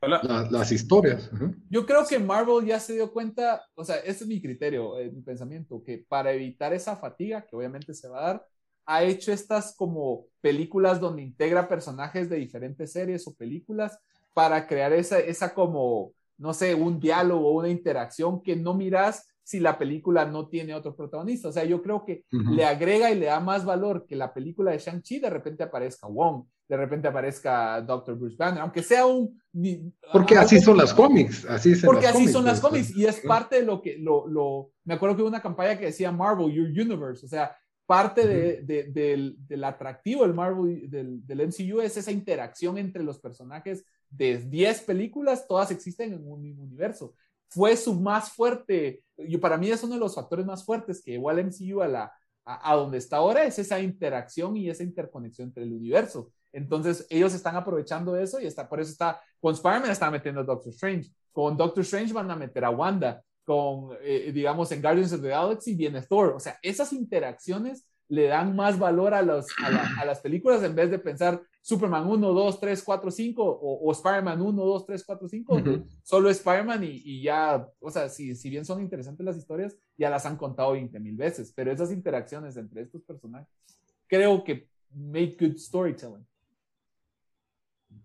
las 0.00 0.72
historias. 0.72 1.30
Yo 1.68 1.84
creo 1.84 2.06
que 2.06 2.18
Marvel 2.18 2.64
ya 2.64 2.80
se 2.80 2.94
dio 2.94 3.12
cuenta, 3.12 3.62
o 3.74 3.84
sea, 3.84 3.96
este 3.96 4.24
es 4.24 4.28
mi 4.28 4.40
criterio, 4.40 4.98
eh, 4.98 5.10
mi 5.10 5.22
pensamiento, 5.22 5.82
que 5.82 6.04
para 6.08 6.32
evitar 6.32 6.72
esa 6.72 6.96
fatiga, 6.96 7.44
que 7.44 7.56
obviamente 7.56 7.92
se 7.94 8.08
va 8.08 8.18
a 8.18 8.26
dar, 8.26 8.46
ha 8.86 9.02
hecho 9.02 9.32
estas 9.32 9.74
como 9.74 10.26
películas 10.40 11.00
donde 11.00 11.22
integra 11.22 11.68
personajes 11.68 12.30
de 12.30 12.36
diferentes 12.36 12.92
series 12.92 13.26
o 13.26 13.34
películas 13.34 13.98
para 14.32 14.66
crear 14.66 14.92
esa, 14.92 15.18
esa 15.18 15.52
como, 15.52 16.12
no 16.38 16.54
sé, 16.54 16.74
un 16.74 17.00
diálogo 17.00 17.48
o 17.48 17.58
una 17.58 17.68
interacción 17.68 18.40
que 18.42 18.54
no 18.54 18.74
miras 18.74 19.28
si 19.46 19.60
la 19.60 19.78
película 19.78 20.24
no 20.24 20.48
tiene 20.48 20.74
otro 20.74 20.96
protagonista. 20.96 21.48
O 21.48 21.52
sea, 21.52 21.64
yo 21.64 21.80
creo 21.80 22.04
que 22.04 22.24
le 22.30 22.64
agrega 22.64 23.12
y 23.12 23.18
le 23.18 23.26
da 23.26 23.38
más 23.38 23.64
valor 23.64 24.04
que 24.04 24.16
la 24.16 24.34
película 24.34 24.72
de 24.72 24.78
Shang-Chi 24.78 25.20
de 25.20 25.30
repente 25.30 25.62
aparezca 25.62 26.08
Wong 26.08 26.44
de 26.68 26.76
repente 26.76 27.06
aparezca 27.06 27.80
Dr. 27.80 28.16
Bruce 28.16 28.36
Banner, 28.36 28.60
aunque 28.60 28.82
sea 28.82 29.06
un... 29.06 29.40
Porque 30.12 30.36
así 30.36 30.60
son 30.60 30.76
las 30.76 30.92
cómics, 30.92 31.44
así 31.44 31.74
Porque 31.76 32.08
así 32.08 32.28
son 32.28 32.44
las 32.44 32.60
cómics 32.60 32.94
y 32.96 33.06
es 33.06 33.20
parte 33.20 33.56
de 33.56 33.62
lo 33.62 33.80
que, 33.80 33.98
lo, 33.98 34.26
lo, 34.26 34.72
me 34.84 34.94
acuerdo 34.94 35.14
que 35.14 35.22
hubo 35.22 35.28
una 35.28 35.42
campaña 35.42 35.78
que 35.78 35.86
decía 35.86 36.10
Marvel, 36.10 36.52
Your 36.52 36.66
Universe, 36.66 37.24
o 37.24 37.28
sea, 37.28 37.56
parte 37.86 38.26
de, 38.26 38.62
de, 38.62 38.84
del, 38.90 39.36
del, 39.46 39.62
atractivo 39.62 40.22
del 40.22 40.34
Marvel, 40.34 40.90
del, 40.90 41.24
del, 41.24 41.46
MCU 41.46 41.80
es 41.80 41.96
esa 41.96 42.10
interacción 42.10 42.78
entre 42.78 43.04
los 43.04 43.20
personajes 43.20 43.84
de 44.10 44.38
10 44.38 44.80
películas, 44.82 45.46
todas 45.46 45.70
existen 45.70 46.12
en 46.12 46.26
un 46.26 46.42
mismo 46.42 46.64
universo. 46.64 47.14
Fue 47.48 47.76
su 47.76 47.94
más 47.94 48.30
fuerte, 48.30 49.02
y 49.18 49.36
para 49.38 49.56
mí 49.56 49.70
es 49.70 49.82
uno 49.82 49.94
de 49.94 50.00
los 50.00 50.14
factores 50.14 50.44
más 50.46 50.64
fuertes 50.64 51.02
que 51.02 51.12
llevó 51.12 51.30
al 51.30 51.38
MCU 51.44 51.80
a 51.80 51.88
la, 51.88 52.12
a, 52.44 52.72
a, 52.72 52.76
donde 52.76 52.98
está 52.98 53.18
ahora, 53.18 53.44
es 53.44 53.58
esa 53.58 53.80
interacción 53.80 54.56
y 54.56 54.68
esa 54.68 54.82
interconexión 54.82 55.48
entre 55.48 55.64
el 55.64 55.72
universo. 55.72 56.30
Entonces, 56.52 57.06
ellos 57.10 57.34
están 57.34 57.54
aprovechando 57.56 58.16
eso 58.16 58.40
y 58.40 58.46
está, 58.46 58.66
por 58.68 58.80
eso 58.80 58.90
está, 58.90 59.20
con 59.40 59.52
Spider-Man 59.52 59.90
están 59.90 60.12
metiendo 60.12 60.40
a 60.40 60.44
Doctor 60.44 60.72
Strange. 60.72 61.10
Con 61.30 61.54
Doctor 61.54 61.82
Strange 61.82 62.14
van 62.14 62.30
a 62.30 62.36
meter 62.36 62.64
a 62.64 62.70
Wanda. 62.70 63.22
Con, 63.44 63.90
eh, 64.00 64.32
digamos, 64.32 64.72
en 64.72 64.80
Guardians 64.80 65.12
of 65.12 65.20
the 65.20 65.28
Galaxy 65.28 65.74
viene 65.74 66.00
Thor. 66.00 66.32
O 66.34 66.40
sea, 66.40 66.58
esas 66.62 66.94
interacciones 66.94 67.86
le 68.08 68.26
dan 68.26 68.54
más 68.54 68.78
valor 68.78 69.14
a, 69.14 69.22
los, 69.22 69.46
a, 69.62 70.04
las 70.04 70.20
películas 70.20 70.62
en 70.62 70.74
vez 70.74 70.90
de 70.90 70.98
pensar 70.98 71.42
Superman 71.60 72.06
1, 72.06 72.32
2, 72.32 72.60
3, 72.60 72.82
4, 72.82 73.10
5 73.10 73.42
o, 73.42 73.92
Spider-Man 73.92 74.40
1, 74.40 74.64
2, 74.64 74.86
3, 74.86 75.04
4, 75.04 75.28
5. 75.28 75.62
Solo 76.04 76.30
Spider-Man 76.30 76.84
y, 76.84 77.02
y, 77.04 77.22
ya, 77.22 77.66
o 77.80 77.90
sea, 77.90 78.08
si, 78.08 78.36
si 78.36 78.50
bien 78.50 78.64
son 78.64 78.80
interesantes 78.80 79.26
las 79.26 79.36
historias, 79.36 79.76
ya 79.96 80.08
las 80.08 80.24
han 80.26 80.36
contado 80.36 80.72
20 80.72 81.00
mil 81.00 81.16
veces. 81.16 81.52
Pero 81.56 81.72
esas 81.72 81.90
interacciones 81.90 82.56
entre 82.56 82.82
estos 82.82 83.02
personajes 83.02 83.48
creo 84.06 84.44
que 84.44 84.68
make 84.90 85.36
good 85.38 85.56
storytelling. 85.56 86.26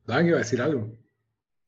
Dan 0.06 0.28
iba 0.28 0.38
a 0.38 0.40
decir 0.40 0.62
algo. 0.62 0.98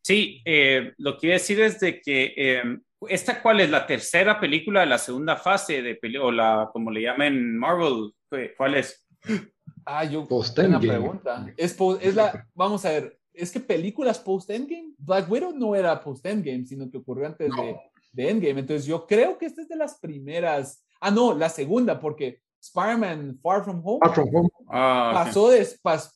Sí, 0.02 0.42
eh, 0.44 0.94
lo 0.98 1.18
que 1.18 1.28
iba 1.28 1.36
a 1.36 1.40
decir 1.40 1.62
es 1.62 1.80
de 1.80 2.02
que 2.02 2.34
eh, 2.36 2.64
esta 3.10 3.42
cuál 3.42 3.62
es 3.62 3.70
la 3.70 3.86
tercera 3.86 4.40
película 4.40 4.82
de 4.82 4.88
la 4.88 4.98
segunda 4.98 5.38
fase 5.38 5.82
de 5.82 6.00
o 6.20 6.32
la 6.32 6.70
como 6.72 6.92
le 6.92 7.04
llaman 7.04 7.58
Marvel, 7.58 8.14
¿cuál 8.58 8.76
es? 8.76 9.08
Ah, 9.86 10.04
yo 10.04 10.28
post 10.28 10.58
una 10.60 10.80
pregunta. 10.80 11.46
Es, 11.58 11.78
es 12.02 12.16
la, 12.16 12.48
vamos 12.54 12.86
a 12.86 12.90
ver, 12.90 13.20
es 13.34 13.52
que 13.52 13.60
películas 13.60 14.20
post 14.20 14.50
Endgame, 14.50 14.94
Black 14.98 15.30
Widow 15.30 15.54
no 15.54 15.76
era 15.76 16.02
post 16.02 16.26
Endgame, 16.26 16.66
sino 16.66 16.90
que 16.90 16.98
ocurrió 16.98 17.26
antes 17.26 17.50
de, 17.50 17.76
de 18.14 18.30
Endgame. 18.30 18.62
Entonces 18.62 18.86
yo 18.86 19.06
creo 19.06 19.38
que 19.38 19.46
esta 19.46 19.62
es 19.62 19.70
de 19.70 19.76
las 19.76 20.00
primeras. 20.00 20.86
Ah, 21.02 21.12
no, 21.12 21.34
la 21.34 21.50
segunda, 21.50 22.00
porque 22.00 22.42
Spider-Man 22.62 23.40
Far 23.42 23.64
From 23.64 23.82
Home, 23.84 24.00
ah, 24.70 25.12
pasó, 25.14 25.50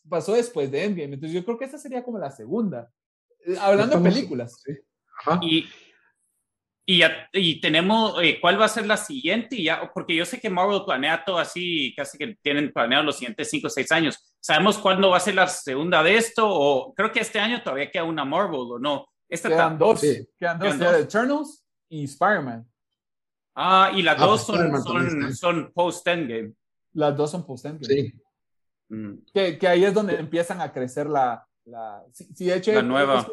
pasó 0.08 0.34
después 0.34 0.72
de 0.72 0.86
Endgame. 0.86 1.16
Entonces 1.16 1.34
yo 1.34 1.44
creo 1.44 1.58
que 1.58 1.66
esta 1.66 1.78
sería 1.78 2.04
como 2.04 2.18
la 2.20 2.32
segunda. 2.32 2.90
Eh, 3.46 3.58
hablando 3.60 4.00
de 4.00 4.10
películas. 4.10 4.64
Y, 5.42 5.66
y, 6.90 7.02
y, 7.34 7.60
tenemos, 7.60 8.16
eh, 8.24 8.40
¿cuál 8.40 8.62
va 8.62 8.64
a 8.64 8.70
ser 8.70 8.88
la 8.88 8.96
siguiente? 8.96 9.62
ya, 9.62 9.92
porque 9.94 10.16
yo 10.16 10.24
sé 10.24 10.40
que 10.40 10.50
Marvel 10.50 10.86
planea 10.86 11.22
todo 11.26 11.38
así, 11.38 11.94
casi 11.98 12.18
que 12.18 12.38
tienen 12.42 12.72
planeado 12.72 13.04
los 13.04 13.18
siguientes 13.18 13.50
5 13.50 13.68
o 13.68 13.70
6 13.70 13.92
años. 13.92 14.34
¿Sabemos 14.40 14.78
cuándo 14.78 15.10
va 15.10 15.18
a 15.18 15.20
ser 15.20 15.36
la 15.36 15.50
segunda 15.50 16.02
de 16.02 16.16
esto? 16.16 16.50
O 16.50 16.94
creo 16.94 17.12
que 17.12 17.20
este 17.20 17.42
año 17.42 17.62
todavía 17.62 17.92
queda 17.92 18.06
una 18.06 18.24
Marvel, 18.24 18.62
¿o 18.72 18.80
no? 18.80 19.06
Esta 19.28 19.50
quedan, 19.50 19.78
dos, 19.78 20.00
quedan 20.00 20.60
dos. 20.60 20.76
Quedan 20.76 20.80
dos. 20.80 21.02
Eternals 21.02 21.66
y 21.90 22.06
Spider-Man. 22.06 22.66
Ah, 23.54 23.92
y 23.94 24.02
las 24.02 24.22
ah, 24.22 24.26
dos 24.26 24.46
pues, 24.46 24.84
son, 24.84 25.36
son, 25.36 25.72
post-endgame. 25.74 26.54
Las 26.94 27.18
dos 27.18 27.32
son 27.32 27.46
post-endgame. 27.46 27.86
Sí. 27.86 28.14
Mm. 28.88 29.14
Que, 29.34 29.58
que, 29.58 29.68
ahí 29.68 29.84
es 29.84 29.94
donde 29.94 30.16
empiezan 30.16 30.62
a 30.62 30.72
crecer 30.72 31.08
la... 31.08 31.46
la 31.66 32.02
sí, 32.14 32.46
de 32.46 32.56
hecho, 32.56 32.72
la 32.72 32.82
nueva. 32.82 33.28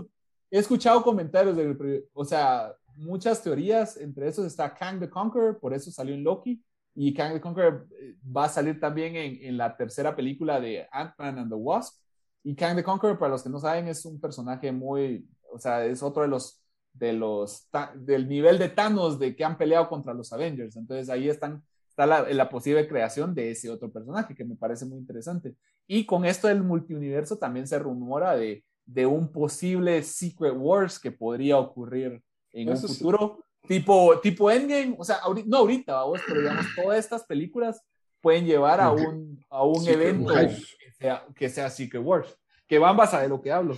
He 0.51 0.59
escuchado 0.59 1.05
comentarios, 1.05 1.57
de, 1.57 2.05
o 2.13 2.25
sea, 2.25 2.75
muchas 2.97 3.43
teorías, 3.43 3.97
entre 3.97 4.29
esos 4.29 4.47
está 4.47 4.75
Kang 4.75 5.01
the 5.01 5.11
Conqueror, 5.11 5.59
por 5.59 5.75
eso 5.75 5.91
salió 5.91 6.15
en 6.15 6.25
Loki, 6.25 6.63
y 6.95 7.13
Kang 7.13 7.35
the 7.35 7.41
Conqueror 7.41 7.89
eh, 8.01 8.15
va 8.25 8.45
a 8.45 8.49
salir 8.49 8.79
también 8.79 9.17
en, 9.17 9.39
en 9.43 9.57
la 9.57 9.77
tercera 9.77 10.15
película 10.15 10.61
de 10.61 10.87
Ant-Man 10.93 11.39
and 11.39 11.51
the 11.51 11.57
Wasp. 11.57 12.01
Y 12.43 12.55
Kang 12.55 12.77
the 12.77 12.85
Conqueror, 12.85 13.19
para 13.19 13.33
los 13.33 13.43
que 13.43 13.51
no 13.51 13.59
saben, 13.59 13.89
es 13.89 14.05
un 14.05 14.21
personaje 14.21 14.71
muy, 14.71 15.29
o 15.51 15.59
sea, 15.59 15.85
es 15.85 16.03
otro 16.03 16.23
de 16.23 16.29
los 16.29 16.65
de 16.95 17.13
los, 17.13 17.69
del 17.97 18.29
nivel 18.29 18.59
de 18.59 18.69
Thanos 18.69 19.19
de 19.19 19.35
que 19.37 19.45
han 19.45 19.59
peleado 19.59 19.89
contra 19.89 20.15
los 20.15 20.33
Avengers. 20.33 20.77
Entonces 20.77 21.11
ahí 21.11 21.29
están, 21.29 21.63
está 21.89 22.07
la, 22.07 22.49
posible 22.49 22.89
creación 22.89 23.35
de 23.35 23.51
ese 23.51 23.69
otro 23.69 23.93
personaje 23.93 24.35
que 24.35 24.45
me 24.45 24.57
parece 24.57 24.87
muy 24.87 24.99
interesante. 24.99 25.55
Y 25.87 26.07
con 26.07 26.25
esto 26.25 26.49
del 26.49 26.63
multiuniverso 26.63 27.37
también 27.37 27.67
se 27.67 27.79
rumora 27.79 28.37
de, 28.37 28.65
de 28.87 29.07
un 29.07 29.31
posible 29.31 30.03
Secret 30.03 30.55
Wars 30.57 30.99
que 30.99 31.11
podría 31.11 31.59
ocurrir 31.59 32.23
en 32.55 32.71
un 32.71 32.77
futuro, 32.79 33.45
tipo, 33.67 34.19
tipo 34.21 34.51
Endgame, 34.51 34.95
o 34.99 35.05
sea, 35.05 35.19
no 35.47 35.59
ahorita, 35.59 35.95
vamos, 35.95 36.21
pero 36.27 36.41
digamos, 36.41 36.67
todas 36.77 36.99
estas 36.99 37.25
películas 37.25 37.83
pueden 38.21 38.47
llevar 38.47 38.81
a 38.81 38.91
un, 38.91 39.45
a 39.51 39.65
un 39.65 39.87
evento 39.87 40.33
que 40.33 40.93
sea, 40.99 41.27
que 41.35 41.49
sea 41.49 41.69
Secret 41.69 42.03
Wars, 42.03 42.39
que 42.67 42.79
van 42.79 42.97
a 42.99 43.21
de 43.21 43.29
lo 43.29 43.43
que 43.43 43.53
hablo. 43.53 43.77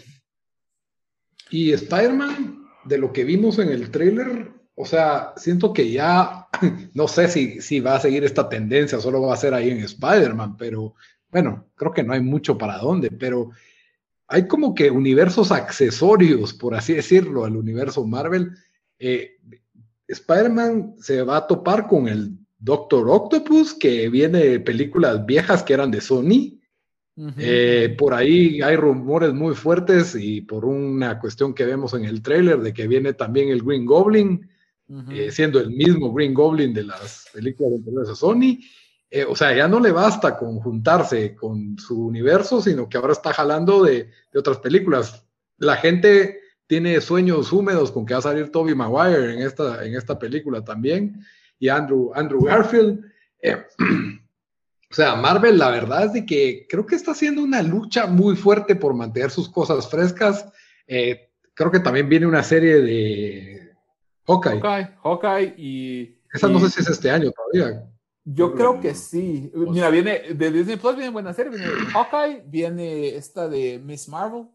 Y 1.50 1.72
Spider-Man, 1.72 2.68
de 2.84 2.98
lo 2.98 3.12
que 3.12 3.24
vimos 3.24 3.58
en 3.58 3.70
el 3.70 3.90
trailer, 3.90 4.52
o 4.74 4.84
sea, 4.84 5.32
siento 5.36 5.72
que 5.72 5.90
ya, 5.90 6.48
no 6.94 7.08
sé 7.08 7.28
si, 7.28 7.60
si 7.60 7.80
va 7.80 7.96
a 7.96 8.00
seguir 8.00 8.24
esta 8.24 8.48
tendencia, 8.48 9.00
solo 9.00 9.22
va 9.22 9.34
a 9.34 9.38
ser 9.38 9.54
ahí 9.54 9.70
en 9.70 9.78
Spider-Man, 9.78 10.56
pero 10.56 10.94
bueno, 11.30 11.66
creo 11.74 11.92
que 11.92 12.02
no 12.02 12.12
hay 12.12 12.20
mucho 12.20 12.58
para 12.58 12.78
dónde, 12.78 13.10
pero 13.10 13.50
hay 14.28 14.46
como 14.46 14.74
que 14.74 14.90
universos 14.90 15.52
accesorios, 15.52 16.52
por 16.52 16.74
así 16.74 16.94
decirlo, 16.94 17.44
al 17.44 17.56
universo 17.56 18.04
Marvel. 18.04 18.52
Eh, 18.98 19.38
Spider-Man 20.08 20.96
se 20.98 21.22
va 21.22 21.38
a 21.38 21.46
topar 21.46 21.86
con 21.86 22.08
el 22.08 22.38
Doctor 22.58 23.08
Octopus, 23.08 23.74
que 23.74 24.08
viene 24.08 24.38
de 24.38 24.60
películas 24.60 25.24
viejas 25.24 25.62
que 25.62 25.74
eran 25.74 25.90
de 25.90 26.00
Sony. 26.00 26.58
Eh, 27.38 27.94
por 27.96 28.12
ahí 28.12 28.60
hay 28.60 28.76
rumores 28.76 29.32
muy 29.32 29.54
fuertes 29.54 30.14
y 30.14 30.42
por 30.42 30.66
una 30.66 31.18
cuestión 31.18 31.54
que 31.54 31.64
vemos 31.64 31.94
en 31.94 32.04
el 32.04 32.20
trailer 32.20 32.60
de 32.60 32.74
que 32.74 32.86
viene 32.86 33.14
también 33.14 33.48
el 33.48 33.62
Green 33.62 33.86
Goblin, 33.86 34.48
eh, 35.10 35.30
siendo 35.30 35.58
el 35.58 35.70
mismo 35.70 36.12
Green 36.12 36.34
Goblin 36.34 36.74
de 36.74 36.84
las 36.84 37.28
películas 37.32 37.72
anteriores 37.78 38.08
de 38.10 38.16
Sony. 38.16 38.58
Eh, 39.08 39.24
o 39.24 39.34
sea, 39.34 39.56
ya 39.56 39.68
no 39.68 39.80
le 39.80 39.92
basta 39.92 40.36
con 40.36 40.58
juntarse 40.58 41.34
con 41.34 41.78
su 41.78 42.06
universo, 42.06 42.60
sino 42.60 42.88
que 42.88 42.98
ahora 42.98 43.12
está 43.12 43.32
jalando 43.32 43.84
de, 43.84 44.10
otras 44.34 44.58
películas. 44.58 45.24
La 45.58 45.76
gente 45.76 46.40
tiene 46.66 47.00
sueños 47.00 47.52
húmedos 47.52 47.92
con 47.92 48.04
que 48.04 48.14
va 48.14 48.18
a 48.18 48.22
salir 48.22 48.50
Toby 48.50 48.74
Maguire 48.74 49.34
en 49.34 49.40
esta, 49.40 49.84
en 49.84 49.94
esta 49.94 50.18
película 50.18 50.64
también, 50.64 51.24
y 51.58 51.68
Andrew, 51.68 52.12
Andrew 52.14 52.42
Garfield. 52.44 53.04
O 54.88 54.94
sea, 54.94 55.16
Marvel, 55.16 55.58
la 55.58 55.70
verdad 55.70 56.04
es 56.04 56.12
de 56.12 56.24
que 56.24 56.64
creo 56.68 56.86
que 56.86 56.94
está 56.94 57.10
haciendo 57.10 57.42
una 57.42 57.60
lucha 57.60 58.06
muy 58.06 58.36
fuerte 58.36 58.76
por 58.76 58.94
mantener 58.94 59.30
sus 59.30 59.48
cosas 59.48 59.90
frescas. 59.90 60.46
Eh, 60.86 61.28
creo 61.54 61.72
que 61.72 61.80
también 61.80 62.08
viene 62.08 62.26
una 62.26 62.44
serie 62.44 62.80
de 62.80 63.74
Hawkeye. 64.26 64.60
Hawkeye, 65.02 65.54
y. 65.58 66.18
Esa 66.32 66.48
no 66.48 66.60
sé 66.60 66.70
si 66.70 66.80
es 66.80 66.88
este 66.88 67.10
año 67.10 67.32
todavía. 67.32 67.84
Yo 68.24 68.54
creo 68.54 68.80
que 68.80 68.94
sí. 68.94 69.50
Mira, 69.54 69.90
viene 69.90 70.34
de 70.34 70.50
Disney 70.50 70.76
Plus, 70.76 70.96
viene 70.96 71.10
buena 71.10 71.32
serie. 71.32 71.50
Viene 71.50 71.66
Hawkeye, 71.92 72.44
viene 72.46 73.16
esta 73.16 73.48
de 73.48 73.80
Miss 73.84 74.08
Marvel. 74.08 74.46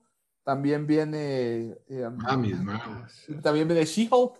También 0.43 0.87
viene. 0.87 1.77
Eh, 1.87 2.03
ah, 2.05 2.09
Marvel. 2.09 3.41
También 3.41 3.67
viene 3.67 3.85
She-Hulk. 3.85 4.33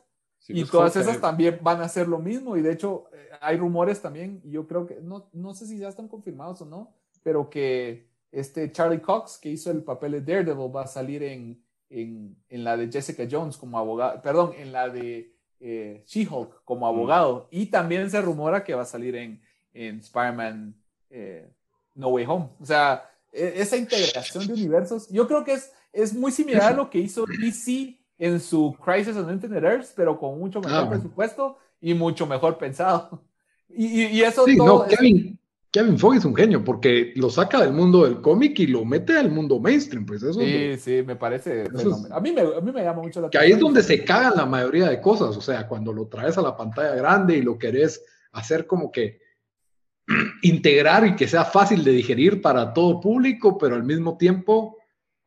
y 0.48 0.66
todas 0.66 0.96
esas 0.96 1.22
también 1.22 1.60
van 1.62 1.82
a 1.82 1.86
hacer 1.86 2.08
lo 2.08 2.20
mismo. 2.20 2.58
Y 2.58 2.62
de 2.62 2.72
hecho, 2.72 3.06
hay 3.42 3.58
rumores 3.58 4.02
también, 4.02 4.42
y 4.44 4.52
yo 4.52 4.68
creo 4.68 4.86
que, 4.86 5.00
no, 5.02 5.30
no 5.34 5.54
sé 5.54 5.66
si 5.66 5.78
ya 5.78 5.90
están 5.90 6.08
confirmados 6.08 6.62
o 6.62 6.66
no, 6.66 6.94
pero 7.24 7.50
que 7.50 8.08
este 8.32 8.72
Charlie 8.72 9.02
Cox, 9.02 9.38
que 9.38 9.50
hizo 9.50 9.72
el 9.72 9.84
papel 9.84 10.12
de 10.12 10.22
Daredevil, 10.22 10.74
va 10.74 10.84
a 10.84 10.88
salir 10.88 11.24
en, 11.24 11.62
en, 11.90 12.38
en 12.50 12.64
la 12.64 12.78
de 12.78 12.92
Jessica 12.92 13.28
Jones 13.30 13.58
como 13.58 13.78
abogado, 13.78 14.22
perdón, 14.22 14.54
en 14.58 14.72
la 14.72 14.90
de 14.90 15.34
eh, 15.60 16.04
She-Hulk 16.06 16.64
como 16.64 16.86
mm. 16.86 16.96
abogado. 16.96 17.48
Y 17.52 17.68
también 17.68 18.10
se 18.10 18.22
rumora 18.22 18.64
que 18.64 18.76
va 18.76 18.84
a 18.84 18.86
salir 18.86 19.16
en, 19.16 19.42
en 19.74 20.00
Spider-Man 20.00 20.76
eh, 21.10 21.50
No 21.96 22.10
Way 22.10 22.26
Home. 22.28 22.50
O 22.60 22.66
sea, 22.66 23.10
e, 23.32 23.54
esa 23.58 23.78
integración 23.78 24.48
de 24.48 24.54
universos, 24.54 25.10
yo 25.10 25.28
creo 25.28 25.44
que 25.44 25.54
es, 25.54 25.72
es 25.94 26.14
muy 26.14 26.32
similar 26.32 26.74
a 26.74 26.76
lo 26.76 26.90
que 26.90 27.00
hizo 27.00 27.26
DC 27.26 27.98
en 28.18 28.40
su 28.40 28.76
Crisis 28.84 29.16
on 29.16 29.32
Infinite 29.32 29.66
Earths, 29.66 29.94
pero 29.96 30.18
con 30.18 30.40
mucho 30.40 30.62
mejor 30.62 30.84
ah, 30.86 30.90
presupuesto 30.90 31.58
y 31.80 31.94
mucho 31.94 32.26
mejor 32.26 32.58
pensado. 32.58 33.24
Y, 33.74 34.22
eso 34.22 34.44
sí, 34.44 34.58
no, 34.58 34.86
Kevin, 34.86 35.40
Kevin 35.72 35.98
Fogg 35.98 36.16
es 36.16 36.26
un 36.26 36.36
genio 36.36 36.62
porque 36.62 37.14
lo 37.16 37.30
saca 37.30 37.62
del 37.62 37.72
mundo 37.72 38.04
del 38.04 38.20
cómic 38.20 38.60
y 38.60 38.68
lo 38.68 38.84
mete 38.84 39.18
al 39.18 39.32
mundo 39.32 39.62
mainstream. 39.62 40.06
Pues 40.06 40.22
eso 40.22 40.42
sí, 40.42 40.78
sí, 40.78 41.04
me 41.08 41.16
parece. 41.16 41.70
a, 42.12 42.20
mí 42.20 42.34
me, 42.34 42.42
a 42.42 42.60
mí 42.60 42.72
me 42.74 42.84
llama 42.84 43.02
mucho 43.02 43.22
la 43.22 43.28
atención. 43.28 43.30
Que 43.30 43.38
ahí 43.38 43.52
es 43.54 43.60
donde 43.60 43.82
se 43.82 44.04
cagan 44.04 44.34
la 44.36 44.46
mayoría 44.46 44.90
de 44.90 45.00
cosas. 45.00 45.38
O 45.38 45.42
sea, 45.42 45.70
cuando 45.70 45.94
lo 45.94 46.08
traes 46.08 46.38
a 46.38 46.42
la 46.42 46.58
pantalla 46.58 46.94
grande 46.96 47.38
y 47.38 47.42
lo 47.42 47.58
querés 47.58 48.04
hacer 48.34 48.68
como 48.68 48.92
que 48.92 49.22
integrar 50.42 51.08
y 51.08 51.16
que 51.16 51.30
sea 51.30 51.46
fácil 51.46 51.86
de 51.86 51.94
digerir 51.94 52.42
para 52.42 52.74
todo 52.74 53.00
público, 53.00 53.58
pero 53.58 53.76
al 53.76 53.86
mismo 53.86 54.18
tiempo 54.18 54.76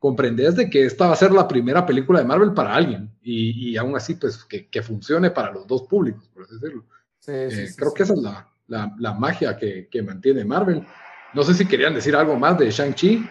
comprendes 0.05 0.55
de 0.55 0.69
que 0.69 0.85
esta 0.85 1.07
va 1.07 1.15
a 1.15 1.17
ser 1.17 1.33
la 1.33 1.49
primera 1.49 1.87
película 1.87 2.19
de 2.19 2.27
Marvel 2.27 2.53
para 2.53 2.75
alguien 2.75 3.11
y, 3.23 3.71
y 3.71 3.77
aún 3.79 3.97
así, 3.97 4.17
pues 4.17 4.45
que, 4.45 4.69
que 4.69 4.83
funcione 4.83 5.31
para 5.31 5.51
los 5.51 5.67
dos 5.67 5.85
públicos, 5.85 6.29
por 6.29 6.43
así 6.43 6.57
decirlo. 6.57 6.85
Eh, 7.27 7.71
creo 7.75 7.95
que 7.95 8.03
esa 8.03 8.13
es 8.13 8.21
la, 8.21 9.15
magia 9.15 9.57
que, 9.57 10.03
mantiene 10.03 10.45
Marvel. 10.45 10.87
No 11.33 11.43
sé 11.43 11.55
si 11.55 11.65
querían 11.65 11.95
decir 11.95 12.15
algo 12.15 12.37
más 12.37 12.59
de 12.59 12.71
Shang-Chi. 12.71 13.27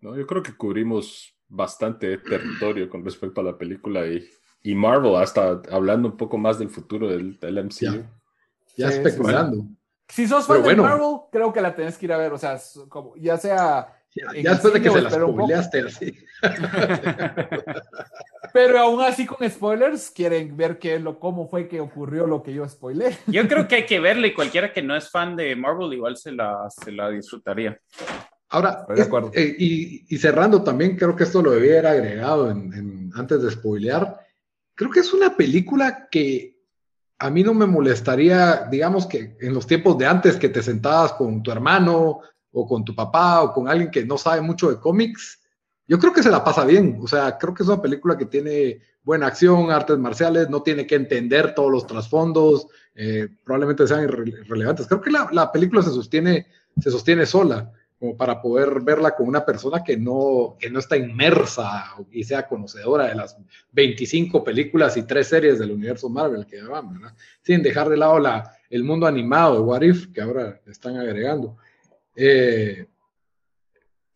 No, 0.00 0.16
yo 0.16 0.26
creo 0.26 0.42
que 0.42 0.56
cubrimos 0.56 1.36
bastante 1.46 2.16
territorio 2.16 2.88
con 2.88 3.04
respecto 3.04 3.42
a 3.42 3.44
la 3.44 3.58
película 3.58 4.06
y, 4.06 4.26
y 4.62 4.74
Marvel 4.74 5.16
hasta 5.16 5.60
hablando 5.70 6.08
un 6.08 6.16
poco 6.16 6.38
más 6.38 6.58
del 6.58 6.70
futuro 6.70 7.06
del, 7.06 7.38
del 7.38 7.64
MCU. 7.64 8.02
Ya, 8.78 8.88
especulando. 8.88 9.66
Si 10.08 10.26
sos 10.26 10.46
fan 10.46 10.62
de 10.62 10.74
Marvel, 10.74 11.18
creo 11.30 11.52
que 11.52 11.60
la 11.60 11.76
tenés 11.76 11.98
que 11.98 12.06
ir 12.06 12.14
a 12.14 12.16
ver. 12.16 12.32
O 12.32 12.38
sea, 12.38 12.58
como, 12.88 13.14
ya 13.16 13.36
sea. 13.36 14.00
Ya, 14.14 14.52
después 14.52 14.74
de 14.74 14.80
que 14.80 14.90
se 14.90 15.02
la 15.02 15.10
spoileaste 15.10 15.80
así. 15.86 16.16
Pero 18.52 18.78
aún 18.78 19.02
así 19.02 19.26
con 19.26 19.48
spoilers, 19.50 20.10
quieren 20.10 20.56
ver 20.56 20.78
qué 20.78 21.00
lo, 21.00 21.18
cómo 21.18 21.48
fue 21.48 21.66
que 21.66 21.80
ocurrió 21.80 22.26
lo 22.26 22.42
que 22.42 22.54
yo 22.54 22.68
spoilé. 22.68 23.18
Yo 23.26 23.48
creo 23.48 23.66
que 23.66 23.74
hay 23.74 23.86
que 23.86 23.98
verle 23.98 24.28
y 24.28 24.34
cualquiera 24.34 24.72
que 24.72 24.82
no 24.82 24.94
es 24.94 25.10
fan 25.10 25.34
de 25.34 25.56
Marvel 25.56 25.92
igual 25.92 26.16
se 26.16 26.30
la, 26.30 26.68
se 26.70 26.92
la 26.92 27.10
disfrutaría. 27.10 27.76
Ahora, 28.50 28.86
eh, 29.32 29.56
y, 29.58 30.16
cerrando 30.16 30.62
también, 30.62 30.96
creo 30.96 31.16
que 31.16 31.24
esto 31.24 31.42
lo 31.42 31.50
debía 31.50 31.72
haber 31.72 31.86
agregado 31.86 32.50
en, 32.52 33.10
antes 33.16 33.42
de 33.42 33.50
spoilear. 33.50 34.20
Creo 34.76 34.90
que 34.90 35.00
es 35.00 35.12
una 35.12 35.36
película 35.36 36.06
que 36.08 36.54
a 37.18 37.30
mí 37.30 37.42
no 37.42 37.52
me 37.52 37.66
molestaría, 37.66 38.68
digamos 38.70 39.06
que 39.06 39.36
en 39.40 39.54
los 39.54 39.66
tiempos 39.66 39.98
de 39.98 40.06
antes 40.06 40.36
que 40.36 40.50
te 40.50 40.62
sentabas 40.62 41.14
con 41.14 41.42
tu 41.42 41.50
hermano 41.50 42.20
o 42.54 42.66
con 42.66 42.84
tu 42.84 42.94
papá 42.94 43.42
o 43.42 43.52
con 43.52 43.68
alguien 43.68 43.90
que 43.90 44.06
no 44.06 44.16
sabe 44.16 44.40
mucho 44.40 44.70
de 44.70 44.78
cómics, 44.78 45.40
yo 45.86 45.98
creo 45.98 46.12
que 46.12 46.22
se 46.22 46.30
la 46.30 46.42
pasa 46.42 46.64
bien. 46.64 46.98
O 47.02 47.08
sea, 47.08 47.36
creo 47.36 47.52
que 47.52 47.62
es 47.62 47.68
una 47.68 47.82
película 47.82 48.16
que 48.16 48.26
tiene 48.26 48.80
buena 49.02 49.26
acción, 49.26 49.70
artes 49.70 49.98
marciales, 49.98 50.48
no 50.48 50.62
tiene 50.62 50.86
que 50.86 50.94
entender 50.94 51.54
todos 51.54 51.70
los 51.70 51.86
trasfondos, 51.86 52.68
eh, 52.94 53.28
probablemente 53.44 53.86
sean 53.86 54.04
irrelevantes. 54.04 54.86
Creo 54.86 55.00
que 55.00 55.10
la, 55.10 55.52
película 55.52 55.82
se 55.82 55.90
sostiene, 55.90 56.46
se 56.80 56.90
sostiene 56.90 57.26
sola, 57.26 57.70
como 57.98 58.16
para 58.16 58.40
poder 58.40 58.80
verla 58.80 59.14
con 59.14 59.26
una 59.26 59.44
persona 59.44 59.82
que 59.82 59.96
no, 59.96 60.56
que 60.58 60.70
no 60.70 60.78
está 60.78 60.96
inmersa 60.96 61.94
y 62.10 62.24
sea 62.24 62.46
conocedora 62.46 63.06
de 63.06 63.16
las 63.16 63.36
25 63.72 64.42
películas 64.42 64.96
y 64.96 65.02
tres 65.02 65.28
series 65.28 65.58
del 65.58 65.72
universo 65.72 66.08
Marvel 66.08 66.46
que 66.46 66.62
van, 66.62 66.94
¿verdad? 66.94 67.14
Sin 67.42 67.62
dejar 67.62 67.88
de 67.88 67.96
lado 67.96 68.18
la, 68.18 68.56
el 68.70 68.84
mundo 68.84 69.06
animado 69.06 69.54
de 69.54 69.60
What 69.60 69.82
If, 69.82 70.12
que 70.12 70.22
ahora 70.22 70.60
están 70.66 70.96
agregando. 70.96 71.58
Eh, 72.16 72.86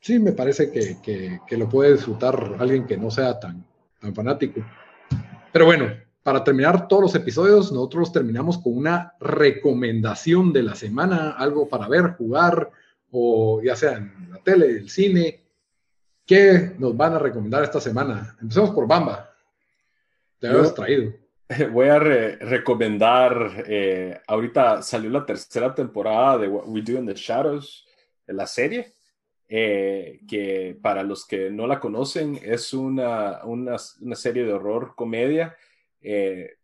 sí, 0.01 0.19
me 0.19 0.33
parece 0.33 0.71
que, 0.71 1.57
lo 1.57 1.69
puede 1.69 1.93
disfrutar 1.93 2.57
alguien 2.59 2.87
que 2.87 2.97
no 2.97 3.11
sea 3.11 3.39
tan, 3.39 3.65
tan 4.01 4.15
fanático. 4.15 4.65
Pero 5.53 5.65
bueno, 5.65 5.91
para 6.23 6.45
terminar 6.45 6.89
todos 6.89 7.03
los 7.05 7.15
episodios, 7.15 7.73
nosotros 7.73 8.13
terminamos 8.13 8.59
con 8.59 8.77
una 8.77 9.15
recomendación 9.19 10.53
de 10.53 10.63
la 10.63 10.75
semana, 10.75 11.31
algo 11.31 11.69
para 11.69 11.89
ver, 11.89 12.15
jugar, 12.19 12.71
o 13.11 13.63
ya 13.63 13.75
sea 13.75 13.97
en 13.97 14.31
la 14.31 14.39
tele, 14.43 14.67
el 14.67 14.91
cine. 14.91 15.41
¿Qué 16.27 16.75
nos 16.79 16.95
van 16.95 17.15
a 17.15 17.19
recomendar 17.19 17.65
esta 17.65 17.81
semana? 17.81 18.37
Empecemos 18.43 18.71
por 18.73 18.87
Bamba. 18.87 19.35
Te 20.39 20.49
habías 20.49 20.75
traído. 20.75 21.15
Voy 21.73 21.89
a 21.89 21.99
recomendar, 21.99 23.65
eh, 23.67 24.21
ahorita 24.27 24.83
salió 24.83 25.09
la 25.09 25.25
tercera 25.25 25.75
temporada 25.75 26.37
de 26.37 26.49
What 26.49 26.65
We 26.67 26.83
Do 26.83 26.99
in 26.99 27.07
the 27.07 27.15
Shadows, 27.15 27.88
la 28.37 28.47
serie. 28.47 28.95
Eh, 29.51 30.21
que 30.29 30.79
para 30.83 31.03
los 31.03 31.27
que 31.27 31.51
no 31.51 31.67
la 31.67 31.81
conocen 31.81 32.39
es 32.43 32.75
una, 32.75 33.43
una, 33.45 33.77
una 34.03 34.15
serie 34.15 34.45
de 34.45 34.53
horror 34.53 34.93
comedia 34.95 35.57
eh, 36.03 36.59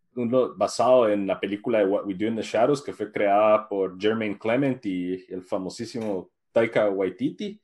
basado 0.56 1.08
en 1.08 1.26
la 1.26 1.40
película 1.40 1.78
de 1.78 1.86
What 1.86 2.04
We 2.04 2.14
Do 2.14 2.26
in 2.26 2.36
the 2.36 2.42
Shadows 2.42 2.82
que 2.82 2.92
fue 2.92 3.10
creada 3.10 3.68
por 3.68 3.98
Jermaine 3.98 4.38
Clement 4.38 4.84
y 4.84 5.24
el 5.28 5.42
famosísimo 5.42 6.30
Taika 6.52 6.90
Waititi, 6.90 7.60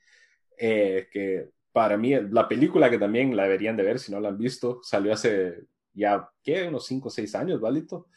eh, 0.56 1.08
que 1.12 1.50
para 1.70 1.96
mí 1.96 2.14
la 2.30 2.48
película 2.48 2.90
que 2.90 2.98
también 2.98 3.36
la 3.36 3.44
deberían 3.44 3.76
de 3.76 3.84
ver 3.84 3.98
si 3.98 4.10
no 4.10 4.20
la 4.20 4.30
han 4.30 4.38
visto, 4.38 4.80
salió 4.82 5.12
hace 5.12 5.64
ya, 5.92 6.28
¿qué? 6.42 6.66
Unos 6.66 6.86
5 6.86 7.08
o 7.08 7.10
6 7.10 7.34
años, 7.34 7.60
¿valito? 7.60 8.08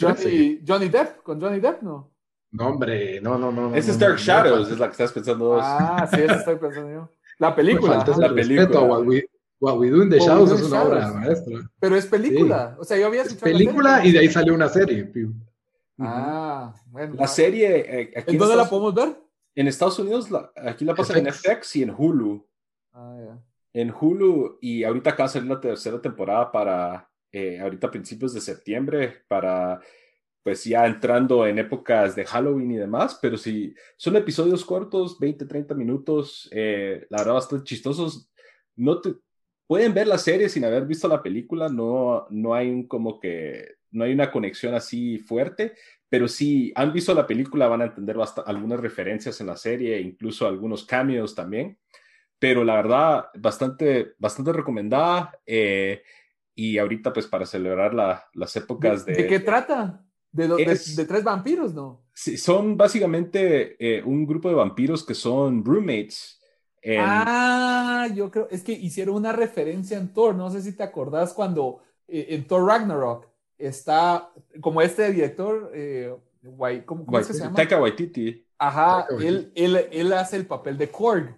Johnny, 0.00 0.60
Johnny 0.66 0.88
Depp, 0.88 1.22
con 1.22 1.40
Johnny 1.40 1.60
Depp, 1.60 1.82
¿no? 1.82 2.13
No, 2.54 2.68
hombre, 2.68 3.20
no, 3.20 3.36
no, 3.36 3.50
no. 3.50 3.74
Ese 3.74 3.90
es 3.90 3.98
Dark 3.98 4.16
Shadows, 4.16 4.70
es 4.70 4.78
la 4.78 4.86
que 4.86 4.92
estás 4.92 5.12
pensando. 5.12 5.58
Ah, 5.60 6.08
sí, 6.12 6.20
eso 6.20 6.34
estoy 6.34 6.56
pensando 6.56 6.90
yo. 6.92 7.10
La 7.38 7.54
película. 7.54 7.96
Falta 7.96 8.12
ese 8.12 8.20
La 8.20 8.28
respeto 8.28 8.48
película. 8.70 8.78
a 8.78 8.82
What 8.84 9.02
We, 9.06 9.26
What 9.60 9.78
We 9.78 9.90
Do 9.90 10.02
in 10.04 10.10
the 10.10 10.18
What 10.18 10.26
Shadows 10.28 10.50
Do 10.50 10.54
es 10.56 10.62
una 10.62 10.76
Shadows. 10.76 10.92
obra 10.92 11.12
maestra. 11.12 11.70
Pero 11.80 11.96
es 11.96 12.06
película. 12.06 12.76
O 12.78 12.84
sea, 12.84 12.96
yo 12.96 13.06
había 13.06 13.22
Es 13.22 13.28
escuchado. 13.28 13.52
la 13.52 13.58
película 13.58 14.06
y 14.06 14.12
de 14.12 14.18
ahí 14.20 14.28
salió 14.28 14.54
una 14.54 14.68
serie. 14.68 15.04
piu. 15.04 15.34
Ah, 15.98 16.74
bueno. 16.86 17.14
La 17.18 17.26
serie, 17.26 18.00
eh, 18.00 18.12
aquí 18.16 18.32
¿En 18.32 18.38
dónde 18.38 18.56
la 18.56 18.68
podemos 18.68 18.94
ver? 18.94 19.16
En 19.56 19.68
Estados 19.68 19.98
Unidos, 19.98 20.30
la- 20.30 20.50
aquí 20.56 20.84
la 20.84 20.94
pasan 20.94 21.18
en 21.18 21.26
FX. 21.32 21.76
Y 21.76 21.82
en 21.82 21.90
Hulu. 21.96 22.46
Ah, 22.92 23.16
ya. 23.24 23.38
En 23.72 23.92
Hulu, 23.92 24.58
y 24.60 24.84
ahorita 24.84 25.10
acaba 25.10 25.28
de 25.28 25.32
salir 25.32 25.50
la 25.50 25.60
tercera 25.60 26.00
temporada 26.00 26.50
para, 26.52 27.08
eh, 27.32 27.58
ahorita 27.60 27.88
a 27.88 27.90
principios 27.90 28.32
de 28.32 28.40
septiembre, 28.40 29.22
para, 29.28 29.80
pues 30.44 30.62
ya 30.62 30.86
entrando 30.86 31.44
en 31.46 31.58
épocas 31.58 32.14
de 32.14 32.24
Halloween 32.24 32.70
y 32.70 32.76
demás, 32.76 33.18
pero 33.20 33.36
sí, 33.36 33.74
son 33.96 34.14
episodios 34.14 34.64
cortos, 34.64 35.18
20, 35.18 35.46
30 35.46 35.74
minutos, 35.74 36.48
eh, 36.52 37.04
la 37.10 37.18
verdad 37.18 37.34
bastante 37.34 37.64
chistosos. 37.64 38.30
No 38.76 39.00
te, 39.00 39.14
pueden 39.66 39.92
ver 39.92 40.06
la 40.06 40.18
serie 40.18 40.48
sin 40.48 40.64
haber 40.64 40.86
visto 40.86 41.08
la 41.08 41.22
película, 41.22 41.68
no, 41.68 42.28
no 42.30 42.54
hay 42.54 42.70
un 42.70 42.86
como 42.86 43.18
que, 43.18 43.76
no 43.90 44.04
hay 44.04 44.12
una 44.12 44.30
conexión 44.30 44.74
así 44.74 45.18
fuerte, 45.18 45.74
pero 46.08 46.28
si 46.28 46.72
han 46.76 46.92
visto 46.92 47.12
la 47.14 47.26
película 47.26 47.66
van 47.66 47.82
a 47.82 47.86
entender 47.86 48.16
algunas 48.46 48.78
referencias 48.78 49.40
en 49.40 49.48
la 49.48 49.56
serie, 49.56 50.00
incluso 50.00 50.46
algunos 50.46 50.84
cameos 50.84 51.34
también 51.34 51.78
pero 52.44 52.62
la 52.62 52.74
verdad, 52.74 53.26
bastante, 53.38 54.16
bastante 54.18 54.52
recomendada. 54.52 55.40
eh, 55.46 56.02
y 56.54 56.76
ahorita, 56.76 57.10
pues, 57.10 57.26
para 57.26 57.46
celebrar 57.46 57.94
la- 57.94 58.28
las 58.34 58.54
épocas 58.54 59.06
de... 59.06 59.14
¿De 59.14 59.26
qué 59.26 59.40
trata? 59.40 60.03
De, 60.34 60.48
de- 60.48 60.62
Es- 60.72 60.96
de 60.96 61.04
tres 61.04 61.22
vampiros, 61.22 61.72
¿no? 61.72 62.00
Sí, 62.12 62.36
son 62.36 62.76
básicamente 62.76 63.76
eh, 63.78 64.02
un 64.04 64.26
grupo 64.26 64.48
de 64.48 64.54
vampiros 64.54 65.04
que 65.04 65.14
son 65.14 65.64
roommates. 65.64 66.40
en- 66.82 67.00
Ah, 67.00 68.08
yo 68.14 68.30
creo, 68.30 68.48
es 68.50 68.62
que 68.62 68.72
hicieron 68.72 69.14
una 69.16 69.32
referencia 69.32 69.96
en 69.96 70.12
Thor, 70.12 70.34
no 70.34 70.50
sé 70.50 70.60
si 70.60 70.72
te 70.76 70.82
acordás 70.82 71.32
cuando 71.32 71.80
eh, 72.08 72.26
en 72.30 72.46
Thor 72.46 72.66
Ragnarok 72.66 73.26
está, 73.56 74.30
como 74.60 74.82
este 74.82 75.10
director, 75.10 75.70
eh, 75.74 76.14
Wai- 76.42 76.84
¿cómo, 76.84 77.06
cómo 77.06 77.18
es 77.18 77.26
que 77.26 77.32
se 77.32 77.40
llama? 77.40 77.56
Taika 77.56 77.80
Waititi. 77.80 78.44
Ajá, 78.58 79.06
Taika 79.08 79.24
él, 79.24 79.52
él, 79.54 79.88
él 79.90 80.12
hace 80.12 80.36
el 80.36 80.46
papel 80.46 80.76
de 80.76 80.90
Korg. 80.90 81.34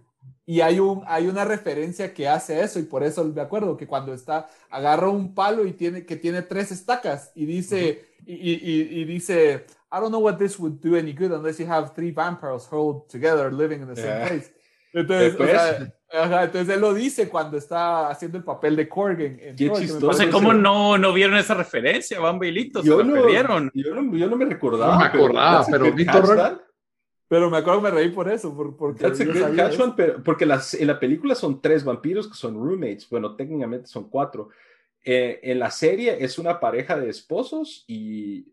Y 0.49 0.61
hay, 0.61 0.79
un, 0.79 1.03
hay 1.07 1.27
una 1.27 1.45
referencia 1.45 2.15
que 2.15 2.29
hace 2.29 2.61
eso, 2.61 2.79
y 2.79 2.85
por 2.85 3.03
eso 3.03 3.25
me 3.25 3.41
acuerdo 3.41 3.77
que 3.77 3.87
cuando 3.89 4.15
está, 4.15 4.49
agarra 4.71 5.09
un 5.09 5.35
palo 5.35 5.67
y 5.67 5.73
tiene, 5.73 6.07
que 6.07 6.15
tiene 6.17 6.43
tres 6.43 6.71
estacas, 6.71 7.33
y 7.35 7.47
dice, 7.47 8.06
y, 8.27 8.35
y- 8.35 9.01
y- 9.01 9.05
dice, 9.05 9.67
I 9.93 9.97
don't 10.01 10.09
know 10.11 10.21
what 10.21 10.37
this 10.37 10.59
would 10.59 10.81
do 10.83 10.97
any 10.97 11.13
good 11.13 11.33
unless 11.33 11.59
you 11.59 11.67
have 11.71 11.93
three 11.95 12.11
vampires 12.11 12.67
held 12.71 13.09
together 13.09 13.53
living 13.53 13.81
in 13.83 13.87
the 13.89 13.97
same 13.97 14.07
Yeah. 14.09 14.27
place. 14.29 14.53
Entonces, 14.93 15.35
o 15.39 15.45
sea, 15.45 15.95
ajá, 16.23 16.45
entonces 16.45 16.75
él 16.75 16.81
lo 16.81 16.95
dice 16.95 17.29
cuando 17.29 17.59
está 17.59 18.09
haciendo 18.09 18.39
el 18.39 18.45
papel 18.45 18.77
de 18.77 18.89
en, 19.21 19.39
en 19.41 19.57
Qué 19.57 19.71
chistoso. 19.73 20.07
No 20.07 20.13
sé 20.15 20.25
parece- 20.25 20.31
cómo 20.33 20.55
no, 20.55 20.97
no 20.97 21.13
vieron 21.13 21.37
esa 21.37 21.55
referencia, 21.55 22.19
Bambilito, 22.19 22.83
Yo 22.83 23.03
no, 23.05 23.13
perdieron. 23.13 23.71
yo, 23.75 23.95
no, 23.95 24.17
yo 24.17 24.27
no 24.29 24.37
me 24.37 24.47
recordaba. 24.47 24.95
No 24.95 24.99
me 25.01 25.05
acordaba, 25.07 25.67
pero 25.71 25.85
that. 26.37 26.59
Pero 27.29 27.51
me 27.51 27.59
acuerdo 27.59 27.81
que 27.83 27.85
me 27.85 27.91
reí 27.91 28.09
por 28.11 28.29
eso, 28.31 28.57
por, 28.57 28.77
pero- 29.97 30.23
porque 30.23 30.47
las, 30.47 30.73
en 30.75 30.87
la 30.87 30.99
película 30.99 31.35
son 31.35 31.61
tres 31.61 31.85
vampiros 31.85 32.29
que 32.29 32.35
son 32.35 32.55
roommates. 32.55 33.09
Bueno, 33.11 33.35
técnicamente 33.37 33.89
son 33.89 34.09
cuatro. 34.09 34.49
Eh, 35.09 35.39
en 35.45 35.61
la 35.61 35.71
serie 35.71 36.17
es 36.19 36.37
una 36.37 36.59
pareja 36.59 36.99
de 36.99 37.09
esposos 37.09 37.85
y 37.87 38.53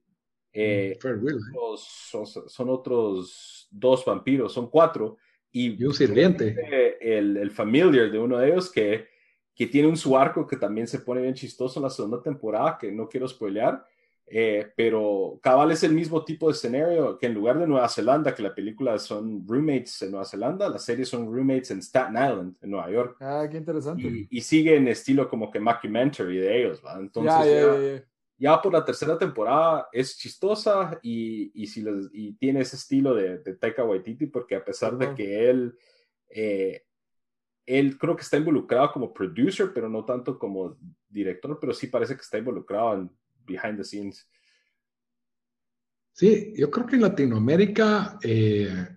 eh, 0.53 0.99
Will. 1.03 1.39
los- 1.51 1.81
son, 1.83 2.27
son 2.27 2.69
otros 2.69 3.67
dos 3.71 4.05
vampiros, 4.05 4.53
son 4.53 4.69
cuatro. 4.69 5.17
Y 5.51 5.81
Y 5.81 5.85
un 5.85 5.93
sirviente. 5.95 6.55
eh, 6.71 6.97
el, 7.01 7.37
el 7.37 7.49
familiar 7.49 8.11
de 8.11 8.19
uno 8.19 8.37
de 8.37 8.49
ellos 8.49 8.71
que, 8.71 9.07
que 9.55 9.65
tiene 9.65 9.87
un 9.87 9.97
su 9.97 10.15
arco 10.15 10.45
que 10.45 10.57
también 10.57 10.87
se 10.87 10.99
pone 10.99 11.21
bien 11.23 11.33
chistoso 11.33 11.79
en 11.79 11.83
la 11.85 11.89
segunda 11.89 12.21
temporada, 12.21 12.77
que 12.79 12.91
no 12.91 13.09
quiero 13.09 13.27
spoilear. 13.27 13.83
Eh, 14.35 14.73
pero 14.75 15.39
cabal 15.43 15.69
es 15.71 15.83
el 15.83 15.93
mismo 15.93 16.25
tipo 16.25 16.47
de 16.47 16.53
escenario 16.53 17.19
que 17.19 17.27
en 17.27 17.35
lugar 17.35 17.59
de 17.59 17.67
Nueva 17.67 17.87
Zelanda, 17.87 18.33
que 18.33 18.41
la 18.41 18.55
película 18.55 18.97
son 18.97 19.47
roommates 19.47 20.01
en 20.01 20.09
Nueva 20.09 20.25
Zelanda, 20.25 20.67
las 20.69 20.83
series 20.83 21.07
son 21.07 21.31
roommates 21.31 21.69
en 21.69 21.77
Staten 21.83 22.15
Island, 22.15 22.55
en 22.59 22.71
Nueva 22.71 22.89
York. 22.89 23.17
Ah, 23.19 23.47
qué 23.49 23.57
interesante. 23.57 24.01
Y, 24.01 24.27
y 24.31 24.41
sigue 24.41 24.75
en 24.75 24.87
estilo 24.87 25.29
como 25.29 25.51
que 25.51 25.59
mockumentary 25.59 26.37
de 26.37 26.61
ellos, 26.61 26.81
¿va? 26.83 26.97
Entonces 26.99 27.31
ya, 27.31 27.45
ya, 27.45 27.61
ya, 27.75 27.95
ya, 27.97 28.05
ya. 28.39 28.59
por 28.59 28.73
la 28.73 28.83
tercera 28.83 29.19
temporada 29.19 29.87
es 29.91 30.17
chistosa 30.17 30.97
y, 31.03 31.51
y, 31.53 31.67
si 31.67 31.83
les- 31.83 32.09
y 32.11 32.33
tiene 32.33 32.61
ese 32.61 32.77
estilo 32.77 33.13
de, 33.13 33.37
de 33.37 33.55
Taika 33.55 33.83
Waititi 33.83 34.25
porque 34.25 34.55
a 34.55 34.65
pesar 34.65 34.97
de 34.97 35.13
que 35.13 35.47
él, 35.47 35.77
eh, 36.29 36.81
él 37.67 37.99
creo 37.99 38.15
que 38.15 38.23
está 38.23 38.37
involucrado 38.37 38.91
como 38.93 39.13
producer, 39.13 39.69
pero 39.75 39.87
no 39.89 40.03
tanto 40.05 40.39
como 40.39 40.75
director, 41.07 41.59
pero 41.61 41.71
sí 41.71 41.85
parece 41.85 42.15
que 42.15 42.21
está 42.21 42.39
involucrado 42.39 42.95
en 42.95 43.11
behind 43.45 43.77
the 43.77 43.83
scenes. 43.83 44.27
Sí, 46.11 46.53
yo 46.55 46.69
creo 46.69 46.85
que 46.85 46.95
en 46.95 47.01
Latinoamérica, 47.01 48.19
eh, 48.23 48.87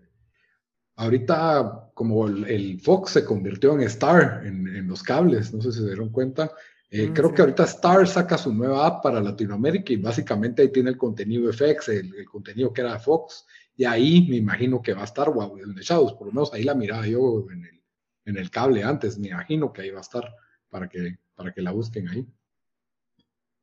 ahorita 0.97 1.91
como 1.95 2.27
el, 2.29 2.45
el 2.45 2.81
Fox 2.81 3.13
se 3.13 3.25
convirtió 3.25 3.73
en 3.75 3.83
Star 3.83 4.47
en, 4.47 4.67
en 4.69 4.87
los 4.87 5.03
cables, 5.03 5.53
no 5.55 5.63
sé 5.63 5.73
si 5.73 5.79
se 5.81 5.87
dieron 5.87 6.11
cuenta, 6.11 6.53
eh, 6.91 7.11
Mm, 7.11 7.13
creo 7.15 7.31
sí. 7.31 7.35
que 7.35 7.43
ahorita 7.43 7.65
Star 7.65 8.07
saca 8.07 8.39
su 8.39 8.53
nueva 8.55 8.87
app 8.87 9.03
para 9.03 9.21
Latinoamérica 9.21 9.93
y 9.93 9.97
básicamente 9.97 10.63
ahí 10.63 10.71
tiene 10.73 10.91
el 10.91 10.99
contenido 10.99 11.51
FX, 11.51 11.89
el, 11.89 12.15
el 12.15 12.27
contenido 12.27 12.73
que 12.73 12.83
era 12.83 12.93
de 12.93 12.99
Fox, 13.01 13.47
y 13.77 13.85
ahí 13.85 14.27
me 14.29 14.37
imagino 14.37 14.81
que 14.83 14.95
va 14.95 15.03
a 15.03 15.05
estar 15.05 15.29
Huawei 15.31 15.65
de 15.75 15.83
Shadows, 15.83 16.15
por 16.15 16.27
lo 16.29 16.33
menos 16.33 16.53
ahí 16.53 16.65
la 16.65 16.75
miraba 16.75 17.07
yo 17.07 17.47
en 17.51 17.65
el, 17.65 17.83
en 18.27 18.37
el 18.37 18.51
cable 18.51 18.85
antes, 18.85 19.19
me 19.19 19.29
imagino 19.29 19.73
que 19.73 19.83
ahí 19.83 19.91
va 19.91 19.99
a 19.99 20.03
estar 20.03 20.35
para 20.69 20.89
que, 20.89 21.19
para 21.35 21.53
que 21.53 21.63
la 21.63 21.73
busquen 21.73 22.09
ahí. 22.09 22.27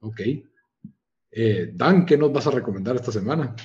Ok. 0.01 0.21
Eh, 1.36 1.71
Dan, 1.73 2.05
¿qué 2.05 2.17
nos 2.17 2.31
vas 2.31 2.45
a 2.47 2.51
recomendar 2.51 2.95
esta 2.95 3.11
semana? 3.11 3.55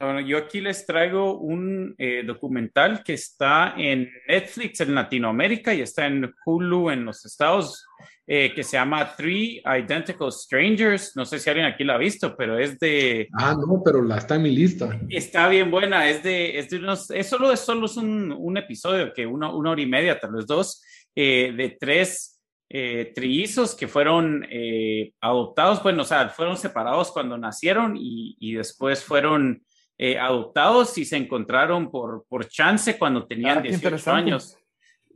Bueno, 0.00 0.20
yo 0.20 0.38
aquí 0.38 0.60
les 0.60 0.86
traigo 0.86 1.38
un 1.38 1.94
eh, 1.98 2.22
documental 2.24 3.02
que 3.02 3.14
está 3.14 3.74
en 3.76 4.08
Netflix 4.28 4.80
en 4.80 4.94
Latinoamérica 4.94 5.74
y 5.74 5.80
está 5.80 6.06
en 6.06 6.32
Hulu 6.46 6.90
en 6.90 7.04
los 7.04 7.24
Estados, 7.24 7.84
eh, 8.24 8.52
que 8.54 8.62
se 8.62 8.76
llama 8.76 9.16
Three 9.16 9.60
Identical 9.64 10.30
Strangers. 10.30 11.16
No 11.16 11.24
sé 11.24 11.40
si 11.40 11.50
alguien 11.50 11.66
aquí 11.66 11.82
la 11.82 11.94
ha 11.94 11.98
visto, 11.98 12.36
pero 12.36 12.56
es 12.58 12.78
de, 12.78 13.26
Ah, 13.32 13.56
no, 13.58 13.82
pero 13.84 14.00
la 14.02 14.18
está 14.18 14.36
en 14.36 14.42
mi 14.42 14.54
lista. 14.54 15.00
Está 15.08 15.48
bien 15.48 15.68
buena, 15.68 16.08
es 16.08 16.22
de, 16.22 16.58
es 16.58 16.70
de 16.70 16.76
unos, 16.76 17.10
es 17.10 17.28
solo, 17.28 17.50
es 17.50 17.60
solo 17.60 17.86
es 17.86 17.96
un, 17.96 18.30
un 18.30 18.56
episodio, 18.56 19.12
que 19.12 19.26
una, 19.26 19.52
una 19.52 19.70
hora 19.70 19.82
y 19.82 19.86
media, 19.86 20.20
tal 20.20 20.32
vez 20.32 20.46
dos, 20.46 20.80
eh, 21.16 21.52
de 21.56 21.76
tres 21.80 22.37
eh, 22.70 23.12
trillizos 23.14 23.74
que 23.74 23.88
fueron 23.88 24.46
eh, 24.50 25.12
adoptados, 25.20 25.82
bueno, 25.82 26.02
o 26.02 26.04
sea, 26.04 26.28
fueron 26.28 26.56
separados 26.56 27.10
cuando 27.12 27.38
nacieron 27.38 27.96
y, 27.96 28.36
y 28.40 28.54
después 28.54 29.02
fueron 29.02 29.62
eh, 29.96 30.18
adoptados 30.18 30.96
y 30.98 31.04
se 31.04 31.16
encontraron 31.16 31.90
por, 31.90 32.26
por 32.28 32.46
chance 32.48 32.98
cuando 32.98 33.26
tenían 33.26 33.58
Ah, 33.58 33.62
qué 33.62 33.68
18 33.68 33.76
interesante. 33.86 34.20
años. 34.20 34.56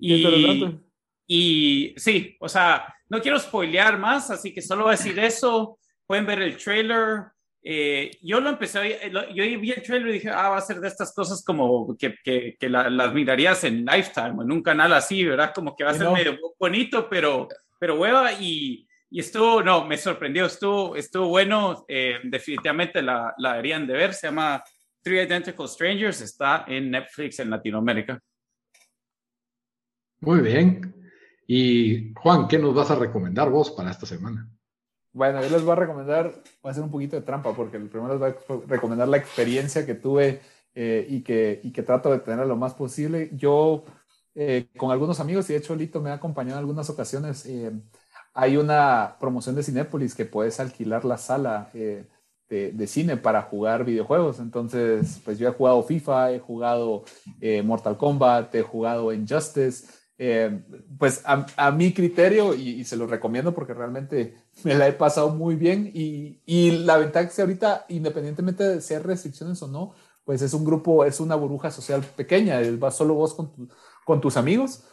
Y, 0.00 0.80
y 1.26 1.94
sí, 1.96 2.36
o 2.40 2.48
sea, 2.48 2.92
no 3.08 3.20
quiero 3.20 3.38
spoilear 3.38 3.98
más, 3.98 4.30
así 4.30 4.52
que 4.52 4.62
solo 4.62 4.84
voy 4.84 4.94
a 4.94 4.96
decir 4.96 5.18
eso. 5.18 5.78
Pueden 6.06 6.26
ver 6.26 6.40
el 6.42 6.56
trailer. 6.56 7.26
Eh, 7.64 8.10
yo 8.22 8.40
lo 8.40 8.50
empecé, 8.50 9.08
lo- 9.10 9.28
yo 9.30 9.44
vi 9.60 9.70
el 9.70 9.82
trailer 9.82 10.08
y 10.08 10.12
dije, 10.14 10.30
ah, 10.30 10.48
va 10.50 10.56
a 10.56 10.60
ser 10.60 10.80
de 10.80 10.88
estas 10.88 11.14
cosas 11.14 11.44
como 11.44 11.96
que, 11.96 12.16
que, 12.24 12.56
que 12.58 12.68
la- 12.68 12.90
las 12.90 13.14
mirarías 13.14 13.62
en 13.64 13.84
Lifetime 13.84 14.34
o 14.38 14.42
en 14.42 14.50
un 14.50 14.62
canal 14.62 14.92
así, 14.92 15.24
¿verdad? 15.24 15.52
Como 15.54 15.76
que 15.76 15.84
va 15.84 15.90
a 15.90 15.94
ser 15.94 16.04
no. 16.06 16.12
medio 16.14 16.36
bonito, 16.58 17.08
pero, 17.08 17.46
pero 17.78 18.00
hueva 18.00 18.32
y, 18.32 18.86
y 19.10 19.20
estuvo, 19.20 19.62
no, 19.62 19.84
me 19.86 19.96
sorprendió, 19.96 20.46
estuvo, 20.46 20.96
estuvo 20.96 21.28
bueno. 21.28 21.84
eh, 21.86 22.18
definitivamente 22.24 23.00
la, 23.00 23.32
la 23.38 23.50
deberían 23.52 23.86
de 23.86 23.92
ver. 23.94 24.12
Se 24.14 24.26
llama 24.26 24.64
Three 25.00 25.22
Identical 25.22 25.68
Strangers, 25.68 26.20
está 26.20 26.64
en 26.66 26.90
Netflix 26.90 27.38
en 27.38 27.50
Latinoamérica. 27.50 28.18
Muy 30.20 30.40
bien. 30.40 30.94
Y 31.46 32.12
Juan, 32.14 32.46
¿qué 32.48 32.58
nos 32.58 32.74
vas 32.74 32.90
a 32.90 32.96
recomendar 32.96 33.50
vos 33.50 33.70
para 33.72 33.90
esta 33.90 34.06
semana? 34.06 34.48
Bueno, 35.12 35.42
yo 35.42 35.50
les 35.50 35.62
voy 35.62 35.72
a 35.72 35.74
recomendar, 35.76 36.32
voy 36.62 36.68
a 36.68 36.70
hacer 36.70 36.82
un 36.82 36.90
poquito 36.90 37.16
de 37.16 37.22
trampa 37.22 37.54
porque 37.54 37.76
el 37.76 37.88
primero 37.90 38.14
les 38.18 38.18
voy 38.48 38.62
a 38.64 38.66
recomendar 38.66 39.08
la 39.08 39.18
experiencia 39.18 39.84
que 39.84 39.94
tuve 39.94 40.40
eh, 40.74 41.06
y, 41.08 41.22
que, 41.22 41.60
y 41.62 41.70
que 41.72 41.82
trato 41.82 42.10
de 42.10 42.20
tener 42.20 42.46
lo 42.46 42.56
más 42.56 42.72
posible. 42.74 43.30
Yo, 43.34 43.84
eh, 44.34 44.68
con 44.78 44.90
algunos 44.90 45.20
amigos, 45.20 45.50
y 45.50 45.52
de 45.52 45.58
hecho 45.58 45.76
Lito 45.76 46.00
me 46.00 46.08
ha 46.10 46.14
acompañado 46.14 46.56
en 46.56 46.60
algunas 46.60 46.88
ocasiones, 46.88 47.44
eh, 47.44 47.72
hay 48.32 48.56
una 48.56 49.16
promoción 49.20 49.54
de 49.54 49.62
Cinépolis 49.62 50.14
que 50.14 50.24
puedes 50.24 50.58
alquilar 50.60 51.04
la 51.04 51.18
sala 51.18 51.68
de, 51.74 52.08
de 52.48 52.86
cine 52.86 53.18
para 53.18 53.42
jugar 53.42 53.84
videojuegos. 53.84 54.38
Entonces, 54.40 55.20
pues 55.24 55.38
yo 55.38 55.46
he 55.48 55.52
jugado 55.52 55.82
FIFA, 55.82 56.32
he 56.32 56.38
jugado 56.38 57.04
Mortal 57.64 57.98
Kombat, 57.98 58.54
he 58.54 58.62
jugado 58.62 59.12
Injustice. 59.12 59.86
Eh, 60.18 60.62
pues 60.98 61.22
a, 61.24 61.46
a, 61.56 61.70
mi 61.72 61.92
criterio, 61.92 62.54
y, 62.54 62.80
y, 62.80 62.84
se 62.84 62.96
lo 62.96 63.06
recomiendo 63.06 63.54
porque 63.54 63.74
realmente 63.74 64.36
me 64.62 64.74
la 64.74 64.86
he 64.86 64.92
pasado 64.92 65.30
muy 65.30 65.56
bien 65.56 65.90
y, 65.92 66.40
y 66.46 66.70
la 66.70 66.98
ventaja 66.98 67.26
es 67.26 67.34
que 67.34 67.42
ahorita, 67.42 67.86
independientemente 67.88 68.62
de 68.62 68.80
si 68.80 68.94
hay 68.94 69.00
restricciones 69.00 69.60
o 69.62 69.68
no, 69.68 69.94
pues 70.24 70.42
es 70.42 70.54
un 70.54 70.64
grupo, 70.64 71.04
es 71.04 71.18
una 71.18 71.34
burbuja 71.34 71.70
social 71.70 72.02
pequeña, 72.16 72.60
vas 72.78 72.96
solo 72.96 73.14
vos 73.14 73.34
con, 73.34 73.52
tu, 73.52 73.68
con 74.04 74.20
tus 74.20 74.36
amigos 74.36 74.84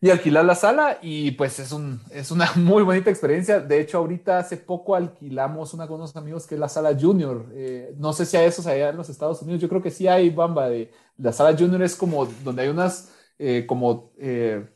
y 0.00 0.10
alquilar 0.10 0.44
la 0.44 0.54
sala 0.54 0.98
y 1.02 1.32
pues 1.32 1.58
es, 1.58 1.72
un, 1.72 2.00
es 2.10 2.30
una 2.30 2.52
muy 2.56 2.82
bonita 2.82 3.10
experiencia. 3.10 3.60
De 3.60 3.80
hecho, 3.80 3.98
ahorita 3.98 4.38
hace 4.38 4.56
poco 4.56 4.94
alquilamos 4.94 5.74
una 5.74 5.86
con 5.88 5.96
unos 5.96 6.14
amigos 6.16 6.46
que 6.46 6.54
es 6.54 6.60
la 6.60 6.68
sala 6.68 6.96
Junior. 6.98 7.46
Eh, 7.52 7.94
no 7.98 8.12
sé 8.12 8.24
si 8.24 8.36
hay 8.36 8.46
esos 8.46 8.66
allá 8.66 8.90
en 8.90 8.96
los 8.96 9.08
Estados 9.08 9.42
Unidos. 9.42 9.60
Yo 9.60 9.68
creo 9.68 9.82
que 9.82 9.90
sí 9.90 10.06
hay, 10.06 10.30
Bamba. 10.30 10.68
De, 10.68 10.92
la 11.16 11.32
sala 11.32 11.56
Junior 11.58 11.82
es 11.82 11.96
como 11.96 12.26
donde 12.44 12.62
hay 12.62 12.68
unas 12.68 13.10
eh, 13.38 13.64
como 13.66 14.12
eh, 14.18 14.66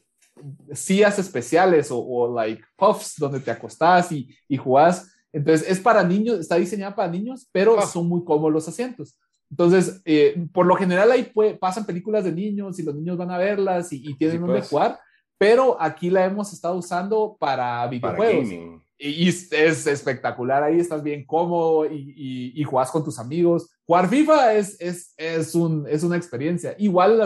sillas 0.73 1.19
especiales 1.19 1.89
o, 1.91 2.33
like 2.35 2.63
puffs 2.77 3.15
donde 3.19 3.41
te 3.41 3.51
acostás 3.51 4.13
y, 4.13 4.35
y 4.49 4.57
jugás. 4.57 5.13
Entonces 5.33 5.69
es 5.69 5.81
para 5.81 6.05
niños, 6.05 6.41
está 6.41 6.57
diseñada 6.57 6.95
para 6.95 7.11
niños, 7.11 7.49
pero 7.53 7.79
ah. 7.79 7.87
son 7.87 8.09
muy 8.09 8.25
cómodos 8.25 8.53
los 8.53 8.69
asientos. 8.69 9.19
Entonces, 9.51 10.03
por 10.51 10.65
lo 10.65 10.75
general 10.77 11.11
ahí 11.13 11.31
pasan 11.61 11.85
películas 11.85 12.25
de 12.25 12.33
niños 12.33 12.79
y 12.79 12.83
los 12.83 12.95
niños 12.95 13.19
van 13.19 13.31
a 13.31 13.37
verlas 13.37 13.93
y, 13.93 14.15
tienen 14.15 14.41
donde 14.41 14.61
pues. 14.61 14.71
jugar, 14.71 14.99
pero 15.37 15.77
aquí 15.81 16.09
la 16.09 16.25
hemos 16.25 16.53
estado 16.53 16.77
usando 16.77 17.37
para 17.39 17.87
videojuegos. 17.89 18.49
y, 18.97 19.29
es 19.29 19.53
espectacular, 19.87 20.63
ahí 20.63 20.79
estás 20.79 21.03
bien 21.03 21.27
cómodo 21.27 21.85
y, 21.85 22.53
y, 22.55 22.63
jugás 22.63 22.93
con 22.93 23.03
tus 23.03 23.19
amigos. 23.19 23.69
Jugar 23.85 24.09
FIFA 24.09 24.55
es, 24.55 24.81
es, 24.81 25.13
es, 25.17 25.55
un, 25.57 25.85
es 25.89 26.05
una 26.05 26.17
experiencia. 26.17 26.77
Igual 26.79 27.21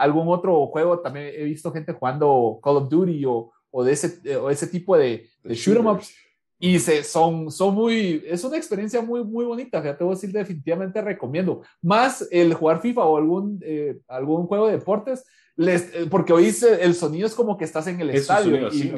algún 0.00 0.28
otro 0.28 0.66
juego, 0.66 1.00
también 1.00 1.32
he 1.34 1.44
visto 1.44 1.72
gente 1.72 1.92
jugando 1.92 2.58
Call 2.62 2.76
of 2.76 2.88
Duty 2.88 3.24
o, 3.26 3.52
o 3.70 3.84
de 3.84 3.92
ese, 3.92 4.36
o 4.36 4.50
ese 4.50 4.66
tipo 4.66 4.96
de, 4.96 5.28
de 5.44 5.54
shoot 5.54 5.76
'em 5.76 5.86
ups. 5.86 6.14
Y 6.62 6.78
se, 6.78 7.02
son, 7.04 7.50
son 7.50 7.74
muy, 7.74 8.22
es 8.26 8.44
una 8.44 8.58
experiencia 8.58 9.00
muy, 9.00 9.24
muy 9.24 9.46
bonita. 9.46 9.82
Ya 9.82 9.96
te 9.96 10.04
voy 10.04 10.12
a 10.12 10.14
decir, 10.16 10.30
definitivamente 10.30 11.00
recomiendo. 11.00 11.62
Más 11.80 12.28
el 12.30 12.52
jugar 12.52 12.82
FIFA 12.82 13.04
o 13.04 13.16
algún, 13.16 13.60
eh, 13.62 13.98
algún 14.06 14.46
juego 14.46 14.66
de 14.66 14.72
deportes, 14.72 15.24
eh, 15.56 16.06
porque 16.10 16.34
oís 16.34 16.62
el 16.62 16.94
sonido 16.94 17.26
es 17.26 17.34
como 17.34 17.56
que 17.56 17.64
estás 17.64 17.86
en 17.86 18.00
el 18.00 18.10
estadio. 18.10 18.68
y, 18.72 18.92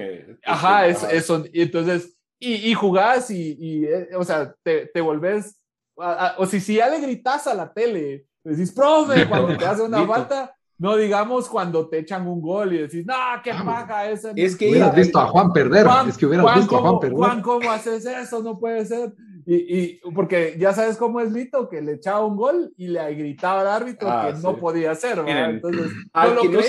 ajá, 0.44 0.88
es, 0.88 1.04
eso. 1.04 1.44
Y 1.52 1.62
entonces, 1.62 2.16
y, 2.40 2.70
y 2.70 2.74
jugás 2.74 3.30
y, 3.30 3.84
eh, 3.84 4.08
o 4.16 4.24
sea, 4.24 4.52
te, 4.64 4.86
te 4.86 5.00
volvés, 5.00 5.56
o 5.94 6.46
si, 6.46 6.58
si 6.58 6.76
ya 6.76 6.88
le 6.88 7.00
gritas 7.00 7.46
a 7.46 7.54
la 7.54 7.72
tele, 7.72 8.26
decís, 8.42 8.72
profe, 8.72 9.26
cuando 9.28 9.56
te 9.56 9.64
hace 9.64 9.82
una 9.82 10.04
falta, 10.06 10.54
no 10.82 10.96
digamos 10.96 11.48
cuando 11.48 11.88
te 11.88 12.00
echan 12.00 12.26
un 12.26 12.40
gol 12.40 12.72
y 12.72 12.78
decís, 12.78 13.06
no, 13.06 13.14
qué 13.44 13.52
paja 13.52 14.10
ese. 14.10 14.32
Es 14.34 14.56
que 14.56 14.68
hubieras 14.68 14.96
visto 14.96 15.20
a 15.20 15.26
Juan 15.28 15.52
perder. 15.52 15.86
es 16.08 16.18
que 16.18 16.26
hubieras 16.26 16.56
visto 16.56 16.76
a 16.76 16.80
Juan 16.80 16.98
perder. 16.98 17.16
Juan, 17.16 17.40
¿cómo 17.40 17.70
haces 17.70 18.04
eso? 18.04 18.42
No 18.42 18.58
puede 18.58 18.84
ser. 18.84 19.14
Y, 19.44 19.54
y, 19.54 20.00
porque 20.14 20.56
ya 20.58 20.72
sabes 20.72 20.96
cómo 20.96 21.20
es 21.20 21.32
Lito, 21.32 21.68
que 21.68 21.82
le 21.82 21.94
echaba 21.94 22.24
un 22.24 22.36
gol 22.36 22.72
y 22.76 22.88
le 22.88 23.14
gritaba 23.14 23.62
al 23.62 23.68
árbitro 23.68 24.08
ah, 24.08 24.28
que 24.28 24.38
no 24.38 24.56
podía 24.56 24.92
hacer. 24.92 25.18
Entonces, 25.26 25.90
no, 26.14 26.34
lo 26.34 26.44
no, 26.44 26.60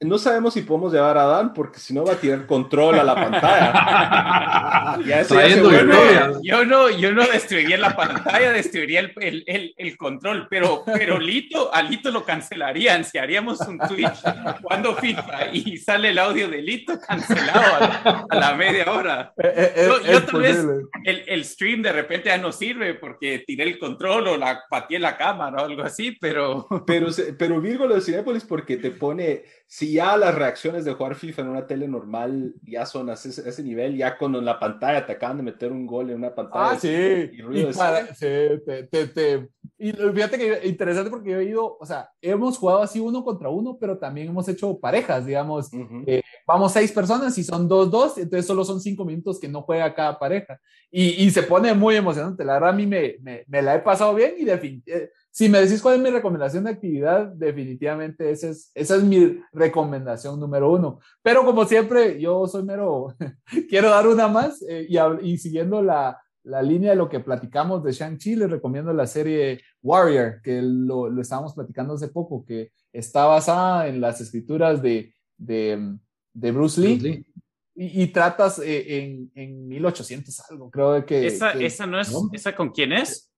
no, 0.00 0.18
sabemos 0.18 0.54
si 0.54 0.62
podemos 0.62 0.92
llevar 0.92 1.16
a 1.18 1.24
Dan, 1.24 1.52
porque 1.52 1.78
si 1.78 1.94
no 1.94 2.04
va 2.04 2.14
a 2.14 2.16
tirar 2.16 2.46
control 2.46 2.98
a 2.98 3.04
la 3.04 3.14
pantalla. 3.14 4.98
ya 5.06 5.20
eso 5.20 5.34
ya 5.34 5.48
se 5.48 5.62
yo, 6.42 6.64
no, 6.64 6.90
yo 6.90 7.12
no 7.12 7.24
destruiría 7.26 7.78
la 7.78 7.94
pantalla, 7.94 8.52
destruiría 8.52 9.00
el, 9.00 9.44
el, 9.46 9.74
el, 9.76 9.96
control, 9.96 10.48
pero, 10.50 10.82
pero 10.84 11.18
Lito, 11.18 11.72
a 11.72 11.82
Lito 11.82 12.10
lo 12.10 12.24
cancelarían. 12.24 13.04
Si 13.04 13.18
haríamos 13.18 13.60
un 13.60 13.78
Twitch 13.78 14.22
cuando 14.62 14.96
FIFA 14.96 15.52
y 15.52 15.76
sale 15.76 16.10
el 16.10 16.18
audio 16.18 16.48
de 16.48 16.62
Lito 16.62 16.98
cancelado 16.98 18.26
a, 18.28 18.36
la 18.36 18.54
media 18.54 18.90
hora. 18.90 19.32
Eh, 19.36 19.72
eh, 19.76 19.88
yo, 20.10 20.22
tal 20.24 20.40
vez 20.40 20.66
el, 21.04 21.22
el 21.26 21.44
stream 21.44 21.82
de 21.82 21.92
repente 21.92 22.15
ya 22.24 22.38
no 22.38 22.52
sirve 22.52 22.94
porque 22.94 23.42
tiré 23.46 23.64
el 23.64 23.78
control 23.78 24.28
o 24.28 24.36
la 24.36 24.62
pateé 24.68 24.98
la 24.98 25.16
cámara 25.16 25.62
o 25.62 25.66
algo 25.66 25.82
así, 25.82 26.12
pero... 26.20 26.66
Pero, 26.86 27.08
pero 27.38 27.60
Virgo 27.60 27.86
lo 27.86 27.96
de 27.96 28.00
Cinepolis 28.00 28.44
porque 28.44 28.76
te 28.76 28.90
pone, 28.90 29.42
si 29.66 29.92
ya 29.94 30.16
las 30.16 30.34
reacciones 30.34 30.84
de 30.84 30.92
jugar 30.92 31.16
FIFA 31.16 31.42
en 31.42 31.48
una 31.48 31.66
tele 31.66 31.88
normal 31.88 32.54
ya 32.62 32.86
son 32.86 33.10
a 33.10 33.14
ese, 33.14 33.62
nivel, 33.62 33.96
ya 33.96 34.16
cuando 34.16 34.38
en 34.38 34.44
la 34.44 34.58
pantalla 34.58 35.04
te 35.04 35.12
acaban 35.12 35.38
de 35.38 35.42
meter 35.42 35.72
un 35.72 35.86
gol 35.86 36.10
en 36.10 36.18
una 36.18 36.34
pantalla. 36.34 36.70
Ah, 36.70 36.78
sí. 36.78 36.88
Y, 36.88 37.42
ruido 37.42 37.70
te, 38.90 39.48
y 39.78 39.92
fíjate 39.92 40.38
que 40.38 40.68
interesante 40.68 41.10
porque 41.10 41.30
yo 41.30 41.40
he 41.40 41.44
ido, 41.44 41.76
o 41.78 41.84
sea, 41.84 42.08
hemos 42.22 42.56
jugado 42.56 42.82
así 42.82 42.98
uno 43.00 43.24
contra 43.24 43.48
uno, 43.50 43.76
pero 43.78 43.98
también 43.98 44.28
hemos 44.28 44.48
hecho 44.48 44.78
parejas, 44.78 45.26
digamos, 45.26 45.70
eh, 46.06 46.22
vamos 46.46 46.72
seis 46.72 46.92
personas 46.92 47.36
y 47.38 47.44
son 47.44 47.66
dos, 47.68 47.90
dos, 47.90 48.18
entonces 48.18 48.46
solo 48.46 48.64
son 48.64 48.80
cinco 48.80 49.04
minutos 49.04 49.40
que 49.40 49.48
no 49.48 49.62
juega 49.62 49.94
cada 49.94 50.18
pareja. 50.18 50.60
Y, 50.90 51.24
y 51.24 51.30
se 51.30 51.42
pone 51.42 51.74
muy 51.74 51.96
emocionante, 51.96 52.44
la 52.44 52.54
verdad 52.54 52.70
a 52.70 52.72
mí 52.72 52.86
me, 52.86 53.16
me, 53.20 53.44
me 53.48 53.62
la 53.62 53.74
he 53.74 53.80
pasado 53.80 54.14
bien 54.14 54.34
y 54.38 54.48
eh, 54.48 55.10
si 55.30 55.48
me 55.48 55.60
decís 55.60 55.82
cuál 55.82 55.96
es 55.96 56.00
mi 56.00 56.10
recomendación 56.10 56.64
de 56.64 56.70
actividad, 56.70 57.26
definitivamente 57.26 58.30
esa 58.30 58.48
es, 58.50 58.70
esa 58.74 58.96
es 58.96 59.02
mi 59.02 59.40
recomendación 59.52 60.38
número 60.38 60.70
uno. 60.70 61.00
Pero 61.22 61.44
como 61.44 61.64
siempre, 61.64 62.20
yo 62.20 62.46
soy 62.46 62.62
mero, 62.62 63.14
quiero 63.68 63.90
dar 63.90 64.06
una 64.06 64.28
más 64.28 64.62
eh, 64.68 64.86
y, 64.88 64.98
y 65.28 65.38
siguiendo 65.38 65.82
la, 65.82 66.18
la 66.46 66.62
línea 66.62 66.90
de 66.90 66.96
lo 66.96 67.08
que 67.08 67.18
platicamos 67.18 67.82
de 67.82 67.92
Shang-Chi, 67.92 68.36
les 68.36 68.48
recomiendo 68.48 68.92
la 68.92 69.08
serie 69.08 69.60
Warrior, 69.82 70.40
que 70.42 70.62
lo, 70.62 71.08
lo, 71.08 71.20
estábamos 71.20 71.54
platicando 71.54 71.94
hace 71.94 72.08
poco, 72.08 72.44
que 72.44 72.70
está 72.92 73.26
basada 73.26 73.88
en 73.88 74.00
las 74.00 74.20
escrituras 74.20 74.80
de, 74.80 75.12
de, 75.36 75.96
de 76.36 76.52
Bruce 76.52 76.80
Lee. 76.80 77.26
Y, 77.78 78.06
tratas 78.06 78.58
eh, 78.60 79.02
en, 79.02 79.30
en, 79.34 79.68
1800 79.68 80.50
algo, 80.50 80.70
creo 80.70 81.04
que... 81.04 81.26
¿Esa, 81.26 81.52
esa 81.52 81.86
no 81.86 82.00
es, 82.00 82.10
¿esa 82.32 82.56
con 82.56 82.70
quién 82.70 82.94
es? 82.94 83.30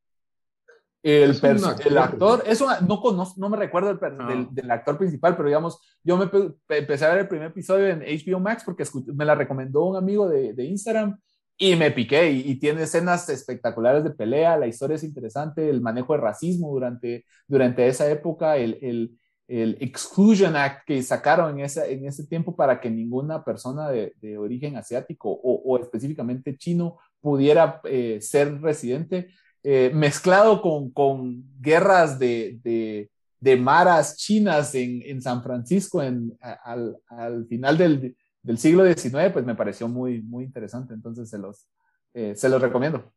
El, 1.02 1.36
el 1.84 1.98
actor, 1.98 2.44
eso 2.46 2.68
no, 2.86 3.00
conozco, 3.00 3.40
no 3.40 3.48
me 3.48 3.56
recuerdo 3.56 3.90
el, 3.90 3.98
ah. 4.00 4.26
del, 4.28 4.48
del, 4.52 4.70
actor 4.70 4.96
principal, 4.96 5.36
pero 5.36 5.48
digamos, 5.48 5.80
yo 6.04 6.16
me 6.16 6.28
empecé 6.68 7.04
a 7.04 7.10
ver 7.10 7.20
el 7.20 7.28
primer 7.28 7.48
episodio 7.48 7.88
en 7.88 8.00
HBO 8.00 8.38
Max 8.38 8.62
porque 8.64 8.84
me 9.14 9.24
la 9.24 9.34
recomendó 9.34 9.84
un 9.84 9.96
amigo 9.96 10.28
de, 10.28 10.52
de 10.52 10.64
Instagram 10.64 11.18
y 11.56 11.74
me 11.74 11.90
piqué 11.90 12.30
y, 12.30 12.54
tiene 12.60 12.84
escenas 12.84 13.28
espectaculares 13.28 14.04
de 14.04 14.10
pelea, 14.10 14.56
la 14.56 14.68
historia 14.68 14.94
es 14.94 15.02
interesante, 15.02 15.68
el 15.68 15.80
manejo 15.80 16.12
de 16.12 16.20
racismo 16.20 16.70
durante, 16.70 17.24
durante 17.48 17.88
esa 17.88 18.08
época, 18.08 18.56
el, 18.56 18.78
el, 18.80 19.18
el 19.48 19.76
Exclusion 19.80 20.54
Act 20.54 20.86
que 20.86 21.02
sacaron 21.02 21.58
en, 21.58 21.64
esa, 21.64 21.86
en 21.86 22.06
ese 22.06 22.26
tiempo 22.26 22.54
para 22.54 22.80
que 22.80 22.90
ninguna 22.90 23.42
persona 23.42 23.88
de, 23.88 24.38
origen 24.38 24.76
asiático 24.76 25.30
o, 25.30 25.62
o, 25.64 25.78
específicamente 25.78 26.56
chino 26.56 26.98
pudiera 27.20 27.80
eh, 27.84 28.18
ser 28.20 28.60
residente, 28.60 29.28
eh, 29.64 29.90
mezclado 29.94 30.62
con, 30.62 30.90
con 30.90 31.42
guerras 31.60 32.18
de, 32.18 32.60
de, 32.62 33.10
de, 33.40 33.56
maras 33.56 34.16
chinas 34.16 34.74
en, 34.74 35.02
en 35.04 35.20
San 35.20 35.42
Francisco 35.42 36.02
en, 36.02 36.38
al, 36.40 36.96
al 37.08 37.46
final 37.46 37.76
del 37.76 38.16
del 38.48 38.58
siglo 38.58 38.84
XIX, 38.86 39.30
pues 39.30 39.44
me 39.44 39.54
pareció 39.54 39.88
muy, 39.88 40.22
muy 40.22 40.44
interesante. 40.44 40.94
Entonces 40.94 41.28
se 41.28 41.38
los, 41.38 41.68
eh, 42.14 42.34
se 42.34 42.48
los 42.48 42.60
recomiendo. 42.62 43.12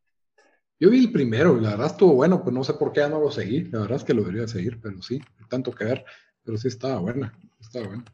Yo 0.82 0.90
vi 0.90 0.98
el 0.98 1.12
primero, 1.12 1.60
la 1.60 1.70
verdad 1.70 1.86
estuvo 1.86 2.14
bueno, 2.14 2.42
pues 2.42 2.52
no 2.52 2.64
sé 2.64 2.74
por 2.74 2.90
qué 2.90 3.02
ya 3.02 3.08
no 3.08 3.20
lo 3.20 3.30
seguí. 3.30 3.62
La 3.70 3.82
verdad 3.82 3.98
es 3.98 4.02
que 4.02 4.14
lo 4.14 4.22
debería 4.24 4.48
seguir, 4.48 4.80
pero 4.82 5.00
sí, 5.00 5.20
tanto 5.48 5.70
que 5.70 5.84
ver. 5.84 6.04
Pero 6.42 6.58
sí 6.58 6.66
estaba 6.66 6.98
buena, 6.98 7.32
estaba 7.60 7.86
buena. 7.86 8.04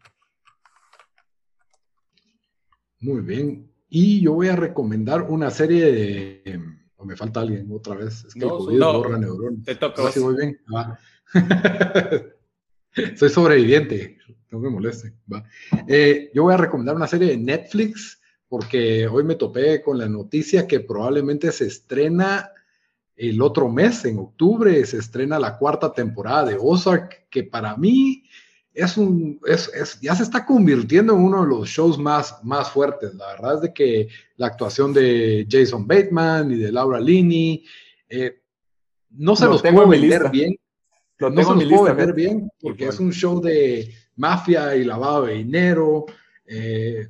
Muy 3.01 3.23
bien. 3.23 3.73
Y 3.89 4.21
yo 4.21 4.35
voy 4.35 4.49
a 4.49 4.57
recomendar 4.57 5.23
una 5.23 5.51
serie 5.51 5.91
de. 5.91 6.61
O 6.97 7.07
me 7.07 7.17
falta 7.17 7.41
alguien 7.41 7.67
otra 7.73 7.95
vez. 7.95 8.27
Es 8.27 8.35
que 8.35 8.41
no, 8.41 8.59
borra 8.59 9.17
neuronas. 9.17 9.65
Te 9.65 9.75
toca. 9.77 10.13
Sí, 10.13 10.21
muy 10.21 10.37
bien. 10.37 10.61
Ah. 10.77 10.99
Soy 13.17 13.31
sobreviviente, 13.31 14.19
no 14.51 14.59
me 14.59 14.69
moleste. 14.69 15.15
Eh, 15.87 16.31
yo 16.35 16.43
voy 16.43 16.53
a 16.53 16.59
recomendar 16.59 16.97
una 16.97 17.07
serie 17.07 17.29
de 17.29 17.39
Netflix 17.39 18.21
porque 18.47 19.07
hoy 19.07 19.25
me 19.25 19.37
topé 19.37 19.81
con 19.81 19.97
la 19.97 20.09
noticia 20.09 20.67
que 20.67 20.81
probablemente 20.81 21.51
se 21.51 21.67
estrena 21.67 22.53
el 23.19 23.43
otro 23.43 23.69
mes, 23.69 24.05
en 24.05 24.19
octubre, 24.19 24.87
se 24.87 24.99
estrena 24.99 25.39
la 25.41 25.59
cuarta 25.59 25.93
temporada 25.93 26.45
de 26.45 26.57
Ozark, 26.59 27.27
que 27.29 27.43
para 27.43 27.77
mí 27.77 28.23
es 28.73 28.97
un, 28.97 29.41
es, 29.45 29.69
es, 29.75 30.01
ya 30.01 30.15
se 30.15 30.23
está 30.23 30.47
convirtiendo 30.47 31.15
en 31.15 31.21
uno 31.21 31.43
de 31.43 31.49
los 31.49 31.69
shows 31.69 31.99
más, 31.99 32.39
más 32.45 32.71
fuertes. 32.71 33.13
La 33.15 33.27
verdad 33.33 33.57
es 33.57 33.61
de 33.63 33.73
que 33.75 34.09
la 34.37 34.47
actuación 34.47 34.93
de 34.93 35.47
Jason 35.51 35.85
Bateman 35.85 36.53
y 36.53 36.59
de 36.59 36.71
Laura 36.71 37.01
Linney, 37.01 37.65
eh, 38.09 38.41
no 39.11 39.35
se 39.35 39.47
los 39.47 39.63
puedo 39.63 39.89
vender 39.89 40.31
bien. 40.31 40.57
Lo 41.19 41.35
tengo 41.35 41.55
no 41.55 41.61
se 41.61 41.67
puedo 41.67 41.95
ver 41.97 42.13
bien 42.13 42.49
porque 42.61 42.87
es 42.87 43.01
un 43.01 43.13
show 43.13 43.41
de 43.41 43.93
mafia 44.15 44.77
y 44.77 44.85
lavado 44.85 45.27
de 45.27 45.35
dinero. 45.35 46.07
Eh, 46.47 47.09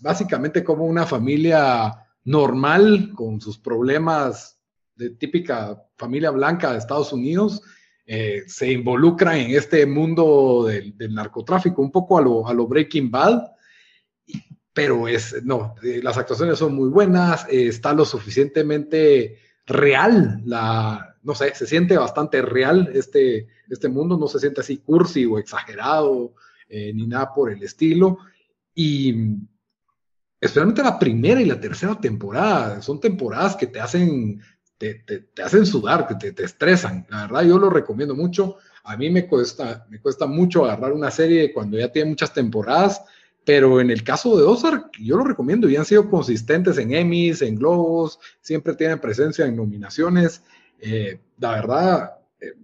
básicamente 0.00 0.64
como 0.64 0.86
una 0.86 1.04
familia 1.04 1.94
normal 2.24 3.12
con 3.14 3.38
sus 3.40 3.58
problemas 3.58 4.58
de 4.94 5.10
típica 5.10 5.82
familia 5.96 6.30
blanca 6.30 6.72
de 6.72 6.78
Estados 6.78 7.12
Unidos 7.12 7.62
eh, 8.04 8.42
se 8.46 8.70
involucra 8.70 9.38
en 9.38 9.54
este 9.54 9.86
mundo 9.86 10.66
del, 10.66 10.94
narcotráfico, 11.14 11.82
un 11.82 11.92
poco 11.92 12.18
a 12.18 12.22
lo, 12.22 12.46
a 12.46 12.52
lo 12.52 12.66
Breaking 12.66 13.10
Bad, 13.10 13.52
pero 14.72 15.06
es, 15.06 15.44
no, 15.44 15.74
eh, 15.82 16.00
las 16.02 16.18
actuaciones 16.18 16.58
son 16.58 16.74
muy 16.74 16.88
buenas, 16.88 17.46
está 17.48 17.92
lo 17.92 18.04
suficientemente 18.04 19.38
real 19.66 20.42
la, 20.44 21.16
no 21.22 21.34
sé, 21.34 21.54
se 21.54 21.66
siente 21.66 21.96
bastante 21.96 22.42
real 22.42 22.90
este, 22.92 23.46
este 23.68 23.88
mundo, 23.88 24.18
no 24.18 24.26
se 24.26 24.40
siente 24.40 24.60
así 24.60 24.78
cursi 24.78 25.24
o 25.24 25.38
exagerado, 25.38 26.34
eh, 26.68 26.92
ni 26.94 27.06
nada 27.06 27.32
por 27.32 27.50
el 27.52 27.62
estilo. 27.62 28.18
y 28.74 29.36
especialmente 30.40 30.82
la 30.82 30.98
primera 30.98 31.40
y 31.40 31.44
la 31.44 31.60
tercera 31.60 32.00
temporada, 32.00 32.82
son 32.82 32.98
temporadas 32.98 33.54
que 33.54 33.68
te 33.68 33.78
hacen, 33.78 34.40
te, 34.90 35.20
te, 35.20 35.42
hacen 35.42 35.64
sudar, 35.64 36.06
que 36.06 36.14
te, 36.16 36.32
te, 36.32 36.44
estresan. 36.44 37.06
La 37.10 37.22
verdad, 37.22 37.42
yo 37.42 37.58
lo 37.58 37.70
recomiendo 37.70 38.14
mucho. 38.14 38.56
A 38.84 38.96
mí 38.96 39.10
me 39.10 39.26
cuesta, 39.28 39.86
me 39.90 40.00
cuesta 40.00 40.26
mucho 40.26 40.64
agarrar 40.64 40.92
una 40.92 41.10
serie 41.10 41.52
cuando 41.52 41.78
ya 41.78 41.92
tiene 41.92 42.10
muchas 42.10 42.32
temporadas, 42.34 43.02
pero 43.44 43.80
en 43.80 43.90
el 43.90 44.02
caso 44.02 44.36
de 44.36 44.44
Ozark, 44.44 44.90
yo 45.00 45.16
lo 45.16 45.24
recomiendo 45.24 45.68
y 45.68 45.76
han 45.76 45.84
sido 45.84 46.08
consistentes 46.10 46.78
en 46.78 46.92
Emmys, 46.92 47.42
en 47.42 47.56
Globos, 47.56 48.18
siempre 48.40 48.74
tienen 48.74 48.98
presencia 48.98 49.46
en 49.46 49.56
nominaciones. 49.56 50.42
Eh, 50.80 51.20
la 51.38 51.52
verdad, 51.52 52.16
eh, 52.40 52.54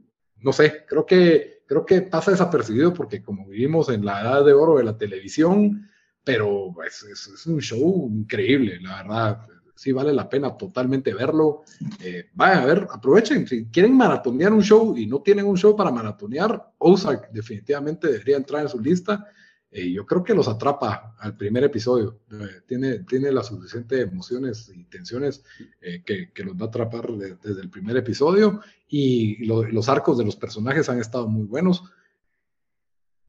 no 0.41 0.53
sé, 0.53 0.85
creo 0.89 1.07
que, 1.07 1.63
creo 1.67 1.87
que 1.87 2.03
pasa 2.03 2.33
desapercibido 2.33 2.93
porque 2.95 3.23
como 3.23 3.47
vivimos 3.47 3.89
en 3.91 4.05
la 4.05 4.21
edad 4.23 4.45
de 4.45 4.53
oro 4.53 4.79
de 4.79 4.85
la 4.85 4.97
televisión, 4.97 5.89
pero 6.25 6.73
pues, 6.75 7.05
es, 7.05 7.47
un 7.47 7.61
show 7.61 8.09
increíble, 8.13 8.79
la 8.81 9.03
verdad. 9.03 9.47
Sí 9.79 9.93
vale 9.93 10.13
la 10.13 10.29
pena 10.29 10.57
totalmente 10.57 11.15
verlo. 11.15 11.63
Eh, 12.03 12.31
vayan 12.35 12.65
a 12.65 12.67
ver, 12.67 12.89
aprovechen. 12.91 13.47
Si 13.47 13.67
quieren 13.67 13.97
maratonear 13.97 14.53
un 14.53 14.61
show 14.61 14.99
y 14.99 15.07
no 15.07 15.23
tienen 15.23 15.47
un 15.47 15.57
show 15.57 15.77
para 15.77 15.93
maratonear, 15.93 16.73
Ozark 16.79 17.31
definitivamente 17.31 18.09
debería 18.09 18.39
entrar 18.39 18.63
en 18.63 18.69
su 18.69 18.81
lista. 18.81 19.29
Eh, 19.71 19.93
yo 19.93 20.05
creo 20.05 20.25
que 20.25 20.35
los 20.35 20.49
atrapa 20.49 21.15
al 21.21 21.37
primer 21.37 21.63
episodio. 21.63 22.23
Eh, 22.29 22.63
tiene, 22.67 23.05
tiene 23.05 23.31
las 23.31 23.47
suficientes 23.47 24.01
emociones 24.01 24.69
y 24.75 24.83
tensiones 24.87 25.45
eh, 25.81 26.03
que, 26.05 26.33
que, 26.33 26.43
los 26.43 26.57
va 26.57 26.65
a 26.65 26.69
atrapar 26.69 27.13
desde 27.13 27.61
el 27.61 27.71
primer 27.71 27.97
episodio. 27.97 28.61
Y 28.89 29.47
los 29.47 29.89
arcos 29.89 30.19
de 30.19 30.25
los 30.25 30.35
personajes 30.35 30.89
han 30.89 30.99
estado 30.99 31.29
muy 31.29 31.47
buenos. 31.47 31.85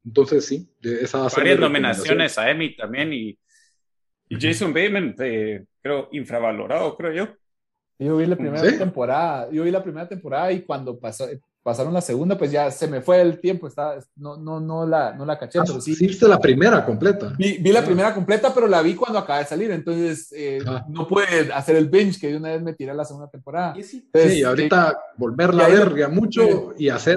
Entonces, 0.04 0.44
sí, 0.44 0.68
de 0.80 1.04
esa 1.04 1.28
Varias 1.28 1.60
nominaciones 1.60 2.38
a 2.38 2.50
Emmy 2.50 2.74
también 2.74 3.12
y, 3.12 3.38
y 4.30 4.40
Jason 4.40 4.72
Bateman, 4.72 5.16
eh, 5.18 5.64
creo, 5.82 6.08
infravalorado, 6.12 6.96
creo 6.96 7.12
yo. 7.12 7.28
Yo 7.98 8.16
vi 8.16 8.26
la 8.26 8.36
primera 8.36 8.62
temporada, 8.78 9.50
yo 9.50 9.64
vi 9.64 9.70
la 9.70 9.82
primera 9.82 10.08
temporada 10.08 10.52
y 10.52 10.62
cuando 10.62 10.98
pasó, 10.98 11.26
pasaron 11.62 11.92
la 11.92 12.00
segunda, 12.00 12.38
pues 12.38 12.52
ya 12.52 12.70
se 12.70 12.86
me 12.86 13.00
fue 13.00 13.20
el 13.20 13.40
tiempo, 13.40 13.66
está, 13.66 13.98
no, 14.16 14.36
no, 14.36 14.60
no, 14.60 14.86
la, 14.86 15.12
no 15.14 15.26
la 15.26 15.36
caché, 15.36 15.58
ah, 15.58 15.64
pero 15.66 15.80
sí. 15.80 15.96
Viste 15.98 16.28
la 16.28 16.38
primera 16.38 16.86
completa. 16.86 17.34
Vi, 17.36 17.58
la 17.72 17.84
primera 17.84 18.14
completa, 18.14 18.54
pero 18.54 18.68
la 18.68 18.80
vi 18.82 18.94
cuando 18.94 19.18
acaba 19.18 19.40
de 19.40 19.46
salir, 19.46 19.70
entonces 19.72 20.32
eh, 20.32 20.60
ah. 20.64 20.86
no 20.88 21.08
pude 21.08 21.52
hacer 21.52 21.74
el 21.74 21.88
binge 21.88 22.20
que 22.20 22.28
de 22.28 22.36
una 22.36 22.50
vez 22.50 22.62
me 22.62 22.72
tiré 22.72 22.94
la 22.94 23.04
segunda 23.04 23.28
temporada. 23.28 23.74
sí, 23.82 24.42
ahorita 24.44 24.96
volverla 25.16 25.66
a 25.66 25.68
ver 25.68 25.96
ya 25.96 26.08
mucho 26.08 26.72
y 26.78 26.88
hacer 26.88 27.16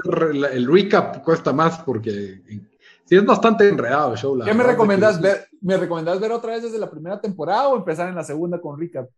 el 0.52 0.66
recap 0.66 1.22
cuesta 1.22 1.52
más 1.52 1.78
porque 1.78 2.42
sí 3.04 3.16
es 3.16 3.24
bastante 3.24 3.68
enredado 3.68 4.12
el 4.12 4.18
show. 4.18 4.38
¿Qué 4.44 4.54
me 4.54 4.64
recomendás 4.64 5.20
ver? 5.20 5.48
¿Me 5.60 5.76
recomendás 5.76 6.20
ver 6.20 6.32
otra 6.32 6.52
vez 6.52 6.62
desde 6.62 6.78
la 6.78 6.90
primera 6.90 7.20
temporada 7.20 7.68
o 7.68 7.76
empezar 7.76 8.08
en 8.08 8.14
la 8.14 8.24
segunda 8.24 8.60
con 8.60 8.78
recap? 8.78 9.08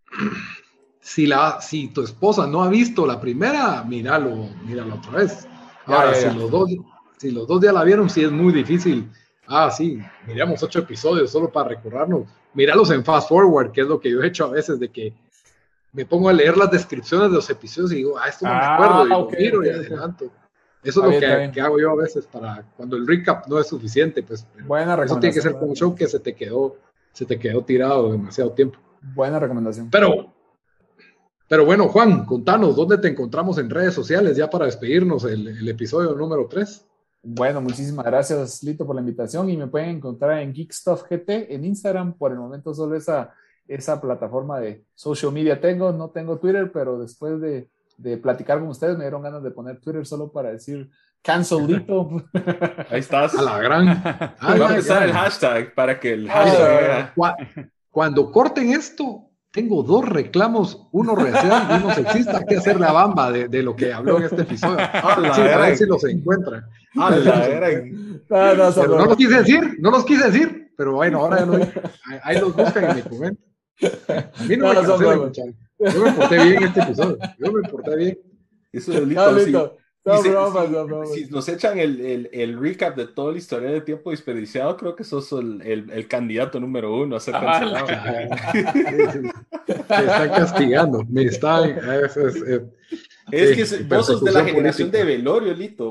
Si, 1.00 1.26
la, 1.26 1.60
si 1.60 1.88
tu 1.88 2.02
esposa 2.02 2.46
no 2.46 2.62
ha 2.62 2.68
visto 2.68 3.06
la 3.06 3.20
primera, 3.20 3.84
míralo, 3.84 4.48
míralo 4.64 4.96
otra 4.96 5.12
vez. 5.12 5.46
Ahora, 5.84 6.14
Si, 6.14 6.26
los 6.36 6.50
dos, 6.50 6.70
si 7.16 7.30
los 7.30 7.46
dos 7.46 7.62
ya 7.62 7.72
la 7.72 7.84
vieron, 7.84 8.10
sí 8.10 8.24
es 8.24 8.30
muy 8.32 8.52
difícil. 8.52 9.08
Ah, 9.46 9.70
sí, 9.70 10.00
miramos 10.26 10.62
ocho 10.62 10.80
episodios 10.80 11.30
solo 11.30 11.50
para 11.50 11.68
recordarnos. 11.68 12.22
Míralos 12.54 12.90
en 12.90 13.04
fast 13.04 13.28
forward, 13.28 13.70
que 13.70 13.82
es 13.82 13.86
lo 13.86 14.00
que 14.00 14.10
yo 14.10 14.22
he 14.22 14.26
hecho 14.26 14.46
a 14.46 14.50
veces, 14.50 14.80
de 14.80 14.90
que 14.90 15.14
me 15.92 16.04
pongo 16.04 16.28
a 16.28 16.32
leer 16.32 16.56
las 16.56 16.70
descripciones 16.70 17.30
de 17.30 17.36
los 17.36 17.48
episodios 17.48 17.92
y 17.92 17.96
digo, 17.96 18.18
ah, 18.18 18.28
esto 18.28 18.46
no 18.46 18.52
me 18.52 18.60
ah, 18.60 18.74
acuerdo, 18.74 19.06
y 19.06 19.08
lo 19.08 19.30
miro 19.30 19.64
y 19.64 19.68
adelanto. 19.68 20.30
Eso 20.88 21.04
es 21.04 21.14
lo 21.14 21.20
que, 21.20 21.50
que, 21.52 21.60
hago 21.60 21.80
yo 21.80 21.90
a 21.90 21.96
veces 21.96 22.26
para 22.26 22.64
cuando 22.76 22.96
el 22.96 23.06
recap 23.06 23.46
no 23.48 23.58
es 23.58 23.66
suficiente, 23.66 24.22
pues. 24.22 24.46
Buena 24.66 24.94
eso 25.04 25.18
tiene 25.18 25.34
que 25.34 25.40
ser 25.40 25.52
como 25.52 25.66
un 25.66 25.76
show 25.76 25.94
que 25.94 26.06
se 26.06 26.20
te 26.20 26.34
quedó, 26.34 26.76
se 27.12 27.24
te 27.24 27.38
quedó 27.38 27.62
tirado 27.62 28.12
demasiado 28.12 28.52
tiempo. 28.52 28.78
Buena 29.14 29.38
recomendación. 29.38 29.90
Pero 29.90 30.32
pero 31.48 31.64
bueno, 31.64 31.88
Juan, 31.88 32.24
contanos, 32.24 32.74
¿dónde 32.74 32.98
te 32.98 33.06
encontramos 33.06 33.58
en 33.58 33.70
redes 33.70 33.94
sociales 33.94 34.36
ya 34.36 34.50
para 34.50 34.66
despedirnos 34.66 35.24
el, 35.24 35.68
episodio 35.68 36.12
número 36.14 36.48
3? 36.48 36.84
Bueno, 37.22 37.60
muchísimas 37.60 38.04
gracias, 38.04 38.64
Lito, 38.64 38.84
por 38.84 38.96
la 38.96 39.00
invitación 39.00 39.48
y 39.48 39.56
me 39.56 39.68
pueden 39.68 39.90
encontrar 39.90 40.40
en 40.40 40.52
Geekstuff 40.52 41.04
GT 41.08 41.54
en 41.54 41.64
Instagram. 41.64 42.14
Por 42.14 42.32
el 42.32 42.38
momento 42.38 42.74
solo 42.74 42.96
esa, 42.96 43.32
esa 43.68 44.00
plataforma 44.00 44.58
de 44.58 44.84
social 44.94 45.32
media 45.32 45.60
tengo, 45.60 45.92
no 45.92 46.10
tengo 46.10 46.36
Twitter, 46.38 46.72
pero 46.72 46.98
después 46.98 47.40
de, 47.40 47.68
de 47.96 48.16
platicar 48.18 48.58
con 48.58 48.68
ustedes 48.68 48.96
me 48.96 49.04
dieron 49.04 49.22
ganas 49.22 49.42
de 49.42 49.50
poner 49.50 49.80
Twitter 49.80 50.06
solo 50.06 50.30
para 50.30 50.52
decir 50.52 50.90
cancel 51.22 51.66
Lito. 51.66 52.22
Ahí 52.90 53.00
estás. 53.00 53.34
A 53.34 53.42
la 53.42 53.58
gran. 53.58 53.86
Ah, 54.38 54.56
Va 54.56 54.66
a 54.66 54.70
empezar 54.70 55.02
el 55.02 55.12
hashtag 55.12 55.74
para 55.74 55.98
que 55.98 56.12
el 56.12 56.28
hashtag... 56.28 57.12
Cuando 57.90 58.30
corten 58.30 58.72
esto, 58.72 59.30
tengo 59.50 59.82
dos 59.82 60.06
reclamos, 60.06 60.86
uno 60.92 61.16
racial 61.16 61.66
y 61.70 61.82
uno 61.82 61.94
sexista, 61.94 62.44
que 62.44 62.56
hacer 62.56 62.78
la 62.78 62.92
bamba 62.92 63.32
de, 63.32 63.48
de, 63.48 63.62
lo 63.62 63.74
que 63.74 63.90
habló 63.90 64.18
en 64.18 64.24
este 64.24 64.42
episodio. 64.42 64.76
sí, 65.34 65.40
a 65.40 65.56
ver 65.56 65.76
si 65.78 65.86
los 65.86 66.04
encuentran. 66.04 66.66
no, 66.92 67.10
los 69.06 69.16
quise 69.16 69.38
decir, 69.38 69.76
no 69.80 69.90
los 69.90 70.04
quise 70.04 70.30
decir, 70.30 70.74
pero 70.76 70.92
bueno, 70.92 71.20
ahora 71.20 71.38
ya 71.38 71.46
lo 71.46 71.58
Ahí 72.22 72.38
los 72.38 72.54
buscan 72.54 72.90
y 72.90 72.94
me 72.96 73.02
comentan. 73.02 73.44
A 74.36 74.42
mí 74.44 74.56
no, 74.58 74.68
me 74.68 74.82
no, 74.82 75.32
Yo 75.78 76.04
me 76.04 76.12
porté 76.12 76.44
bien 76.44 76.56
en 76.56 76.62
este 76.64 76.80
episodio. 76.80 77.18
Yo 77.38 77.52
me 77.52 77.68
porté 77.68 77.96
bien. 77.96 78.18
Eso 78.72 78.92
es 78.92 79.06
lindo. 79.06 79.76
No, 80.06 80.22
si, 81.04 81.26
nos 81.30 81.48
echan 81.48 81.80
el, 81.80 82.00
el, 82.00 82.30
el, 82.32 82.60
recap 82.60 82.96
de 82.96 83.08
toda 83.08 83.32
la 83.32 83.38
historia 83.38 83.70
de 83.70 83.80
tiempo 83.80 84.12
desperdiciado, 84.12 84.76
creo 84.76 84.94
que 84.94 85.02
sos 85.02 85.32
el, 85.32 85.60
el, 85.62 85.90
el 85.90 86.06
candidato 86.06 86.60
número 86.60 86.94
uno 86.94 87.16
a 87.16 87.20
ser 87.20 87.34
cancelado. 87.34 87.86
me 88.54 89.30
están 89.66 90.28
castigando, 90.28 91.04
me 91.08 91.24
están. 91.24 91.70
Es, 91.70 92.16
es, 92.16 92.36
es, 92.36 92.62
que 93.30 93.84
vos 93.88 94.06
sos 94.06 94.22
de 94.22 94.32
la 94.32 94.44
generación 94.44 94.90
de 94.90 95.04
velorio, 95.04 95.54
Lito. 95.54 95.90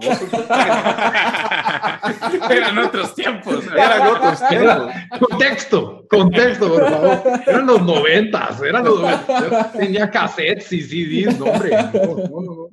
Eran 2.49 2.77
otros 2.77 3.13
tiempos. 3.15 3.65
Eran 3.67 4.07
otros 4.07 4.47
tiempos. 4.47 4.91
Contexto, 5.19 6.05
contexto, 6.09 6.69
por 6.69 6.89
favor. 6.89 7.21
Eran 7.45 7.65
los 7.67 7.81
noventas, 7.81 8.61
eran 8.61 8.85
los 8.85 9.01
noventas. 9.01 9.73
Tenía 9.73 10.09
cassettes 10.09 10.71
y 10.71 10.81
CDs, 10.81 11.39
no, 11.39 11.45
hombre. 11.45 11.71
No, 11.71 12.15
no, 12.41 12.41
no. 12.41 12.69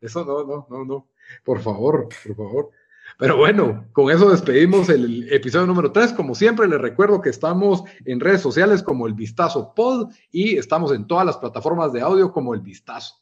Eso 0.00 0.24
no, 0.24 0.44
no, 0.44 0.66
no, 0.70 0.84
no. 0.84 1.08
Por 1.44 1.60
favor, 1.60 2.08
por 2.26 2.36
favor. 2.36 2.70
Pero 3.18 3.36
bueno, 3.36 3.86
con 3.92 4.10
eso 4.10 4.30
despedimos 4.30 4.88
el 4.88 5.32
episodio 5.32 5.66
número 5.66 5.92
3. 5.92 6.12
Como 6.14 6.34
siempre, 6.34 6.66
les 6.66 6.80
recuerdo 6.80 7.20
que 7.20 7.30
estamos 7.30 7.84
en 8.04 8.20
redes 8.20 8.40
sociales 8.40 8.82
como 8.82 9.06
El 9.06 9.14
Vistazo 9.14 9.74
Pod 9.74 10.10
y 10.30 10.56
estamos 10.56 10.92
en 10.92 11.06
todas 11.06 11.26
las 11.26 11.36
plataformas 11.36 11.92
de 11.92 12.00
audio 12.00 12.32
como 12.32 12.54
El 12.54 12.60
Vistazo. 12.60 13.21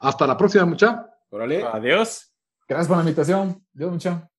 Hasta 0.00 0.26
la 0.26 0.36
próxima, 0.36 0.64
mucha. 0.64 1.06
Adiós. 1.72 2.32
Gracias 2.68 2.88
por 2.88 2.96
la 2.96 3.02
invitación. 3.02 3.64
Adiós, 3.74 3.92
mucha. 3.92 4.30